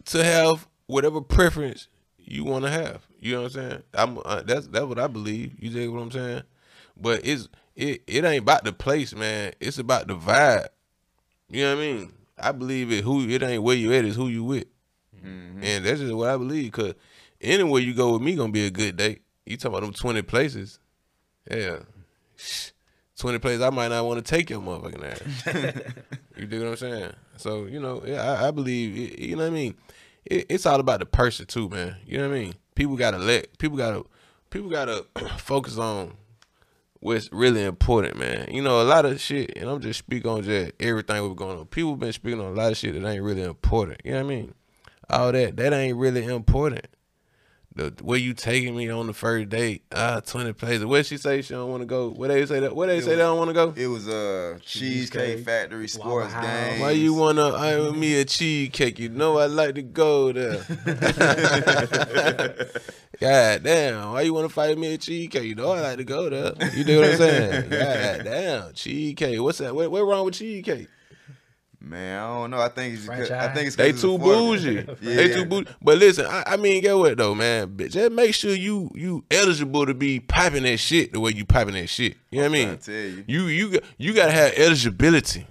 to 0.06 0.24
have 0.24 0.68
whatever 0.88 1.22
preference 1.22 1.88
you 2.18 2.44
want 2.44 2.66
to 2.66 2.72
have. 2.72 3.08
You 3.20 3.36
know 3.36 3.44
what 3.44 3.56
I'm 3.56 3.70
saying? 3.70 3.84
I'm 3.94 4.20
uh, 4.26 4.42
that's 4.42 4.68
that's 4.68 4.86
what 4.86 5.00
I 5.00 5.08
believe. 5.08 5.54
You 5.60 5.70
dig 5.70 5.89
what 5.89 6.02
I'm 6.02 6.12
saying? 6.12 6.44
But 6.98 7.26
it's 7.26 7.48
it 7.76 8.04
it 8.06 8.26
ain't 8.26 8.44
about 8.44 8.64
the 8.64 8.74
place, 8.74 9.16
man. 9.16 9.54
It's 9.60 9.78
about 9.78 10.08
the 10.08 10.16
vibe. 10.16 10.68
You 11.50 11.64
know 11.64 11.76
what 11.76 11.82
I 11.82 11.86
mean? 11.86 12.14
I 12.38 12.52
believe 12.52 12.92
it. 12.92 13.04
Who 13.04 13.28
it 13.28 13.44
ain't 13.44 13.64
where 13.64 13.76
you 13.76 13.94
at, 13.94 14.06
is 14.06 14.16
who 14.16 14.28
you 14.28 14.44
with, 14.44 14.66
Mm-hmm. 15.24 15.63
and 15.63 15.86
that's 15.86 15.99
just 15.99 16.13
what 16.13 16.30
I 16.30 16.38
believe. 16.38 16.72
Cause 16.72 16.93
anywhere 17.39 17.82
you 17.82 17.93
go 17.93 18.13
with 18.13 18.22
me, 18.22 18.36
gonna 18.36 18.51
be 18.51 18.65
a 18.65 18.72
good 18.72 18.97
date. 18.97 19.22
You 19.45 19.57
talking 19.57 19.78
about 19.78 19.86
them 19.86 19.93
twenty 19.93 20.22
places? 20.22 20.80
Yeah. 21.49 21.80
20 23.17 23.38
places 23.38 23.61
I 23.61 23.69
might 23.69 23.89
not 23.89 24.03
want 24.03 24.26
to 24.26 24.30
take 24.30 24.49
your 24.49 24.61
motherfucking 24.61 25.03
ass. 25.03 25.93
you 26.38 26.47
dig 26.47 26.59
what 26.59 26.69
I'm 26.69 26.76
saying? 26.76 27.13
So, 27.38 27.65
you 27.65 27.80
know, 27.80 28.01
yeah, 28.03 28.24
I, 28.24 28.47
I 28.47 28.51
believe, 28.51 28.97
it, 28.97 29.19
you 29.19 29.36
know 29.36 29.43
what 29.43 29.51
I 29.51 29.53
mean? 29.53 29.76
It, 30.26 30.47
it's 30.49 30.65
all 30.65 30.80
about 30.80 31.01
the 31.01 31.05
person 31.05 31.45
too, 31.45 31.69
man. 31.69 31.97
You 32.03 32.17
know 32.17 32.28
what 32.28 32.36
I 32.36 32.39
mean? 32.39 32.55
People 32.74 32.95
got 32.95 33.11
to 33.11 33.19
let, 33.19 33.57
people 33.59 33.78
got 33.78 33.91
to, 33.91 34.07
people 34.49 34.72
got 34.72 34.86
to 34.86 35.05
focus 35.38 35.78
on 35.78 36.13
what's 36.99 37.32
really 37.32 37.63
important, 37.63 38.17
man. 38.17 38.47
You 38.51 38.63
know, 38.63 38.82
a 38.82 38.86
lot 38.86 39.05
of 39.05 39.22
shit, 39.22 39.55
and 39.55 39.69
I'm 39.69 39.82
just 39.82 39.99
speaking 39.99 40.30
on 40.32 40.41
just 40.41 40.72
everything 40.80 41.22
we're 41.22 41.36
going 41.36 41.59
on. 41.59 41.65
People 41.65 41.95
been 41.97 42.13
speaking 42.13 42.39
on 42.39 42.47
a 42.47 42.55
lot 42.55 42.72
of 42.72 42.78
shit 42.78 42.99
that 42.99 43.07
ain't 43.07 43.24
really 43.24 43.43
important. 43.43 44.01
You 44.03 44.13
know 44.13 44.24
what 44.24 44.32
I 44.32 44.36
mean? 44.36 44.53
All 45.12 45.34
that, 45.34 45.57
that 45.57 45.74
ain't 45.74 45.97
really 45.97 46.24
important. 46.24 46.88
The 47.74 47.93
where 48.01 48.20
you 48.20 48.34
taking 48.34 48.76
me 48.76 48.89
on 48.89 49.07
the 49.07 49.14
first 49.14 49.47
date? 49.47 49.84
Ah, 49.93 50.20
twenty 50.26 50.51
places. 50.51 50.86
Where 50.86 51.05
she 51.05 51.16
say 51.16 51.41
she 51.41 51.53
don't 51.53 51.70
want 51.70 51.82
to 51.82 51.86
go? 51.86 52.09
Where 52.09 52.28
they 52.28 52.45
say 52.45 52.59
that? 52.59 52.76
Where 52.76 52.88
they 52.88 52.99
say 52.99 53.12
they 53.12 53.16
don't 53.18 53.38
want 53.38 53.49
to 53.49 53.53
go? 53.53 53.74
It 53.76 53.88
was 53.88 54.09
uh 54.09 54.57
Cheesecake 54.62 55.22
Cheesecake, 55.22 55.45
Factory 55.45 55.88
Sports 55.88 56.34
Wawa 56.34 56.43
Games. 56.43 56.72
House. 56.72 56.80
Why 56.82 56.91
you 56.91 57.14
wanna 57.14 57.47
iron 57.49 57.97
me 57.97 58.20
a 58.20 58.26
cheesecake? 58.26 58.99
You 58.99 59.07
know 59.07 59.38
I 59.38 59.45
like 59.45 59.76
to 59.76 59.84
go 59.84 60.34
there. 60.34 60.57
God 63.22 63.64
damn, 63.64 64.12
why 64.12 64.22
you 64.22 64.34
wanna 64.34 64.49
fight 64.49 64.78
me 64.78 64.95
a 64.95 64.97
cheesecake? 64.97 65.43
You 65.43 65.55
know 65.55 65.72
I 65.72 65.80
like 65.80 65.97
to 65.97 66.03
go 66.03 66.30
there. 66.30 66.51
You 66.74 66.84
know 66.84 66.99
what 66.99 67.12
I'm 67.12 67.18
saying? 67.18 67.62
God 67.70 68.24
damn, 68.26 68.74
cheesecake. 68.74 69.39
What's 69.39 69.59
that? 69.59 69.74
What, 69.74 69.89
what 69.91 70.05
wrong 70.05 70.26
with 70.26 70.34
cheesecake? 70.34 70.89
Man, 71.84 72.20
I 72.22 72.28
don't 72.28 72.52
know. 72.52 72.62
I 72.62 72.70
think 72.70 72.94
it's 72.94 73.08
because, 73.08 73.32
I 73.32 73.48
think 73.54 73.68
it's 73.68 73.76
They 73.76 73.92
too 73.92 74.18
bougie. 74.20 74.86
Yeah. 75.02 75.16
They 75.16 75.34
too 75.34 75.46
bougie. 75.46 75.68
But 75.82 75.98
listen, 75.98 76.28
I, 76.28 76.44
I 76.46 76.58
mean, 76.58 76.82
get 76.82 76.96
what 76.96 77.18
though, 77.18 77.34
man. 77.34 77.70
Bitch, 77.76 77.92
just 77.92 78.12
make 78.12 78.36
sure 78.36 78.54
you 78.54 78.92
you 78.94 79.24
eligible 79.32 79.88
to 79.88 79.94
be 79.96 80.20
piping 80.20 80.64
that 80.64 80.78
shit 80.78 81.12
the 81.12 81.20
way 81.20 81.32
you 81.32 81.44
piping 81.44 81.74
that 81.74 81.88
shit. 81.88 82.18
You 82.30 82.38
know 82.42 82.50
what 82.50 82.58
I 82.60 82.66
mean? 82.66 82.78
tell 82.78 82.94
you. 82.94 83.24
You 83.28 83.46
you 83.48 83.70
got- 83.72 83.84
you 83.98 84.14
gotta 84.14 84.32
have 84.32 84.54
eligibility 84.58 85.48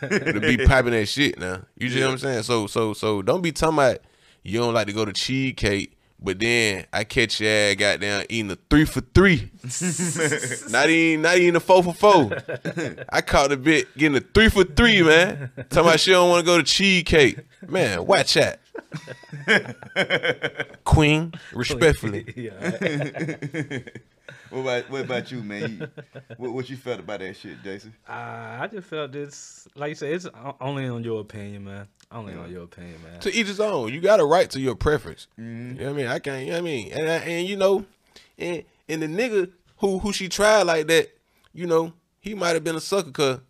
to 0.00 0.40
be 0.40 0.56
piping 0.66 0.92
that 0.92 1.06
shit 1.06 1.38
now. 1.38 1.62
You 1.76 1.90
see 1.90 2.00
what 2.02 2.10
I'm 2.12 2.18
saying? 2.18 2.42
So 2.44 2.66
so 2.68 2.92
so 2.92 3.20
don't 3.20 3.42
be 3.42 3.50
talking 3.50 3.74
about 3.78 3.98
you 4.44 4.60
don't 4.60 4.74
like 4.74 4.86
to 4.86 4.92
go 4.92 5.04
to 5.04 5.12
cheesecake, 5.12 5.96
but 6.22 6.38
then 6.38 6.86
I 6.92 7.04
catch 7.04 7.40
your 7.40 7.50
ass 7.50 7.74
goddamn 7.76 8.26
eating 8.28 8.50
a 8.50 8.58
three 8.70 8.84
for 8.84 9.00
three. 9.00 9.50
not 10.70 10.88
even 10.88 11.22
not 11.22 11.36
even 11.36 11.56
a 11.56 11.60
four 11.60 11.82
for 11.82 11.94
four. 11.94 12.30
I 13.08 13.20
caught 13.20 13.52
a 13.52 13.56
bit 13.56 13.96
getting 13.96 14.16
a 14.16 14.20
three 14.20 14.48
for 14.48 14.64
three, 14.64 15.02
man. 15.02 15.50
Talking 15.68 15.88
about 15.88 16.00
she 16.00 16.12
don't 16.12 16.30
want 16.30 16.40
to 16.40 16.46
go 16.46 16.56
to 16.58 16.64
cheesecake. 16.64 17.38
Man, 17.68 18.06
watch 18.06 18.34
that. 18.34 18.61
Queen, 20.84 21.32
respectfully. 21.52 22.32
yeah. 22.36 23.78
What 24.50 24.60
about 24.60 24.90
what 24.90 25.00
about 25.00 25.32
you, 25.32 25.42
man? 25.42 25.78
You, 25.80 26.02
what, 26.36 26.52
what 26.52 26.68
you 26.68 26.76
felt 26.76 27.00
about 27.00 27.20
that 27.20 27.34
shit, 27.36 27.62
Jason? 27.64 27.94
Uh, 28.06 28.58
I 28.60 28.68
just 28.70 28.86
felt 28.86 29.10
this, 29.10 29.66
like 29.74 29.88
you 29.90 29.94
said, 29.94 30.12
it's 30.12 30.28
only 30.60 30.86
on 30.88 31.02
your 31.02 31.22
opinion, 31.22 31.64
man. 31.64 31.88
Only 32.10 32.34
on 32.34 32.50
your 32.50 32.64
opinion, 32.64 33.02
man. 33.02 33.18
to 33.20 33.32
each 33.32 33.46
his 33.46 33.60
own. 33.60 33.94
You 33.94 34.02
got 34.02 34.20
a 34.20 34.26
right 34.26 34.50
to 34.50 34.60
your 34.60 34.74
preference. 34.74 35.26
You 35.38 35.44
know 35.44 35.84
what 35.84 35.90
I 35.90 35.92
mean? 35.94 36.06
I 36.06 36.18
can't. 36.18 36.44
You 36.44 36.52
know 36.52 36.58
what 36.58 36.58
I 36.58 36.70
mean? 36.70 36.92
And 36.92 37.08
I, 37.08 37.14
and 37.14 37.48
you 37.48 37.56
know, 37.56 37.86
and 38.36 38.62
and 38.90 39.02
the 39.02 39.06
nigga 39.06 39.50
who 39.78 39.98
who 39.98 40.12
she 40.12 40.28
tried 40.28 40.64
like 40.64 40.86
that, 40.88 41.08
you 41.54 41.66
know, 41.66 41.94
he 42.20 42.34
might 42.34 42.50
have 42.54 42.62
been 42.64 42.76
a 42.76 42.80
sucker. 42.80 43.10
Cause 43.10 43.40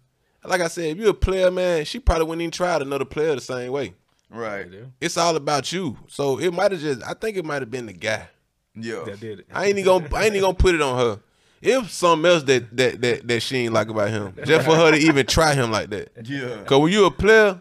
like 0.44 0.60
I 0.60 0.68
said, 0.68 0.84
if 0.84 0.98
you're 0.98 1.10
a 1.10 1.14
player, 1.14 1.50
man, 1.50 1.84
she 1.84 1.98
probably 1.98 2.26
wouldn't 2.26 2.42
even 2.42 2.52
try 2.52 2.76
another 2.76 3.04
player 3.04 3.34
the 3.34 3.40
same 3.40 3.72
way. 3.72 3.94
Right. 4.32 4.66
It's 5.00 5.16
all 5.16 5.36
about 5.36 5.72
you. 5.72 5.96
So 6.08 6.38
it 6.38 6.52
might 6.52 6.72
have 6.72 6.80
just. 6.80 7.02
I 7.02 7.14
think 7.14 7.36
it 7.36 7.44
might 7.44 7.60
have 7.62 7.70
been 7.70 7.86
the 7.86 7.92
guy. 7.92 8.28
Yeah. 8.74 9.02
That 9.04 9.20
did 9.20 9.40
it. 9.40 9.46
I 9.52 9.66
ain't 9.66 9.78
even 9.78 9.84
gonna. 9.84 10.08
I 10.16 10.24
ain't 10.24 10.34
even 10.34 10.42
gonna 10.42 10.54
put 10.54 10.74
it 10.74 10.80
on 10.82 10.98
her. 10.98 11.20
If 11.60 11.90
something 11.92 12.28
else 12.30 12.42
that 12.44 12.76
that 12.76 13.00
that 13.02 13.28
that 13.28 13.40
she 13.40 13.58
ain't 13.58 13.72
like 13.74 13.88
about 13.88 14.08
him, 14.10 14.34
just 14.44 14.66
for 14.66 14.74
her 14.74 14.90
to 14.90 14.96
even 15.08 15.26
try 15.26 15.54
him 15.54 15.70
like 15.70 15.90
that. 15.90 16.10
Yeah. 16.24 16.62
Cause 16.64 16.80
when 16.80 16.92
you 16.92 17.04
a 17.04 17.10
player, 17.10 17.60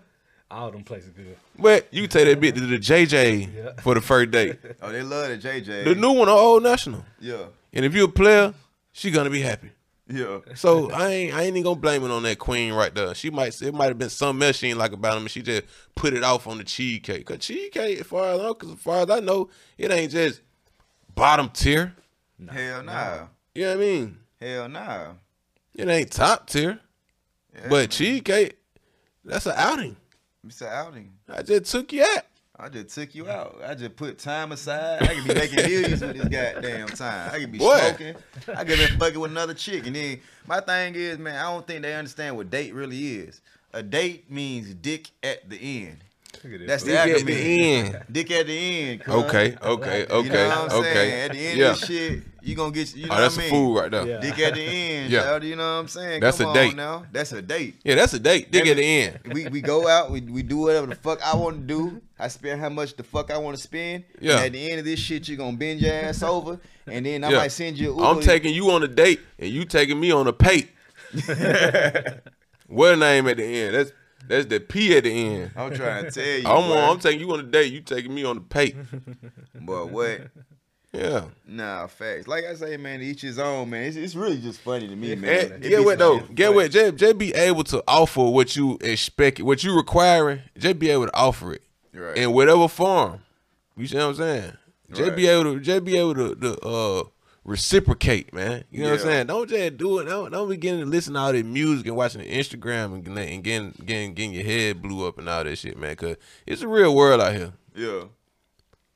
All 0.50 0.72
them 0.72 0.84
places 0.84 1.12
good. 1.12 1.36
well, 1.58 1.82
you 1.92 2.08
take 2.08 2.26
that 2.26 2.40
bitch 2.40 2.56
to 2.56 2.66
the 2.66 2.80
JJ 2.80 3.54
Yeah. 3.56 3.82
for 3.82 3.94
the 3.94 4.02
first 4.02 4.32
date. 4.32 4.58
Oh, 4.82 4.92
they 4.92 5.04
love 5.04 5.28
the 5.30 5.38
JJ. 5.38 5.84
The 5.84 5.96
new 5.96 6.14
one 6.14 6.30
on 6.30 6.38
Old 6.38 6.64
National. 6.64 7.06
Yeah. 7.20 7.44
And 7.74 7.86
if 7.86 7.94
you're 7.94 8.06
a 8.06 8.12
player, 8.12 8.54
she 8.92 9.12
gonna 9.12 9.30
be 9.30 9.42
happy. 9.42 9.70
Yeah. 10.12 10.40
So 10.56 10.92
I 10.92 11.08
ain't 11.10 11.34
I 11.34 11.42
ain't 11.44 11.50
even 11.50 11.64
gonna 11.64 11.80
blame 11.80 12.04
it 12.04 12.12
on 12.12 12.24
that 12.24 12.40
queen 12.40 12.74
right 12.74 12.94
there. 12.94 13.14
She 13.16 13.30
might 13.30 13.60
it 13.62 13.74
might 13.74 13.88
have 13.88 13.98
been 13.98 14.10
some 14.10 14.42
else 14.42 14.58
she 14.58 14.68
ain't 14.70 14.78
like 14.78 14.92
about 14.92 15.16
him, 15.16 15.24
and 15.24 15.32
she 15.32 15.42
just 15.42 15.64
put 15.96 16.14
it 16.14 16.24
off 16.24 16.48
on 16.48 16.58
the 16.58 16.64
cheesecake. 16.64 17.26
Cause 17.26 17.38
cheesecake, 17.40 18.00
as 18.00 18.08
far 18.08 18.26
as 18.34 18.40
I 18.40 18.44
know, 18.44 18.54
'cause 18.54 18.72
as 18.72 18.80
far 18.80 19.04
as 19.04 19.10
I 19.10 19.20
know, 19.20 19.50
it 19.78 19.92
ain't 19.92 20.12
just 20.12 20.42
bottom 21.16 21.50
tier. 21.50 21.96
Hell 22.50 22.84
nah. 22.84 23.28
You 23.54 23.64
know 23.64 23.70
what 23.70 23.78
I 23.78 23.86
mean? 23.86 24.18
Hell 24.40 24.70
nah. 24.70 25.08
It 25.76 25.88
ain't 25.88 26.12
top 26.12 26.48
tier. 26.50 26.80
Yeah, 27.54 27.68
but 27.70 27.90
cheesecake, 27.92 28.58
that's 29.24 29.46
an 29.46 29.54
outing. 29.56 29.96
It's 30.46 30.62
an 30.62 30.68
outing. 30.68 31.14
I 31.30 31.44
just 31.44 31.72
took 31.72 31.94
you 31.94 32.04
out. 32.04 32.24
I 32.62 32.70
just 32.70 32.94
took 32.94 33.16
you 33.16 33.28
out. 33.28 33.60
I 33.66 33.74
just 33.74 33.96
put 33.96 34.20
time 34.20 34.52
aside. 34.52 35.02
I 35.02 35.16
could 35.16 35.28
be 35.28 35.34
making 35.34 35.56
millions 35.68 36.02
with 36.02 36.14
this 36.16 36.28
goddamn 36.28 36.90
time. 36.90 37.32
I 37.34 37.40
could 37.40 37.52
be 37.52 37.58
Boy. 37.58 37.78
smoking. 37.80 38.16
I 38.56 38.64
could 38.64 38.78
be 38.78 38.86
fucking 38.98 39.20
with 39.20 39.32
another 39.32 39.56
chick. 39.56 39.88
And 39.88 39.96
then 39.96 40.20
my 40.46 40.60
thing 40.60 40.94
is, 40.94 41.18
man, 41.18 41.44
I 41.44 41.52
don't 41.52 41.66
think 41.66 41.82
they 41.82 41.96
understand 41.96 42.38
what 42.38 42.52
date 42.52 42.76
really 42.76 43.16
is. 43.16 43.42
A 43.74 43.82
date 43.82 44.30
means 44.30 44.76
dick 44.76 45.10
at 45.24 45.50
the 45.50 45.58
end. 45.88 46.04
Look 46.44 46.54
at 46.54 46.60
this. 46.60 46.68
That's 46.68 46.84
the 46.84 46.92
Dick 46.92 47.20
at 47.20 47.26
the 47.26 47.74
end. 47.74 48.06
Dick 48.12 48.32
at 48.32 48.48
the 48.48 48.58
end. 48.58 49.02
cuz. 49.02 49.14
Okay, 49.26 49.58
okay, 49.62 50.06
okay, 50.06 50.24
You 50.24 50.30
know 50.30 50.50
what 50.50 50.72
I'm 50.72 50.80
okay. 50.80 50.94
saying? 50.94 51.22
At 51.22 51.32
the 51.32 51.48
end 51.48 51.58
yeah. 51.58 51.72
of 51.72 51.80
this 51.80 51.88
shit, 51.90 52.24
you 52.42 52.56
gonna 52.56 52.72
get 52.72 52.96
you 52.96 53.06
oh, 53.06 53.08
know 53.08 53.16
oh, 53.16 53.22
that's 53.22 53.36
what 53.38 53.46
I 53.46 53.48
a 53.48 53.52
mean? 53.52 53.68
food 53.68 53.80
right 53.80 53.92
there. 53.92 54.08
Yeah. 54.08 54.20
Dick 54.20 54.40
at 54.40 54.54
the 54.56 54.62
end, 54.62 55.12
Yeah. 55.12 55.42
You 55.42 55.56
know 55.56 55.64
what 55.64 55.80
I'm 55.80 55.88
saying? 55.88 56.22
That's 56.22 56.38
Come 56.38 56.48
a 56.48 56.50
on 56.50 56.56
date. 56.56 56.76
now. 56.76 57.06
That's 57.12 57.32
a 57.34 57.42
date. 57.42 57.76
Yeah, 57.84 57.96
that's 57.96 58.14
a 58.14 58.20
date. 58.20 58.52
Dick 58.52 58.68
at 58.68 58.78
the 58.78 58.84
end. 58.84 59.20
we 59.34 59.48
we 59.48 59.62
go 59.62 59.88
out, 59.88 60.12
we, 60.12 60.22
we 60.22 60.44
do 60.44 60.58
whatever 60.58 60.88
the 60.88 60.96
fuck 60.96 61.20
I 61.26 61.36
want 61.36 61.58
to 61.58 61.64
do. 61.64 62.02
I 62.20 62.28
spend 62.28 62.60
how 62.62 62.70
much 62.70 62.96
the 62.96 63.04
fuck 63.04 63.32
I 63.32 63.38
want 63.38 63.58
to 63.58 63.62
spend. 63.64 64.04
Yeah. 64.20 64.38
And 64.38 64.46
at 64.46 64.52
the 64.54 64.70
end 64.70 64.80
of 64.80 64.86
this 64.86 65.00
shit, 65.00 65.28
you're 65.28 65.38
gonna 65.38 65.58
bend 65.58 65.82
your 65.82 65.94
ass 65.94 66.24
over, 66.24 66.60
and 66.88 67.06
then 67.06 67.24
I 67.24 67.30
Yeah. 67.30 67.38
might 67.38 67.52
send 67.52 67.78
you. 67.78 68.00
I'm 68.00 68.22
taking 68.22 68.54
you 68.54 68.72
on 68.72 68.84
a 68.84 68.88
date 68.88 69.20
and 69.40 69.50
you 69.50 69.66
taking 69.66 70.00
me 70.00 70.12
on 70.12 70.28
a 70.28 70.34
pate. 70.34 70.70
what 72.68 72.98
name 72.98 73.28
at 73.28 73.38
the 73.38 73.44
end? 73.44 73.76
That's 73.76 73.92
that's 74.28 74.46
the 74.46 74.60
P 74.60 74.96
at 74.96 75.04
the 75.04 75.12
end. 75.12 75.52
I'm 75.56 75.74
trying 75.74 76.06
to 76.06 76.12
tell 76.12 76.24
you. 76.24 76.48
I'm 76.48 76.72
on, 76.72 76.90
I'm 76.92 77.00
taking 77.00 77.20
you 77.20 77.32
on 77.34 77.40
a 77.40 77.44
date. 77.44 77.74
You 77.74 77.82
taking 77.82 78.14
me 78.14 78.24
on 78.24 78.36
the 78.36 78.42
pate. 78.42 78.76
But 79.60 79.90
what? 79.90 80.22
Yeah. 80.94 81.26
Nah, 81.48 81.88
facts. 81.88 82.28
Like 82.28 82.44
I 82.46 82.54
say, 82.54 82.76
man, 82.78 83.02
each 83.02 83.22
his 83.22 83.40
own, 83.40 83.70
man. 83.70 83.84
It's, 83.86 83.96
it's 83.96 84.14
really 84.16 84.38
just 84.40 84.60
funny 84.60 84.88
to 84.90 84.96
me, 84.96 85.16
man. 85.16 85.54
And 85.54 85.64
get 85.64 85.78
be 85.80 85.86
what 85.86 86.00
though? 86.00 86.20
Get 86.20 86.54
what? 86.54 86.70
Just, 86.72 86.98
just 86.98 87.18
be 87.18 87.34
able 87.34 87.64
to 87.66 87.82
offer 87.88 88.24
what 88.24 88.56
you 88.58 88.78
expect, 88.82 89.40
what 89.40 89.64
you 89.64 89.76
requiring. 89.76 90.42
Just 90.58 90.80
be 90.80 90.90
able 90.90 91.06
to 91.06 91.16
offer 91.16 91.54
it 91.54 91.64
Right. 91.94 92.18
in 92.18 92.34
whatever 92.34 92.68
form. 92.68 93.22
You 93.78 93.88
see 93.88 93.96
what 93.98 94.04
I'm 94.08 94.16
saying? 94.16 94.54
Just 94.90 95.02
Right. 95.02 95.16
be 95.16 95.28
able 95.28 95.54
to, 95.54 95.60
just 95.62 95.86
be 95.86 95.98
able 95.98 96.14
to, 96.16 96.36
to 96.36 96.60
uh, 96.60 97.04
reciprocate, 97.46 98.34
man. 98.34 98.64
You 98.72 98.84
know 98.84 98.92
what 98.92 99.00
I'm 99.02 99.06
saying? 99.06 99.28
Don't 99.28 99.50
just 99.50 99.78
do 99.78 100.00
it. 100.00 100.06
Don't, 100.06 100.32
don't 100.32 100.50
be 100.50 100.58
getting 100.58 100.82
to 100.82 100.86
listen 100.86 101.14
to 101.14 101.20
all 101.20 101.32
that 101.32 101.46
music 101.46 101.88
and 101.88 101.96
watching 101.96 102.22
the 102.22 102.28
Instagram 102.30 102.96
and, 102.96 103.08
and 103.18 103.44
getting, 103.44 103.72
getting 103.86 104.14
getting 104.14 104.34
your 104.34 104.44
head 104.44 104.82
blew 104.82 105.08
up 105.08 105.18
and 105.18 105.30
all 105.30 105.44
that 105.44 105.56
shit, 105.58 105.78
man. 105.78 105.96
Cause 105.96 106.18
it's 106.46 106.62
a 106.62 106.68
real 106.68 106.94
world 106.96 107.22
out 107.22 107.34
here. 107.34 107.54
Yeah, 107.76 108.04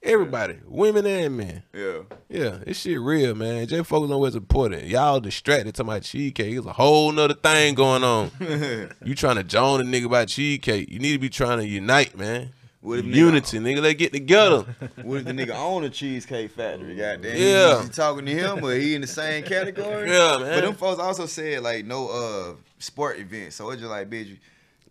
Everybody, 0.05 0.59
women 0.67 1.05
and 1.07 1.35
men. 1.35 1.63
yeah. 1.73 2.01
Yeah, 2.29 2.59
this 2.63 2.79
shit 2.81 2.99
real, 2.99 3.33
man. 3.33 3.65
Just 3.65 3.89
focus 3.89 4.11
on 4.11 4.19
what's 4.19 4.35
important. 4.35 4.83
Y'all 4.83 5.19
distracted 5.19 5.73
talking 5.73 5.89
about 5.89 6.03
cheesecake. 6.03 6.55
It's 6.55 6.65
a 6.67 6.73
whole 6.73 7.11
nother 7.11 7.33
thing 7.33 7.73
going 7.73 8.03
on. 8.03 8.29
you 9.03 9.15
trying 9.15 9.37
to 9.37 9.43
join 9.43 9.81
a 9.81 9.83
nigga 9.83 10.05
about 10.05 10.27
cheesecake. 10.27 10.91
You 10.91 10.99
need 10.99 11.13
to 11.13 11.19
be 11.19 11.29
trying 11.29 11.57
to 11.57 11.65
unite, 11.67 12.15
man. 12.15 12.51
What 12.81 12.99
if 12.99 13.05
Unity, 13.05 13.57
nigga. 13.57 13.81
Let's 13.81 13.95
get 13.95 14.13
together. 14.13 14.63
What 15.01 15.21
if 15.21 15.25
the 15.25 15.31
nigga 15.31 15.55
own 15.55 15.83
a 15.85 15.89
cheesecake 15.89 16.51
factory? 16.51 16.95
Goddamn. 16.95 17.35
Yeah. 17.35 17.81
You, 17.81 17.89
talking 17.89 18.27
to 18.27 18.31
him 18.31 18.63
or 18.63 18.75
he 18.75 18.93
in 18.93 19.01
the 19.01 19.07
same 19.07 19.43
category? 19.43 20.07
Yeah, 20.11 20.37
man. 20.37 20.59
But 20.59 20.61
them 20.65 20.75
folks 20.75 21.01
also 21.01 21.25
said 21.25 21.63
like 21.63 21.83
no 21.85 22.09
uh 22.09 22.53
sport 22.77 23.17
event. 23.17 23.53
So 23.53 23.71
it's 23.71 23.79
just 23.81 23.89
like, 23.89 24.07
bitch, 24.11 24.37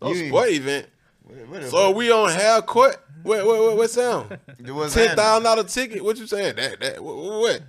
Oh, 0.01 0.11
you 0.13 0.27
sport 0.27 0.49
event. 0.49 0.87
What- 1.23 1.47
what 1.47 1.63
So 1.69 1.91
we 1.91 2.11
on 2.11 2.29
half 2.31 2.65
court. 2.65 2.97
What 3.25 3.45
what 3.45 3.59
what, 3.59 3.77
what 3.77 3.89
sound? 3.89 4.37
Ten 4.91 5.15
thousand 5.15 5.43
dollar 5.43 5.63
ticket. 5.63 6.03
What 6.03 6.17
you 6.17 6.27
saying? 6.27 6.55
That 6.57 6.79
that 6.79 7.03
what 7.03 7.15
what 7.15 7.61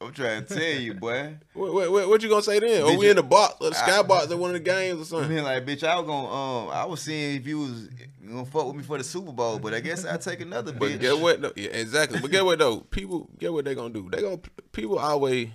I'm 0.00 0.12
trying 0.12 0.44
to 0.44 0.54
tell 0.54 0.80
you, 0.82 0.92
boy. 0.94 1.36
what, 1.54 1.72
what, 1.72 1.90
what, 1.92 2.08
what 2.08 2.22
you 2.22 2.28
gonna 2.28 2.42
say 2.42 2.58
then? 2.58 2.82
Or 2.82 2.90
Bitch, 2.90 2.98
we 2.98 3.08
in 3.10 3.16
the 3.16 3.22
box 3.22 3.54
or 3.60 3.70
the 3.70 3.76
I- 3.76 3.78
sky 3.88 4.02
box 4.02 4.30
at 4.30 4.38
one 4.38 4.50
of 4.50 4.54
the 4.54 4.60
games 4.60 4.98
or 4.98 5.02
I 5.02 5.04
something? 5.22 5.34
mean, 5.36 5.44
like, 5.44 5.64
bitch, 5.64 5.82
I 5.82 5.96
was 5.98 6.06
gonna, 6.06 6.28
um, 6.28 6.68
I 6.70 6.84
was 6.84 7.00
seeing 7.00 7.36
if 7.36 7.46
you 7.46 7.60
was 7.60 7.88
gonna 8.28 8.44
fuck 8.44 8.66
with 8.66 8.74
me 8.76 8.82
for 8.82 8.98
the 8.98 9.04
Super 9.04 9.32
Bowl, 9.32 9.58
but 9.58 9.72
I 9.72 9.80
guess 9.80 10.04
I 10.04 10.16
take 10.18 10.40
another 10.42 10.72
But 10.72 10.90
bitch. 10.90 11.00
get 11.00 11.18
what? 11.18 11.40
Though? 11.40 11.52
Yeah, 11.56 11.68
exactly. 11.70 12.20
But 12.20 12.30
get 12.32 12.44
what 12.44 12.58
though? 12.58 12.80
People 12.80 13.30
get 13.38 13.52
what 13.52 13.64
they 13.64 13.74
gonna 13.74 13.94
do. 13.94 14.10
They 14.10 14.20
gonna 14.20 14.40
people 14.72 14.98
always 14.98 15.48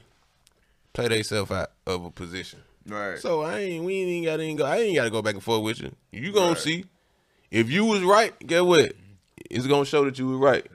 play 0.93 1.09
themselves 1.09 1.51
out 1.51 1.71
of 1.85 2.05
a 2.05 2.09
position. 2.11 2.59
Right. 2.87 3.19
So 3.19 3.41
I 3.41 3.59
ain't 3.59 3.83
we 3.83 4.01
ain't 4.01 4.25
got 4.25 4.37
to 4.37 4.53
go. 4.55 4.65
I 4.65 4.77
ain't 4.77 4.95
got 4.95 5.03
to 5.03 5.09
go 5.11 5.21
back 5.21 5.35
and 5.35 5.43
forth 5.43 5.61
with 5.63 5.79
you. 5.81 5.91
You 6.11 6.31
gonna 6.31 6.49
Right. 6.53 6.57
see 6.57 6.85
if 7.51 7.69
you 7.69 7.85
was 7.85 8.01
right. 8.01 8.33
Get 8.47 8.65
what? 8.65 8.93
It's 9.49 9.67
gonna 9.67 9.85
show 9.85 10.05
that 10.05 10.17
you 10.19 10.27
were 10.27 10.37
right. 10.37 10.65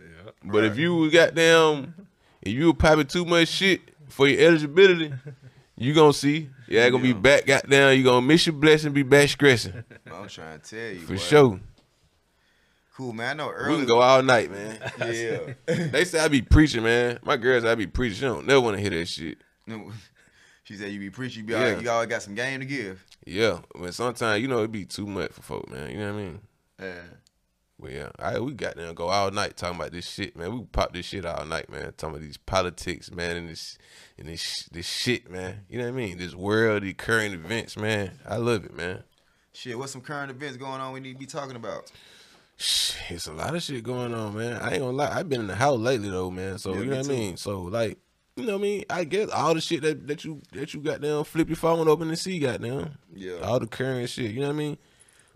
But 0.44 0.64
if 0.64 0.70
Right. 0.72 0.78
you 0.80 0.96
was 0.96 1.12
goddamn, 1.12 1.94
if 2.42 2.52
you 2.52 2.66
were 2.66 2.74
popping 2.74 3.06
too 3.06 3.24
much 3.24 3.48
shit 3.48 3.80
for 4.08 4.28
your 4.28 4.46
eligibility, 4.48 5.12
you 5.76 5.94
gonna 5.94 6.12
see. 6.12 6.50
Yeah, 6.68 6.88
gonna 6.90 7.02
be 7.02 7.08
Yeah. 7.08 7.14
back 7.14 7.46
goddamn. 7.46 7.96
You 7.96 8.04
gonna 8.04 8.26
miss 8.26 8.46
your 8.46 8.54
blessing, 8.54 8.92
be 8.92 9.02
back 9.02 9.28
stressing 9.28 9.84
I'm 10.12 10.28
trying 10.28 10.60
to 10.60 10.70
tell 10.70 10.90
you, 10.94 11.00
for 11.00 11.14
boy. 11.14 11.18
sure. 11.18 11.60
Cool, 12.96 13.12
man. 13.12 13.40
I 13.40 13.44
know 13.44 13.52
We 13.70 13.76
can 13.78 13.86
go 13.86 14.00
all 14.00 14.22
night, 14.22 14.50
man. 14.52 14.78
Yeah. 15.00 15.54
they 15.66 16.04
say 16.04 16.20
I 16.20 16.28
be 16.28 16.42
preaching, 16.42 16.84
man. 16.84 17.18
My 17.24 17.36
girls, 17.36 17.64
say 17.64 17.70
I 17.72 17.74
be 17.74 17.86
preaching. 17.88 18.16
She 18.16 18.20
don't 18.22 18.46
never 18.46 18.60
want 18.60 18.76
to 18.76 18.80
hear 18.80 18.90
that 18.90 19.06
shit. 19.08 19.38
No. 19.66 19.90
she 20.64 20.76
said 20.76 20.92
you 20.92 21.00
be 21.00 21.10
preaching, 21.10 21.40
you 21.40 21.46
be 21.48 21.52
Yeah. 21.54 21.74
all, 21.74 21.82
you 21.82 21.90
always 21.90 22.08
got 22.08 22.22
some 22.22 22.34
game 22.36 22.60
to 22.60 22.66
give. 22.66 23.04
Yeah, 23.26 23.60
but 23.74 23.94
sometimes 23.94 24.40
you 24.42 24.48
know 24.48 24.62
it 24.62 24.70
be 24.70 24.84
too 24.84 25.06
much 25.06 25.32
for 25.32 25.42
folk, 25.42 25.68
man. 25.70 25.90
You 25.90 25.96
know 25.98 26.12
what 26.12 26.20
I 26.20 26.22
mean? 26.22 26.40
Yeah. 26.80 27.00
But 27.78 27.90
yeah, 27.92 28.10
I 28.18 28.38
we 28.38 28.52
got 28.52 28.76
there 28.76 28.86
and 28.86 28.96
go 28.96 29.08
all 29.08 29.30
night 29.30 29.56
talking 29.56 29.76
about 29.76 29.92
this 29.92 30.08
shit, 30.08 30.36
man. 30.36 30.52
We 30.56 30.64
pop 30.64 30.92
this 30.92 31.06
shit 31.06 31.26
all 31.26 31.44
night, 31.44 31.68
man. 31.68 31.92
Talking 31.96 32.16
about 32.16 32.22
these 32.22 32.36
politics, 32.36 33.10
man, 33.10 33.36
and 33.36 33.48
this 33.48 33.78
and 34.16 34.28
this 34.28 34.68
this 34.70 34.86
shit, 34.86 35.30
man. 35.30 35.64
You 35.68 35.78
know 35.78 35.84
what 35.84 35.94
I 35.94 35.96
mean? 35.96 36.18
This 36.18 36.34
world, 36.34 36.84
the 36.84 36.92
current 36.92 37.34
events, 37.34 37.76
man. 37.76 38.12
I 38.26 38.36
love 38.36 38.64
it, 38.64 38.76
man. 38.76 39.02
Shit, 39.52 39.78
what's 39.78 39.92
some 39.92 40.00
current 40.00 40.30
events 40.30 40.56
going 40.56 40.80
on 40.80 40.92
we 40.92 41.00
need 41.00 41.14
to 41.14 41.18
be 41.18 41.26
talking 41.26 41.56
about? 41.56 41.90
Shh, 42.56 42.94
It's 43.10 43.26
a 43.26 43.32
lot 43.32 43.54
of 43.54 43.62
shit 43.62 43.82
going 43.82 44.14
on, 44.14 44.36
man. 44.36 44.60
I 44.62 44.72
ain't 44.72 44.80
gonna 44.80 44.96
lie. 44.96 45.10
I've 45.12 45.28
been 45.28 45.40
in 45.40 45.46
the 45.48 45.56
house 45.56 45.78
lately 45.78 46.10
though, 46.10 46.30
man. 46.30 46.58
So 46.58 46.72
Yeah, 46.74 46.80
you 46.80 46.86
know 46.86 46.96
what 46.98 47.06
I 47.06 47.08
mean. 47.08 47.36
So 47.36 47.62
like, 47.62 47.98
you 48.36 48.44
know 48.46 48.52
what 48.52 48.58
I 48.60 48.62
mean. 48.62 48.84
I 48.88 49.04
guess 49.04 49.30
all 49.30 49.54
the 49.54 49.60
shit 49.60 49.82
that, 49.82 50.06
that 50.06 50.24
you 50.24 50.40
that 50.52 50.72
you 50.74 50.80
got 50.80 51.00
down, 51.00 51.24
flip 51.24 51.48
your 51.48 51.56
phone 51.56 51.88
open 51.88 52.08
and 52.08 52.18
see, 52.18 52.38
goddamn. 52.38 52.96
Yeah. 53.14 53.38
All 53.42 53.58
the 53.58 53.66
current 53.66 54.08
shit. 54.08 54.30
You 54.30 54.40
know 54.40 54.46
what 54.46 54.54
I 54.54 54.58
mean? 54.58 54.78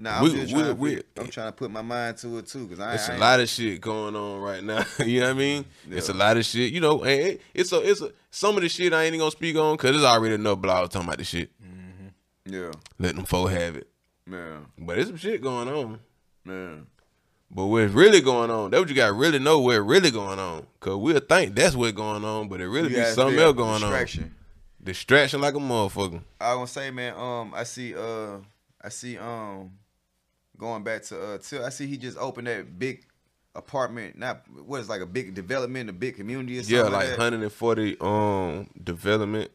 Nah, 0.00 0.18
I'm 0.18 0.22
we- 0.24 0.30
just 0.32 0.50
trying 0.52 0.64
to 0.66 0.74
we- 0.74 0.96
put, 0.96 1.06
I'm 1.18 1.26
trying 1.28 1.48
to 1.48 1.52
put 1.52 1.70
my 1.72 1.82
mind 1.82 2.18
to 2.18 2.38
it 2.38 2.46
too, 2.46 2.68
cause 2.68 2.78
I, 2.78 2.94
It's 2.94 3.08
I 3.08 3.14
a 3.16 3.18
lot 3.18 3.40
of 3.40 3.48
shit 3.48 3.80
going 3.80 4.14
on 4.14 4.40
right 4.40 4.62
now. 4.62 4.84
you 5.04 5.20
know 5.20 5.26
what 5.26 5.30
I 5.30 5.38
mean? 5.38 5.64
It's 5.90 6.08
a 6.08 6.14
lot 6.14 6.36
of 6.36 6.44
shit. 6.44 6.72
You 6.72 6.80
know, 6.80 7.02
and 7.02 7.20
it- 7.20 7.40
it's 7.52 7.72
a 7.72 7.80
it's 7.80 8.00
a 8.00 8.12
some 8.30 8.56
of 8.56 8.62
the 8.62 8.68
shit 8.68 8.92
I 8.92 9.02
ain't 9.04 9.08
even 9.08 9.18
gonna 9.20 9.30
speak 9.32 9.56
on 9.56 9.76
because 9.76 9.92
there's 9.92 10.04
already 10.04 10.34
enough 10.36 10.58
blogs 10.58 10.90
talking 10.90 11.08
about 11.08 11.18
the 11.18 11.24
shit. 11.24 11.50
Yeah, 12.50 12.70
Let 12.98 13.14
them 13.16 13.24
folk 13.26 13.50
have 13.50 13.76
it. 13.76 13.88
man, 14.26 14.66
But 14.78 14.94
there's 14.96 15.08
some 15.08 15.16
shit 15.18 15.42
going 15.42 15.68
on. 15.68 15.98
man. 16.44 16.86
But 17.50 17.66
what's 17.66 17.92
really 17.92 18.20
going 18.20 18.50
on? 18.50 18.70
That 18.70 18.80
what 18.80 18.88
you 18.88 18.94
got 18.94 19.06
to 19.08 19.12
really 19.14 19.38
know 19.38 19.58
what's 19.60 19.78
really 19.78 20.10
going 20.10 20.38
on. 20.38 20.66
Cause 20.80 20.96
we'll 20.96 21.18
think 21.20 21.54
that's 21.54 21.74
what's 21.74 21.92
going 21.92 22.24
on, 22.24 22.48
but 22.48 22.60
it 22.60 22.68
really 22.68 22.90
You 22.90 22.96
be 22.96 23.04
something 23.06 23.38
else 23.38 23.56
going 23.56 23.80
distraction. 23.80 24.22
on. 24.24 24.28
Distraction. 24.30 24.34
Distraction 24.84 25.40
like 25.40 25.54
a 25.54 25.58
motherfucker. 25.58 26.22
I 26.40 26.54
was 26.54 26.56
gonna 26.56 26.66
say, 26.86 26.90
man. 26.90 27.14
Um, 27.18 27.52
I 27.54 27.64
see. 27.64 27.94
Uh, 27.94 28.38
I 28.82 28.88
see. 28.90 29.18
Um, 29.18 29.72
going 30.58 30.82
back 30.84 31.02
to 31.04 31.20
uh, 31.20 31.38
Till. 31.38 31.64
I 31.64 31.68
see 31.70 31.86
he 31.86 31.96
just 31.96 32.18
opened 32.18 32.46
that 32.48 32.78
big 32.78 33.04
apartment. 33.54 34.18
Not 34.18 34.42
what 34.66 34.80
is 34.80 34.88
like 34.88 35.00
a 35.00 35.06
big 35.06 35.34
development, 35.34 35.90
a 35.90 35.92
big 35.92 36.16
community 36.16 36.58
or 36.58 36.62
something. 36.62 36.76
Yeah, 36.76 36.82
like, 36.84 36.92
like 36.92 37.08
that. 37.10 37.18
140 37.18 37.96
um 38.00 38.68
development, 38.82 39.50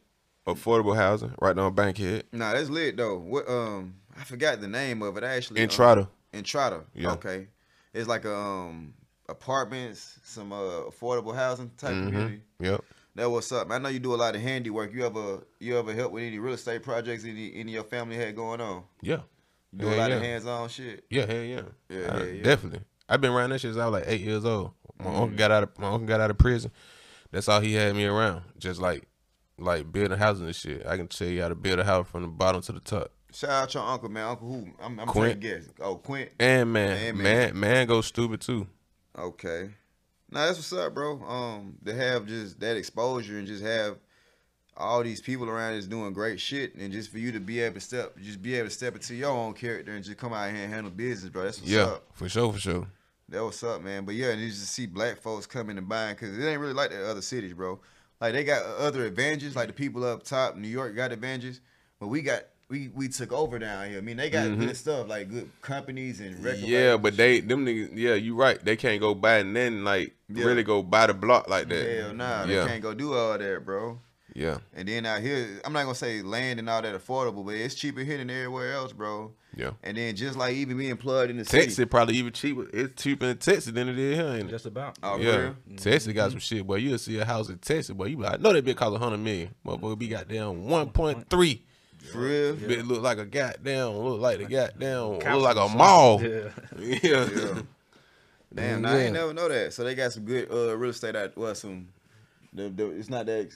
affordable 0.46 0.96
housing 0.96 1.34
right 1.40 1.54
down 1.56 1.74
Bankhead. 1.74 2.24
Nah, 2.32 2.52
that's 2.52 2.68
lit 2.70 2.96
though. 2.96 3.18
What? 3.18 3.48
Um, 3.48 3.96
I 4.18 4.24
forgot 4.24 4.60
the 4.60 4.68
name 4.68 5.02
of 5.02 5.16
it. 5.16 5.24
I 5.24 5.34
actually. 5.36 5.60
um, 5.60 5.64
Entrada. 5.64 6.08
Entrada. 6.32 6.84
Yeah. 6.94 7.12
Okay. 7.12 7.48
It's 7.92 8.08
like 8.08 8.24
a, 8.24 8.34
um 8.34 8.94
apartments, 9.28 10.18
some 10.24 10.52
uh, 10.52 10.82
affordable 10.90 11.34
housing 11.34 11.70
type 11.78 11.94
Mhm. 11.94 12.06
community. 12.06 12.40
Yep. 12.60 12.84
That 13.16 13.30
what's 13.30 13.52
up. 13.52 13.70
I 13.70 13.78
know 13.78 13.88
you 13.88 14.00
do 14.00 14.12
a 14.14 14.16
lot 14.16 14.34
of 14.34 14.42
handiwork. 14.42 14.92
You 14.92 15.06
ever 15.06 15.44
you 15.60 15.78
ever 15.78 15.92
help 15.94 16.12
with 16.12 16.24
any 16.24 16.38
real 16.38 16.54
estate 16.54 16.82
projects 16.82 17.24
any 17.24 17.52
any 17.54 17.62
of 17.62 17.68
your 17.74 17.84
family 17.84 18.16
had 18.16 18.34
going 18.34 18.60
on? 18.60 18.82
Yeah. 19.02 19.20
You 19.74 19.80
do 19.80 19.94
a 19.94 19.96
lot 19.96 20.10
yeah. 20.10 20.16
of 20.16 20.22
hands 20.22 20.46
on 20.46 20.68
shit. 20.68 21.04
Yeah, 21.10 21.26
hell 21.26 21.42
yeah. 21.42 21.60
Yeah, 21.88 21.98
I- 22.14 22.18
yeah, 22.18 22.24
yeah. 22.32 22.42
Definitely. 22.42 22.80
I've 23.08 23.20
been 23.20 23.32
around 23.32 23.50
that 23.50 23.58
shit 23.60 23.72
since 23.72 23.76
I 23.82 23.86
was 23.86 24.00
like 24.00 24.04
eight 24.08 24.20
years 24.22 24.44
old. 24.44 24.72
My 24.98 25.06
Mm-hmm. 25.06 25.16
uncle 25.16 25.36
got 25.36 25.50
out 25.50 25.62
of 25.64 25.78
my 25.78 25.88
uncle 25.88 26.06
got 26.06 26.20
out 26.20 26.30
of 26.30 26.38
prison. 26.38 26.70
That's 27.32 27.48
all 27.48 27.60
he 27.60 27.74
had 27.74 27.94
me 27.96 28.04
around. 28.06 28.42
Just 28.58 28.80
like 28.80 29.06
like 29.58 29.90
building 29.92 30.16
houses 30.18 30.42
and 30.42 30.54
shit. 30.54 30.86
I 30.86 30.96
can 30.96 31.08
tell 31.08 31.28
you 31.28 31.42
how 31.42 31.48
to 31.48 31.54
build 31.54 31.78
a 31.80 31.84
house 31.84 32.06
from 32.08 32.22
the 32.22 32.28
bottom 32.28 32.62
to 32.62 32.72
the 32.72 32.80
top. 32.80 33.10
Shout 33.32 33.50
out 33.50 33.74
your 33.74 33.82
uncle, 33.82 34.08
man. 34.08 34.28
Uncle 34.28 34.48
who? 34.48 34.68
I'm, 34.80 35.00
I'm 35.00 35.06
Quint. 35.08 35.40
guess. 35.40 35.64
Oh, 35.80 35.96
Quint. 35.96 36.30
And 36.38 36.72
man, 36.72 36.96
And 37.08 37.18
man, 37.18 37.24
man. 37.52 37.60
man, 37.60 37.86
goes 37.88 38.06
stupid 38.06 38.40
too. 38.40 38.68
Okay. 39.18 39.70
Now 40.30 40.46
that's 40.46 40.58
what's 40.58 40.72
up, 40.72 40.94
bro. 40.94 41.20
Um, 41.22 41.74
to 41.84 41.94
have 41.94 42.26
just 42.26 42.60
that 42.60 42.76
exposure 42.76 43.38
and 43.38 43.46
just 43.46 43.62
have 43.64 43.98
all 44.76 45.02
these 45.02 45.20
people 45.20 45.48
around 45.48 45.74
is 45.74 45.86
doing 45.86 46.12
great 46.12 46.40
shit, 46.40 46.74
and 46.74 46.92
just 46.92 47.10
for 47.10 47.18
you 47.18 47.32
to 47.32 47.40
be 47.40 47.60
able 47.60 47.74
to 47.74 47.80
step, 47.80 48.16
just 48.20 48.42
be 48.42 48.54
able 48.56 48.68
to 48.68 48.74
step 48.74 48.94
into 48.94 49.14
your 49.14 49.30
own 49.30 49.54
character 49.54 49.92
and 49.92 50.04
just 50.04 50.16
come 50.16 50.32
out 50.32 50.50
here 50.50 50.64
and 50.64 50.72
handle 50.72 50.90
business, 50.90 51.30
bro. 51.30 51.44
That's 51.44 51.60
what's 51.60 51.70
yeah, 51.70 51.84
up. 51.84 52.04
for 52.12 52.28
sure, 52.28 52.52
for 52.52 52.58
sure. 52.58 52.86
That 53.28 53.42
what's 53.42 53.62
up, 53.62 53.82
man. 53.82 54.04
But 54.04 54.16
yeah, 54.16 54.30
and 54.30 54.40
you 54.40 54.48
just 54.48 54.72
see 54.72 54.86
black 54.86 55.20
folks 55.20 55.46
coming 55.46 55.78
and 55.78 55.88
buying 55.88 56.14
because 56.14 56.36
it 56.36 56.44
ain't 56.44 56.60
really 56.60 56.74
like 56.74 56.90
the 56.90 57.08
other 57.08 57.22
cities, 57.22 57.54
bro. 57.54 57.80
Like 58.20 58.32
they 58.32 58.44
got 58.44 58.64
other 58.64 59.06
advantages, 59.06 59.56
like 59.56 59.68
the 59.68 59.72
people 59.72 60.04
up 60.04 60.22
top, 60.24 60.56
New 60.56 60.68
York 60.68 60.94
got 60.94 61.12
advantages, 61.12 61.60
but 61.98 62.08
we 62.08 62.22
got 62.22 62.44
we 62.68 62.88
we 62.94 63.08
took 63.08 63.32
over 63.32 63.58
down 63.58 63.88
here. 63.88 63.98
I 63.98 64.00
mean, 64.00 64.16
they 64.16 64.30
got 64.30 64.58
good 64.58 64.76
stuff 64.76 65.08
like 65.08 65.30
good 65.30 65.50
companies 65.60 66.20
and 66.20 66.42
record 66.42 66.60
Mm-hmm. 66.60 66.66
Yeah, 66.72 66.96
but 66.96 67.16
they 67.16 67.40
them 67.40 67.64
niggas. 67.64 67.90
Yeah, 67.94 68.14
you 68.14 68.34
right. 68.34 68.62
They 68.62 68.76
can't 68.76 69.00
go 69.00 69.14
buy 69.14 69.38
and 69.38 69.54
then 69.54 69.84
like 69.84 70.14
Yeah. 70.28 70.44
really 70.44 70.62
go 70.62 70.82
buy 70.82 71.06
the 71.06 71.14
block 71.14 71.48
like 71.48 71.68
that. 71.68 71.96
hell 72.00 72.14
nah, 72.14 72.44
yeah, 72.44 72.64
they 72.64 72.70
can't 72.70 72.82
go 72.82 72.94
do 72.94 73.14
all 73.14 73.38
that, 73.38 73.64
bro. 73.64 74.00
Yeah, 74.34 74.58
And 74.74 74.88
then 74.88 75.06
out 75.06 75.20
here, 75.22 75.60
I'm 75.64 75.72
not 75.72 75.82
gonna 75.84 75.94
say 75.94 76.20
land 76.22 76.58
and 76.58 76.68
all 76.68 76.82
that 76.82 76.94
affordable, 76.94 77.44
but 77.46 77.54
it's 77.54 77.74
cheaper 77.74 78.00
here 78.00 78.18
than 78.18 78.28
everywhere 78.30 78.72
else, 78.74 78.92
bro. 78.92 79.32
yeah. 79.56 79.70
And 79.84 79.96
then 79.96 80.16
just 80.16 80.36
like 80.36 80.54
even 80.54 80.76
being 80.76 80.96
plugged 80.96 81.30
in 81.30 81.36
the 81.36 81.44
Texas 81.44 81.76
city. 81.76 81.88
probably 81.88 82.16
even 82.16 82.32
cheaper. 82.32 82.66
It's 82.72 83.00
cheaper 83.00 83.26
in 83.26 83.38
Texas 83.38 83.72
than 83.72 83.88
it 83.88 83.98
is 83.98 84.16
here. 84.18 84.26
Ain't 84.28 84.48
it? 84.48 84.50
Just 84.50 84.66
about. 84.66 84.98
Oh, 85.02 85.16
for 85.16 85.22
yeah, 85.22 85.36
real? 85.36 85.56
Texas 85.76 86.12
got 86.12 86.30
some 86.32 86.40
shit, 86.40 86.66
boy. 86.66 86.76
You'll 86.76 86.98
see 86.98 87.18
a 87.18 87.24
house 87.24 87.48
in 87.48 87.58
Texas, 87.58 87.94
boy. 87.94 88.06
You 88.06 88.16
be 88.16 88.24
like, 88.24 88.34
I 88.34 88.36
know 88.38 88.52
that 88.52 88.64
bitch 88.64 88.76
cost 88.76 88.96
a 88.96 88.98
hundred 88.98 89.18
million, 89.18 89.54
motherfucker. 89.64 89.98
Be 89.98 90.08
goddamn 90.08 90.66
one 90.68 90.90
point 90.90 91.30
three. 91.30 91.62
For 92.10 92.18
real? 92.18 92.56
Bitch 92.56 92.86
look 92.86 93.02
like 93.02 93.18
a 93.18 93.24
goddamn, 93.24 93.92
look 93.96 94.20
like 94.20 94.38
the 94.38 94.44
goddamn, 94.44 95.02
look 95.12 95.20
Capsule 95.22 95.40
like 95.42 95.56
a 95.56 95.68
mall. 95.68 96.20
Yeah. 96.22 96.48
Yeah, 96.78 97.28
Yeah. 97.30 97.62
Damn, 98.54 98.82
nah, 98.82 98.90
I 98.90 98.96
ain't 98.98 99.04
Yeah. 99.14 99.20
never 99.20 99.32
know 99.34 99.48
that. 99.48 99.72
So 99.72 99.84
they 99.84 99.94
got 99.94 100.12
some 100.12 100.24
good 100.24 100.50
uh, 100.52 100.76
real 100.76 100.90
estate 100.90 101.16
out. 101.16 101.36
Well, 101.36 101.54
some. 101.54 101.88
The, 102.52 102.68
the, 102.68 102.90
it's 102.90 103.08
not 103.10 103.26
that. 103.26 103.50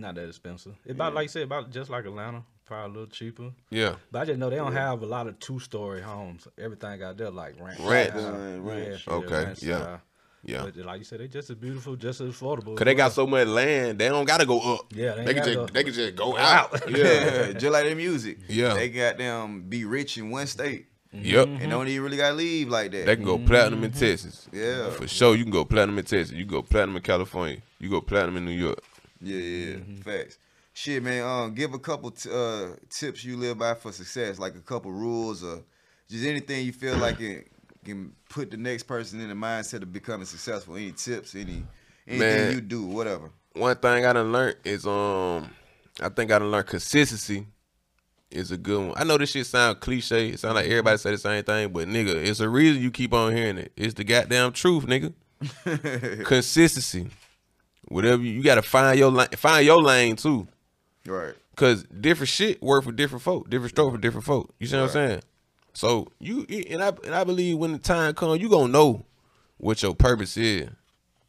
Ex- 0.00 0.02
Not 0.02 0.14
that 0.16 0.28
expensive. 0.28 0.74
It's 0.84 0.92
about 0.94 1.14
like 1.14 1.24
you 1.24 1.28
said, 1.28 1.42
about 1.42 1.70
just 1.70 1.90
like 1.90 2.04
Atlanta, 2.04 2.42
probably 2.64 2.84
a 2.90 2.92
little 3.00 3.06
cheaper. 3.12 3.50
yeah. 3.70 3.94
But 4.10 4.22
I 4.22 4.24
just 4.26 4.38
know 4.38 4.50
they 4.50 4.56
don't 4.56 4.72
have 4.72 5.02
a 5.02 5.06
lot 5.06 5.26
of 5.26 5.38
two 5.38 5.58
story 5.60 6.00
homes. 6.02 6.46
Everything 6.58 7.02
out 7.02 7.16
there 7.16 7.30
like 7.30 7.60
ranch. 7.60 7.80
Ranch. 7.80 8.10
style. 8.10 8.34
Uh, 8.34 8.58
ranch. 8.60 9.04
Yeah, 9.06 9.14
Okay, 9.14 9.44
ranch 9.44 9.62
yeah. 9.62 9.76
style. 9.78 10.00
Yeah. 10.42 10.62
But 10.64 10.76
like 10.86 10.98
you 11.00 11.04
said, 11.04 11.20
they 11.20 11.28
just 11.28 11.50
as 11.50 11.56
beautiful, 11.56 11.96
just 11.96 12.22
as 12.22 12.30
affordable. 12.34 12.74
Cause 12.74 12.86
they 12.86 12.94
got 12.94 13.12
so 13.12 13.26
much 13.26 13.46
land, 13.46 13.98
they 13.98 14.08
don't 14.08 14.24
gotta 14.24 14.46
go 14.46 14.58
up. 14.76 14.86
Yeah, 14.94 15.12
they 15.16 15.24
they, 15.26 15.34
can 15.34 15.44
just 15.44 15.54
go- 15.56 15.66
they 15.66 15.84
can 15.84 15.92
just 15.92 16.16
go 16.16 16.36
out. 16.38 16.80
Yeah, 16.88 16.96
Yeah, 16.96 17.52
just 17.52 17.66
like 17.72 17.84
their 17.84 17.94
music. 17.94 18.38
Yeah. 18.48 18.72
they 18.72 18.88
got 18.88 19.18
them 19.18 19.62
be 19.68 19.84
rich 19.84 20.16
in 20.16 20.30
one 20.30 20.46
state 20.46 20.86
yep. 21.12 21.46
and 21.46 21.70
don't 21.70 21.88
even 21.88 22.02
really 22.04 22.16
gotta 22.16 22.36
leave 22.36 22.70
like 22.70 22.90
that. 22.92 23.04
They 23.04 23.16
can 23.16 23.24
go 23.26 23.36
platinum 23.38 23.84
in 23.84 23.90
Texas. 23.92 24.48
Yeah. 24.50 24.88
for 24.90 25.06
sure. 25.06 25.34
You 25.36 25.42
can 25.44 25.52
go 25.52 25.66
platinum 25.66 25.98
in 25.98 26.04
Texas. 26.06 26.30
You 26.32 26.46
can 26.46 26.54
go 26.54 26.62
platinum 26.62 26.96
in 26.96 27.02
California. 27.02 27.58
You 27.78 27.90
go 27.90 28.00
platinum 28.00 28.38
in 28.38 28.46
New 28.46 28.52
York. 28.52 28.82
Yeah, 29.20 29.36
yeah, 29.38 29.74
Mm-hmm. 29.76 29.96
facts. 30.02 30.38
Shit, 30.72 31.02
man. 31.02 31.22
Um, 31.24 31.54
give 31.54 31.74
a 31.74 31.78
couple 31.78 32.10
t- 32.10 32.30
uh 32.32 32.68
tips 32.88 33.24
you 33.24 33.36
live 33.36 33.58
by 33.58 33.74
for 33.74 33.92
success, 33.92 34.38
like 34.38 34.54
a 34.54 34.60
couple 34.60 34.92
rules 34.92 35.42
or 35.44 35.62
just 36.08 36.24
anything 36.24 36.64
you 36.64 36.72
feel 36.72 36.96
like 36.96 37.20
it 37.20 37.48
can 37.84 38.12
put 38.28 38.50
the 38.50 38.56
next 38.56 38.84
person 38.84 39.20
in 39.20 39.28
the 39.28 39.34
mindset 39.34 39.82
of 39.82 39.92
becoming 39.92 40.26
successful. 40.26 40.76
Any 40.76 40.92
tips, 40.92 41.34
any 41.34 41.64
anything 42.06 42.18
Man. 42.18 42.52
you 42.52 42.60
do, 42.60 42.84
whatever. 42.84 43.30
One 43.54 43.76
thing 43.76 44.06
I 44.06 44.12
done 44.12 44.30
learned 44.32 44.56
is 44.64 44.86
um, 44.86 45.50
I 46.00 46.08
think 46.08 46.30
I 46.30 46.38
done 46.38 46.50
learned 46.50 46.68
consistency 46.68 47.46
is 48.30 48.52
a 48.52 48.56
good 48.56 48.86
one. 48.90 48.94
I 48.96 49.02
know 49.04 49.18
this 49.18 49.32
shit 49.32 49.44
sound 49.46 49.80
cliche. 49.80 50.28
It 50.28 50.38
sound 50.38 50.54
like 50.54 50.66
everybody 50.66 50.98
say 50.98 51.10
the 51.10 51.18
same 51.18 51.42
thing, 51.42 51.68
but 51.72 51.88
nigga, 51.88 52.14
it's 52.14 52.38
a 52.40 52.48
reason 52.48 52.80
you 52.80 52.92
keep 52.92 53.12
on 53.12 53.34
hearing 53.34 53.58
it. 53.58 53.72
It's 53.76 53.94
the 53.94 54.04
goddamn 54.04 54.52
truth, 54.52 54.86
nigga. 54.86 55.12
Consistency. 56.24 57.08
Whatever 57.90 58.22
you, 58.22 58.30
you 58.30 58.42
got 58.42 58.54
to 58.54 58.62
find 58.62 58.98
your 58.98 59.10
lane, 59.10 59.28
find 59.36 59.66
your 59.66 59.82
lane 59.82 60.16
too. 60.16 60.46
Right. 61.04 61.34
Cause 61.56 61.82
different 61.84 62.28
shit 62.30 62.62
work 62.62 62.84
for 62.84 62.92
different 62.92 63.22
folk, 63.22 63.50
different 63.50 63.70
stroke 63.70 63.92
for 63.92 63.98
different 63.98 64.24
folk. 64.24 64.54
You 64.58 64.66
see 64.66 64.76
what 64.76 64.84
I'm 64.84 64.88
saying? 64.90 65.20
So 65.74 66.08
you 66.18 66.46
and 66.70 66.82
I 66.82 66.92
and 67.04 67.14
I 67.14 67.24
believe 67.24 67.58
when 67.58 67.72
the 67.72 67.78
time 67.78 68.14
comes, 68.14 68.40
you 68.40 68.48
gonna 68.48 68.72
know 68.72 69.04
what 69.58 69.82
your 69.82 69.94
purpose 69.94 70.36
is. 70.36 70.68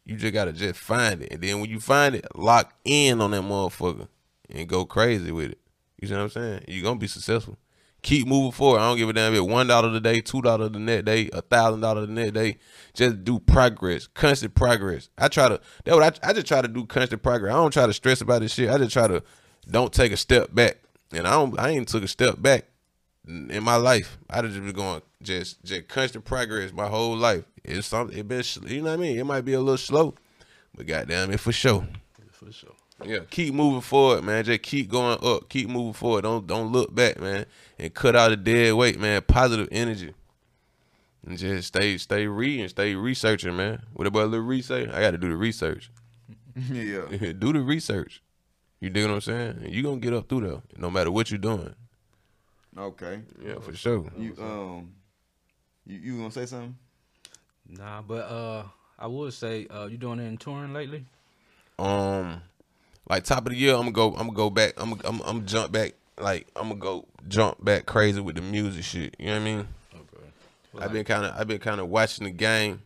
You 0.06 0.16
just 0.16 0.32
gotta 0.32 0.52
just 0.52 0.80
find 0.80 1.22
it, 1.22 1.32
and 1.32 1.42
then 1.42 1.60
when 1.60 1.68
you 1.68 1.80
find 1.80 2.14
it, 2.14 2.24
lock 2.34 2.72
in 2.84 3.20
on 3.20 3.32
that 3.32 3.42
motherfucker 3.42 4.08
and 4.48 4.68
go 4.68 4.84
crazy 4.84 5.32
with 5.32 5.52
it. 5.52 5.58
You 6.00 6.08
see 6.08 6.14
what 6.14 6.22
I'm 6.22 6.30
saying? 6.30 6.64
You 6.68 6.82
gonna 6.82 6.98
be 6.98 7.08
successful. 7.08 7.58
Keep 8.02 8.26
moving 8.26 8.50
forward. 8.50 8.80
I 8.80 8.88
don't 8.88 8.98
give 8.98 9.08
a 9.08 9.12
damn 9.12 9.32
if 9.32 9.40
it's 9.40 9.48
one 9.48 9.68
dollar 9.68 9.92
today, 9.92 10.20
two 10.20 10.42
dollar 10.42 10.68
the 10.68 10.80
next 10.80 11.04
day, 11.04 11.30
a 11.32 11.40
thousand 11.40 11.80
dollar 11.80 12.04
the 12.04 12.12
next 12.12 12.32
day. 12.32 12.58
Just 12.94 13.22
do 13.22 13.38
progress, 13.38 14.08
constant 14.08 14.56
progress. 14.56 15.08
I 15.16 15.28
try 15.28 15.48
to. 15.48 15.60
That 15.84 15.94
what 15.94 16.24
I, 16.24 16.30
I 16.30 16.32
just 16.32 16.48
try 16.48 16.62
to 16.62 16.68
do 16.68 16.84
constant 16.84 17.22
progress. 17.22 17.52
I 17.52 17.56
don't 17.56 17.72
try 17.72 17.86
to 17.86 17.92
stress 17.92 18.20
about 18.20 18.42
this 18.42 18.54
shit. 18.54 18.70
I 18.70 18.78
just 18.78 18.92
try 18.92 19.06
to 19.06 19.22
don't 19.70 19.92
take 19.92 20.10
a 20.10 20.16
step 20.16 20.52
back. 20.52 20.78
And 21.12 21.28
I 21.28 21.32
don't. 21.32 21.58
I 21.60 21.70
ain't 21.70 21.86
took 21.86 22.02
a 22.02 22.08
step 22.08 22.42
back 22.42 22.64
in 23.26 23.62
my 23.62 23.76
life. 23.76 24.18
I 24.28 24.42
just 24.42 24.54
been 24.54 24.72
going 24.72 25.02
just 25.22 25.62
just 25.62 25.86
constant 25.86 26.24
progress 26.24 26.72
my 26.72 26.88
whole 26.88 27.16
life. 27.16 27.44
It's 27.64 27.86
something. 27.86 28.18
It 28.18 28.26
been 28.26 28.42
you 28.66 28.82
know 28.82 28.90
what 28.90 28.94
I 28.94 28.96
mean. 28.96 29.18
It 29.18 29.24
might 29.24 29.42
be 29.42 29.52
a 29.52 29.60
little 29.60 29.76
slow, 29.78 30.14
but 30.74 30.86
goddamn 30.86 31.30
it 31.30 31.38
for 31.38 31.52
sure. 31.52 31.86
for 32.32 32.50
sure. 32.50 32.74
Yeah, 33.06 33.20
keep 33.30 33.54
moving 33.54 33.80
forward, 33.80 34.24
man. 34.24 34.44
Just 34.44 34.62
keep 34.62 34.88
going 34.88 35.18
up. 35.22 35.48
Keep 35.48 35.68
moving 35.68 35.92
forward. 35.92 36.22
Don't 36.22 36.46
don't 36.46 36.72
look 36.72 36.94
back, 36.94 37.20
man. 37.20 37.46
And 37.78 37.92
cut 37.92 38.16
out 38.16 38.30
the 38.30 38.36
dead 38.36 38.74
weight, 38.74 38.98
man. 38.98 39.22
Positive 39.22 39.68
energy. 39.72 40.14
And 41.26 41.38
just 41.38 41.68
stay 41.68 41.98
stay 41.98 42.26
reading, 42.26 42.68
stay 42.68 42.94
researching, 42.94 43.56
man. 43.56 43.82
What 43.92 44.06
about 44.06 44.24
a 44.24 44.26
little 44.26 44.46
research? 44.46 44.88
I 44.90 45.00
got 45.00 45.12
to 45.12 45.18
do 45.18 45.28
the 45.28 45.36
research. 45.36 45.90
yeah. 46.70 47.06
do 47.38 47.52
the 47.52 47.60
research. 47.60 48.22
You 48.80 48.90
dig 48.90 49.06
what 49.06 49.14
I'm 49.14 49.20
saying? 49.20 49.66
You 49.68 49.82
gonna 49.82 49.98
get 49.98 50.12
up 50.12 50.28
through 50.28 50.40
though, 50.40 50.62
no 50.76 50.90
matter 50.90 51.10
what 51.10 51.30
you're 51.30 51.38
doing. 51.38 51.74
Okay. 52.76 53.22
Yeah, 53.44 53.60
for 53.60 53.74
sure. 53.74 54.10
You 54.18 54.34
um, 54.40 54.92
you 55.86 55.98
you 55.98 56.16
gonna 56.16 56.30
say 56.30 56.46
something? 56.46 56.76
Nah, 57.68 58.02
but 58.02 58.24
uh, 58.28 58.64
I 58.98 59.06
would 59.06 59.32
say 59.32 59.66
uh, 59.68 59.86
you 59.86 59.98
doing 59.98 60.18
any 60.18 60.36
touring 60.36 60.72
lately? 60.72 61.04
um 61.78 62.40
like 63.12 63.24
top 63.24 63.44
of 63.46 63.52
the 63.52 63.56
year 63.56 63.74
i'm 63.74 63.80
gonna 63.80 63.92
go 63.92 64.08
i'm 64.12 64.28
gonna 64.28 64.32
go 64.32 64.48
back 64.48 64.72
i'm 64.78 64.94
gonna 64.94 65.02
I'm, 65.04 65.20
I'm 65.22 65.44
jump 65.44 65.70
back. 65.70 65.92
Like 66.18 66.48
i'm 66.56 66.68
gonna 66.68 66.80
go 66.80 67.06
jump 67.28 67.62
back 67.62 67.84
crazy 67.84 68.20
with 68.20 68.36
the 68.36 68.42
music 68.42 68.84
shit. 68.84 69.14
You 69.18 69.26
know 69.26 69.32
what 69.32 69.40
i 69.40 69.44
mean? 69.44 69.68
Okay. 69.94 70.84
i've 70.84 70.92
been 70.92 71.04
kind 71.04 71.26
of 71.26 71.34
i've 71.38 71.46
been 71.46 71.58
kind 71.58 71.78
of 71.78 71.88
watching 71.88 72.24
the 72.24 72.30
game 72.30 72.80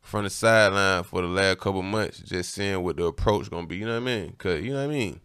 from 0.00 0.22
the 0.22 0.30
sideline 0.30 1.02
for 1.02 1.22
the 1.22 1.26
last 1.26 1.58
couple 1.58 1.82
months 1.82 2.18
just 2.18 2.54
seeing 2.54 2.84
what 2.84 2.96
the 2.96 3.04
approach 3.04 3.50
gonna 3.50 3.66
be 3.66 3.76
you 3.78 3.86
know 3.86 4.00
what 4.00 4.08
i 4.08 4.16
mean? 4.16 4.34
Cause 4.38 4.60
you 4.62 4.70
know 4.70 4.86
what 4.86 4.94
i 4.94 4.94
mean? 4.94 5.20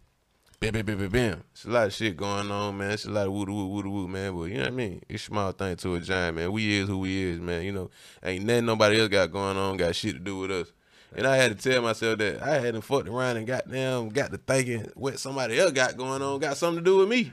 Bam 0.59 0.73
bam 0.73 0.85
bam 0.85 0.97
bam 0.97 1.09
bam. 1.09 1.43
It's 1.51 1.65
a 1.65 1.69
lot 1.69 1.87
of 1.87 1.93
shit 1.93 2.17
going 2.17 2.49
on 2.49 2.75
man. 2.75 2.91
It's 2.91 3.05
a 3.05 3.11
lot 3.11 3.27
of 3.27 3.33
woo 3.33 3.45
woo 3.45 3.67
woo 3.67 3.89
woo 3.89 4.07
man. 4.07 4.35
But 4.35 4.45
you 4.45 4.55
know 4.55 4.61
what 4.61 4.67
i 4.67 4.75
mean? 4.75 5.01
It's 5.07 5.23
small 5.23 5.51
thing 5.51 5.75
to 5.75 5.93
a 5.93 5.99
giant 5.99 6.37
man. 6.37 6.51
We 6.51 6.79
is 6.79 6.87
who 6.87 6.97
we 6.97 7.23
is 7.23 7.39
man. 7.39 7.61
You 7.63 7.71
know 7.71 7.91
ain't 8.23 8.45
nothing 8.45 8.65
nobody 8.65 8.99
else 8.99 9.09
got 9.09 9.31
going 9.31 9.57
on 9.57 9.77
got 9.77 9.93
shit 9.95 10.13
to 10.13 10.19
do 10.19 10.39
with 10.39 10.51
us 10.51 10.73
and 11.15 11.25
I 11.25 11.37
had 11.37 11.57
to 11.57 11.69
tell 11.69 11.81
myself 11.81 12.19
that 12.19 12.41
I 12.41 12.59
hadn't 12.59 12.81
fucked 12.81 13.07
around 13.07 13.37
and 13.37 13.47
got 13.47 13.69
down, 13.69 14.09
got 14.09 14.31
to 14.31 14.37
thinking 14.37 14.91
what 14.95 15.19
somebody 15.19 15.59
else 15.59 15.71
got 15.71 15.97
going 15.97 16.21
on, 16.21 16.39
got 16.39 16.57
something 16.57 16.83
to 16.83 16.89
do 16.89 16.97
with 16.97 17.09
me. 17.09 17.31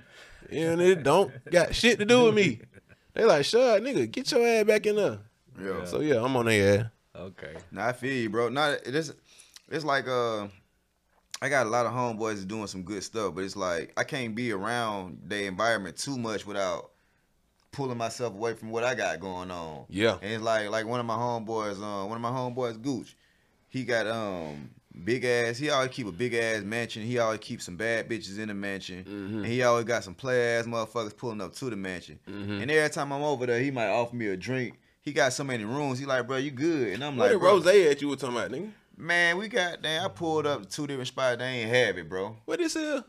And 0.51 0.81
it 0.81 1.03
don't 1.03 1.33
got 1.51 1.75
shit 1.75 1.99
to 1.99 2.05
do 2.05 2.25
with 2.25 2.35
me. 2.35 2.61
They 3.15 3.25
like, 3.25 3.45
sure, 3.45 3.81
nigga, 3.81 4.11
get 4.11 4.31
your 4.31 4.47
ass 4.47 4.65
back 4.65 4.87
in 4.87 4.97
there. 4.97 5.19
Yeah. 5.61 5.85
So 5.85 6.01
yeah, 6.01 6.23
I'm 6.23 6.37
on 6.37 6.47
their 6.47 6.81
ass. 6.81 6.87
Okay. 7.17 7.55
Nah, 7.73 7.89
I 7.89 7.93
feel 7.93 8.13
you, 8.13 8.31
bro. 8.31 8.49
Not 8.49 8.79
it's 8.85 9.13
it's 9.69 9.85
like 9.85 10.07
uh 10.07 10.49
I 11.43 11.49
got 11.49 11.67
a 11.67 11.71
lot 11.71 11.87
of 11.87 11.93
homeboys 11.93 12.47
doing 12.47 12.67
some 12.67 12.83
good 12.83 13.03
stuff, 13.03 13.35
but 13.35 13.45
it's 13.45 13.57
like 13.57 13.93
I 13.97 14.05
can't 14.05 14.35
be 14.35 14.53
around 14.53 15.19
the 15.27 15.45
environment 15.45 15.97
too 15.97 16.17
much 16.17 16.47
without 16.47 16.91
pulling 17.73 17.99
myself 17.99 18.33
away 18.33 18.55
from 18.55 18.71
what 18.71 18.85
I 18.85 18.95
got 18.95 19.21
going 19.21 19.51
on. 19.51 19.85
Yeah. 19.89 20.19
And 20.23 20.33
it's 20.33 20.43
like 20.43 20.71
like 20.71 20.87
one 20.87 21.01
of 21.01 21.07
my 21.07 21.17
homeboys, 21.17 21.77
uh, 21.77 22.07
one 22.07 22.17
of 22.17 22.23
my 22.23 22.31
homeboys, 22.31 22.81
Gooch, 22.81 23.17
he 23.77 23.85
got 23.85 24.07
um 24.07 24.71
big 25.05 25.25
ass. 25.25 25.59
He 25.59 25.69
always 25.71 25.91
keep 25.91 26.07
a 26.07 26.13
big 26.13 26.35
ass 26.35 26.63
mansion. 26.63 27.03
He 27.03 27.19
always 27.19 27.41
keep 27.41 27.61
some 27.61 27.77
bad 27.77 28.09
bitches 28.09 28.39
in 28.39 28.49
the 28.49 28.55
mansion, 28.55 29.05
Mm-hmm. 29.05 29.37
and 29.39 29.47
he 29.47 29.63
always 29.63 29.85
got 29.85 30.05
some 30.05 30.15
play 30.15 30.57
ass 30.57 30.65
motherfuckers 30.67 31.17
pulling 31.17 31.41
up 31.41 31.53
to 31.55 31.71
the 31.71 31.77
mansion. 31.77 32.19
Mm-hmm. 32.29 32.61
And 32.63 32.71
every 32.71 32.91
time 32.91 33.13
I'm 33.13 33.23
over 33.23 33.47
there, 33.47 33.61
he 33.61 33.71
might 33.71 33.89
offer 33.89 34.17
me 34.17 34.29
a 34.29 34.37
drink. 34.37 34.79
He 35.03 35.13
got 35.13 35.33
so 35.33 35.45
many 35.45 35.65
rooms. 35.65 35.99
He 35.99 36.07
like, 36.07 36.27
bro, 36.27 36.37
you 36.39 36.51
good? 36.51 36.95
And 36.95 37.05
I'm 37.05 37.17
What 37.17 37.31
like, 37.33 37.41
rose 37.41 37.67
at 37.67 38.01
you 38.03 38.09
were 38.09 38.17
talking 38.17 38.37
about, 38.37 38.51
nigga? 38.51 38.71
Man, 38.97 39.37
we 39.37 39.47
got 39.49 39.83
damn. 39.83 40.07
I 40.07 40.09
pulled 40.09 40.47
up 40.47 40.63
to 40.63 40.69
two 40.69 40.87
different 40.87 41.09
spots. 41.09 41.39
They 41.39 41.45
ain't 41.45 41.71
have 41.71 41.99
it, 41.99 42.09
bro. 42.09 42.35
What 42.47 42.59
this 42.59 42.75
here? 42.75 43.05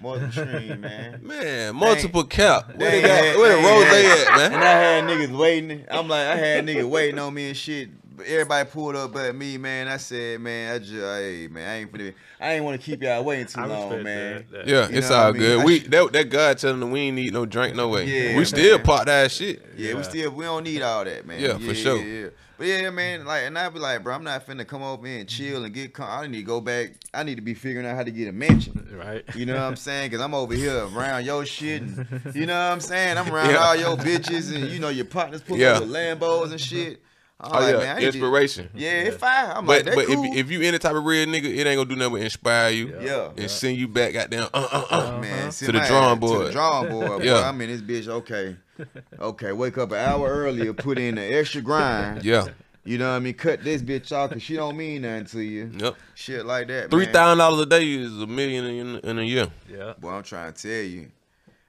More 0.00 0.16
than 0.18 0.30
stream, 0.30 0.80
man. 0.80 1.20
Man, 1.26 1.74
multiple 1.74 2.22
cap. 2.24 2.68
Where 2.76 2.90
They 2.90 3.00
they 3.02 3.08
got 3.08 3.24
had- 3.24 3.36
where 3.36 3.56
the 3.56 3.62
rose 3.62 3.84
at, 3.84 4.28
And 4.52 4.52
man? 4.54 4.62
I 4.62 4.70
had 4.70 5.04
niggas 5.04 5.36
waiting. 5.36 5.84
I'm 5.90 6.06
like, 6.08 6.26
I 6.28 6.36
had 6.36 6.64
niggas 6.64 6.88
waiting 6.88 7.18
on 7.18 7.34
me 7.34 7.48
and 7.48 7.56
shit. 7.56 7.88
But 8.18 8.26
everybody 8.26 8.68
pulled 8.68 8.96
up 8.96 9.12
but 9.12 9.32
me, 9.34 9.56
man. 9.58 9.86
I 9.88 9.96
said, 9.96 10.40
man, 10.40 10.74
I 10.74 10.78
just, 10.80 10.92
hey, 10.92 11.48
man, 11.50 11.68
I 11.68 11.74
ain't 11.76 11.92
finna, 11.92 12.12
I 12.40 12.52
ain't 12.54 12.64
want 12.64 12.80
to 12.80 12.84
keep 12.84 13.00
y'all 13.02 13.22
waiting 13.24 13.46
too 13.46 13.60
long, 13.64 14.02
man. 14.02 14.44
that. 14.50 14.50
that. 14.50 14.66
Yeah, 14.66 14.88
You 14.88 14.98
it's 14.98 15.10
all 15.10 15.28
I 15.28 15.30
mean? 15.32 15.40
good. 15.40 15.60
I 15.60 15.64
We 15.64 15.80
should- 15.80 15.90
that, 15.92 16.12
that 16.12 16.24
God 16.30 16.58
telling 16.58 16.80
them 16.80 16.90
we 16.90 17.00
ain't 17.00 17.14
need 17.16 17.32
no 17.32 17.46
drink 17.46 17.76
no 17.76 17.88
way. 17.88 18.06
Yeah, 18.06 18.36
we 18.36 18.44
still 18.44 18.78
man. 18.78 18.84
pop 18.84 19.06
that 19.06 19.30
shit. 19.30 19.64
Yeah, 19.76 19.94
we 19.94 20.02
still 20.02 20.32
we 20.32 20.44
don't 20.44 20.64
need 20.64 20.82
all 20.82 21.04
that, 21.04 21.24
man. 21.26 21.40
Yeah, 21.40 21.58
for 21.58 21.74
sure. 21.74 21.96
Yeah, 21.98 22.22
yeah. 22.24 22.28
But 22.58 22.66
yeah, 22.66 22.90
man, 22.90 23.24
like, 23.24 23.44
and 23.44 23.56
I 23.56 23.68
be 23.68 23.78
like, 23.78 24.02
bro, 24.02 24.12
I'm 24.16 24.24
not 24.24 24.44
finna 24.44 24.66
come 24.66 24.82
over 24.82 25.06
here 25.06 25.20
and 25.20 25.28
chill 25.28 25.64
and 25.64 25.72
get. 25.72 25.94
Com- 25.94 26.10
I 26.10 26.26
need 26.26 26.38
to 26.38 26.42
go 26.42 26.60
back. 26.60 26.90
I 27.14 27.22
need 27.22 27.36
to 27.36 27.40
be 27.40 27.54
figuring 27.54 27.86
out 27.86 27.94
how 27.94 28.02
to 28.02 28.10
get 28.10 28.26
a 28.26 28.32
mansion. 28.32 28.84
Right. 28.98 29.22
You 29.36 29.46
know 29.46 29.54
what 29.54 29.62
I'm 29.62 29.76
saying? 29.76 30.10
Cause 30.10 30.20
I'm 30.20 30.34
over 30.34 30.54
here 30.54 30.76
around 30.92 31.24
your 31.24 31.46
shit, 31.46 31.82
and 31.82 32.04
you 32.34 32.46
know 32.46 32.54
what 32.54 32.72
I'm 32.72 32.80
saying. 32.80 33.16
I'm 33.16 33.30
around 33.32 33.50
Yeah. 33.50 33.58
all 33.58 33.76
your 33.76 33.96
bitches, 33.96 34.52
and 34.52 34.68
you 34.72 34.80
know 34.80 34.88
your 34.88 35.04
partners 35.04 35.40
pulling 35.40 35.62
Yeah. 35.62 35.74
up 35.74 35.82
with 35.82 35.90
Lambos 35.92 36.50
and 36.50 36.60
shit. 36.60 37.00
I'm 37.40 37.50
Oh 37.52 37.60
like, 37.60 37.72
yeah, 37.72 37.78
man, 37.78 37.88
I 37.88 38.00
need 38.00 38.00
to- 38.00 38.06
inspiration. 38.18 38.68
yeah, 38.74 38.90
it's 38.90 39.16
fine. 39.16 39.46
I'm 39.50 39.64
But 39.64 39.76
like, 39.76 39.84
that 39.84 39.94
but 39.94 40.06
cool. 40.06 40.24
if 40.24 40.36
if 40.36 40.50
you 40.50 40.60
any 40.62 40.78
type 40.78 40.94
of 40.96 41.04
real 41.04 41.24
nigga, 41.26 41.44
it 41.44 41.66
ain't 41.68 41.76
gonna 41.78 41.84
do 41.88 41.94
nothing 41.94 42.14
but 42.14 42.22
inspire 42.22 42.70
you. 42.70 42.98
Yeah. 43.00 43.30
And 43.36 43.48
send 43.48 43.76
you 43.76 43.86
back 43.86 44.12
goddamn 44.14 44.48
uh 44.52 44.68
uh 44.72 44.84
uh. 44.90 45.18
man, 45.20 45.52
sit 45.52 45.66
To 45.66 45.72
the 45.72 45.78
drawing 45.86 46.04
ass- 46.04 46.14
To 46.14 46.20
board. 46.20 46.46
the 46.48 46.50
drawing 46.52 46.90
board. 46.90 47.22
Yeah. 47.24 47.38
yeah. 47.40 47.48
I'm 47.48 47.60
in 47.60 47.68
this 47.70 47.80
bitch. 47.80 48.08
Okay, 48.08 48.56
okay. 49.20 49.52
Wake 49.52 49.78
up 49.78 49.92
an 49.92 49.98
hour 49.98 50.28
earlier. 50.28 50.72
Put 50.72 50.98
in 50.98 51.16
an 51.16 51.32
extra 51.32 51.60
grind. 51.62 52.24
Yeah. 52.24 52.46
You 52.84 52.96
know 52.96 53.10
what 53.10 53.16
I 53.16 53.18
mean? 53.18 53.34
Cut 53.34 53.62
this 53.62 53.82
bitch 53.82 54.12
off 54.12 54.30
because 54.30 54.42
she 54.42 54.56
don't 54.56 54.74
mean 54.76 55.02
nothing 55.02 55.26
to 55.26 55.40
you. 55.42 55.70
Yep. 55.78 55.96
Shit 56.14 56.46
like 56.46 56.68
that. 56.68 56.90
Three 56.90 57.04
thousand 57.06 57.38
dollars 57.38 57.60
a 57.60 57.66
day 57.66 57.86
is 57.86 58.18
a 58.20 58.26
million 58.26 58.64
in, 58.64 58.96
in 59.00 59.18
a 59.18 59.22
year. 59.22 59.46
Yeah. 59.70 59.92
Boy, 60.00 60.10
I'm 60.10 60.22
trying 60.22 60.52
to 60.54 60.62
tell 60.62 60.82
you. 60.82 61.08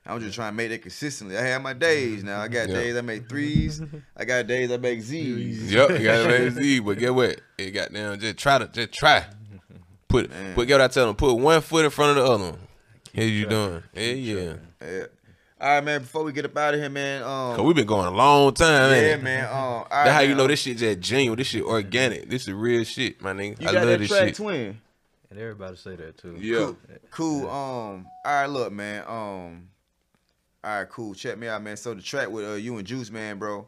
I'm 0.09 0.19
just 0.19 0.35
trying 0.35 0.51
to 0.51 0.55
make 0.55 0.69
that 0.69 0.81
consistently. 0.81 1.37
I 1.37 1.41
have 1.41 1.61
my 1.61 1.73
days 1.73 2.23
now. 2.23 2.39
I 2.41 2.47
got 2.47 2.67
Yeah. 2.69 2.75
days 2.75 2.95
I 2.97 3.01
make 3.01 3.29
threes. 3.29 3.81
I 4.17 4.25
got 4.25 4.47
days 4.47 4.71
I 4.71 4.77
make 4.77 5.01
Z's. 5.01 5.71
Yep, 5.71 5.89
you 5.91 5.99
gotta 5.99 6.23
let 6.23 6.41
it 6.41 6.55
see. 6.55 6.79
But 6.79 6.97
get 6.99 7.13
what? 7.13 7.39
It 7.57 7.71
got 7.71 7.93
down. 7.93 8.19
Just 8.19 8.37
try 8.37 8.57
to 8.57 8.67
just 8.67 8.91
try. 8.91 9.25
Put 10.07 10.29
Man. 10.31 10.55
put 10.55 10.67
get 10.67 10.75
what 10.75 10.81
I 10.81 10.87
tell 10.87 11.05
them. 11.07 11.15
Put 11.15 11.35
one 11.35 11.61
foot 11.61 11.85
in 11.85 11.91
front 11.91 12.17
of 12.17 12.23
the 12.25 12.31
other 12.31 12.43
one. 12.45 12.59
Here 13.13 13.27
you 13.27 13.45
doing? 13.45 13.83
Yeah, 13.93 14.03
yeah. 14.11 14.53
Yeah. 14.81 15.03
All 15.61 15.67
right, 15.75 15.83
man. 15.83 16.01
Before 16.01 16.23
we 16.23 16.31
get 16.31 16.45
up 16.45 16.57
out 16.57 16.73
of 16.73 16.79
here, 16.79 16.89
man. 16.89 17.21
Um, 17.21 17.55
Cause 17.55 17.61
we've 17.61 17.75
been 17.75 17.85
going 17.85 18.07
a 18.07 18.11
long 18.11 18.53
time, 18.53 18.91
yeah, 18.91 19.15
man. 19.17 19.23
man. 19.23 19.45
Um, 19.45 19.51
all 19.55 19.79
right, 19.91 20.05
That's 20.05 20.11
how 20.11 20.19
you 20.21 20.33
know 20.35 20.43
um, 20.43 20.47
this 20.47 20.61
shit 20.61 20.77
just 20.77 20.99
genuine. 21.01 21.37
This 21.37 21.47
shit 21.47 21.63
organic. 21.63 22.29
This 22.29 22.47
is 22.47 22.53
real 22.53 22.83
shit, 22.85 23.21
my 23.21 23.33
nigga. 23.33 23.61
You 23.61 23.67
I 23.67 23.73
got 23.73 23.79
love 23.81 23.87
that 23.89 23.99
this 23.99 24.07
track 24.09 24.27
shit. 24.29 24.35
twin. 24.35 24.81
And 25.31 25.39
everybody 25.39 25.75
say 25.75 25.95
that 25.97 26.17
too. 26.17 26.37
Yeah. 26.39 26.71
Cool. 27.11 27.49
Um. 27.49 28.07
All 28.25 28.31
right, 28.33 28.47
look, 28.47 28.71
man. 28.71 29.03
Um. 29.07 29.67
All 30.63 30.79
right, 30.79 30.89
cool. 30.89 31.13
Check 31.13 31.37
me 31.37 31.47
out, 31.47 31.63
man. 31.63 31.77
So 31.77 31.93
the 31.93 32.01
track 32.01 32.29
with 32.29 32.45
uh, 32.45 32.53
you 32.53 32.77
and 32.77 32.85
Juice, 32.85 33.09
man, 33.11 33.37
bro. 33.39 33.67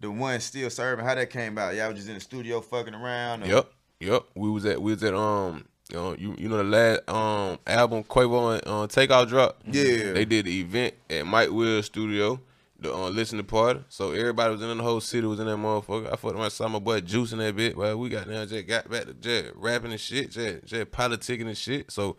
the 0.00 0.10
one 0.10 0.40
still 0.40 0.70
serving. 0.70 1.04
How 1.04 1.14
that 1.14 1.28
came 1.30 1.52
about? 1.52 1.74
Y'all 1.74 1.88
was 1.88 1.96
just 1.96 2.08
in 2.08 2.14
the 2.14 2.20
studio 2.20 2.60
fucking 2.60 2.94
around. 2.94 3.42
or- 3.42 3.46
Yep, 3.46 3.72
yep. 4.00 4.22
We 4.34 4.48
was 4.50 4.64
at 4.64 4.80
we 4.80 4.92
was 4.92 5.02
at 5.04 5.12
um 5.14 5.66
you 5.90 5.96
know 5.98 6.14
you 6.18 6.34
you 6.38 6.48
know 6.48 6.56
the 6.58 6.64
last 6.64 7.08
um 7.10 7.58
album 7.66 8.04
Quavo 8.04 8.54
and 8.54 8.62
uh, 8.66 8.86
Takeoff 8.86 9.28
drop. 9.28 9.60
Yeah. 9.66 10.12
they 10.12 10.24
did 10.24 10.46
the 10.46 10.60
event 10.60 10.94
at 11.10 11.26
Mike 11.26 11.50
Will's 11.50 11.86
studio. 11.86 12.40
The 12.82 12.94
uh, 12.94 13.10
listening 13.10 13.44
party, 13.44 13.84
so 13.90 14.12
everybody 14.12 14.52
was 14.52 14.62
in 14.62 14.74
the 14.78 14.82
whole 14.82 15.02
city 15.02 15.26
was 15.26 15.38
in 15.38 15.44
that 15.44 15.56
motherfucker. 15.58 16.10
I 16.10 16.16
fucked 16.16 16.34
around, 16.34 16.48
saw 16.50 16.66
my 16.66 16.78
boy 16.78 17.02
Juice 17.02 17.32
in 17.32 17.38
that 17.40 17.54
bit. 17.54 17.76
Well, 17.76 17.98
we 17.98 18.08
got 18.08 18.26
down, 18.26 18.48
just 18.48 18.66
got 18.66 18.88
back 18.90 19.04
to 19.04 19.12
just 19.12 19.52
rapping 19.56 19.90
and 19.90 20.00
shit, 20.00 20.30
just 20.30 20.64
just 20.64 20.90
politicking 20.90 21.46
and 21.46 21.58
shit. 21.58 21.90
So, 21.90 22.16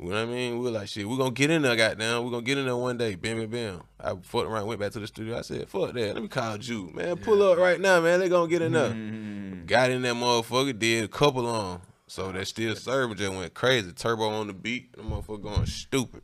you 0.00 0.08
know 0.08 0.14
what 0.14 0.22
I 0.22 0.24
mean? 0.26 0.58
We 0.58 0.64
were 0.64 0.70
like, 0.70 0.88
shit, 0.88 1.06
we're 1.08 1.16
gonna 1.18 1.30
get 1.30 1.50
in 1.50 1.62
there, 1.62 1.76
goddamn. 1.76 2.24
We're 2.24 2.30
gonna 2.30 2.42
get 2.42 2.58
in 2.58 2.64
there 2.64 2.76
one 2.76 2.96
day. 2.96 3.14
Bam, 3.16 3.38
bam, 3.38 3.50
bam. 3.50 3.82
I 4.00 4.14
fucked 4.22 4.46
around, 4.46 4.66
went 4.66 4.80
back 4.80 4.92
to 4.92 5.00
the 5.00 5.06
studio. 5.06 5.38
I 5.38 5.42
said, 5.42 5.68
fuck 5.68 5.92
that. 5.92 6.14
Let 6.14 6.22
me 6.22 6.28
call 6.28 6.56
Juice, 6.58 6.94
man. 6.94 7.16
Pull 7.18 7.42
up 7.42 7.58
right 7.58 7.80
now, 7.80 8.00
man. 8.00 8.20
They 8.20 8.28
gonna 8.28 8.48
get 8.48 8.62
in 8.62 8.72
there. 8.72 9.64
Got 9.66 9.90
in 9.90 10.02
that 10.02 10.14
motherfucker, 10.14 10.78
did 10.78 11.04
a 11.04 11.08
couple 11.08 11.46
on. 11.46 11.80
So 12.06 12.32
that 12.32 12.46
still 12.48 12.74
serving 12.74 13.16
just 13.18 13.32
went 13.32 13.54
crazy. 13.54 13.92
Turbo 13.92 14.28
on 14.30 14.46
the 14.48 14.52
beat, 14.52 14.92
the 14.96 15.02
motherfucker 15.02 15.42
going 15.42 15.66
stupid. 15.66 16.22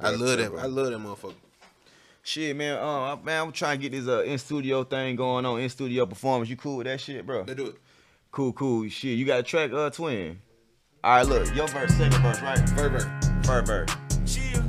I 0.00 0.10
love 0.10 0.36
that. 0.38 0.52
I 0.58 0.66
love 0.66 0.90
that 0.90 0.98
motherfucker. 0.98 1.34
Shit, 2.22 2.54
man. 2.54 2.76
Um, 2.78 2.84
I- 2.84 3.18
man, 3.24 3.42
I'm 3.46 3.52
trying 3.52 3.78
to 3.80 3.88
get 3.88 3.92
this 3.98 4.06
uh 4.08 4.22
in 4.22 4.36
studio 4.38 4.84
thing 4.84 5.16
going 5.16 5.46
on. 5.46 5.60
In 5.60 5.68
studio 5.68 6.06
performance. 6.06 6.50
You 6.50 6.56
cool 6.56 6.76
with 6.78 6.86
that 6.86 7.00
shit, 7.00 7.24
bro? 7.26 7.44
Let's 7.46 7.54
do 7.54 7.66
it. 7.68 7.76
Cool, 8.30 8.52
cool. 8.52 8.88
Shit, 8.88 9.16
you 9.18 9.24
got 9.24 9.40
a 9.40 9.42
track, 9.42 9.72
uh, 9.72 9.90
twin. 9.90 10.38
All 11.04 11.16
right, 11.16 11.26
look, 11.26 11.52
your 11.54 11.66
verse, 11.68 11.92
second 11.94 12.22
verse, 12.22 12.40
right? 12.42 12.58
Verb, 12.70 13.02
First 13.44 13.66
verse. 13.66 13.90
Chill. 14.24 14.62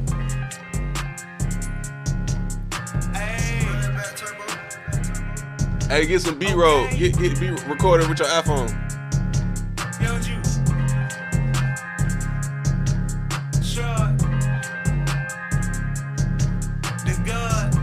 Hey, 5.90 6.08
get 6.08 6.22
some 6.22 6.40
B 6.40 6.52
roll. 6.54 6.88
Get 6.90 7.18
get 7.20 7.40
B 7.40 7.50
recorded 7.68 8.10
with 8.10 8.18
your 8.20 8.28
iPhone. 8.30 8.70
Yo, 10.02 10.18
Juice. 10.20 10.58
Short. 13.62 14.18
The 17.06 17.14
God. 17.26 17.76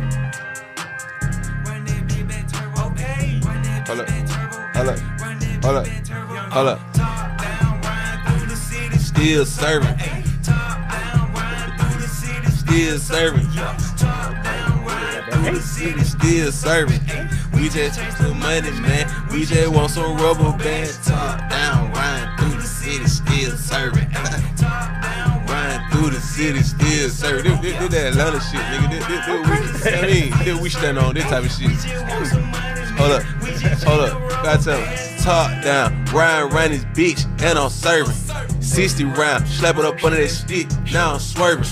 Run 1.66 1.84
that 1.84 2.28
back 2.28 2.48
turbo. 2.48 2.80
Okay. 2.90 3.40
Run 3.44 3.62
that 3.62 3.86
Hold 3.86 4.00
up. 4.00 4.06
back 4.08 4.26
turbo. 4.26 4.58
Hold 4.74 4.88
up. 4.88 5.20
Run 5.20 5.38
that 5.38 5.64
Hold 5.64 5.76
up. 5.76 5.86
turbo. 6.04 6.34
Hold 6.50 6.68
up. 6.68 6.99
Still 9.20 9.44
serving. 9.44 9.96
Ayy. 9.96 10.42
Top 10.42 10.78
down, 10.88 11.34
ride 11.34 11.76
through 11.78 12.00
the 12.00 12.08
city. 12.08 12.46
Still 12.46 12.98
serving. 12.98 13.46
Yeah. 13.52 13.76
Top 13.98 14.42
down, 14.42 14.84
ride 14.86 15.28
through 15.30 15.56
the 15.56 15.60
city. 15.60 16.00
Still 16.04 16.50
serving. 16.50 17.00
We 17.52 17.68
just 17.68 18.00
chase 18.00 18.16
the 18.16 18.32
money, 18.32 18.70
man. 18.80 19.12
We 19.30 19.44
just 19.44 19.74
want 19.74 19.90
some 19.90 20.16
rubber 20.16 20.56
band. 20.56 20.98
Top 21.04 21.38
down, 21.50 21.92
riding 21.92 22.34
through 22.38 22.62
the 22.62 22.66
city, 22.66 23.06
still 23.06 23.58
serving. 23.58 24.08
riding 24.08 25.90
through 25.90 26.10
the 26.12 26.20
city, 26.22 26.62
still 26.62 27.10
serving. 27.10 27.60
This, 27.60 27.72
this, 27.72 27.78
this 27.78 27.90
that 27.90 28.12
Atlanta 28.12 28.40
shit, 28.40 28.60
nigga. 28.72 28.88
This, 28.88 29.06
this, 29.06 29.26
this 29.26 29.84
we, 29.84 29.98
I 29.98 30.30
mean, 30.30 30.44
this 30.44 30.62
we 30.62 30.70
stand 30.70 30.98
on 30.98 31.12
this 31.12 31.24
type 31.24 31.44
of 31.44 31.52
shit. 31.52 31.68
Hold 32.96 33.12
up, 33.12 33.22
hold 33.84 34.00
up. 34.00 34.30
Gotta 34.42 34.64
tell 34.64 34.80
him. 34.80 35.18
Top 35.18 35.62
down, 35.62 36.06
riding 36.06 36.50
around 36.50 36.70
this 36.70 36.84
bitch, 36.86 37.26
and 37.42 37.58
I'm 37.58 37.68
serving. 37.68 38.16
60 38.70 39.04
round, 39.04 39.48
slap 39.48 39.78
it 39.78 39.84
up 39.84 40.02
under 40.04 40.16
that 40.16 40.28
stick, 40.28 40.68
now 40.92 41.14
I'm 41.14 41.20
swerving. 41.20 41.64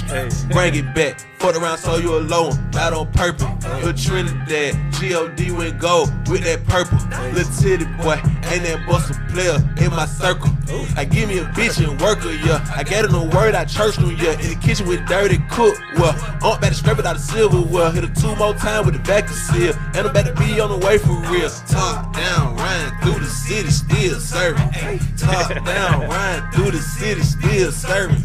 Bring 0.51 0.75
it 0.75 0.95
back, 0.95 1.21
fuck 1.39 1.57
around, 1.57 1.79
so 1.79 1.97
you 1.97 2.17
alone, 2.17 2.53
not 2.73 2.93
on 2.93 3.11
purpose. 3.13 3.47
Lil 3.83 3.93
Trinidad, 3.95 4.93
G.O.D. 4.95 5.51
went 5.53 5.79
gold 5.79 6.11
with 6.29 6.45
that 6.45 6.65
purple. 6.67 6.99
Lil 7.33 7.45
titty 7.59 7.85
boy, 8.03 8.21
ain't 8.51 8.65
that 8.65 8.85
bust 8.87 9.11
a 9.11 9.15
player 9.33 9.57
in 9.79 9.91
my 9.91 10.07
circle. 10.07 10.51
I 10.97 11.05
give 11.05 11.29
me 11.29 11.39
a 11.39 11.45
bitch 11.45 11.79
and 11.83 12.01
work 12.01 12.21
her, 12.21 12.35
yeah. 12.47 12.65
I 12.77 12.83
got 12.83 13.05
her 13.05 13.11
no 13.11 13.25
word, 13.25 13.55
I 13.55 13.65
churched 13.65 14.01
them, 14.01 14.17
yeah. 14.21 14.33
In 14.33 14.51
the 14.51 14.59
kitchen 14.61 14.87
with 14.87 15.07
dirty 15.07 15.39
cook, 15.51 15.77
well. 15.97 16.15
I'm 16.43 16.57
about 16.57 16.69
to 16.69 16.75
scrape 16.75 16.99
it 16.99 17.07
out 17.07 17.17
of 17.17 17.23
silverware. 17.23 17.91
Hit 17.91 18.05
her 18.05 18.15
two 18.15 18.35
more 18.37 18.55
times 18.55 18.87
with 18.87 18.95
the 18.95 19.03
back 19.03 19.25
of 19.25 19.35
seal. 19.35 19.75
And 19.95 19.99
I'm 19.99 20.07
about 20.07 20.27
to 20.27 20.35
be 20.35 20.61
on 20.61 20.71
the 20.71 20.87
way 20.87 20.99
for 20.99 21.15
real. 21.31 21.51
Top 21.67 22.15
down, 22.15 22.57
riding 22.57 22.99
through 23.03 23.21
the 23.21 23.31
city, 23.31 23.71
still 23.71 24.21
serving. 24.21 24.71
Top 25.17 25.49
down, 25.65 26.09
riding 26.09 26.51
through 26.53 26.71
the 26.73 26.79
city, 26.79 27.23
still 27.23 27.73
serving. 27.73 28.23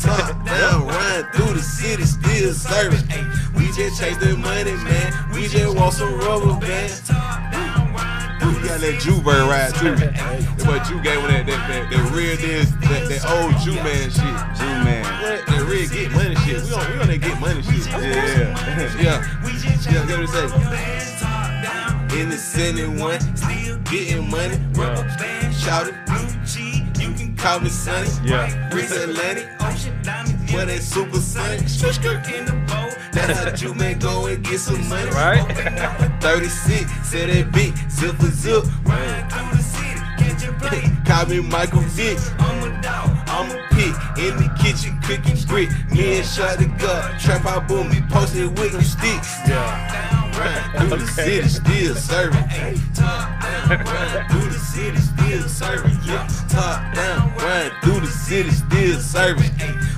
Top 0.00 0.44
down, 0.46 0.86
riding 0.86 1.30
through 1.32 1.54
the 1.54 1.62
city, 1.62 2.04
still 2.04 2.54
serving. 2.56 3.06
We 3.54 3.66
just 3.72 4.00
chase 4.00 4.16
the 4.18 4.36
money, 4.36 4.72
man. 4.72 5.12
We 5.32 5.48
just 5.48 5.76
want 5.76 5.94
some 5.94 6.18
rubber 6.18 6.58
bands. 6.58 7.02
We 7.08 8.52
got 8.62 8.80
that 8.80 8.98
Jew 9.00 9.20
bird 9.22 9.48
ride 9.48 9.74
too. 9.74 9.94
That 9.96 10.14
boy 10.64 10.78
Jew 10.88 11.00
gave 11.02 11.20
me 11.22 11.28
that 11.28 11.46
that 11.46 11.62
that, 11.68 11.90
that 11.90 12.10
real 12.14 12.36
this 12.36 12.70
that, 12.70 13.08
that 13.08 13.22
old 13.30 13.54
Juiceman 13.62 14.10
shit. 14.10 14.36
Jew 14.58 14.72
man. 14.84 15.04
What? 15.22 15.46
That 15.46 15.66
real 15.68 15.88
get 15.88 16.12
money 16.12 16.34
shit. 16.46 16.62
We 16.64 16.72
on 16.74 16.92
we 16.92 16.98
on 17.00 17.06
that 17.08 17.20
get 17.20 17.40
money 17.40 17.62
shit. 17.62 17.86
Yeah. 17.86 18.54
Yeah. 19.02 19.36
Yeah, 19.90 20.04
get 20.06 20.18
what 20.18 20.28
it 20.28 20.50
say. 22.10 22.20
In 22.20 22.28
the 22.30 22.36
71, 22.36 23.20
still 23.36 23.78
getting 23.90 24.28
money. 24.30 24.58
Rubber 24.72 25.02
band, 25.18 25.54
shout 25.54 25.86
it, 25.86 25.94
blue 26.06 26.28
cheese. 26.44 26.82
You 26.98 27.12
can 27.14 27.36
call 27.36 27.60
me 27.60 27.68
Sonny. 27.68 28.08
Yeah. 28.24 28.68
Chris 28.70 28.90
Atlantic, 28.90 29.46
ocean 29.60 29.94
diamonds. 30.02 30.35
What 30.52 30.68
that 30.68 30.82
super 30.82 31.20
sonic. 31.20 31.68
Swish 31.68 31.98
in 31.98 32.44
the 32.44 32.52
bowl. 32.66 32.90
That's 33.12 33.38
how 33.38 33.54
you 33.68 33.74
man 33.74 33.98
go 33.98 34.26
and 34.26 34.42
get 34.44 34.60
some 34.60 34.88
money. 34.88 35.10
Right? 35.10 35.42
36, 36.20 36.90
said 37.08 37.30
that 37.30 37.52
big, 37.52 37.74
zip 37.90 38.16
for 38.16 38.26
zip. 38.26 38.64
Ride 38.84 39.30
through 39.30 39.56
the 39.56 39.62
city, 39.62 40.00
catch 40.18 40.48
a 40.48 40.52
play. 40.52 40.82
Call 41.06 41.26
me 41.26 41.40
Michael 41.40 41.80
Vick. 41.80 42.18
I'm 42.38 42.62
a 42.62 42.82
dog, 42.82 43.10
I'm 43.26 43.50
a 43.50 43.62
pig. 43.70 43.94
In 44.18 44.36
the 44.36 44.50
kitchen, 44.60 44.98
cooking 45.02 45.36
brick. 45.46 45.70
Me 45.90 46.18
and 46.18 46.26
Shad 46.26 46.58
Da 46.58 46.66
God. 46.78 47.18
Trap 47.20 47.44
out 47.46 47.68
boom, 47.68 47.88
me 47.88 48.00
posted 48.10 48.58
with 48.58 48.72
them 48.72 48.82
sticks. 48.82 49.38
Yeah. 49.48 50.25
Through 50.36 50.98
the 50.98 51.06
city, 51.06 51.48
still 51.48 51.94
serving. 51.94 52.44
Top 52.94 53.40
down, 53.40 53.84
ride 53.86 54.26
through 54.30 54.50
the 54.50 54.58
city, 54.58 54.98
still 54.98 55.48
serving. 55.48 55.98
Yeah, 56.04 56.28
top 56.50 56.94
down, 56.94 57.34
ride 57.36 57.72
through 57.82 58.00
the 58.00 58.06
city, 58.06 58.50
still 58.50 59.00
serving. 59.00 59.50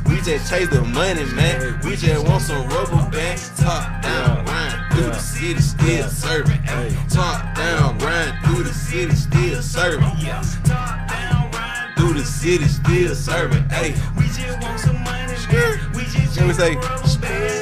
We 0.07 0.21
just 0.21 0.49
chase 0.49 0.69
the 0.69 0.83
money, 0.83 1.25
man. 1.35 1.81
We 1.85 1.97
just 1.97 2.25
want 2.29 2.43
some 2.43 2.69
rubber 2.69 3.11
band. 3.11 3.41
Top 3.57 4.01
down, 4.01 4.45
ride 4.45 4.89
through 4.93 5.11
the 5.11 5.19
city, 5.19 5.61
still 5.61 6.09
serving. 6.09 6.63
Top 7.09 7.57
down, 7.57 7.99
ride 7.99 8.39
through 8.45 8.63
the 8.63 8.73
city, 8.73 9.17
still 9.17 9.61
serving. 9.61 10.05
Yeah, 10.19 10.41
top 10.65 11.09
down, 11.09 11.51
ride 11.51 11.95
through 11.97 12.13
the 12.15 12.25
city, 12.25 12.65
still 12.69 13.15
serving. 13.17 13.69
Hey, 13.71 13.97
we 14.17 14.27
just 14.29 14.63
want 14.63 14.79
some 14.79 15.03
money, 15.03 15.35
man. 15.51 15.93
We 15.97 16.05
just 16.05 16.41
we 16.41 16.53
say? 16.53 16.77
Okay. 16.77 17.58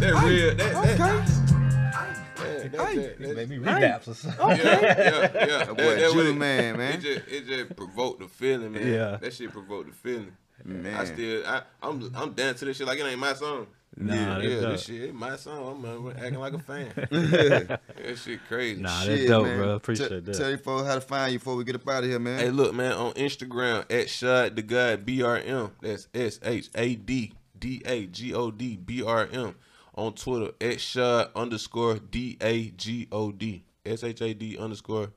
That 0.00 0.24
real. 0.24 0.54
That, 0.54 0.72
that, 0.72 0.76
Okay. 0.76 0.96
that, 0.96 2.72
that, 2.72 2.72
that, 2.72 3.18
that, 3.18 3.36
Made 3.36 3.48
me 3.50 3.58
relapse 3.58 4.08
or 4.08 4.14
something. 4.14 4.48
yeah, 4.48 4.56
yeah, 4.56 4.80
yeah. 4.80 5.64
That 5.64 5.76
boy 5.76 5.84
what 6.02 6.12
Jew 6.12 6.30
it- 6.30 6.34
man, 6.36 6.76
man. 6.78 6.94
It 6.94 7.00
just, 7.00 7.28
it 7.28 7.46
just 7.46 7.76
provoked 7.76 8.20
the 8.20 8.28
feeling, 8.28 8.72
man. 8.72 8.86
Yeah. 8.86 9.16
That 9.20 9.34
shit 9.34 9.50
provoked 9.52 9.88
the 9.90 9.94
feeling. 9.94 10.32
Man. 10.64 10.94
I 10.94 11.04
still, 11.04 11.46
I, 11.46 11.62
I'm, 11.82 12.10
I'm 12.14 12.32
dancing 12.32 12.58
to 12.60 12.64
this 12.66 12.76
shit 12.78 12.86
like 12.86 12.98
it 12.98 13.04
ain't 13.04 13.18
my 13.18 13.34
song. 13.34 13.66
Nah, 13.96 14.14
yeah, 14.14 14.34
that's 14.38 14.44
yeah, 14.44 14.60
dope. 14.60 14.70
this 14.72 14.84
shit, 14.84 15.00
it 15.02 15.14
my 15.14 15.36
song. 15.36 15.84
I'm 15.84 16.06
uh, 16.06 16.10
acting 16.12 16.38
like 16.38 16.52
a 16.52 16.58
fan. 16.60 16.92
that 16.96 17.80
shit 18.22 18.40
crazy. 18.46 18.80
Nah, 18.80 19.00
Shit, 19.00 19.18
that's 19.18 19.28
dope, 19.30 19.46
man. 19.46 19.56
bro. 19.58 19.70
Appreciate 19.74 20.08
T- 20.10 20.20
that. 20.20 20.32
Tell 20.34 20.50
you 20.50 20.58
folks 20.58 20.86
how 20.86 20.94
to 20.94 21.00
find 21.00 21.32
you 21.32 21.38
before 21.38 21.56
we 21.56 21.64
get 21.64 21.74
up 21.74 21.88
out 21.88 22.04
of 22.04 22.08
here, 22.10 22.18
man. 22.20 22.38
Hey, 22.38 22.50
look, 22.50 22.72
man, 22.74 22.92
on 22.92 23.12
Instagram 23.14 23.84
at 23.92 24.08
Shad 24.08 24.54
Da 24.54 24.62
God 24.62 25.04
BRM. 25.04 25.72
That's 25.82 26.08
S 26.14 26.38
H 26.44 26.70
A 26.74 26.94
D 26.94 27.32
D 27.58 27.82
A 27.84 28.06
G 28.06 28.32
O 28.32 28.50
D 28.50 28.76
B 28.76 29.02
R 29.02 29.28
M. 29.32 29.56
On 30.00 30.14
Twitter 30.14 30.52
at 30.62 30.80
Shad 30.80 31.28
underscore 31.36 31.96
D 31.98 32.38
A 32.40 32.70
G 32.70 33.06
O 33.12 33.30
D. 33.32 33.64
S 33.84 34.02
H 34.02 34.22
A 34.22 34.32
D 34.32 34.56
underscore 34.56 35.10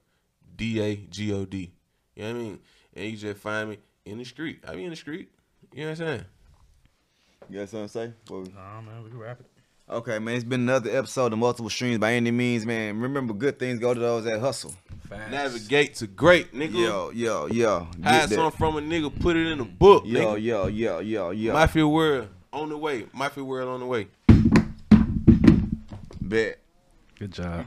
D 0.57 0.81
A 0.81 0.95
G 0.97 1.31
O 1.33 1.45
D. 1.45 1.71
You 2.17 2.23
know 2.23 2.29
what 2.33 2.35
I 2.35 2.43
mean? 2.43 2.59
And 2.93 3.05
you 3.11 3.15
just 3.17 3.39
find 3.39 3.69
me 3.69 3.77
in 4.05 4.17
the 4.17 4.25
street. 4.25 4.59
I 4.67 4.75
be 4.75 4.83
in 4.83 4.89
the 4.89 4.97
street. 4.97 5.29
You 5.73 5.83
know 5.85 5.91
what 5.91 6.01
I'm 6.01 6.07
saying? 6.07 6.25
You 7.49 7.59
got 7.59 7.69
something 7.69 7.87
to 7.87 7.93
say? 7.93 8.13
Before 8.25 8.41
we- 8.41 8.49
Nah, 8.49 8.81
man, 8.81 9.03
we 9.05 9.09
can 9.09 9.19
wrap 9.19 9.39
it. 9.39 9.45
Okay, 9.89 10.19
man. 10.19 10.35
It's 10.35 10.43
been 10.43 10.61
another 10.61 10.89
episode 10.97 11.31
of 11.31 11.39
Multiple 11.39 11.69
Streams 11.69 11.99
by 11.99 12.13
any 12.13 12.31
means, 12.31 12.65
man. 12.65 12.99
Remember, 12.99 13.33
good 13.33 13.57
things 13.59 13.79
go 13.79 13.93
to 13.93 13.99
those 13.99 14.25
that 14.25 14.41
hustle. 14.41 14.73
Facts. 15.07 15.31
Navigate 15.31 15.95
to 15.95 16.07
great, 16.07 16.53
nigga. 16.53 16.73
Yo, 16.73 17.09
yo, 17.11 17.45
yo. 17.47 17.87
Get 17.97 18.03
Hide 18.05 18.29
that. 18.29 18.35
something 18.35 18.57
from 18.57 18.75
a 18.77 18.81
nigga, 18.81 19.17
put 19.17 19.37
it 19.37 19.47
in 19.47 19.61
a 19.61 19.65
book, 19.65 20.03
Yo, 20.05 20.35
nigga. 20.35 20.43
yo, 20.43 20.67
yo, 20.67 20.99
yo, 20.99 21.29
yo. 21.31 21.53
Mafia 21.53 21.87
World 21.87 22.27
on 22.51 22.67
the 22.69 22.77
way. 22.77 23.05
Mafia 23.13 23.43
World 23.45 23.69
on 23.69 23.79
the 23.79 23.85
way. 23.85 24.07
Bet. 26.23 26.59
Good 27.19 27.33
job. 27.33 27.65